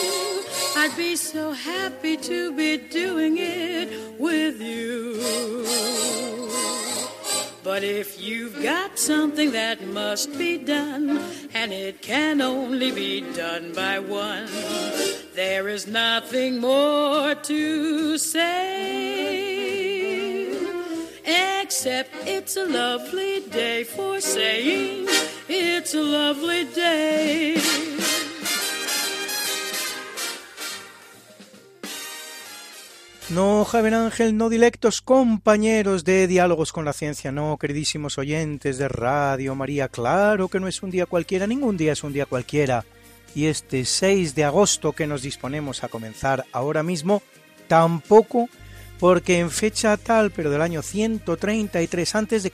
I'd 0.77 0.97
be 0.97 1.17
so 1.17 1.53
happy 1.53 2.17
to 2.17 2.53
be 2.53 2.79
doing 2.79 3.37
it 3.39 3.91
with 4.19 4.61
you. 4.61 5.19
But 7.65 7.83
if 7.83 8.21
you've 8.21 8.63
got 8.63 8.97
something 8.97 9.51
that 9.53 9.85
must 9.85 10.39
be 10.39 10.57
done, 10.57 11.21
and 11.53 11.73
it 11.73 12.01
can 12.01 12.41
only 12.41 12.93
be 12.93 13.23
done 13.35 13.73
by 13.75 13.99
one, 13.99 14.47
there 15.41 15.69
is 15.69 15.87
nothing 15.87 16.61
more 16.61 17.35
to 17.35 18.19
say. 18.19 18.51
Except 21.63 22.11
it's 22.27 22.59
a 22.59 22.67
lovely 22.67 23.41
day 23.51 23.85
for 23.85 24.21
saying 24.21 25.07
it's 25.49 25.95
a 25.95 26.03
lovely 26.03 26.65
day. 26.75 27.57
No, 33.31 33.65
Javier 33.65 33.95
Ángel, 33.95 34.37
no 34.37 34.51
dilectos 34.51 35.01
compañeros 35.01 36.05
de 36.05 36.27
Diálogos 36.27 36.73
con 36.73 36.85
la 36.85 36.93
Ciencia, 36.93 37.33
no, 37.33 37.57
queridísimos 37.59 38.19
oyentes 38.19 38.77
de 38.77 38.89
Radio 38.89 39.55
María, 39.55 39.89
claro 39.89 40.49
que 40.49 40.61
no 40.61 40.67
es 40.69 40.83
un 40.83 40.91
día 40.91 41.07
cualquiera, 41.07 41.47
ningún 41.47 41.77
día 41.77 41.93
es 41.93 42.03
un 42.03 42.13
día 42.13 42.27
cualquiera. 42.27 42.85
Y 43.35 43.47
este 43.47 43.85
6 43.85 44.35
de 44.35 44.45
agosto 44.45 44.93
que 44.93 45.07
nos 45.07 45.23
disponemos 45.23 45.85
a 45.85 45.89
comenzar 45.89 46.45
ahora 46.53 46.83
mismo, 46.83 47.23
tampoco 47.69 48.49
porque 48.99 49.39
en 49.39 49.51
fecha 49.51 49.97
tal, 49.97 50.31
pero 50.31 50.51
del 50.51 50.61
año 50.61 50.83
133 50.83 52.15
a.C., 52.15 52.53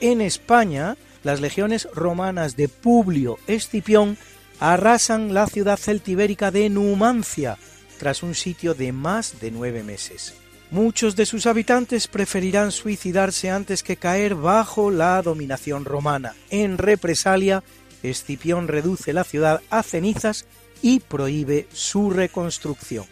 en 0.00 0.20
España, 0.20 0.96
las 1.24 1.40
legiones 1.40 1.88
romanas 1.92 2.56
de 2.56 2.68
Publio 2.68 3.38
Escipión 3.48 4.16
arrasan 4.60 5.34
la 5.34 5.46
ciudad 5.46 5.76
celtibérica 5.76 6.50
de 6.50 6.70
Numancia, 6.70 7.58
tras 7.98 8.22
un 8.22 8.34
sitio 8.34 8.74
de 8.74 8.92
más 8.92 9.40
de 9.40 9.50
nueve 9.50 9.82
meses. 9.82 10.34
Muchos 10.70 11.16
de 11.16 11.24
sus 11.26 11.46
habitantes 11.46 12.08
preferirán 12.08 12.72
suicidarse 12.72 13.50
antes 13.50 13.82
que 13.82 13.96
caer 13.96 14.34
bajo 14.34 14.90
la 14.90 15.20
dominación 15.22 15.84
romana. 15.84 16.34
En 16.50 16.76
represalia, 16.76 17.64
Escipión 18.02 18.68
reduce 18.68 19.12
la 19.12 19.24
ciudad 19.24 19.60
a 19.70 19.82
cenizas 19.82 20.46
y 20.82 21.00
prohíbe 21.00 21.66
su 21.72 22.10
reconstrucción. 22.10 23.06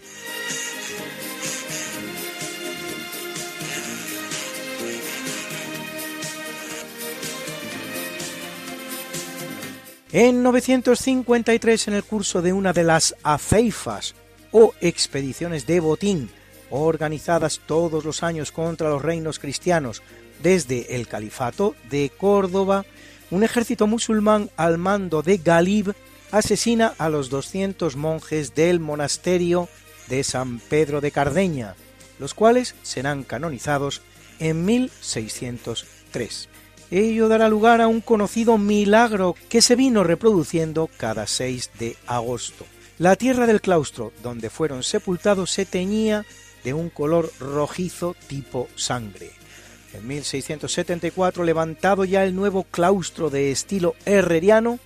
En 10.12 10.42
953, 10.42 11.88
en 11.88 11.94
el 11.94 12.04
curso 12.04 12.40
de 12.40 12.54
una 12.54 12.72
de 12.72 12.84
las 12.84 13.14
aceifas 13.22 14.14
o 14.50 14.72
expediciones 14.80 15.66
de 15.66 15.80
botín 15.80 16.30
organizadas 16.70 17.60
todos 17.66 18.04
los 18.04 18.22
años 18.22 18.50
contra 18.50 18.88
los 18.88 19.02
reinos 19.02 19.38
cristianos 19.38 20.02
desde 20.42 20.96
el 20.96 21.06
califato 21.06 21.74
de 21.90 22.10
Córdoba, 22.16 22.84
un 23.30 23.42
ejército 23.42 23.86
musulmán 23.86 24.50
al 24.56 24.78
mando 24.78 25.22
de 25.22 25.38
Galib 25.38 25.94
asesina 26.30 26.94
a 26.98 27.08
los 27.08 27.30
200 27.30 27.96
monjes 27.96 28.54
del 28.54 28.80
monasterio 28.80 29.68
de 30.08 30.24
San 30.24 30.58
Pedro 30.58 31.00
de 31.00 31.10
Cardeña, 31.10 31.74
los 32.18 32.34
cuales 32.34 32.74
serán 32.82 33.22
canonizados 33.22 34.02
en 34.38 34.64
1603. 34.64 36.48
Ello 36.90 37.28
dará 37.28 37.48
lugar 37.48 37.80
a 37.80 37.88
un 37.88 38.00
conocido 38.00 38.58
milagro 38.58 39.34
que 39.48 39.60
se 39.60 39.74
vino 39.74 40.04
reproduciendo 40.04 40.88
cada 40.96 41.26
6 41.26 41.70
de 41.78 41.96
agosto. 42.06 42.64
La 42.98 43.16
tierra 43.16 43.46
del 43.46 43.60
claustro 43.60 44.12
donde 44.22 44.50
fueron 44.50 44.82
sepultados 44.82 45.50
se 45.50 45.66
teñía 45.66 46.24
de 46.64 46.74
un 46.74 46.88
color 46.88 47.30
rojizo 47.40 48.14
tipo 48.28 48.68
sangre. 48.76 49.32
En 49.92 50.06
1674, 50.06 51.44
levantado 51.44 52.04
ya 52.04 52.24
el 52.24 52.34
nuevo 52.34 52.64
claustro 52.64 53.30
de 53.30 53.50
estilo 53.50 53.94
herreriano, 54.04 54.78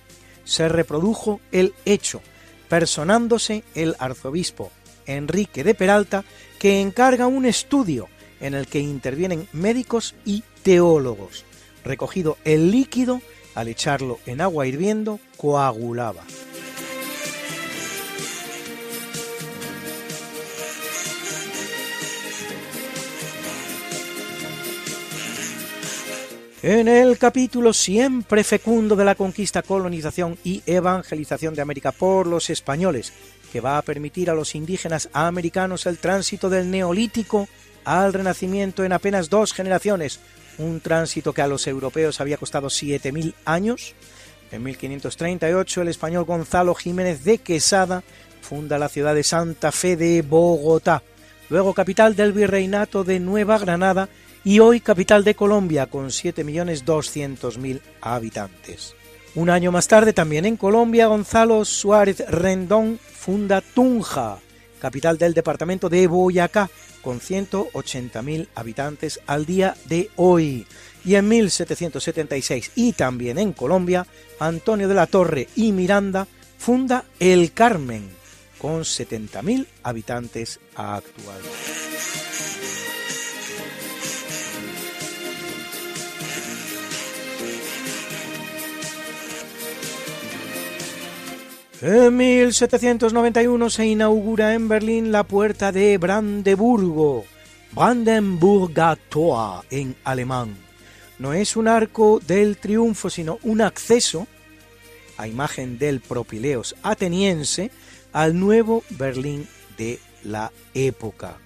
se 0.43 0.69
reprodujo 0.69 1.39
el 1.51 1.73
hecho, 1.85 2.21
personándose 2.69 3.63
el 3.75 3.95
arzobispo 3.99 4.71
Enrique 5.05 5.63
de 5.63 5.75
Peralta, 5.75 6.23
que 6.59 6.81
encarga 6.81 7.27
un 7.27 7.45
estudio 7.45 8.07
en 8.39 8.53
el 8.53 8.67
que 8.67 8.79
intervienen 8.79 9.47
médicos 9.51 10.15
y 10.25 10.43
teólogos 10.63 11.45
recogido 11.83 12.37
el 12.43 12.71
líquido, 12.71 13.21
al 13.55 13.67
echarlo 13.67 14.19
en 14.25 14.41
agua 14.41 14.67
hirviendo, 14.67 15.19
coagulaba. 15.37 16.23
En 26.63 26.87
el 26.87 27.17
capítulo 27.17 27.73
siempre 27.73 28.43
fecundo 28.43 28.95
de 28.95 29.03
la 29.03 29.15
conquista, 29.15 29.63
colonización 29.63 30.37
y 30.43 30.61
evangelización 30.67 31.55
de 31.55 31.63
América 31.63 31.91
por 31.91 32.27
los 32.27 32.51
españoles, 32.51 33.13
que 33.51 33.61
va 33.61 33.79
a 33.79 33.81
permitir 33.81 34.29
a 34.29 34.35
los 34.35 34.53
indígenas 34.53 35.09
americanos 35.11 35.87
el 35.87 35.97
tránsito 35.97 36.51
del 36.51 36.69
neolítico 36.69 37.47
al 37.83 38.13
renacimiento 38.13 38.83
en 38.83 38.93
apenas 38.93 39.31
dos 39.31 39.53
generaciones, 39.53 40.19
un 40.59 40.81
tránsito 40.81 41.33
que 41.33 41.41
a 41.41 41.47
los 41.47 41.65
europeos 41.65 42.21
había 42.21 42.37
costado 42.37 42.67
7.000 42.67 43.33
años. 43.43 43.95
En 44.51 44.61
1538 44.61 45.81
el 45.81 45.87
español 45.87 46.25
Gonzalo 46.25 46.75
Jiménez 46.75 47.23
de 47.23 47.39
Quesada 47.39 48.03
funda 48.41 48.77
la 48.77 48.89
ciudad 48.89 49.15
de 49.15 49.23
Santa 49.23 49.71
Fe 49.71 49.97
de 49.97 50.21
Bogotá, 50.21 51.01
luego 51.49 51.73
capital 51.73 52.15
del 52.15 52.33
virreinato 52.33 53.03
de 53.03 53.19
Nueva 53.19 53.57
Granada 53.57 54.09
y 54.43 54.59
hoy 54.59 54.79
capital 54.79 55.23
de 55.23 55.35
Colombia 55.35 55.85
con 55.85 56.07
7.200.000 56.07 57.81
habitantes. 58.01 58.95
Un 59.33 59.49
año 59.49 59.71
más 59.71 59.87
tarde, 59.87 60.11
también 60.13 60.45
en 60.45 60.57
Colombia, 60.57 61.07
Gonzalo 61.07 61.63
Suárez 61.63 62.23
Rendón 62.27 62.99
funda 62.99 63.61
Tunja, 63.61 64.39
capital 64.79 65.17
del 65.17 65.33
departamento 65.33 65.87
de 65.87 66.07
Boyacá, 66.07 66.69
con 67.01 67.19
180.000 67.19 68.47
habitantes 68.55 69.21
al 69.27 69.45
día 69.45 69.75
de 69.85 70.09
hoy. 70.17 70.67
Y 71.05 71.15
en 71.15 71.27
1776, 71.29 72.71
y 72.75 72.93
también 72.93 73.37
en 73.37 73.53
Colombia, 73.53 74.05
Antonio 74.39 74.87
de 74.87 74.95
la 74.95 75.07
Torre 75.07 75.47
y 75.55 75.71
Miranda 75.71 76.27
funda 76.57 77.05
El 77.19 77.53
Carmen, 77.53 78.09
con 78.59 78.81
70.000 78.81 79.65
habitantes 79.83 80.59
actuales. 80.75 82.20
En 91.83 92.15
1791 92.15 93.69
se 93.71 93.87
inaugura 93.87 94.53
en 94.53 94.67
Berlín 94.67 95.11
la 95.11 95.23
puerta 95.23 95.71
de 95.71 95.97
Brandeburgo, 95.97 97.25
Brandenburger 97.71 98.99
Tor 99.09 99.65
en 99.71 99.95
alemán. 100.03 100.55
No 101.17 101.33
es 101.33 101.55
un 101.55 101.67
arco 101.67 102.19
del 102.19 102.57
triunfo, 102.57 103.09
sino 103.09 103.39
un 103.41 103.61
acceso, 103.61 104.27
a 105.17 105.27
imagen 105.27 105.79
del 105.79 106.01
propileos 106.01 106.75
ateniense, 106.83 107.71
al 108.13 108.39
nuevo 108.39 108.83
Berlín 108.91 109.47
de 109.75 109.99
la 110.23 110.51
época. 110.75 111.37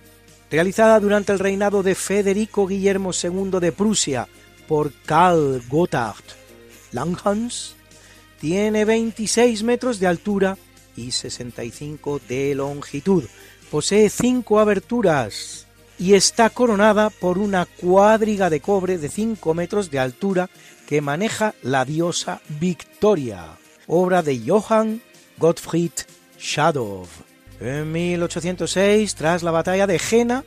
Realizada 0.51 0.99
durante 0.99 1.31
el 1.31 1.39
reinado 1.39 1.81
de 1.81 1.95
Federico 1.95 2.67
Guillermo 2.67 3.11
II 3.13 3.61
de 3.61 3.71
Prusia 3.71 4.27
por 4.67 4.91
Karl 5.05 5.63
Gotthard 5.69 6.25
Langhans, 6.91 7.74
tiene 8.39 8.85
26 8.85 9.63
metros 9.63 9.99
de 9.99 10.07
altura 10.07 10.57
y 10.95 11.11
65 11.11 12.21
de 12.27 12.55
longitud. 12.55 13.23
Posee 13.71 14.09
cinco 14.09 14.59
aberturas 14.59 15.65
y 15.97 16.13
está 16.13 16.49
coronada 16.49 17.09
por 17.09 17.37
una 17.37 17.65
cuadriga 17.65 18.49
de 18.49 18.59
cobre 18.59 18.97
de 18.97 19.09
5 19.09 19.53
metros 19.53 19.91
de 19.91 19.99
altura 19.99 20.49
que 20.87 21.01
maneja 21.01 21.55
la 21.61 21.85
diosa 21.85 22.41
Victoria, 22.59 23.57
obra 23.87 24.21
de 24.21 24.41
Johann 24.45 25.01
Gottfried 25.37 25.91
Schadow. 26.37 27.07
En 27.59 27.91
1806, 27.91 29.15
tras 29.15 29.41
la 29.41 29.51
batalla 29.51 29.87
de 29.87 29.99
Jena, 29.99 30.43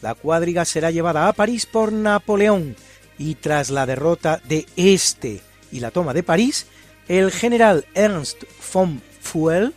la 0.00 0.14
cuadriga 0.14 0.64
será 0.64 0.90
llevada 0.90 1.28
a 1.28 1.32
París 1.32 1.66
por 1.66 1.92
Napoleón 1.92 2.76
y 3.18 3.34
tras 3.34 3.70
la 3.70 3.86
derrota 3.86 4.40
de 4.48 4.66
este 4.76 5.40
y 5.70 5.80
la 5.80 5.90
toma 5.90 6.12
de 6.12 6.22
París, 6.22 6.66
el 7.08 7.30
general 7.30 7.86
Ernst 7.94 8.44
von 8.72 9.02
Fuel 9.20 9.74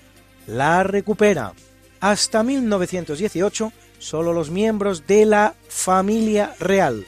la 0.48 0.84
recupera. 0.84 1.54
Hasta 2.00 2.44
1918, 2.44 3.72
solo 4.00 4.34
los 4.34 4.50
miembros 4.50 5.08
de 5.08 5.26
la 5.26 5.56
familia 5.68 6.54
real, 6.60 7.06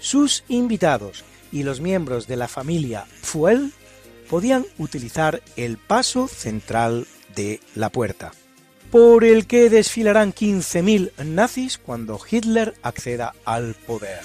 sus 0.00 0.44
invitados 0.48 1.24
y 1.52 1.62
los 1.62 1.80
miembros 1.80 2.26
de 2.26 2.36
la 2.36 2.48
familia 2.48 3.06
Fuel 3.22 3.72
podían 4.28 4.64
utilizar 4.78 5.42
el 5.56 5.76
paso 5.76 6.28
central 6.28 7.06
de 7.34 7.60
la 7.74 7.90
puerta, 7.90 8.32
por 8.90 9.24
el 9.24 9.46
que 9.46 9.70
desfilarán 9.70 10.32
15.000 10.32 11.12
nazis 11.24 11.78
cuando 11.78 12.18
Hitler 12.28 12.74
acceda 12.82 13.34
al 13.44 13.74
poder. 13.74 14.20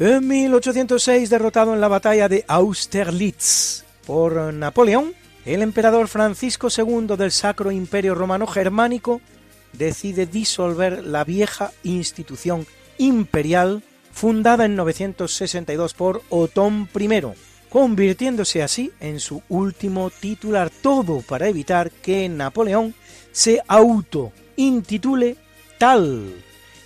En 0.00 0.26
1806, 0.26 1.28
derrotado 1.28 1.74
en 1.74 1.80
la 1.82 1.86
batalla 1.86 2.26
de 2.26 2.42
Austerlitz 2.48 3.84
por 4.06 4.32
Napoleón, 4.54 5.12
el 5.44 5.60
emperador 5.60 6.08
Francisco 6.08 6.68
II 6.74 7.18
del 7.18 7.30
Sacro 7.30 7.70
Imperio 7.70 8.14
Romano 8.14 8.46
Germánico 8.46 9.20
decide 9.74 10.24
disolver 10.24 11.04
la 11.04 11.22
vieja 11.24 11.72
institución 11.82 12.66
imperial 12.96 13.82
fundada 14.10 14.64
en 14.64 14.74
962 14.74 15.92
por 15.92 16.22
Otón 16.30 16.88
I, 16.98 17.20
convirtiéndose 17.68 18.62
así 18.62 18.92
en 19.00 19.20
su 19.20 19.42
último 19.50 20.08
titular, 20.08 20.70
todo 20.70 21.20
para 21.20 21.46
evitar 21.46 21.90
que 21.90 22.26
Napoleón 22.30 22.94
se 23.32 23.60
auto-intitule 23.68 25.36
tal 25.76 26.42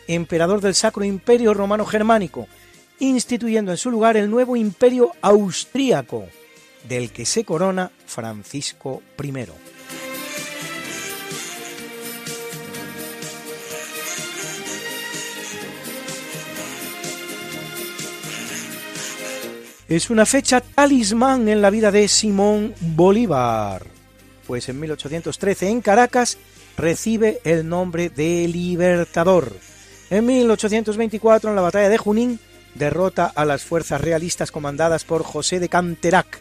emperador 0.08 0.60
del 0.60 0.74
Sacro 0.74 1.04
Imperio 1.04 1.54
Romano 1.54 1.86
Germánico, 1.86 2.48
instituyendo 3.08 3.70
en 3.70 3.78
su 3.78 3.90
lugar 3.90 4.16
el 4.16 4.30
nuevo 4.30 4.56
imperio 4.56 5.12
austríaco, 5.20 6.26
del 6.88 7.10
que 7.10 7.24
se 7.24 7.44
corona 7.44 7.90
Francisco 8.06 9.02
I. 9.22 9.32
Es 19.88 20.08
una 20.08 20.24
fecha 20.24 20.60
talismán 20.60 21.48
en 21.48 21.60
la 21.60 21.70
vida 21.70 21.90
de 21.90 22.08
Simón 22.08 22.74
Bolívar, 22.80 23.86
pues 24.46 24.68
en 24.68 24.80
1813 24.80 25.68
en 25.68 25.80
Caracas 25.82 26.38
recibe 26.76 27.40
el 27.44 27.68
nombre 27.68 28.08
de 28.08 28.48
Libertador. 28.48 29.52
En 30.10 30.26
1824 30.26 31.50
en 31.50 31.56
la 31.56 31.62
batalla 31.62 31.88
de 31.88 31.98
Junín 31.98 32.40
derrota 32.74 33.30
a 33.34 33.44
las 33.44 33.62
fuerzas 33.62 34.00
realistas 34.00 34.50
comandadas 34.50 35.04
por 35.04 35.22
José 35.22 35.60
de 35.60 35.68
Canterac 35.68 36.40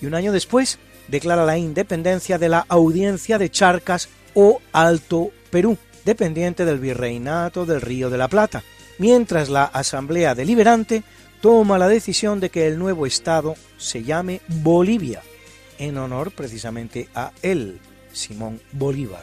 y 0.00 0.06
un 0.06 0.14
año 0.14 0.32
después 0.32 0.78
declara 1.08 1.44
la 1.44 1.58
independencia 1.58 2.38
de 2.38 2.48
la 2.48 2.64
Audiencia 2.68 3.38
de 3.38 3.50
Charcas 3.50 4.08
o 4.34 4.60
Alto 4.72 5.30
Perú, 5.50 5.78
dependiente 6.04 6.64
del 6.64 6.78
Virreinato 6.78 7.66
del 7.66 7.80
Río 7.80 8.10
de 8.10 8.18
la 8.18 8.28
Plata, 8.28 8.62
mientras 8.98 9.48
la 9.48 9.64
Asamblea 9.64 10.34
Deliberante 10.34 11.02
toma 11.40 11.78
la 11.78 11.88
decisión 11.88 12.40
de 12.40 12.50
que 12.50 12.66
el 12.66 12.78
nuevo 12.78 13.06
Estado 13.06 13.54
se 13.76 14.02
llame 14.02 14.40
Bolivia, 14.48 15.22
en 15.78 15.98
honor 15.98 16.32
precisamente 16.32 17.08
a 17.14 17.32
él, 17.42 17.80
Simón 18.12 18.60
Bolívar. 18.72 19.22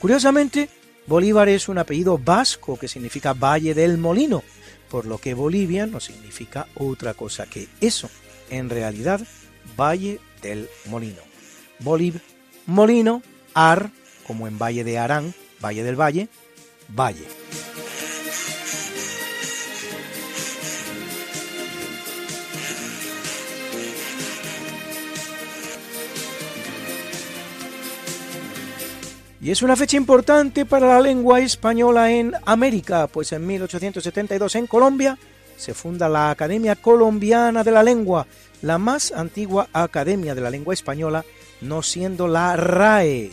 Curiosamente, 0.00 0.68
Bolívar 1.06 1.48
es 1.48 1.68
un 1.68 1.78
apellido 1.78 2.18
vasco 2.18 2.78
que 2.78 2.86
significa 2.86 3.32
Valle 3.32 3.74
del 3.74 3.98
Molino, 3.98 4.42
por 4.90 5.06
lo 5.06 5.18
que 5.18 5.34
Bolivia 5.34 5.86
no 5.86 6.00
significa 6.00 6.66
otra 6.74 7.14
cosa 7.14 7.46
que 7.46 7.68
eso, 7.80 8.10
en 8.50 8.70
realidad, 8.70 9.20
Valle 9.76 10.20
del 10.42 10.68
Molino. 10.86 11.20
Boliv, 11.80 12.20
Molino, 12.66 13.22
Ar, 13.54 13.90
como 14.26 14.48
en 14.48 14.58
Valle 14.58 14.84
de 14.84 14.98
Arán, 14.98 15.34
Valle 15.62 15.82
del 15.82 16.00
Valle, 16.00 16.28
Valle. 16.88 17.26
Y 29.48 29.52
es 29.52 29.62
una 29.62 29.76
fecha 29.76 29.96
importante 29.96 30.66
para 30.66 30.88
la 30.88 31.00
lengua 31.00 31.40
española 31.40 32.12
en 32.12 32.34
América, 32.44 33.06
pues 33.06 33.32
en 33.32 33.46
1872 33.46 34.56
en 34.56 34.66
Colombia 34.66 35.18
se 35.56 35.72
funda 35.72 36.06
la 36.06 36.28
Academia 36.28 36.76
Colombiana 36.76 37.64
de 37.64 37.70
la 37.70 37.82
Lengua, 37.82 38.26
la 38.60 38.76
más 38.76 39.10
antigua 39.10 39.70
academia 39.72 40.34
de 40.34 40.42
la 40.42 40.50
lengua 40.50 40.74
española, 40.74 41.24
no 41.62 41.82
siendo 41.82 42.28
la 42.28 42.56
RAE, 42.56 43.30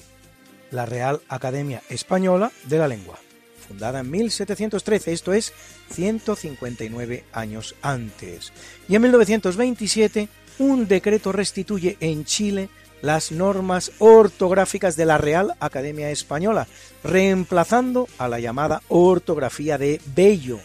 la 0.71 0.85
Real 0.85 1.19
Academia 1.27 1.81
Española 1.89 2.49
de 2.63 2.77
la 2.77 2.87
Lengua, 2.87 3.19
fundada 3.67 3.99
en 3.99 4.09
1713, 4.09 5.11
esto 5.11 5.33
es 5.33 5.51
159 5.91 7.25
años 7.33 7.75
antes. 7.81 8.53
Y 8.87 8.95
en 8.95 9.01
1927 9.01 10.29
un 10.59 10.87
decreto 10.87 11.33
restituye 11.33 11.97
en 11.99 12.23
Chile 12.23 12.69
las 13.01 13.31
normas 13.31 13.91
ortográficas 13.99 14.95
de 14.95 15.05
la 15.05 15.17
Real 15.17 15.55
Academia 15.59 16.11
Española, 16.11 16.67
reemplazando 17.03 18.07
a 18.17 18.27
la 18.27 18.39
llamada 18.39 18.81
ortografía 18.87 19.77
de 19.77 20.01
Bello, 20.15 20.59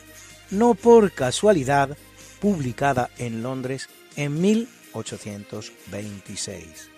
no 0.50 0.74
por 0.74 1.12
casualidad 1.12 1.96
publicada 2.40 3.10
en 3.18 3.42
Londres 3.42 3.90
en 4.16 4.40
1826. 4.40 6.90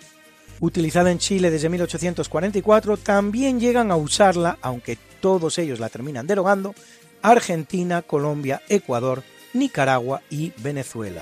Utilizada 0.59 1.11
en 1.11 1.17
Chile 1.17 1.49
desde 1.51 1.69
1844, 1.69 2.97
también 2.97 3.59
llegan 3.59 3.91
a 3.91 3.97
usarla, 3.97 4.57
aunque 4.61 4.97
todos 5.19 5.57
ellos 5.57 5.79
la 5.79 5.89
terminan 5.89 6.27
derogando, 6.27 6.75
Argentina, 7.21 8.01
Colombia, 8.01 8.61
Ecuador, 8.69 9.23
Nicaragua 9.53 10.21
y 10.29 10.53
Venezuela. 10.57 11.21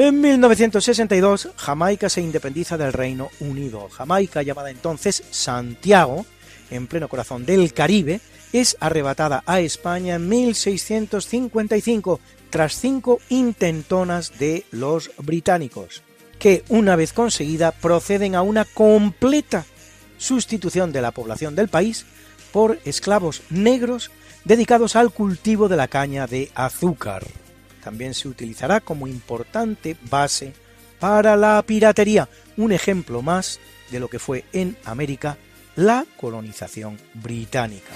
En 0.00 0.20
1962, 0.20 1.48
Jamaica 1.56 2.08
se 2.08 2.20
independiza 2.20 2.78
del 2.78 2.92
Reino 2.92 3.30
Unido. 3.40 3.88
Jamaica, 3.88 4.42
llamada 4.42 4.70
entonces 4.70 5.24
Santiago, 5.32 6.24
en 6.70 6.86
pleno 6.86 7.08
corazón 7.08 7.44
del 7.44 7.72
Caribe, 7.72 8.20
es 8.52 8.76
arrebatada 8.78 9.42
a 9.44 9.58
España 9.58 10.14
en 10.14 10.28
1655 10.28 12.20
tras 12.48 12.74
cinco 12.74 13.18
intentonas 13.28 14.38
de 14.38 14.64
los 14.70 15.10
británicos, 15.18 16.04
que 16.38 16.62
una 16.68 16.94
vez 16.94 17.12
conseguida 17.12 17.72
proceden 17.72 18.36
a 18.36 18.42
una 18.42 18.66
completa 18.66 19.66
sustitución 20.16 20.92
de 20.92 21.02
la 21.02 21.10
población 21.10 21.56
del 21.56 21.66
país 21.66 22.06
por 22.52 22.78
esclavos 22.84 23.42
negros 23.50 24.12
dedicados 24.44 24.94
al 24.94 25.10
cultivo 25.10 25.68
de 25.68 25.76
la 25.76 25.88
caña 25.88 26.28
de 26.28 26.52
azúcar. 26.54 27.24
También 27.88 28.12
se 28.12 28.28
utilizará 28.28 28.80
como 28.80 29.06
importante 29.06 29.96
base 30.10 30.52
para 31.00 31.36
la 31.36 31.62
piratería, 31.66 32.28
un 32.58 32.70
ejemplo 32.70 33.22
más 33.22 33.60
de 33.90 33.98
lo 33.98 34.08
que 34.08 34.18
fue 34.18 34.44
en 34.52 34.76
América 34.84 35.38
la 35.74 36.04
colonización 36.18 36.98
británica. 37.14 37.94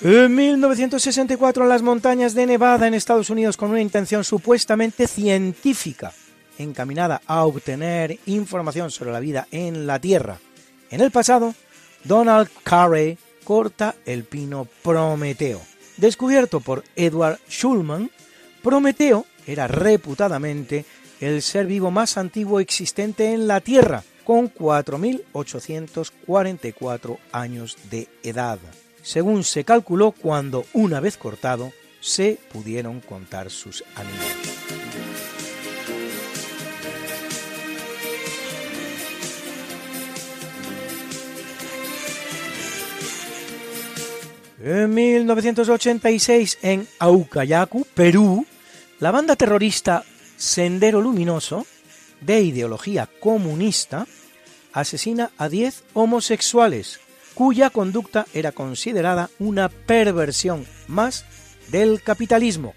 En 0.00 0.34
1964 0.34 1.62
en 1.62 1.68
las 1.68 1.82
montañas 1.82 2.34
de 2.34 2.46
Nevada 2.46 2.88
en 2.88 2.94
Estados 2.94 3.30
Unidos 3.30 3.56
con 3.56 3.70
una 3.70 3.80
intención 3.80 4.24
supuestamente 4.24 5.06
científica 5.06 6.12
encaminada 6.58 7.22
a 7.26 7.44
obtener 7.44 8.18
información 8.26 8.90
sobre 8.90 9.12
la 9.12 9.20
vida 9.20 9.48
en 9.50 9.86
la 9.86 9.98
Tierra. 9.98 10.38
En 10.90 11.00
el 11.00 11.10
pasado, 11.10 11.54
Donald 12.04 12.50
Carey 12.62 13.16
corta 13.44 13.94
el 14.04 14.24
pino 14.24 14.68
Prometeo. 14.82 15.62
Descubierto 15.96 16.60
por 16.60 16.84
Edward 16.96 17.38
Schulman, 17.48 18.10
Prometeo 18.62 19.24
era 19.46 19.66
reputadamente 19.66 20.84
el 21.20 21.40
ser 21.42 21.66
vivo 21.66 21.90
más 21.90 22.16
antiguo 22.16 22.60
existente 22.60 23.32
en 23.32 23.48
la 23.48 23.60
Tierra, 23.60 24.04
con 24.24 24.52
4.844 24.52 27.18
años 27.32 27.76
de 27.90 28.08
edad 28.22 28.60
según 29.08 29.42
se 29.42 29.64
calculó 29.64 30.12
cuando, 30.12 30.66
una 30.74 31.00
vez 31.00 31.16
cortado, 31.16 31.72
se 32.00 32.38
pudieron 32.52 33.00
contar 33.00 33.50
sus 33.50 33.82
animales. 33.96 34.57
En 44.60 44.92
1986, 44.92 46.58
en 46.62 46.88
Aucayacu, 46.98 47.86
Perú, 47.94 48.44
la 48.98 49.12
banda 49.12 49.36
terrorista 49.36 50.04
Sendero 50.36 51.00
Luminoso, 51.00 51.64
de 52.20 52.40
ideología 52.40 53.08
comunista, 53.20 54.06
asesina 54.72 55.30
a 55.38 55.48
10 55.48 55.84
homosexuales 55.94 56.98
cuya 57.34 57.70
conducta 57.70 58.26
era 58.34 58.50
considerada 58.50 59.30
una 59.38 59.68
perversión 59.68 60.66
más 60.88 61.24
del 61.68 62.02
capitalismo 62.02 62.74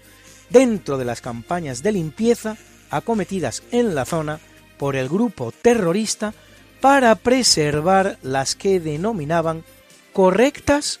dentro 0.50 0.98
de 0.98 1.04
las 1.04 1.20
campañas 1.20 1.82
de 1.82 1.90
limpieza 1.90 2.56
acometidas 2.90 3.64
en 3.72 3.96
la 3.96 4.04
zona 4.04 4.38
por 4.78 4.94
el 4.94 5.08
grupo 5.08 5.50
terrorista 5.50 6.32
para 6.80 7.16
preservar 7.16 8.18
las 8.22 8.54
que 8.54 8.78
denominaban 8.78 9.64
correctas 10.12 11.00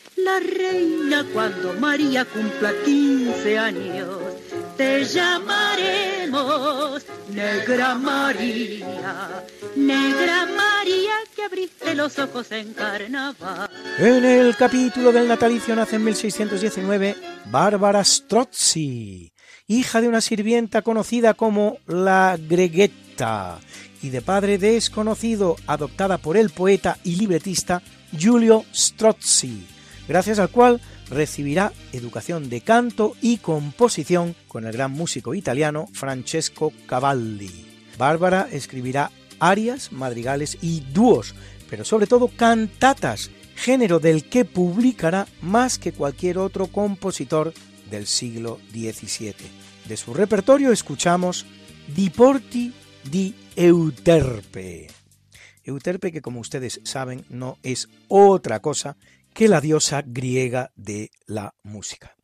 la 0.23 0.39
reina 0.39 1.25
cuando 1.33 1.73
María 1.73 2.25
cumpla 2.25 2.71
15 2.85 3.59
años 3.59 4.09
te 4.77 5.03
llamaremos 5.05 7.05
Negra 7.29 7.95
María, 7.95 9.45
Negra 9.75 10.45
María 10.45 11.13
que 11.35 11.43
abriste 11.43 11.95
los 11.95 12.17
ojos 12.19 12.51
en 12.51 12.73
carnaval. 12.73 13.69
En 13.97 14.25
el 14.25 14.55
capítulo 14.55 15.11
del 15.11 15.27
natalicio 15.27 15.75
nace 15.75 15.97
en 15.97 16.03
1619 16.03 17.15
Bárbara 17.45 18.03
Strozzi, 18.03 19.31
hija 19.67 20.01
de 20.01 20.07
una 20.07 20.21
sirvienta 20.21 20.81
conocida 20.81 21.33
como 21.33 21.77
la 21.87 22.37
Greguetta 22.39 23.59
y 24.01 24.09
de 24.09 24.21
padre 24.21 24.57
desconocido, 24.57 25.55
adoptada 25.67 26.17
por 26.17 26.37
el 26.37 26.49
poeta 26.49 26.97
y 27.03 27.17
libretista 27.17 27.81
Giulio 28.17 28.65
Strozzi, 28.73 29.67
gracias 30.07 30.39
al 30.39 30.49
cual 30.49 30.81
recibirá 31.09 31.73
educación 31.91 32.49
de 32.49 32.61
canto 32.61 33.15
y 33.21 33.37
composición 33.37 34.35
con 34.47 34.65
el 34.65 34.73
gran 34.73 34.91
músico 34.91 35.35
italiano 35.35 35.87
Francesco 35.93 36.71
Cavalli. 36.85 37.65
Bárbara 37.97 38.47
escribirá 38.51 39.11
arias, 39.39 39.91
madrigales 39.91 40.57
y 40.61 40.81
dúos, 40.93 41.35
pero 41.69 41.83
sobre 41.83 42.07
todo 42.07 42.29
cantatas, 42.29 43.31
género 43.55 43.99
del 43.99 44.29
que 44.29 44.45
publicará 44.45 45.27
más 45.41 45.77
que 45.77 45.91
cualquier 45.91 46.37
otro 46.37 46.67
compositor 46.67 47.53
del 47.89 48.07
siglo 48.07 48.59
XVII. 48.71 49.35
De 49.87 49.97
su 49.97 50.13
repertorio 50.13 50.71
escuchamos 50.71 51.45
Diporti 51.93 52.73
di 53.03 53.35
Euterpe. 53.55 54.87
Euterpe 55.63 56.11
que 56.11 56.21
como 56.21 56.39
ustedes 56.39 56.79
saben 56.83 57.25
no 57.29 57.57
es 57.63 57.89
otra 58.07 58.61
cosa 58.61 58.95
que 59.33 59.47
la 59.47 59.61
diosa 59.61 60.03
griega 60.05 60.71
de 60.75 61.11
la 61.25 61.53
música. 61.63 62.15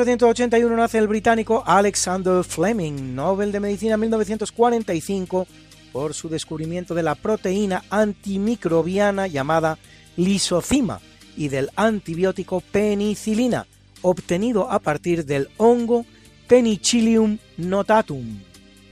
1881 0.00 0.76
nace 0.76 0.96
el 0.96 1.08
británico 1.08 1.62
Alexander 1.66 2.42
Fleming, 2.42 3.14
Nobel 3.14 3.52
de 3.52 3.60
Medicina 3.60 3.98
1945, 3.98 5.46
por 5.92 6.14
su 6.14 6.30
descubrimiento 6.30 6.94
de 6.94 7.02
la 7.02 7.14
proteína 7.14 7.84
antimicrobiana 7.90 9.26
llamada 9.26 9.76
lisocima 10.16 11.02
y 11.36 11.48
del 11.48 11.68
antibiótico 11.76 12.62
penicilina, 12.62 13.66
obtenido 14.00 14.70
a 14.70 14.78
partir 14.78 15.26
del 15.26 15.50
hongo 15.58 16.06
Penicillium 16.48 17.36
notatum, 17.58 18.40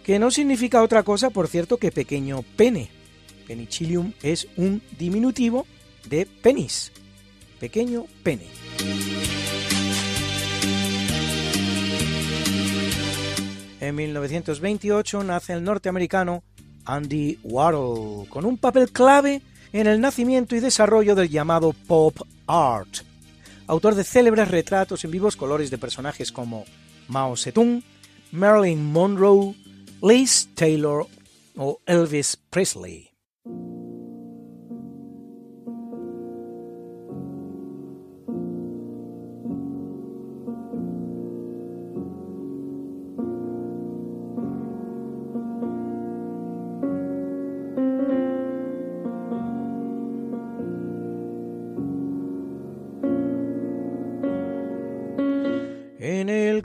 que 0.04 0.18
no 0.18 0.30
significa 0.30 0.82
otra 0.82 1.04
cosa, 1.04 1.30
por 1.30 1.48
cierto, 1.48 1.78
que 1.78 1.90
pequeño 1.90 2.44
pene. 2.54 2.90
Penicillium 3.46 4.12
es 4.22 4.46
un 4.58 4.82
diminutivo 4.98 5.66
de 6.06 6.26
penis, 6.26 6.92
pequeño 7.58 8.04
pene. 8.22 9.37
En 13.80 13.94
1928 13.94 15.22
nace 15.22 15.52
el 15.52 15.62
norteamericano 15.62 16.42
Andy 16.84 17.38
Warhol, 17.44 18.28
con 18.28 18.44
un 18.44 18.58
papel 18.58 18.90
clave 18.90 19.42
en 19.72 19.86
el 19.86 20.00
nacimiento 20.00 20.56
y 20.56 20.60
desarrollo 20.60 21.14
del 21.14 21.28
llamado 21.28 21.72
pop 21.86 22.16
art, 22.46 22.88
autor 23.66 23.94
de 23.94 24.04
célebres 24.04 24.48
retratos 24.48 25.04
en 25.04 25.10
vivos 25.10 25.36
colores 25.36 25.70
de 25.70 25.78
personajes 25.78 26.32
como 26.32 26.64
Mao 27.06 27.36
Zedong, 27.36 27.82
Marilyn 28.32 28.84
Monroe, 28.84 29.54
Liz 30.02 30.48
Taylor 30.54 31.06
o 31.56 31.80
Elvis 31.86 32.36
Presley. 32.50 33.07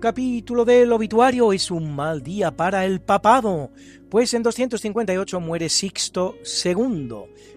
Capítulo 0.03 0.65
del 0.65 0.91
obituario 0.91 1.53
es 1.53 1.71
un 1.71 1.95
mal 1.95 2.23
día 2.23 2.51
para 2.51 2.83
el 2.83 2.99
papado, 2.99 3.71
pues 4.09 4.33
en 4.33 4.43
258 4.43 5.39
muere 5.39 5.69
Sixto 5.69 6.35
II, 6.65 7.07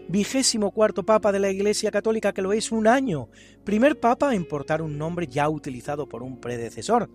vigésimo 0.07 0.71
cuarto 0.71 1.03
papa 1.03 1.33
de 1.33 1.41
la 1.41 1.51
Iglesia 1.51 1.91
Católica 1.91 2.33
que 2.33 2.43
lo 2.43 2.53
es 2.53 2.71
un 2.71 2.87
año, 2.87 3.31
primer 3.65 3.99
papa 3.99 4.33
en 4.33 4.47
portar 4.47 4.81
un 4.81 4.97
nombre 4.97 5.27
ya 5.27 5.49
utilizado 5.49 6.09
por 6.09 6.23
un 6.23 6.41
predecesor, 6.41 7.11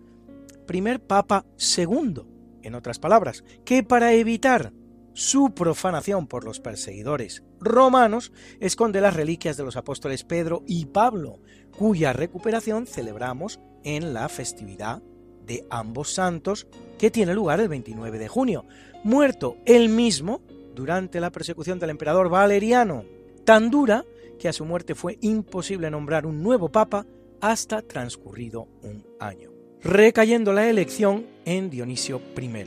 primer 0.67 0.99
papa 0.99 1.45
segundo, 1.55 2.27
en 2.61 2.75
otras 2.75 2.99
palabras, 2.99 3.45
que 3.63 3.83
para 3.83 4.11
evitar 4.11 4.73
su 5.13 5.53
profanación 5.53 6.27
por 6.27 6.43
los 6.43 6.59
perseguidores 6.59 7.41
romanos 7.61 8.33
esconde 8.59 8.99
las 8.99 9.15
reliquias 9.15 9.55
de 9.55 9.63
los 9.63 9.77
apóstoles 9.77 10.25
Pedro 10.25 10.61
y 10.67 10.87
Pablo, 10.87 11.39
cuya 11.77 12.11
recuperación 12.11 12.85
celebramos 12.85 13.61
en 13.85 14.13
la 14.13 14.27
festividad 14.27 15.01
de 15.45 15.65
ambos 15.69 16.13
santos 16.13 16.67
que 16.97 17.11
tiene 17.11 17.33
lugar 17.33 17.59
el 17.59 17.67
29 17.67 18.19
de 18.19 18.27
junio, 18.27 18.65
muerto 19.03 19.57
él 19.65 19.89
mismo 19.89 20.41
durante 20.75 21.19
la 21.19 21.31
persecución 21.31 21.79
del 21.79 21.89
emperador 21.89 22.29
Valeriano, 22.29 23.03
tan 23.43 23.69
dura 23.69 24.05
que 24.39 24.47
a 24.47 24.53
su 24.53 24.65
muerte 24.65 24.95
fue 24.95 25.17
imposible 25.21 25.91
nombrar 25.91 26.25
un 26.25 26.41
nuevo 26.41 26.69
papa 26.69 27.05
hasta 27.41 27.81
transcurrido 27.81 28.67
un 28.83 29.05
año, 29.19 29.51
recayendo 29.81 30.53
la 30.53 30.69
elección 30.69 31.25
en 31.45 31.69
Dionisio 31.69 32.21
I. 32.39 32.65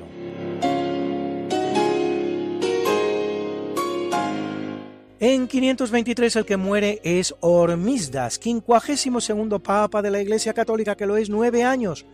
En 5.20 5.48
523 5.48 6.36
el 6.36 6.44
que 6.44 6.56
muere 6.56 7.00
es 7.02 7.34
Hormisdas, 7.40 8.38
quincuagésimo 8.38 9.22
segundo 9.22 9.58
papa 9.58 10.02
de 10.02 10.10
la 10.10 10.20
Iglesia 10.20 10.52
Católica, 10.52 10.96
que 10.96 11.06
lo 11.06 11.16
es 11.16 11.30
nueve 11.30 11.62
años, 11.62 12.04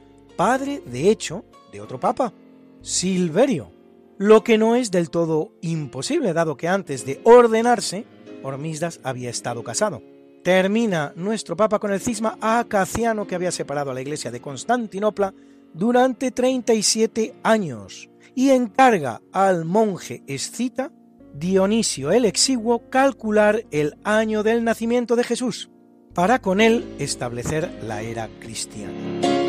padre, 0.41 0.83
de 0.87 1.11
hecho, 1.11 1.45
de 1.71 1.83
otro 1.83 2.01
papa, 2.01 2.33
Silverio, 2.81 3.73
lo 4.17 4.43
que 4.43 4.57
no 4.57 4.75
es 4.75 4.91
del 4.91 5.11
todo 5.11 5.53
imposible, 5.61 6.33
dado 6.33 6.57
que 6.57 6.67
antes 6.67 7.05
de 7.05 7.21
ordenarse, 7.25 8.07
Hormisdas 8.43 9.01
había 9.03 9.29
estado 9.29 9.63
casado. 9.63 10.03
Termina 10.43 11.13
nuestro 11.15 11.59
papa 11.59 11.79
con 11.79 11.93
el 11.93 12.01
cisma 12.01 12.39
acaciano 12.41 13.27
que 13.27 13.35
había 13.35 13.53
separado 13.53 13.91
a 13.91 13.95
la 13.95 14.01
iglesia 14.01 14.31
de 14.31 14.41
Constantinopla 14.41 15.35
durante 15.75 16.31
37 16.31 17.35
años 17.43 18.09
y 18.35 18.49
encarga 18.49 19.21
al 19.33 19.67
monje 19.67 20.23
escita 20.27 20.91
Dionisio 21.35 22.13
el 22.13 22.25
Exiguo 22.25 22.89
calcular 22.89 23.67
el 23.73 23.99
año 24.05 24.43
del 24.43 24.65
nacimiento 24.65 25.17
de 25.17 25.25
Jesús, 25.25 25.69
para 26.15 26.41
con 26.41 26.63
él 26.63 26.97
establecer 26.99 27.71
la 27.83 28.01
era 28.01 28.31
cristiana. 28.41 29.40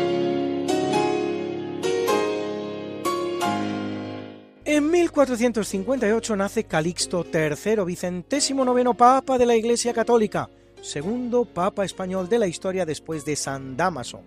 En 4.74 4.90
1458 4.90 6.34
nace 6.34 6.64
Calixto 6.64 7.26
III, 7.30 7.84
vicentésimo 7.84 8.64
noveno 8.64 8.94
papa 8.94 9.36
de 9.36 9.44
la 9.44 9.54
Iglesia 9.54 9.92
Católica, 9.92 10.48
segundo 10.80 11.44
papa 11.44 11.84
español 11.84 12.26
de 12.26 12.38
la 12.38 12.46
historia 12.46 12.86
después 12.86 13.26
de 13.26 13.36
San 13.36 13.76
Damaso, 13.76 14.22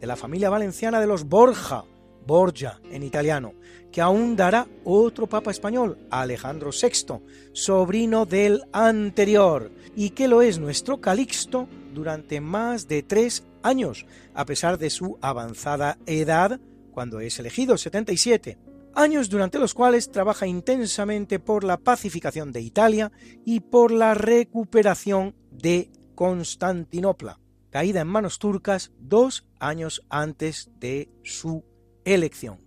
de 0.00 0.06
la 0.06 0.16
familia 0.16 0.48
valenciana 0.48 1.00
de 1.00 1.06
los 1.06 1.24
Borja, 1.24 1.84
Borgia 2.26 2.80
en 2.90 3.02
italiano, 3.02 3.52
que 3.92 4.00
aún 4.00 4.36
dará 4.36 4.66
otro 4.84 5.26
papa 5.26 5.50
español, 5.50 5.98
Alejandro 6.10 6.70
VI, 6.70 7.20
sobrino 7.52 8.24
del 8.24 8.62
anterior, 8.72 9.70
y 9.94 10.10
que 10.10 10.28
lo 10.28 10.40
es 10.40 10.58
nuestro 10.58 11.02
Calixto 11.02 11.68
durante 11.92 12.40
más 12.40 12.88
de 12.88 13.02
tres 13.02 13.44
años, 13.62 14.06
a 14.32 14.46
pesar 14.46 14.78
de 14.78 14.88
su 14.88 15.18
avanzada 15.20 15.98
edad 16.06 16.58
cuando 16.90 17.20
es 17.20 17.38
elegido, 17.38 17.76
77 17.76 18.69
años 18.94 19.28
durante 19.28 19.58
los 19.58 19.74
cuales 19.74 20.10
trabaja 20.10 20.46
intensamente 20.46 21.38
por 21.38 21.64
la 21.64 21.78
pacificación 21.78 22.52
de 22.52 22.60
Italia 22.60 23.12
y 23.44 23.60
por 23.60 23.92
la 23.92 24.14
recuperación 24.14 25.34
de 25.50 25.90
Constantinopla, 26.14 27.40
caída 27.70 28.00
en 28.02 28.08
manos 28.08 28.38
turcas 28.38 28.92
dos 28.98 29.46
años 29.58 30.02
antes 30.08 30.70
de 30.78 31.08
su 31.22 31.64
elección. 32.04 32.58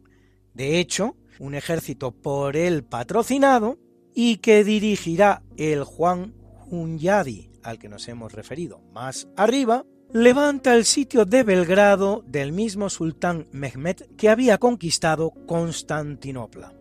De 0.53 0.79
hecho, 0.79 1.15
un 1.39 1.55
ejército 1.55 2.11
por 2.11 2.55
él 2.55 2.83
patrocinado 2.83 3.77
y 4.13 4.37
que 4.37 4.63
dirigirá 4.63 5.43
el 5.57 5.83
Juan 5.83 6.35
Hunyadi, 6.69 7.51
al 7.63 7.79
que 7.79 7.89
nos 7.89 8.07
hemos 8.07 8.33
referido 8.33 8.81
más 8.91 9.27
arriba, 9.35 9.85
levanta 10.14 10.76
el 10.76 10.85
sitio 10.85 11.26
de 11.26 11.44
Belgrado 11.44 12.23
del 12.27 12.52
mismo 12.52 12.90
sultán 12.90 13.48
Mehmed 13.52 13.98
que 14.15 14.30
había 14.30 14.60
conquistado 14.60 15.31
Constantinopla. 15.48 16.73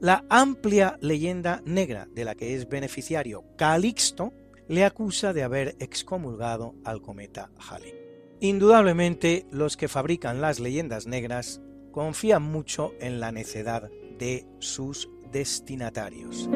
La 0.00 0.24
amplia 0.28 0.98
leyenda 1.00 1.62
negra 1.64 2.06
de 2.12 2.24
la 2.24 2.34
que 2.34 2.54
es 2.54 2.68
beneficiario 2.68 3.44
Calixto 3.56 4.32
le 4.68 4.84
acusa 4.84 5.32
de 5.32 5.42
haber 5.42 5.76
excomulgado 5.80 6.74
al 6.84 7.00
cometa 7.00 7.50
Halley. 7.58 7.94
Indudablemente, 8.40 9.46
los 9.50 9.76
que 9.76 9.88
fabrican 9.88 10.40
las 10.40 10.60
leyendas 10.60 11.06
negras 11.06 11.60
confían 11.90 12.42
mucho 12.42 12.92
en 13.00 13.18
la 13.18 13.32
necedad 13.32 13.90
de 14.18 14.46
sus 14.58 15.08
destinatarios. 15.32 16.48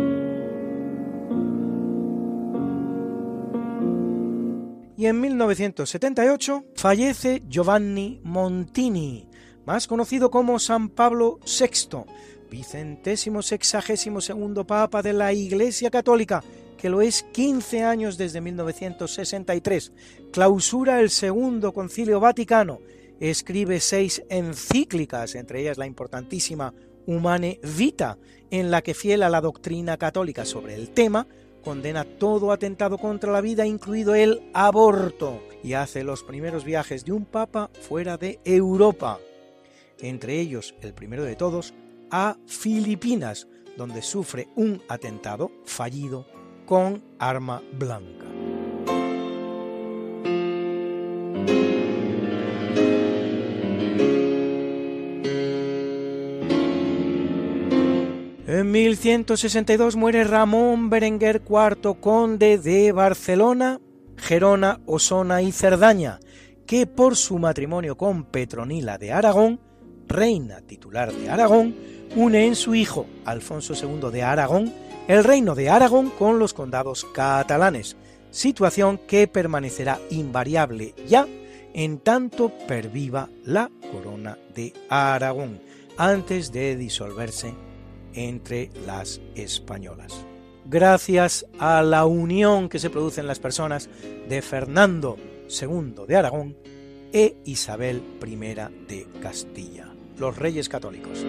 Y 5.02 5.06
en 5.08 5.20
1978 5.20 6.64
fallece 6.76 7.42
Giovanni 7.48 8.20
Montini, 8.22 9.28
más 9.66 9.88
conocido 9.88 10.30
como 10.30 10.60
San 10.60 10.90
Pablo 10.90 11.40
VI, 11.44 12.04
vicentésimo 12.48 13.42
sexagésimo 13.42 14.20
segundo 14.20 14.64
papa 14.64 15.02
de 15.02 15.12
la 15.12 15.32
Iglesia 15.32 15.90
Católica, 15.90 16.44
que 16.78 16.88
lo 16.88 17.02
es 17.02 17.24
15 17.32 17.82
años 17.82 18.16
desde 18.16 18.40
1963, 18.40 19.92
clausura 20.32 21.00
el 21.00 21.10
segundo 21.10 21.72
concilio 21.72 22.20
vaticano, 22.20 22.78
escribe 23.18 23.80
seis 23.80 24.22
encíclicas, 24.30 25.34
entre 25.34 25.62
ellas 25.62 25.78
la 25.78 25.86
importantísima 25.88 26.74
Humane 27.06 27.58
Vita, 27.76 28.18
en 28.52 28.70
la 28.70 28.82
que 28.82 28.94
fiel 28.94 29.24
a 29.24 29.30
la 29.30 29.40
doctrina 29.40 29.96
católica 29.96 30.44
sobre 30.44 30.76
el 30.76 30.90
tema, 30.90 31.26
condena 31.62 32.04
todo 32.04 32.52
atentado 32.52 32.98
contra 32.98 33.32
la 33.32 33.40
vida, 33.40 33.66
incluido 33.66 34.14
el 34.14 34.42
aborto, 34.52 35.42
y 35.62 35.74
hace 35.74 36.04
los 36.04 36.22
primeros 36.22 36.64
viajes 36.64 37.04
de 37.04 37.12
un 37.12 37.24
papa 37.24 37.70
fuera 37.80 38.16
de 38.16 38.40
Europa, 38.44 39.18
entre 40.00 40.40
ellos 40.40 40.74
el 40.82 40.92
primero 40.92 41.24
de 41.24 41.36
todos, 41.36 41.72
a 42.10 42.36
Filipinas, 42.46 43.46
donde 43.76 44.02
sufre 44.02 44.48
un 44.56 44.82
atentado 44.88 45.50
fallido 45.64 46.26
con 46.66 47.02
arma 47.18 47.62
blanca. 47.72 48.26
En 58.52 58.70
1162 58.70 59.96
muere 59.96 60.24
Ramón 60.24 60.90
Berenguer 60.90 61.40
IV, 61.48 61.98
conde 61.98 62.58
de 62.58 62.92
Barcelona, 62.92 63.80
Gerona, 64.18 64.78
Osona 64.84 65.40
y 65.40 65.52
Cerdaña, 65.52 66.20
que 66.66 66.86
por 66.86 67.16
su 67.16 67.38
matrimonio 67.38 67.96
con 67.96 68.24
Petronila 68.24 68.98
de 68.98 69.10
Aragón, 69.10 69.58
reina 70.06 70.60
titular 70.60 71.14
de 71.14 71.30
Aragón, 71.30 71.74
une 72.14 72.46
en 72.46 72.54
su 72.54 72.74
hijo 72.74 73.06
Alfonso 73.24 73.72
II 73.72 74.10
de 74.12 74.22
Aragón 74.22 74.70
el 75.08 75.24
reino 75.24 75.54
de 75.54 75.70
Aragón 75.70 76.10
con 76.10 76.38
los 76.38 76.52
condados 76.52 77.06
catalanes, 77.06 77.96
situación 78.30 78.98
que 78.98 79.28
permanecerá 79.28 79.98
invariable 80.10 80.94
ya 81.08 81.26
en 81.72 82.00
tanto 82.00 82.52
perviva 82.68 83.30
la 83.46 83.70
corona 83.90 84.36
de 84.54 84.74
Aragón, 84.90 85.58
antes 85.96 86.52
de 86.52 86.76
disolverse 86.76 87.54
entre 88.14 88.70
las 88.86 89.20
españolas. 89.34 90.26
Gracias 90.64 91.46
a 91.58 91.82
la 91.82 92.06
unión 92.06 92.68
que 92.68 92.78
se 92.78 92.90
produce 92.90 93.20
en 93.20 93.26
las 93.26 93.40
personas 93.40 93.88
de 94.28 94.42
Fernando 94.42 95.16
II 95.48 96.06
de 96.06 96.16
Aragón 96.16 96.56
e 97.12 97.36
Isabel 97.44 98.02
I 98.24 98.36
de 98.36 99.06
Castilla, 99.20 99.92
los 100.18 100.36
reyes 100.36 100.68
católicos. 100.68 101.26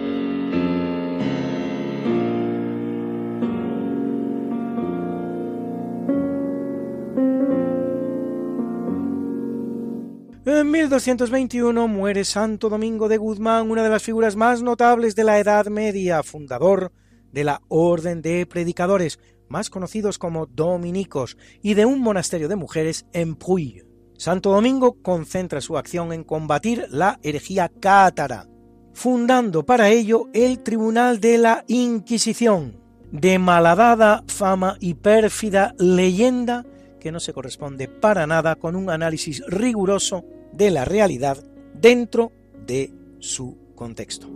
1221 10.74 11.86
muere 11.86 12.24
Santo 12.24 12.68
Domingo 12.68 13.06
de 13.08 13.16
Guzmán, 13.16 13.70
una 13.70 13.84
de 13.84 13.88
las 13.90 14.02
figuras 14.02 14.34
más 14.34 14.60
notables 14.60 15.14
de 15.14 15.22
la 15.22 15.38
Edad 15.38 15.66
Media, 15.66 16.24
fundador 16.24 16.90
de 17.30 17.44
la 17.44 17.62
Orden 17.68 18.22
de 18.22 18.44
Predicadores, 18.44 19.20
más 19.48 19.70
conocidos 19.70 20.18
como 20.18 20.46
dominicos, 20.46 21.36
y 21.62 21.74
de 21.74 21.86
un 21.86 22.00
monasterio 22.00 22.48
de 22.48 22.56
mujeres 22.56 23.06
en 23.12 23.36
Puy. 23.36 23.84
Santo 24.18 24.50
Domingo 24.50 25.00
concentra 25.00 25.60
su 25.60 25.78
acción 25.78 26.12
en 26.12 26.24
combatir 26.24 26.86
la 26.90 27.20
herejía 27.22 27.70
cátara, 27.80 28.48
fundando 28.94 29.64
para 29.64 29.90
ello 29.90 30.26
el 30.32 30.58
Tribunal 30.58 31.20
de 31.20 31.38
la 31.38 31.64
Inquisición, 31.68 32.80
de 33.12 33.38
malhadada 33.38 34.24
fama 34.26 34.76
y 34.80 34.94
pérfida 34.94 35.72
leyenda 35.78 36.66
que 36.98 37.12
no 37.12 37.20
se 37.20 37.32
corresponde 37.32 37.86
para 37.86 38.26
nada 38.26 38.56
con 38.56 38.74
un 38.74 38.90
análisis 38.90 39.40
riguroso 39.46 40.24
de 40.56 40.70
la 40.70 40.84
realidad 40.84 41.42
dentro 41.74 42.32
de 42.66 42.92
su 43.18 43.56
contexto. 43.74 44.28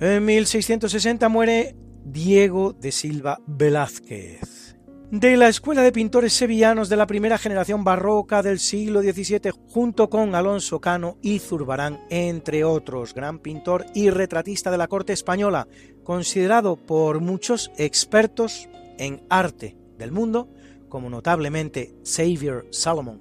En 0.00 0.24
1660 0.24 1.28
muere 1.28 1.74
Diego 2.04 2.72
de 2.72 2.92
Silva 2.92 3.40
Velázquez 3.46 4.68
de 5.10 5.38
la 5.38 5.48
Escuela 5.48 5.80
de 5.80 5.90
Pintores 5.90 6.34
Sevillanos 6.34 6.90
de 6.90 6.96
la 6.96 7.06
primera 7.06 7.38
generación 7.38 7.82
barroca 7.82 8.42
del 8.42 8.58
siglo 8.58 9.00
XVII, 9.00 9.52
junto 9.68 10.10
con 10.10 10.34
Alonso 10.34 10.80
Cano 10.80 11.16
y 11.22 11.38
Zurbarán, 11.38 12.00
entre 12.10 12.62
otros, 12.64 13.14
gran 13.14 13.38
pintor 13.38 13.86
y 13.94 14.10
retratista 14.10 14.70
de 14.70 14.76
la 14.76 14.86
corte 14.86 15.14
española, 15.14 15.66
considerado 16.08 16.76
por 16.76 17.20
muchos 17.20 17.70
expertos 17.76 18.66
en 18.96 19.20
arte 19.28 19.76
del 19.98 20.10
mundo, 20.10 20.48
como 20.88 21.10
notablemente 21.10 21.96
Xavier 22.02 22.64
Salomon 22.70 23.20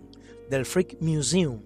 del 0.49 0.65
Frick 0.65 0.95
Museum 1.01 1.59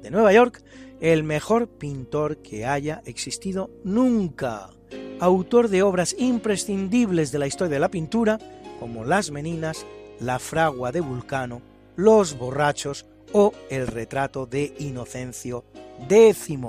de 0.00 0.12
Nueva 0.12 0.32
York, 0.32 0.62
el 1.00 1.24
mejor 1.24 1.66
pintor 1.66 2.36
que 2.42 2.64
haya 2.64 3.02
existido 3.06 3.72
nunca, 3.82 4.70
autor 5.18 5.68
de 5.68 5.82
obras 5.82 6.14
imprescindibles 6.16 7.32
de 7.32 7.40
la 7.40 7.48
historia 7.48 7.74
de 7.74 7.80
la 7.80 7.90
pintura, 7.90 8.38
como 8.78 9.04
Las 9.04 9.32
Meninas, 9.32 9.84
La 10.20 10.38
Fragua 10.38 10.92
de 10.92 11.00
Vulcano, 11.00 11.60
Los 11.96 12.38
Borrachos 12.38 13.04
o 13.32 13.52
el 13.68 13.88
retrato 13.88 14.46
de 14.46 14.72
Inocencio 14.78 15.64
X, 16.08 16.60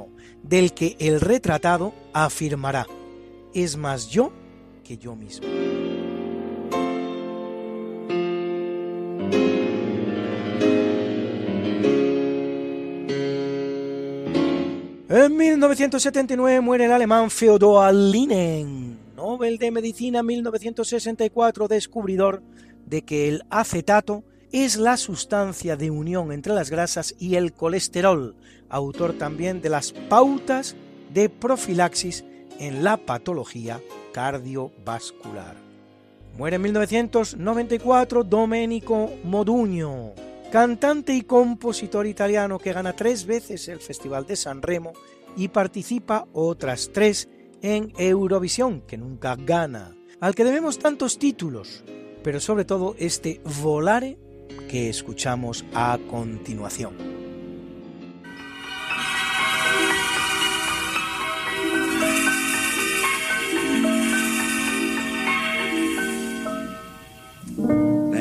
del 0.41 0.73
que 0.73 0.95
el 0.97 1.21
retratado 1.21 1.93
afirmará, 2.11 2.87
es 3.53 3.77
más 3.77 4.09
yo 4.09 4.31
que 4.83 4.97
yo 4.97 5.15
mismo. 5.15 5.47
En 15.11 15.35
1979 15.35 16.61
muere 16.61 16.85
el 16.85 16.91
alemán 16.91 17.31
Feodor 17.31 17.91
Linen, 17.93 18.99
Nobel 19.15 19.57
de 19.57 19.71
Medicina 19.71 20.21
1964, 20.21 21.67
descubridor 21.67 22.43
de 22.85 23.01
que 23.01 23.27
el 23.27 23.43
acetato 23.49 24.23
es 24.51 24.77
la 24.77 24.97
sustancia 24.97 25.75
de 25.75 25.89
unión 25.89 26.31
entre 26.31 26.53
las 26.53 26.69
grasas 26.69 27.15
y 27.17 27.35
el 27.35 27.53
colesterol, 27.53 28.35
autor 28.69 29.13
también 29.13 29.61
de 29.61 29.69
las 29.69 29.93
pautas 29.93 30.75
de 31.11 31.29
profilaxis 31.29 32.23
en 32.59 32.83
la 32.83 32.97
patología 32.97 33.81
cardiovascular. 34.13 35.55
Muere 36.37 36.57
en 36.57 36.61
1994 36.61 38.23
Domenico 38.23 39.09
Modugno, 39.23 40.13
cantante 40.51 41.13
y 41.13 41.23
compositor 41.23 42.05
italiano 42.05 42.59
que 42.59 42.73
gana 42.73 42.93
tres 42.93 43.25
veces 43.25 43.67
el 43.67 43.79
Festival 43.79 44.25
de 44.25 44.35
San 44.35 44.61
Remo 44.61 44.93
y 45.35 45.49
participa 45.49 46.27
otras 46.33 46.91
tres 46.93 47.29
en 47.61 47.91
Eurovisión, 47.97 48.81
que 48.81 48.97
nunca 48.97 49.35
gana, 49.35 49.95
al 50.19 50.35
que 50.35 50.43
debemos 50.43 50.79
tantos 50.79 51.19
títulos, 51.19 51.83
pero 52.23 52.39
sobre 52.39 52.65
todo 52.65 52.95
este 52.99 53.41
Volare 53.61 54.17
que 54.69 54.89
escuchamos 54.89 55.65
a 55.73 55.97
continuación. 56.09 57.18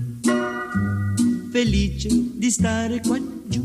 felice 1.51 2.09
di 2.11 2.51
stare 2.51 3.01
qua 3.01 3.19
giù 3.47 3.65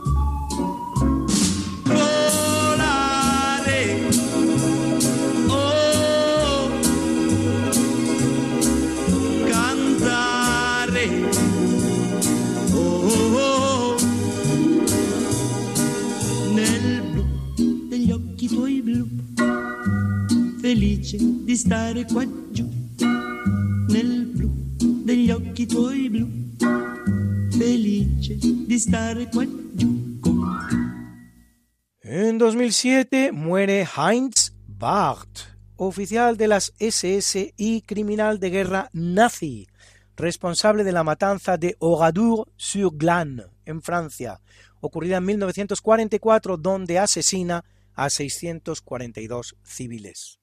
Felice 20.71 21.17
di 21.19 21.57
stare 21.57 22.05
qua 22.05 22.23
nel 23.89 24.25
blu 24.25 24.49
occhi 25.35 25.65
tuoi 25.65 26.09
blu, 26.09 26.29
felice 27.49 28.37
di 28.37 28.79
stare. 28.79 29.29
En 31.99 32.37
2007 32.37 33.31
muere 33.33 33.85
Heinz 33.97 34.53
Barth, 34.65 35.57
oficial 35.75 36.37
de 36.37 36.47
las 36.47 36.71
SS 36.79 37.53
y 37.57 37.81
criminal 37.81 38.39
de 38.39 38.49
guerra 38.49 38.89
nazi, 38.93 39.67
responsable 40.15 40.85
de 40.85 40.93
la 40.93 41.03
matanza 41.03 41.57
de 41.57 41.75
Oradour-sur-Glane, 41.79 43.43
en 43.65 43.81
Francia, 43.81 44.39
ocurrida 44.79 45.17
en 45.17 45.25
1944, 45.25 46.55
donde 46.55 46.97
asesina 46.97 47.65
a 47.93 48.09
642 48.09 49.57
civiles. 49.63 50.40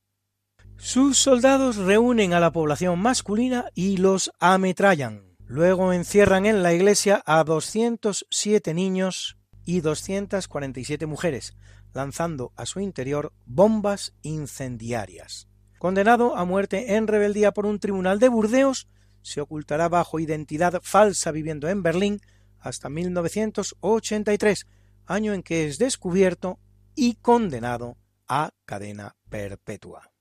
Sus 0.79 1.19
soldados 1.19 1.77
reúnen 1.77 2.33
a 2.33 2.41
la 2.41 2.53
población 2.53 3.01
masculina 3.01 3.67
y 3.75 3.97
los 3.97 4.31
ametrallan. 4.39 5.37
Luego 5.45 5.93
encierran 5.93 6.47
en 6.47 6.63
la 6.63 6.73
iglesia 6.73 7.21
a 7.27 7.43
207 7.43 8.75
niños 8.75 9.37
y 9.65 9.81
247 9.81 11.07
mujeres, 11.07 11.57
lanzando 11.93 12.53
a 12.55 12.65
su 12.65 12.79
interior 12.79 13.33
bombas 13.45 14.15
incendiarias. 14.23 15.49
Condenado 15.79 16.37
a 16.37 16.45
muerte 16.45 16.95
en 16.95 17.09
rebeldía 17.09 17.53
por 17.53 17.67
un 17.67 17.81
tribunal 17.81 18.21
de 18.21 18.29
Burdeos, 18.29 18.89
se 19.21 19.41
ocultará 19.41 19.89
bajo 19.89 20.21
identidad 20.21 20.81
falsa 20.83 21.33
viviendo 21.33 21.69
en 21.69 21.83
Berlín 21.83 22.21
hasta 22.61 22.89
1983, 22.89 24.67
año 25.07 25.33
en 25.33 25.43
que 25.43 25.67
es 25.67 25.79
descubierto 25.79 26.61
y 26.95 27.17
condenado 27.17 27.97
a 28.29 28.53
cadena 28.65 29.17
perpetua. 29.29 30.13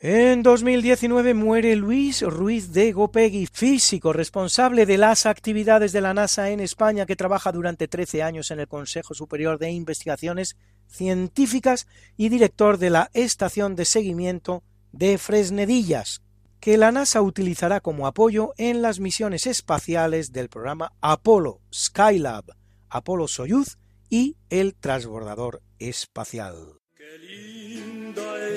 En 0.00 0.44
2019 0.44 1.34
muere 1.34 1.74
Luis 1.74 2.22
Ruiz 2.22 2.72
de 2.72 2.92
Gopegui, 2.92 3.48
físico 3.52 4.12
responsable 4.12 4.86
de 4.86 4.96
las 4.96 5.26
actividades 5.26 5.90
de 5.90 6.00
la 6.00 6.14
NASA 6.14 6.50
en 6.50 6.60
España, 6.60 7.04
que 7.04 7.16
trabaja 7.16 7.50
durante 7.50 7.88
13 7.88 8.22
años 8.22 8.52
en 8.52 8.60
el 8.60 8.68
Consejo 8.68 9.14
Superior 9.14 9.58
de 9.58 9.72
Investigaciones 9.72 10.56
Científicas 10.86 11.88
y 12.16 12.28
director 12.28 12.78
de 12.78 12.90
la 12.90 13.10
Estación 13.12 13.74
de 13.74 13.86
Seguimiento 13.86 14.62
de 14.92 15.18
Fresnedillas, 15.18 16.22
que 16.60 16.78
la 16.78 16.92
NASA 16.92 17.20
utilizará 17.20 17.80
como 17.80 18.06
apoyo 18.06 18.54
en 18.56 18.82
las 18.82 19.00
misiones 19.00 19.48
espaciales 19.48 20.30
del 20.30 20.48
programa 20.48 20.92
Apolo, 21.00 21.60
Skylab, 21.74 22.44
Apolo 22.88 23.26
Soyuz 23.26 23.78
y 24.08 24.36
el 24.48 24.76
transbordador 24.76 25.60
espacial. 25.80 26.78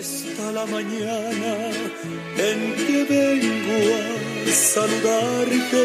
Está 0.02 0.52
la 0.52 0.66
mañana 0.66 1.54
en 2.50 2.60
que 2.86 3.04
vengo 3.08 3.82
a 4.48 4.52
saludarte. 4.52 5.84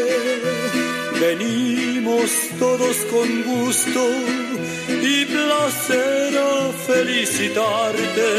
Venimos 1.19 2.31
todos 2.57 2.97
con 3.11 3.43
gusto 3.43 4.03
y 4.89 5.25
placer 5.25 6.37
a 6.37 6.71
felicitarte. 6.87 8.29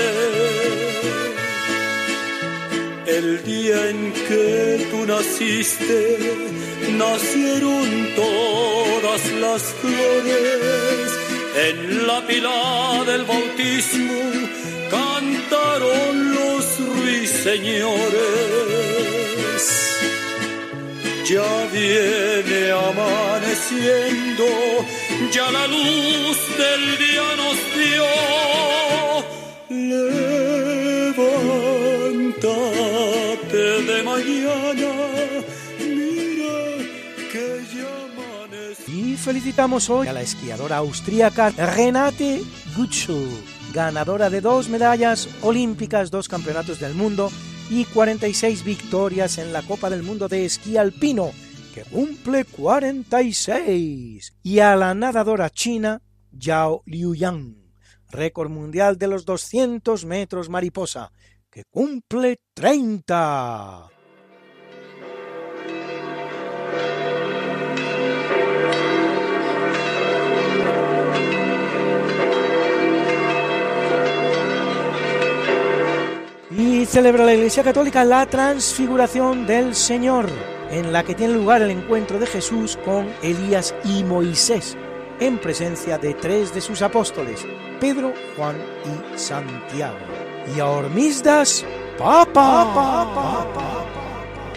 El 3.06 3.44
día 3.44 3.90
en 3.90 4.12
que 4.12 4.88
tú 4.90 5.06
naciste, 5.06 6.18
nacieron 6.98 7.88
todas 8.16 9.22
las 9.44 9.62
flores 9.80 11.08
en 11.68 12.06
la 12.08 12.26
pila 12.26 13.04
del 13.06 13.24
bautismo 13.24 14.57
cantaron 15.48 16.34
los 16.34 16.78
ruiseñores. 16.78 17.98
Ya 21.28 21.66
viene 21.72 22.70
amaneciendo, 22.70 24.46
ya 25.30 25.50
la 25.50 25.66
luz 25.66 26.38
del 26.56 26.98
día 26.98 27.36
nos 27.36 27.58
dio. 27.76 28.06
Levántate 32.38 33.82
de 33.82 34.02
mañana, 34.02 34.92
mira 35.80 36.58
que 37.30 37.46
ya 37.74 37.90
amanece. 38.06 38.88
Y 38.90 39.16
felicitamos 39.16 39.90
hoy 39.90 40.08
a 40.08 40.12
la 40.14 40.22
esquiadora 40.22 40.78
austríaca 40.78 41.50
Renate 41.50 42.42
Gutschel, 42.74 43.28
ganadora 43.72 44.30
de 44.30 44.40
dos 44.40 44.68
medallas 44.68 45.28
olímpicas, 45.42 46.10
dos 46.10 46.28
campeonatos 46.28 46.80
del 46.80 46.94
mundo 46.94 47.30
y 47.70 47.84
46 47.84 48.64
victorias 48.64 49.38
en 49.38 49.52
la 49.52 49.62
Copa 49.62 49.90
del 49.90 50.02
Mundo 50.02 50.28
de 50.28 50.44
Esquí 50.44 50.76
Alpino, 50.76 51.32
que 51.74 51.84
cumple 51.84 52.44
46, 52.44 54.34
y 54.42 54.58
a 54.60 54.74
la 54.74 54.94
nadadora 54.94 55.50
china 55.50 56.00
Yao 56.32 56.82
Liuyang, 56.86 57.56
récord 58.10 58.50
mundial 58.50 58.96
de 58.96 59.08
los 59.08 59.24
200 59.24 60.04
metros 60.04 60.48
mariposa, 60.48 61.12
que 61.50 61.64
cumple 61.70 62.40
30. 62.54 63.97
Y 76.58 76.86
celebra 76.86 77.24
la 77.24 77.34
Iglesia 77.34 77.62
Católica 77.62 78.04
la 78.04 78.26
transfiguración 78.26 79.46
del 79.46 79.76
Señor, 79.76 80.28
en 80.72 80.92
la 80.92 81.04
que 81.04 81.14
tiene 81.14 81.34
lugar 81.34 81.62
el 81.62 81.70
encuentro 81.70 82.18
de 82.18 82.26
Jesús 82.26 82.76
con 82.84 83.06
Elías 83.22 83.76
y 83.84 84.02
Moisés, 84.02 84.76
en 85.20 85.38
presencia 85.38 85.98
de 85.98 86.14
tres 86.14 86.52
de 86.52 86.60
sus 86.60 86.82
apóstoles, 86.82 87.46
Pedro, 87.78 88.12
Juan 88.36 88.56
y 88.84 89.16
Santiago. 89.16 89.98
Y 90.52 90.58
a 90.58 90.66
Hormisdas, 90.66 91.64
Papa, 91.96 93.46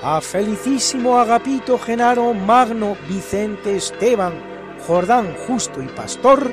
a 0.02 0.22
Felicísimo 0.22 1.19
Agapito 1.19 1.78
Genaro 1.78 2.34
Magno 2.34 2.98
Vicente 3.07 3.76
Esteban, 3.76 4.34
Jordán 4.88 5.36
justo 5.45 5.84
y 5.84 5.88
pastor, 5.90 6.52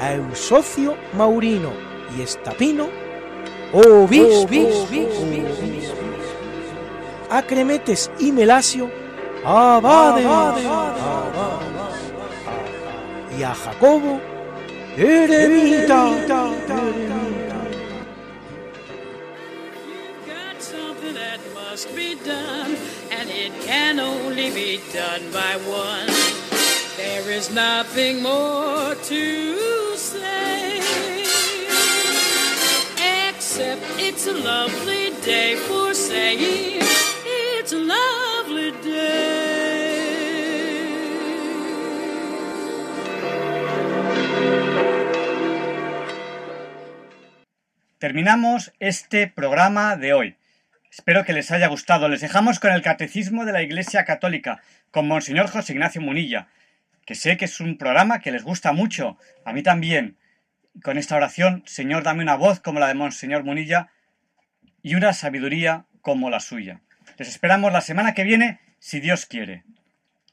a 0.00 0.14
Eusocio 0.14 0.96
Maurino. 1.16 1.72
Y 2.16 2.22
Estapino, 2.22 2.88
obispo, 3.72 4.88
a 7.30 7.42
Cremetes 7.42 8.10
y 8.18 8.32
Melasio, 8.32 8.90
abade, 9.44 10.24
y 13.38 13.42
a 13.44 13.54
Jacobo, 13.54 14.20
eremita. 14.96 16.10
something 20.60 21.14
that 21.14 21.40
must 21.54 21.94
be 21.94 22.16
done, 22.16 22.76
and 23.10 23.30
it 23.30 23.52
can 23.64 23.98
only 23.98 24.50
be 24.50 24.80
done 24.92 25.22
by 25.32 25.56
one. 25.66 26.49
There 27.02 27.30
is 27.30 27.50
nothing 27.50 28.22
more 28.22 28.94
to 28.94 29.56
say, 29.96 30.80
except 33.32 33.82
it's 33.98 34.26
a 34.26 34.34
lovely 34.34 35.10
day 35.24 35.56
for 35.56 35.94
saying 35.94 36.82
it's 37.24 37.72
a 37.72 37.78
lovely 37.78 38.72
day. 38.82 39.30
Terminamos 47.98 48.72
este 48.78 49.26
programa 49.26 49.96
de 49.96 50.12
hoy. 50.12 50.36
Espero 50.90 51.24
que 51.24 51.32
les 51.32 51.50
haya 51.50 51.68
gustado. 51.68 52.08
Les 52.10 52.20
dejamos 52.20 52.60
con 52.60 52.72
el 52.72 52.82
Catecismo 52.82 53.46
de 53.46 53.52
la 53.52 53.62
Iglesia 53.62 54.04
Católica, 54.04 54.60
con 54.90 55.08
Monseñor 55.08 55.48
José 55.48 55.72
Ignacio 55.72 56.02
Munilla, 56.02 56.48
que 57.10 57.16
sé 57.16 57.36
que 57.36 57.46
es 57.46 57.58
un 57.58 57.76
programa 57.76 58.20
que 58.20 58.30
les 58.30 58.44
gusta 58.44 58.72
mucho, 58.72 59.18
a 59.44 59.52
mí 59.52 59.64
también. 59.64 60.16
Con 60.80 60.96
esta 60.96 61.16
oración, 61.16 61.64
Señor, 61.66 62.04
dame 62.04 62.22
una 62.22 62.36
voz 62.36 62.60
como 62.60 62.78
la 62.78 62.86
de 62.86 62.94
Monseñor 62.94 63.42
Munilla 63.42 63.88
y 64.80 64.94
una 64.94 65.12
sabiduría 65.12 65.86
como 66.02 66.30
la 66.30 66.38
suya. 66.38 66.82
Les 67.18 67.28
esperamos 67.28 67.72
la 67.72 67.80
semana 67.80 68.14
que 68.14 68.22
viene, 68.22 68.60
si 68.78 69.00
Dios 69.00 69.26
quiere. 69.26 69.64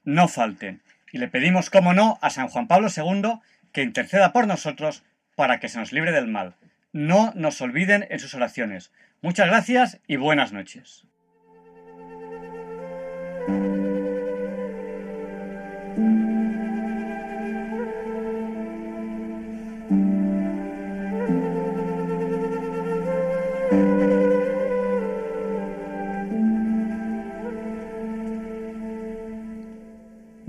No 0.03 0.27
falten. 0.27 0.83
Y 1.11 1.17
le 1.17 1.27
pedimos, 1.27 1.71
como 1.71 1.95
no, 1.95 2.19
a 2.21 2.29
San 2.29 2.47
Juan 2.47 2.67
Pablo 2.67 2.89
II 2.95 3.39
que 3.73 3.81
interceda 3.81 4.31
por 4.31 4.45
nosotros 4.45 5.03
para 5.35 5.59
que 5.59 5.69
se 5.69 5.79
nos 5.79 5.91
libre 5.91 6.11
del 6.11 6.27
mal. 6.27 6.57
No 6.93 7.33
nos 7.33 7.59
olviden 7.59 8.05
en 8.11 8.19
sus 8.19 8.35
oraciones. 8.35 8.91
Muchas 9.23 9.47
gracias 9.47 9.99
y 10.05 10.17
buenas 10.17 10.53
noches. 10.53 11.07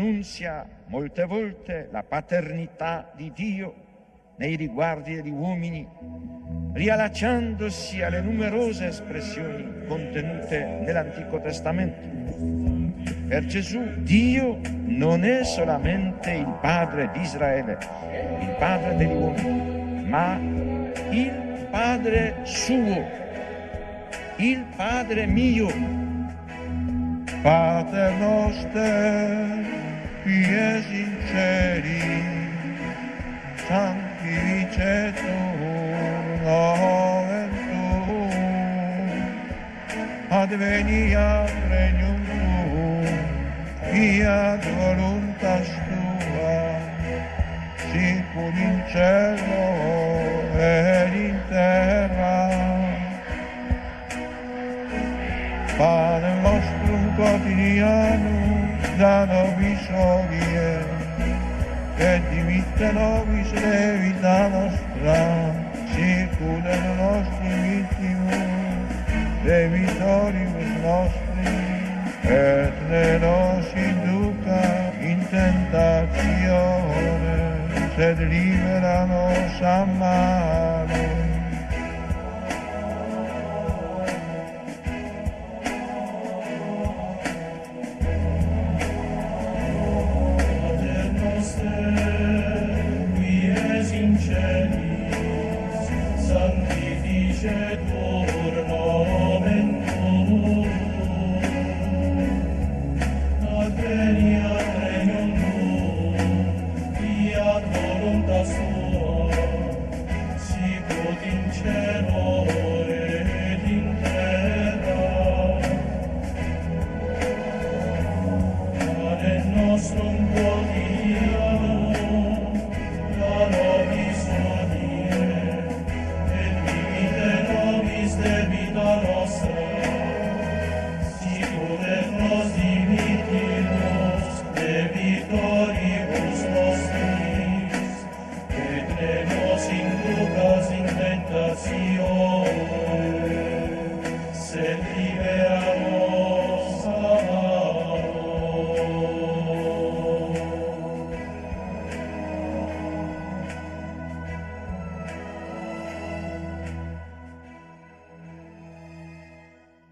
Annunzia 0.00 0.66
molte 0.86 1.24
volte 1.26 1.88
la 1.92 2.02
paternità 2.02 3.12
di 3.14 3.30
Dio 3.34 3.74
nei 4.36 4.56
riguardi 4.56 5.14
degli 5.14 5.28
uomini, 5.28 5.86
riallacciandosi 6.72 8.00
alle 8.00 8.22
numerose 8.22 8.86
espressioni 8.86 9.84
contenute 9.86 10.64
nell'Antico 10.64 11.38
Testamento. 11.42 12.00
Per 13.28 13.44
Gesù 13.44 13.78
Dio 13.98 14.58
non 14.86 15.22
è 15.22 15.44
solamente 15.44 16.30
il 16.30 16.58
Padre 16.62 17.10
di 17.12 17.20
Israele, 17.20 17.78
il 18.40 18.56
Padre 18.58 18.96
degli 18.96 19.12
uomini, 19.12 20.08
ma 20.08 20.38
il 21.10 21.66
Padre 21.70 22.36
suo, 22.44 23.06
il 24.36 24.64
Padre 24.74 25.26
mio, 25.26 25.68
Pater 27.42 28.12
noster, 28.18 29.69
Tanti 30.30 30.54
e 30.54 30.82
sinceri, 30.88 32.02
tanti 33.66 34.32
dice 34.46 35.12
tu, 35.16 35.38
la 36.44 36.70
ventù, 37.26 38.30
advenia 40.28 41.46
regnum 41.68 42.20
tu, 42.30 42.46
fiat 43.90 44.62
voluntas 44.78 45.68
tua, 45.88 46.78
sicur 47.90 48.54
in 48.54 48.78
cielo 48.86 49.64
ed 50.56 51.12
in 51.12 51.38
terra. 51.48 52.38
Padre 55.76 56.32
nostrum 56.42 57.04
quotidiano, 57.16 58.29
Milano 59.00 59.56
Visorie 59.56 60.84
e 61.96 62.20
di 62.28 62.40
Mittanovis 62.42 63.50
levi 63.52 64.20
la 64.20 64.46
nostra 64.48 65.54
circulano 65.94 66.94
nostri 66.96 67.48
vittimus 67.64 68.84
de 69.42 69.68
vitorius 69.68 70.76
nostri. 70.82 71.48
Et 72.24 72.72
ne 72.90 73.18
nos 73.18 73.72
induca 73.72 74.92
in 75.00 75.26
tentazione 75.30 76.68
sed 77.96 78.18
libera 78.28 79.06
nos 79.06 79.62
a 79.62 79.86
male 79.86 80.59
nation. 97.42 97.69